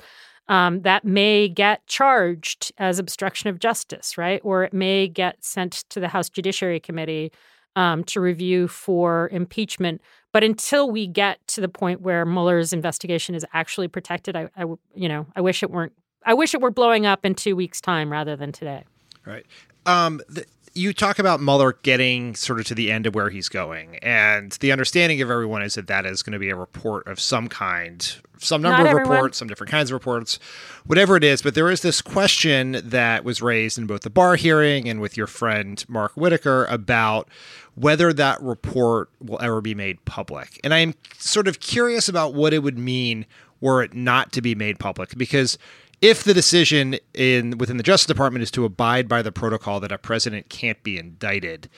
Um, 0.47 0.81
that 0.81 1.05
may 1.05 1.47
get 1.47 1.85
charged 1.87 2.73
as 2.77 2.99
obstruction 2.99 3.49
of 3.49 3.59
justice, 3.59 4.17
right? 4.17 4.41
Or 4.43 4.63
it 4.63 4.73
may 4.73 5.07
get 5.07 5.43
sent 5.43 5.85
to 5.89 5.99
the 5.99 6.09
House 6.09 6.29
Judiciary 6.29 6.79
Committee 6.79 7.31
um, 7.75 8.03
to 8.05 8.19
review 8.19 8.67
for 8.67 9.29
impeachment. 9.31 10.01
But 10.33 10.43
until 10.43 10.91
we 10.91 11.07
get 11.07 11.47
to 11.49 11.61
the 11.61 11.69
point 11.69 12.01
where 12.01 12.25
Mueller's 12.25 12.73
investigation 12.73 13.35
is 13.35 13.45
actually 13.53 13.87
protected, 13.87 14.35
I, 14.35 14.49
I 14.57 14.63
you 14.95 15.07
know, 15.07 15.27
I 15.35 15.41
wish 15.41 15.63
it 15.63 15.71
weren't. 15.71 15.93
I 16.25 16.33
wish 16.33 16.53
it 16.53 16.61
were 16.61 16.71
blowing 16.71 17.05
up 17.05 17.25
in 17.25 17.35
two 17.35 17.55
weeks' 17.55 17.79
time 17.79 18.11
rather 18.11 18.35
than 18.35 18.51
today. 18.51 18.83
Right. 19.25 19.45
Um, 19.85 20.21
the, 20.27 20.45
you 20.73 20.93
talk 20.93 21.19
about 21.19 21.39
Mueller 21.41 21.73
getting 21.83 22.35
sort 22.35 22.59
of 22.59 22.65
to 22.67 22.75
the 22.75 22.91
end 22.91 23.05
of 23.05 23.13
where 23.15 23.29
he's 23.29 23.49
going, 23.49 23.97
and 23.97 24.51
the 24.53 24.71
understanding 24.71 25.21
of 25.21 25.29
everyone 25.29 25.61
is 25.61 25.75
that 25.75 25.87
that 25.87 26.05
is 26.05 26.23
going 26.23 26.33
to 26.33 26.39
be 26.39 26.49
a 26.49 26.55
report 26.55 27.07
of 27.07 27.19
some 27.19 27.47
kind, 27.47 28.15
some 28.39 28.61
number 28.61 28.79
Not 28.79 28.87
of 28.87 28.91
everyone. 28.91 29.11
reports, 29.11 29.37
some 29.37 29.47
different 29.47 29.71
kinds 29.71 29.91
of 29.91 29.93
reports, 29.93 30.39
whatever 30.85 31.15
it 31.15 31.23
is. 31.23 31.41
But 31.41 31.55
there 31.55 31.69
is 31.69 31.81
this 31.81 32.01
question 32.01 32.81
that 32.83 33.23
was 33.23 33.41
raised 33.41 33.77
in 33.77 33.85
both 33.85 34.01
the 34.01 34.09
Barr 34.09 34.35
hearing 34.35 34.89
and 34.89 34.99
with 34.99 35.15
your 35.15 35.27
friend 35.27 35.83
Mark 35.87 36.13
Whitaker 36.13 36.65
about 36.65 37.29
whether 37.75 38.11
that 38.13 38.41
report 38.41 39.09
will 39.19 39.41
ever 39.41 39.61
be 39.61 39.75
made 39.75 40.03
public. 40.05 40.59
And 40.63 40.73
I'm 40.73 40.93
sort 41.17 41.47
of 41.47 41.59
curious 41.59 42.07
about 42.09 42.33
what 42.33 42.53
it 42.53 42.59
would 42.59 42.77
mean 42.77 43.25
were 43.61 43.81
it 43.81 43.93
not 43.93 44.31
to 44.33 44.41
be 44.41 44.55
made 44.55 44.77
public 44.77 45.17
because 45.17 45.57
if 46.03 46.25
the 46.25 46.33
decision 46.33 46.97
in 47.13 47.57
within 47.57 47.77
the 47.77 47.83
Justice 47.83 48.07
Department 48.07 48.43
is 48.43 48.51
to 48.51 48.65
abide 48.65 49.07
by 49.07 49.21
the 49.21 49.31
protocol 49.31 49.79
that 49.79 49.91
a 49.91 49.97
president 49.97 50.49
can't 50.49 50.83
be 50.83 50.97
indicted, 50.97 51.69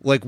like 0.00 0.24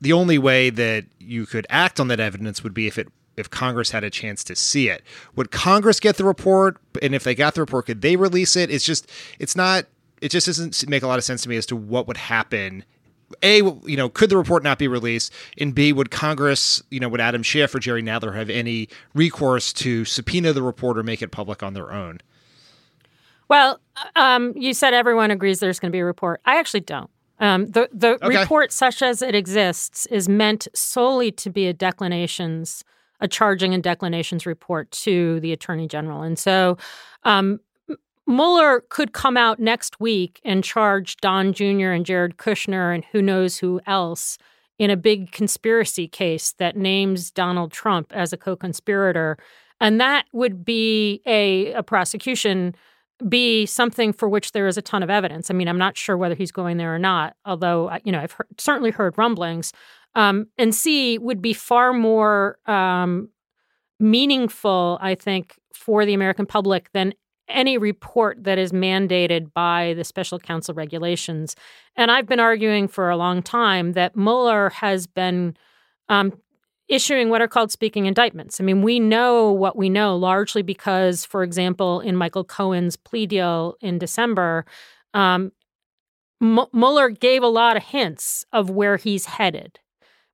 the 0.00 0.12
only 0.12 0.38
way 0.38 0.70
that 0.70 1.06
you 1.18 1.44
could 1.44 1.66
act 1.68 1.98
on 1.98 2.06
that 2.06 2.20
evidence 2.20 2.62
would 2.62 2.72
be 2.72 2.86
if 2.86 2.96
it 2.98 3.08
if 3.36 3.50
Congress 3.50 3.90
had 3.90 4.04
a 4.04 4.10
chance 4.10 4.44
to 4.44 4.54
see 4.54 4.88
it. 4.88 5.02
Would 5.34 5.50
Congress 5.50 5.98
get 5.98 6.16
the 6.16 6.24
report? 6.24 6.76
And 7.02 7.12
if 7.12 7.24
they 7.24 7.34
got 7.34 7.54
the 7.54 7.62
report, 7.62 7.86
could 7.86 8.02
they 8.02 8.14
release 8.14 8.54
it? 8.54 8.70
It's 8.70 8.84
just 8.84 9.10
it's 9.40 9.56
not 9.56 9.86
it 10.20 10.28
just 10.28 10.46
doesn't 10.46 10.88
make 10.88 11.02
a 11.02 11.08
lot 11.08 11.18
of 11.18 11.24
sense 11.24 11.42
to 11.42 11.48
me 11.48 11.56
as 11.56 11.66
to 11.66 11.76
what 11.76 12.06
would 12.06 12.16
happen 12.16 12.84
a 13.42 13.62
you 13.62 13.96
know 13.96 14.08
could 14.10 14.30
the 14.30 14.36
report 14.36 14.62
not 14.62 14.78
be 14.78 14.86
released 14.86 15.32
and 15.56 15.74
b 15.74 15.90
would 15.90 16.10
congress 16.10 16.82
you 16.90 17.00
know 17.00 17.08
would 17.08 17.20
adam 17.20 17.42
schiff 17.42 17.74
or 17.74 17.78
jerry 17.78 18.02
nadler 18.02 18.34
have 18.34 18.50
any 18.50 18.90
recourse 19.14 19.72
to 19.72 20.04
subpoena 20.04 20.52
the 20.52 20.62
report 20.62 20.98
or 20.98 21.02
make 21.02 21.22
it 21.22 21.30
public 21.30 21.62
on 21.62 21.72
their 21.72 21.90
own 21.90 22.20
well 23.52 23.78
um, 24.16 24.52
you 24.56 24.72
said 24.74 24.94
everyone 24.94 25.30
agrees 25.30 25.60
there's 25.60 25.78
going 25.78 25.90
to 25.90 25.96
be 25.96 26.00
a 26.00 26.04
report 26.04 26.40
i 26.44 26.58
actually 26.58 26.80
don't 26.80 27.10
um, 27.38 27.66
the 27.66 27.88
the 27.92 28.12
Okay. 28.24 28.38
report 28.38 28.72
such 28.72 29.02
as 29.02 29.20
it 29.22 29.34
exists 29.34 30.06
is 30.06 30.28
meant 30.28 30.66
solely 30.74 31.30
to 31.32 31.50
be 31.50 31.66
a 31.66 31.74
declinations 31.74 32.82
a 33.20 33.28
charging 33.28 33.72
and 33.74 33.82
declinations 33.82 34.46
report 34.46 34.90
to 34.90 35.38
the 35.40 35.52
attorney 35.52 35.86
general 35.86 36.22
and 36.22 36.38
so 36.38 36.76
um, 37.24 37.60
Mueller 38.26 38.84
could 38.88 39.12
come 39.12 39.36
out 39.36 39.58
next 39.58 39.98
week 40.00 40.40
and 40.44 40.62
charge 40.62 41.16
Don 41.18 41.52
Jr. 41.52 41.90
and 41.96 42.06
Jared 42.06 42.36
Kushner 42.36 42.94
and 42.94 43.04
who 43.12 43.20
knows 43.20 43.58
who 43.58 43.80
else 43.86 44.38
in 44.78 44.90
a 44.90 44.96
big 44.96 45.32
conspiracy 45.32 46.06
case 46.08 46.52
that 46.58 46.76
names 46.76 47.30
Donald 47.32 47.72
Trump 47.72 48.12
as 48.14 48.32
a 48.32 48.36
co 48.36 48.54
conspirator. 48.56 49.36
And 49.80 50.00
that 50.00 50.26
would 50.32 50.64
be 50.64 51.20
a, 51.26 51.72
a 51.72 51.82
prosecution, 51.82 52.74
be 53.28 53.66
something 53.66 54.12
for 54.12 54.28
which 54.28 54.52
there 54.52 54.66
is 54.66 54.76
a 54.76 54.82
ton 54.82 55.02
of 55.02 55.10
evidence. 55.10 55.50
I 55.50 55.54
mean, 55.54 55.68
I'm 55.68 55.78
not 55.78 55.96
sure 55.96 56.16
whether 56.16 56.34
he's 56.34 56.52
going 56.52 56.76
there 56.76 56.94
or 56.94 56.98
not, 56.98 57.36
although, 57.44 57.88
uh, 57.88 57.98
you 58.04 58.12
know, 58.12 58.20
I've 58.20 58.32
heard, 58.32 58.48
certainly 58.58 58.90
heard 58.90 59.16
rumblings. 59.16 59.72
Um, 60.14 60.46
and 60.58 60.74
C 60.74 61.18
would 61.18 61.40
be 61.40 61.52
far 61.52 61.92
more 61.92 62.58
um, 62.66 63.28
meaningful, 63.98 64.98
I 65.00 65.14
think, 65.14 65.58
for 65.74 66.04
the 66.04 66.14
American 66.14 66.46
public 66.46 66.90
than 66.92 67.14
any 67.48 67.78
report 67.78 68.44
that 68.44 68.58
is 68.58 68.72
mandated 68.72 69.52
by 69.52 69.94
the 69.96 70.04
special 70.04 70.38
counsel 70.38 70.74
regulations. 70.74 71.56
And 71.96 72.10
I've 72.10 72.26
been 72.26 72.40
arguing 72.40 72.88
for 72.88 73.10
a 73.10 73.16
long 73.16 73.42
time 73.42 73.92
that 73.92 74.16
Mueller 74.16 74.70
has 74.70 75.06
been 75.06 75.56
um, 76.08 76.32
issuing 76.88 77.28
what 77.28 77.40
are 77.40 77.48
called 77.48 77.70
speaking 77.70 78.06
indictments. 78.06 78.60
I 78.60 78.64
mean, 78.64 78.82
we 78.82 79.00
know 79.00 79.50
what 79.50 79.76
we 79.76 79.88
know 79.88 80.16
largely 80.16 80.62
because, 80.62 81.24
for 81.24 81.42
example, 81.42 82.00
in 82.00 82.16
Michael 82.16 82.44
Cohen's 82.44 82.96
plea 82.96 83.26
deal 83.26 83.76
in 83.80 83.98
December, 83.98 84.66
um, 85.14 85.52
M- 86.40 86.66
Mueller 86.72 87.08
gave 87.08 87.42
a 87.42 87.48
lot 87.48 87.76
of 87.76 87.84
hints 87.84 88.44
of 88.52 88.68
where 88.68 88.96
he's 88.96 89.26
headed. 89.26 89.78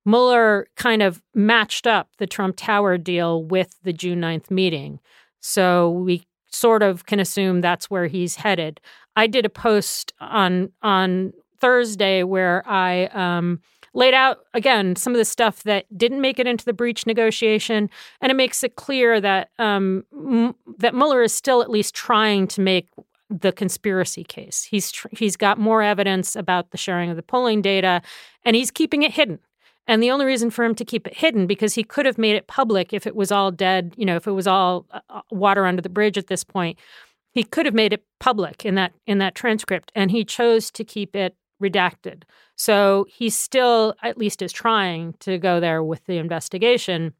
Mueller 0.05 0.67
kind 0.75 1.01
of 1.03 1.21
matched 1.35 1.85
up 1.85 2.09
the 2.17 2.27
Trump 2.27 2.55
Tower 2.57 2.97
deal 2.97 3.43
with 3.43 3.75
the 3.83 3.93
June 3.93 4.19
9th 4.19 4.49
meeting. 4.49 4.99
So 5.39 5.91
we 5.91 6.25
sort 6.47 6.81
of 6.81 7.05
can 7.05 7.19
assume 7.19 7.61
that's 7.61 7.89
where 7.89 8.07
he's 8.07 8.37
headed. 8.37 8.81
I 9.15 9.27
did 9.27 9.45
a 9.45 9.49
post 9.49 10.13
on 10.19 10.71
on 10.81 11.33
Thursday 11.59 12.23
where 12.23 12.63
I 12.65 13.05
um, 13.07 13.59
laid 13.93 14.13
out 14.13 14.39
again 14.53 14.95
some 14.95 15.13
of 15.13 15.17
the 15.17 15.25
stuff 15.25 15.63
that 15.63 15.85
didn't 15.97 16.21
make 16.21 16.39
it 16.39 16.47
into 16.47 16.65
the 16.65 16.73
breach 16.73 17.05
negotiation, 17.05 17.89
and 18.21 18.31
it 18.31 18.35
makes 18.35 18.63
it 18.63 18.75
clear 18.75 19.19
that 19.21 19.49
um, 19.59 20.03
M- 20.13 20.55
that 20.77 20.95
Mueller 20.95 21.23
is 21.23 21.33
still 21.33 21.61
at 21.61 21.69
least 21.69 21.93
trying 21.95 22.47
to 22.49 22.61
make 22.61 22.87
the 23.29 23.51
conspiracy 23.51 24.23
case. 24.23 24.63
He's 24.63 24.91
tr- 24.91 25.07
he's 25.11 25.35
got 25.35 25.59
more 25.59 25.81
evidence 25.81 26.35
about 26.35 26.71
the 26.71 26.77
sharing 26.77 27.09
of 27.09 27.15
the 27.15 27.23
polling 27.23 27.61
data, 27.61 28.01
and 28.43 28.55
he's 28.55 28.71
keeping 28.71 29.03
it 29.03 29.13
hidden. 29.13 29.39
And 29.87 30.03
the 30.03 30.11
only 30.11 30.25
reason 30.25 30.51
for 30.51 30.63
him 30.63 30.75
to 30.75 30.85
keep 30.85 31.07
it 31.07 31.17
hidden 31.17 31.47
because 31.47 31.73
he 31.73 31.83
could 31.83 32.05
have 32.05 32.19
made 32.19 32.35
it 32.35 32.45
public 32.45 32.93
if 32.93 33.07
it 33.07 33.15
was 33.15 33.31
all 33.31 33.49
dead, 33.49 33.95
you 33.97 34.05
know, 34.05 34.17
if 34.17 34.27
it 34.27 34.33
was 34.33 34.45
all 34.45 34.85
uh, 34.91 35.21
water 35.31 35.65
under 35.65 35.81
the 35.81 35.89
bridge 35.89 36.15
at 36.15 36.27
this 36.27 36.43
point. 36.43 36.77
He 37.31 37.43
could 37.43 37.65
have 37.65 37.73
made 37.73 37.93
it 37.93 38.03
public 38.19 38.65
in 38.65 38.75
that 38.75 38.93
in 39.07 39.17
that 39.17 39.33
transcript 39.33 39.91
and 39.95 40.11
he 40.11 40.23
chose 40.23 40.69
to 40.71 40.83
keep 40.83 41.15
it 41.15 41.35
redacted. 41.61 42.23
So 42.55 43.05
he 43.09 43.29
still 43.29 43.95
at 44.03 44.17
least 44.17 44.41
is 44.41 44.51
trying 44.51 45.13
to 45.19 45.37
go 45.37 45.59
there 45.59 45.83
with 45.83 46.05
the 46.05 46.17
investigation. 46.17 47.13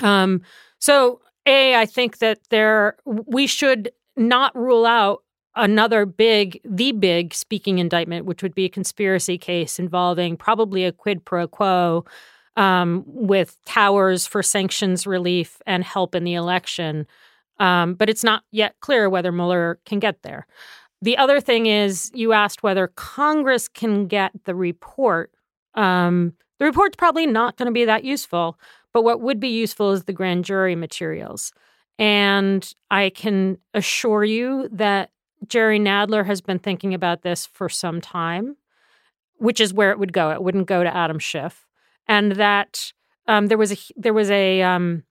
Um 0.00 0.42
so 0.78 1.20
a 1.46 1.76
I 1.76 1.86
think 1.86 2.18
that 2.18 2.38
there 2.50 2.96
we 3.04 3.46
should 3.46 3.92
not 4.16 4.54
rule 4.56 4.86
out 4.86 5.22
another 5.54 6.06
big, 6.06 6.60
the 6.64 6.92
big 6.92 7.34
speaking 7.34 7.78
indictment, 7.78 8.26
which 8.26 8.42
would 8.42 8.54
be 8.54 8.64
a 8.64 8.70
conspiracy 8.70 9.38
case 9.38 9.78
involving 9.78 10.36
probably 10.36 10.84
a 10.84 10.92
quid 10.92 11.24
pro 11.24 11.46
quo 11.46 12.04
um, 12.56 13.04
with 13.06 13.56
towers 13.64 14.26
for 14.26 14.42
sanctions 14.42 15.06
relief 15.06 15.60
and 15.66 15.84
help 15.84 16.14
in 16.14 16.24
the 16.24 16.34
election. 16.34 17.06
Um, 17.58 17.94
but 17.94 18.08
it's 18.08 18.24
not 18.24 18.44
yet 18.50 18.76
clear 18.80 19.08
whether 19.08 19.30
Mueller 19.30 19.78
can 19.84 19.98
get 19.98 20.22
there. 20.22 20.46
The 21.02 21.18
other 21.18 21.40
thing 21.40 21.66
is, 21.66 22.10
you 22.14 22.32
asked 22.32 22.62
whether 22.62 22.86
Congress 22.86 23.68
can 23.68 24.06
get 24.06 24.30
the 24.44 24.54
report. 24.54 25.32
Um, 25.74 26.34
the 26.58 26.64
report's 26.64 26.96
probably 26.96 27.26
not 27.26 27.56
going 27.56 27.66
to 27.66 27.72
be 27.72 27.84
that 27.84 28.04
useful, 28.04 28.56
but 28.92 29.02
what 29.02 29.20
would 29.20 29.40
be 29.40 29.48
useful 29.48 29.90
is 29.90 30.04
the 30.04 30.12
grand 30.12 30.44
jury 30.44 30.76
materials. 30.76 31.52
And 31.98 32.72
I 32.90 33.10
can 33.10 33.58
assure 33.74 34.22
you 34.22 34.68
that 34.70 35.10
Jerry 35.46 35.80
Nadler 35.80 36.24
has 36.24 36.40
been 36.40 36.60
thinking 36.60 36.94
about 36.94 37.22
this 37.22 37.46
for 37.46 37.68
some 37.68 38.00
time, 38.00 38.56
which 39.38 39.60
is 39.60 39.74
where 39.74 39.90
it 39.90 39.98
would 39.98 40.12
go. 40.12 40.30
It 40.30 40.42
wouldn't 40.42 40.68
go 40.68 40.84
to 40.84 40.96
Adam 40.96 41.18
Schiff, 41.18 41.66
and 42.06 42.32
that 42.36 42.92
um, 43.26 43.48
there 43.48 43.58
was 43.58 43.72
a 43.72 43.76
there 43.96 44.14
was 44.14 44.30
a 44.30 44.62
um, 44.62 45.02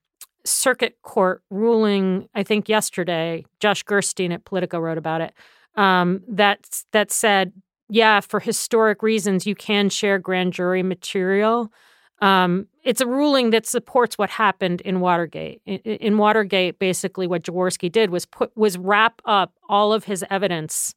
circuit 0.44 0.96
court 1.02 1.42
ruling. 1.50 2.28
I 2.34 2.42
think 2.42 2.68
yesterday, 2.68 3.44
Josh 3.60 3.82
Gerstein 3.82 4.32
at 4.32 4.44
Politico 4.44 4.78
wrote 4.78 4.98
about 4.98 5.20
it. 5.20 5.34
Um, 5.74 6.22
that 6.28 6.82
that 6.92 7.10
said, 7.10 7.52
yeah, 7.88 8.20
for 8.20 8.40
historic 8.40 9.02
reasons, 9.02 9.46
you 9.46 9.54
can 9.54 9.88
share 9.88 10.18
grand 10.18 10.52
jury 10.52 10.82
material. 10.82 11.72
Um, 12.20 12.68
it's 12.84 13.00
a 13.00 13.06
ruling 13.06 13.50
that 13.50 13.66
supports 13.66 14.16
what 14.16 14.30
happened 14.30 14.80
in 14.82 15.00
Watergate. 15.00 15.60
In, 15.66 15.78
in 15.78 16.18
Watergate, 16.18 16.78
basically, 16.78 17.26
what 17.26 17.42
Jaworski 17.42 17.90
did 17.90 18.10
was 18.10 18.26
put 18.26 18.56
was 18.56 18.78
wrap 18.78 19.20
up 19.24 19.54
all 19.68 19.92
of 19.92 20.04
his 20.04 20.24
evidence, 20.30 20.94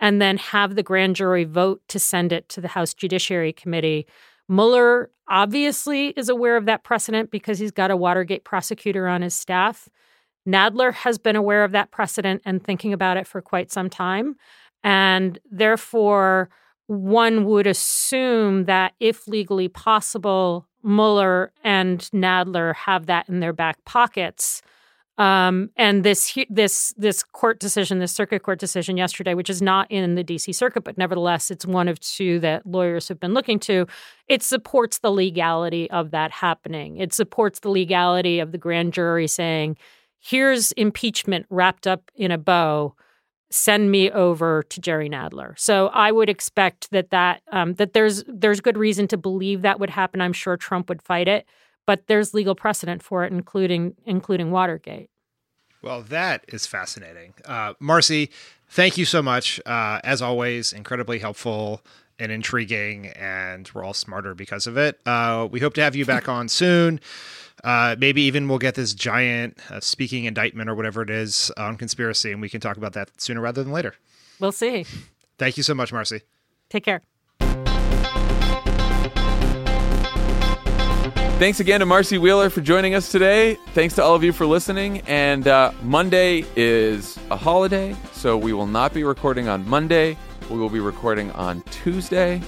and 0.00 0.20
then 0.20 0.36
have 0.36 0.74
the 0.74 0.82
grand 0.82 1.16
jury 1.16 1.44
vote 1.44 1.80
to 1.88 1.98
send 1.98 2.32
it 2.32 2.48
to 2.50 2.60
the 2.60 2.68
House 2.68 2.94
Judiciary 2.94 3.52
Committee. 3.52 4.06
Mueller 4.48 5.10
obviously 5.28 6.08
is 6.08 6.28
aware 6.28 6.56
of 6.56 6.66
that 6.66 6.84
precedent 6.84 7.30
because 7.30 7.58
he's 7.58 7.72
got 7.72 7.90
a 7.90 7.96
Watergate 7.96 8.44
prosecutor 8.44 9.08
on 9.08 9.22
his 9.22 9.34
staff. 9.34 9.88
Nadler 10.46 10.92
has 10.92 11.18
been 11.18 11.36
aware 11.36 11.64
of 11.64 11.72
that 11.72 11.90
precedent 11.90 12.42
and 12.44 12.62
thinking 12.62 12.92
about 12.92 13.16
it 13.16 13.26
for 13.26 13.40
quite 13.42 13.72
some 13.72 13.90
time, 13.90 14.36
and 14.84 15.38
therefore 15.50 16.48
one 16.86 17.44
would 17.44 17.66
assume 17.66 18.66
that 18.66 18.94
if 19.00 19.26
legally 19.26 19.68
possible, 19.68 20.66
Mueller 20.84 21.52
and 21.64 22.00
Nadler 22.12 22.74
have 22.74 23.06
that 23.06 23.28
in 23.28 23.40
their 23.40 23.52
back 23.52 23.84
pockets. 23.84 24.62
Um, 25.18 25.70
and 25.76 26.04
this 26.04 26.36
this 26.50 26.92
this 26.98 27.22
court 27.22 27.58
decision, 27.58 28.00
this 28.00 28.12
circuit 28.12 28.42
court 28.42 28.58
decision 28.58 28.98
yesterday, 28.98 29.32
which 29.32 29.48
is 29.48 29.62
not 29.62 29.90
in 29.90 30.14
the 30.14 30.22
D.C. 30.22 30.52
Circuit, 30.52 30.84
but 30.84 30.98
nevertheless, 30.98 31.50
it's 31.50 31.64
one 31.64 31.88
of 31.88 31.98
two 32.00 32.38
that 32.40 32.66
lawyers 32.66 33.08
have 33.08 33.18
been 33.18 33.32
looking 33.32 33.58
to. 33.60 33.86
It 34.28 34.42
supports 34.42 34.98
the 34.98 35.10
legality 35.10 35.90
of 35.90 36.10
that 36.10 36.32
happening. 36.32 36.98
It 36.98 37.14
supports 37.14 37.60
the 37.60 37.70
legality 37.70 38.40
of 38.40 38.52
the 38.52 38.58
grand 38.58 38.92
jury 38.92 39.26
saying, 39.26 39.78
"Here's 40.26 40.72
impeachment 40.72 41.46
wrapped 41.50 41.86
up 41.86 42.10
in 42.14 42.30
a 42.30 42.38
bow." 42.38 42.94
send 43.48 43.92
me 43.92 44.10
over 44.10 44.64
to 44.64 44.80
Jerry 44.80 45.08
Nadler. 45.08 45.56
So 45.58 45.86
I 45.88 46.10
would 46.10 46.28
expect 46.28 46.90
that 46.90 47.10
that 47.10 47.42
um, 47.52 47.74
that 47.74 47.92
there's 47.92 48.24
there's 48.26 48.60
good 48.60 48.76
reason 48.76 49.06
to 49.08 49.16
believe 49.16 49.62
that 49.62 49.78
would 49.78 49.90
happen. 49.90 50.20
I'm 50.20 50.32
sure 50.32 50.56
Trump 50.56 50.88
would 50.88 51.00
fight 51.00 51.28
it, 51.28 51.46
but 51.86 52.06
there's 52.08 52.34
legal 52.34 52.54
precedent 52.54 53.02
for 53.02 53.24
it, 53.24 53.32
including 53.32 53.94
including 54.04 54.50
Watergate. 54.50 55.10
Well, 55.82 56.02
that 56.02 56.44
is 56.48 56.66
fascinating. 56.66 57.34
Uh, 57.44 57.74
Marcy, 57.78 58.30
thank 58.68 58.98
you 58.98 59.04
so 59.04 59.22
much. 59.22 59.60
Uh, 59.64 60.00
as 60.02 60.20
always, 60.20 60.72
incredibly 60.72 61.20
helpful 61.20 61.82
and 62.18 62.32
intriguing, 62.32 63.08
and 63.08 63.70
we're 63.74 63.84
all 63.84 63.94
smarter 63.94 64.34
because 64.34 64.66
of 64.66 64.76
it. 64.76 64.98
Uh, 65.06 65.48
we 65.50 65.60
hope 65.60 65.74
to 65.74 65.82
have 65.82 65.96
you 65.96 66.04
back 66.04 66.28
on 66.28 66.48
soon. 66.48 67.00
Uh, 67.64 67.96
maybe 67.98 68.22
even 68.22 68.48
we'll 68.48 68.58
get 68.58 68.74
this 68.74 68.94
giant 68.94 69.58
uh, 69.70 69.80
speaking 69.80 70.24
indictment 70.24 70.68
or 70.68 70.74
whatever 70.74 71.02
it 71.02 71.10
is 71.10 71.50
on 71.56 71.76
conspiracy, 71.76 72.32
and 72.32 72.40
we 72.40 72.48
can 72.48 72.60
talk 72.60 72.76
about 72.76 72.92
that 72.92 73.20
sooner 73.20 73.40
rather 73.40 73.62
than 73.62 73.72
later. 73.72 73.94
We'll 74.38 74.52
see. 74.52 74.84
Thank 75.38 75.56
you 75.56 75.62
so 75.62 75.74
much, 75.74 75.92
Marcy. 75.92 76.22
Take 76.68 76.84
care. 76.84 77.02
Thanks 81.38 81.60
again 81.60 81.80
to 81.80 81.86
Marcy 81.86 82.16
Wheeler 82.16 82.48
for 82.48 82.62
joining 82.62 82.94
us 82.94 83.12
today. 83.12 83.56
Thanks 83.74 83.94
to 83.96 84.02
all 84.02 84.14
of 84.14 84.24
you 84.24 84.32
for 84.32 84.46
listening. 84.46 85.02
And 85.02 85.46
uh, 85.46 85.72
Monday 85.82 86.46
is 86.56 87.18
a 87.30 87.36
holiday, 87.36 87.94
so 88.12 88.38
we 88.38 88.54
will 88.54 88.66
not 88.66 88.94
be 88.94 89.04
recording 89.04 89.46
on 89.46 89.68
Monday. 89.68 90.16
We 90.50 90.58
will 90.58 90.70
be 90.70 90.80
recording 90.80 91.30
on 91.32 91.62
Tuesday, 91.70 92.40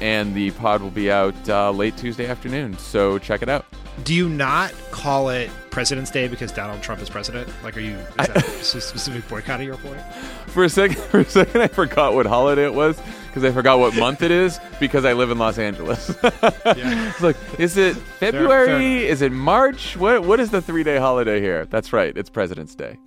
and 0.00 0.34
the 0.34 0.50
pod 0.52 0.80
will 0.80 0.90
be 0.90 1.10
out 1.10 1.34
uh, 1.48 1.70
late 1.70 1.96
Tuesday 1.96 2.26
afternoon. 2.26 2.78
So 2.78 3.18
check 3.18 3.42
it 3.42 3.48
out. 3.48 3.66
Do 4.04 4.14
you 4.14 4.28
not 4.28 4.72
call 4.90 5.28
it 5.28 5.50
President's 5.70 6.10
Day 6.10 6.26
because 6.26 6.50
Donald 6.50 6.82
Trump 6.82 7.02
is 7.02 7.10
president? 7.10 7.48
Like, 7.62 7.76
are 7.76 7.80
you 7.80 7.92
is 7.94 8.28
that 8.28 8.36
a 8.48 8.80
specific 8.80 9.28
boycott 9.28 9.60
of 9.60 9.66
your 9.66 9.76
point? 9.76 10.00
For 10.46 10.64
a 10.64 10.68
second, 10.68 10.96
for 11.10 11.20
a 11.20 11.24
second, 11.24 11.60
I 11.60 11.68
forgot 11.68 12.14
what 12.14 12.24
holiday 12.24 12.64
it 12.64 12.74
was 12.74 13.00
because 13.26 13.44
I 13.44 13.52
forgot 13.52 13.78
what 13.78 13.94
month 13.96 14.22
it 14.22 14.30
is 14.30 14.58
because 14.80 15.04
I 15.04 15.12
live 15.12 15.30
in 15.30 15.38
Los 15.38 15.58
Angeles. 15.58 16.16
it's 16.22 17.20
like, 17.20 17.36
is 17.58 17.76
it 17.76 17.96
February? 17.96 19.06
Is 19.06 19.20
it 19.20 19.32
March? 19.32 19.96
What 19.98 20.24
What 20.24 20.40
is 20.40 20.50
the 20.50 20.62
three 20.62 20.84
day 20.84 20.96
holiday 20.96 21.40
here? 21.40 21.66
That's 21.66 21.92
right. 21.92 22.16
It's 22.16 22.30
President's 22.30 22.74
Day. 22.74 22.98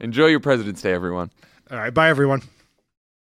Enjoy 0.00 0.26
your 0.26 0.40
President's 0.40 0.82
Day, 0.82 0.92
everyone. 0.92 1.30
All 1.70 1.78
right, 1.78 1.92
bye 1.92 2.10
everyone. 2.10 2.42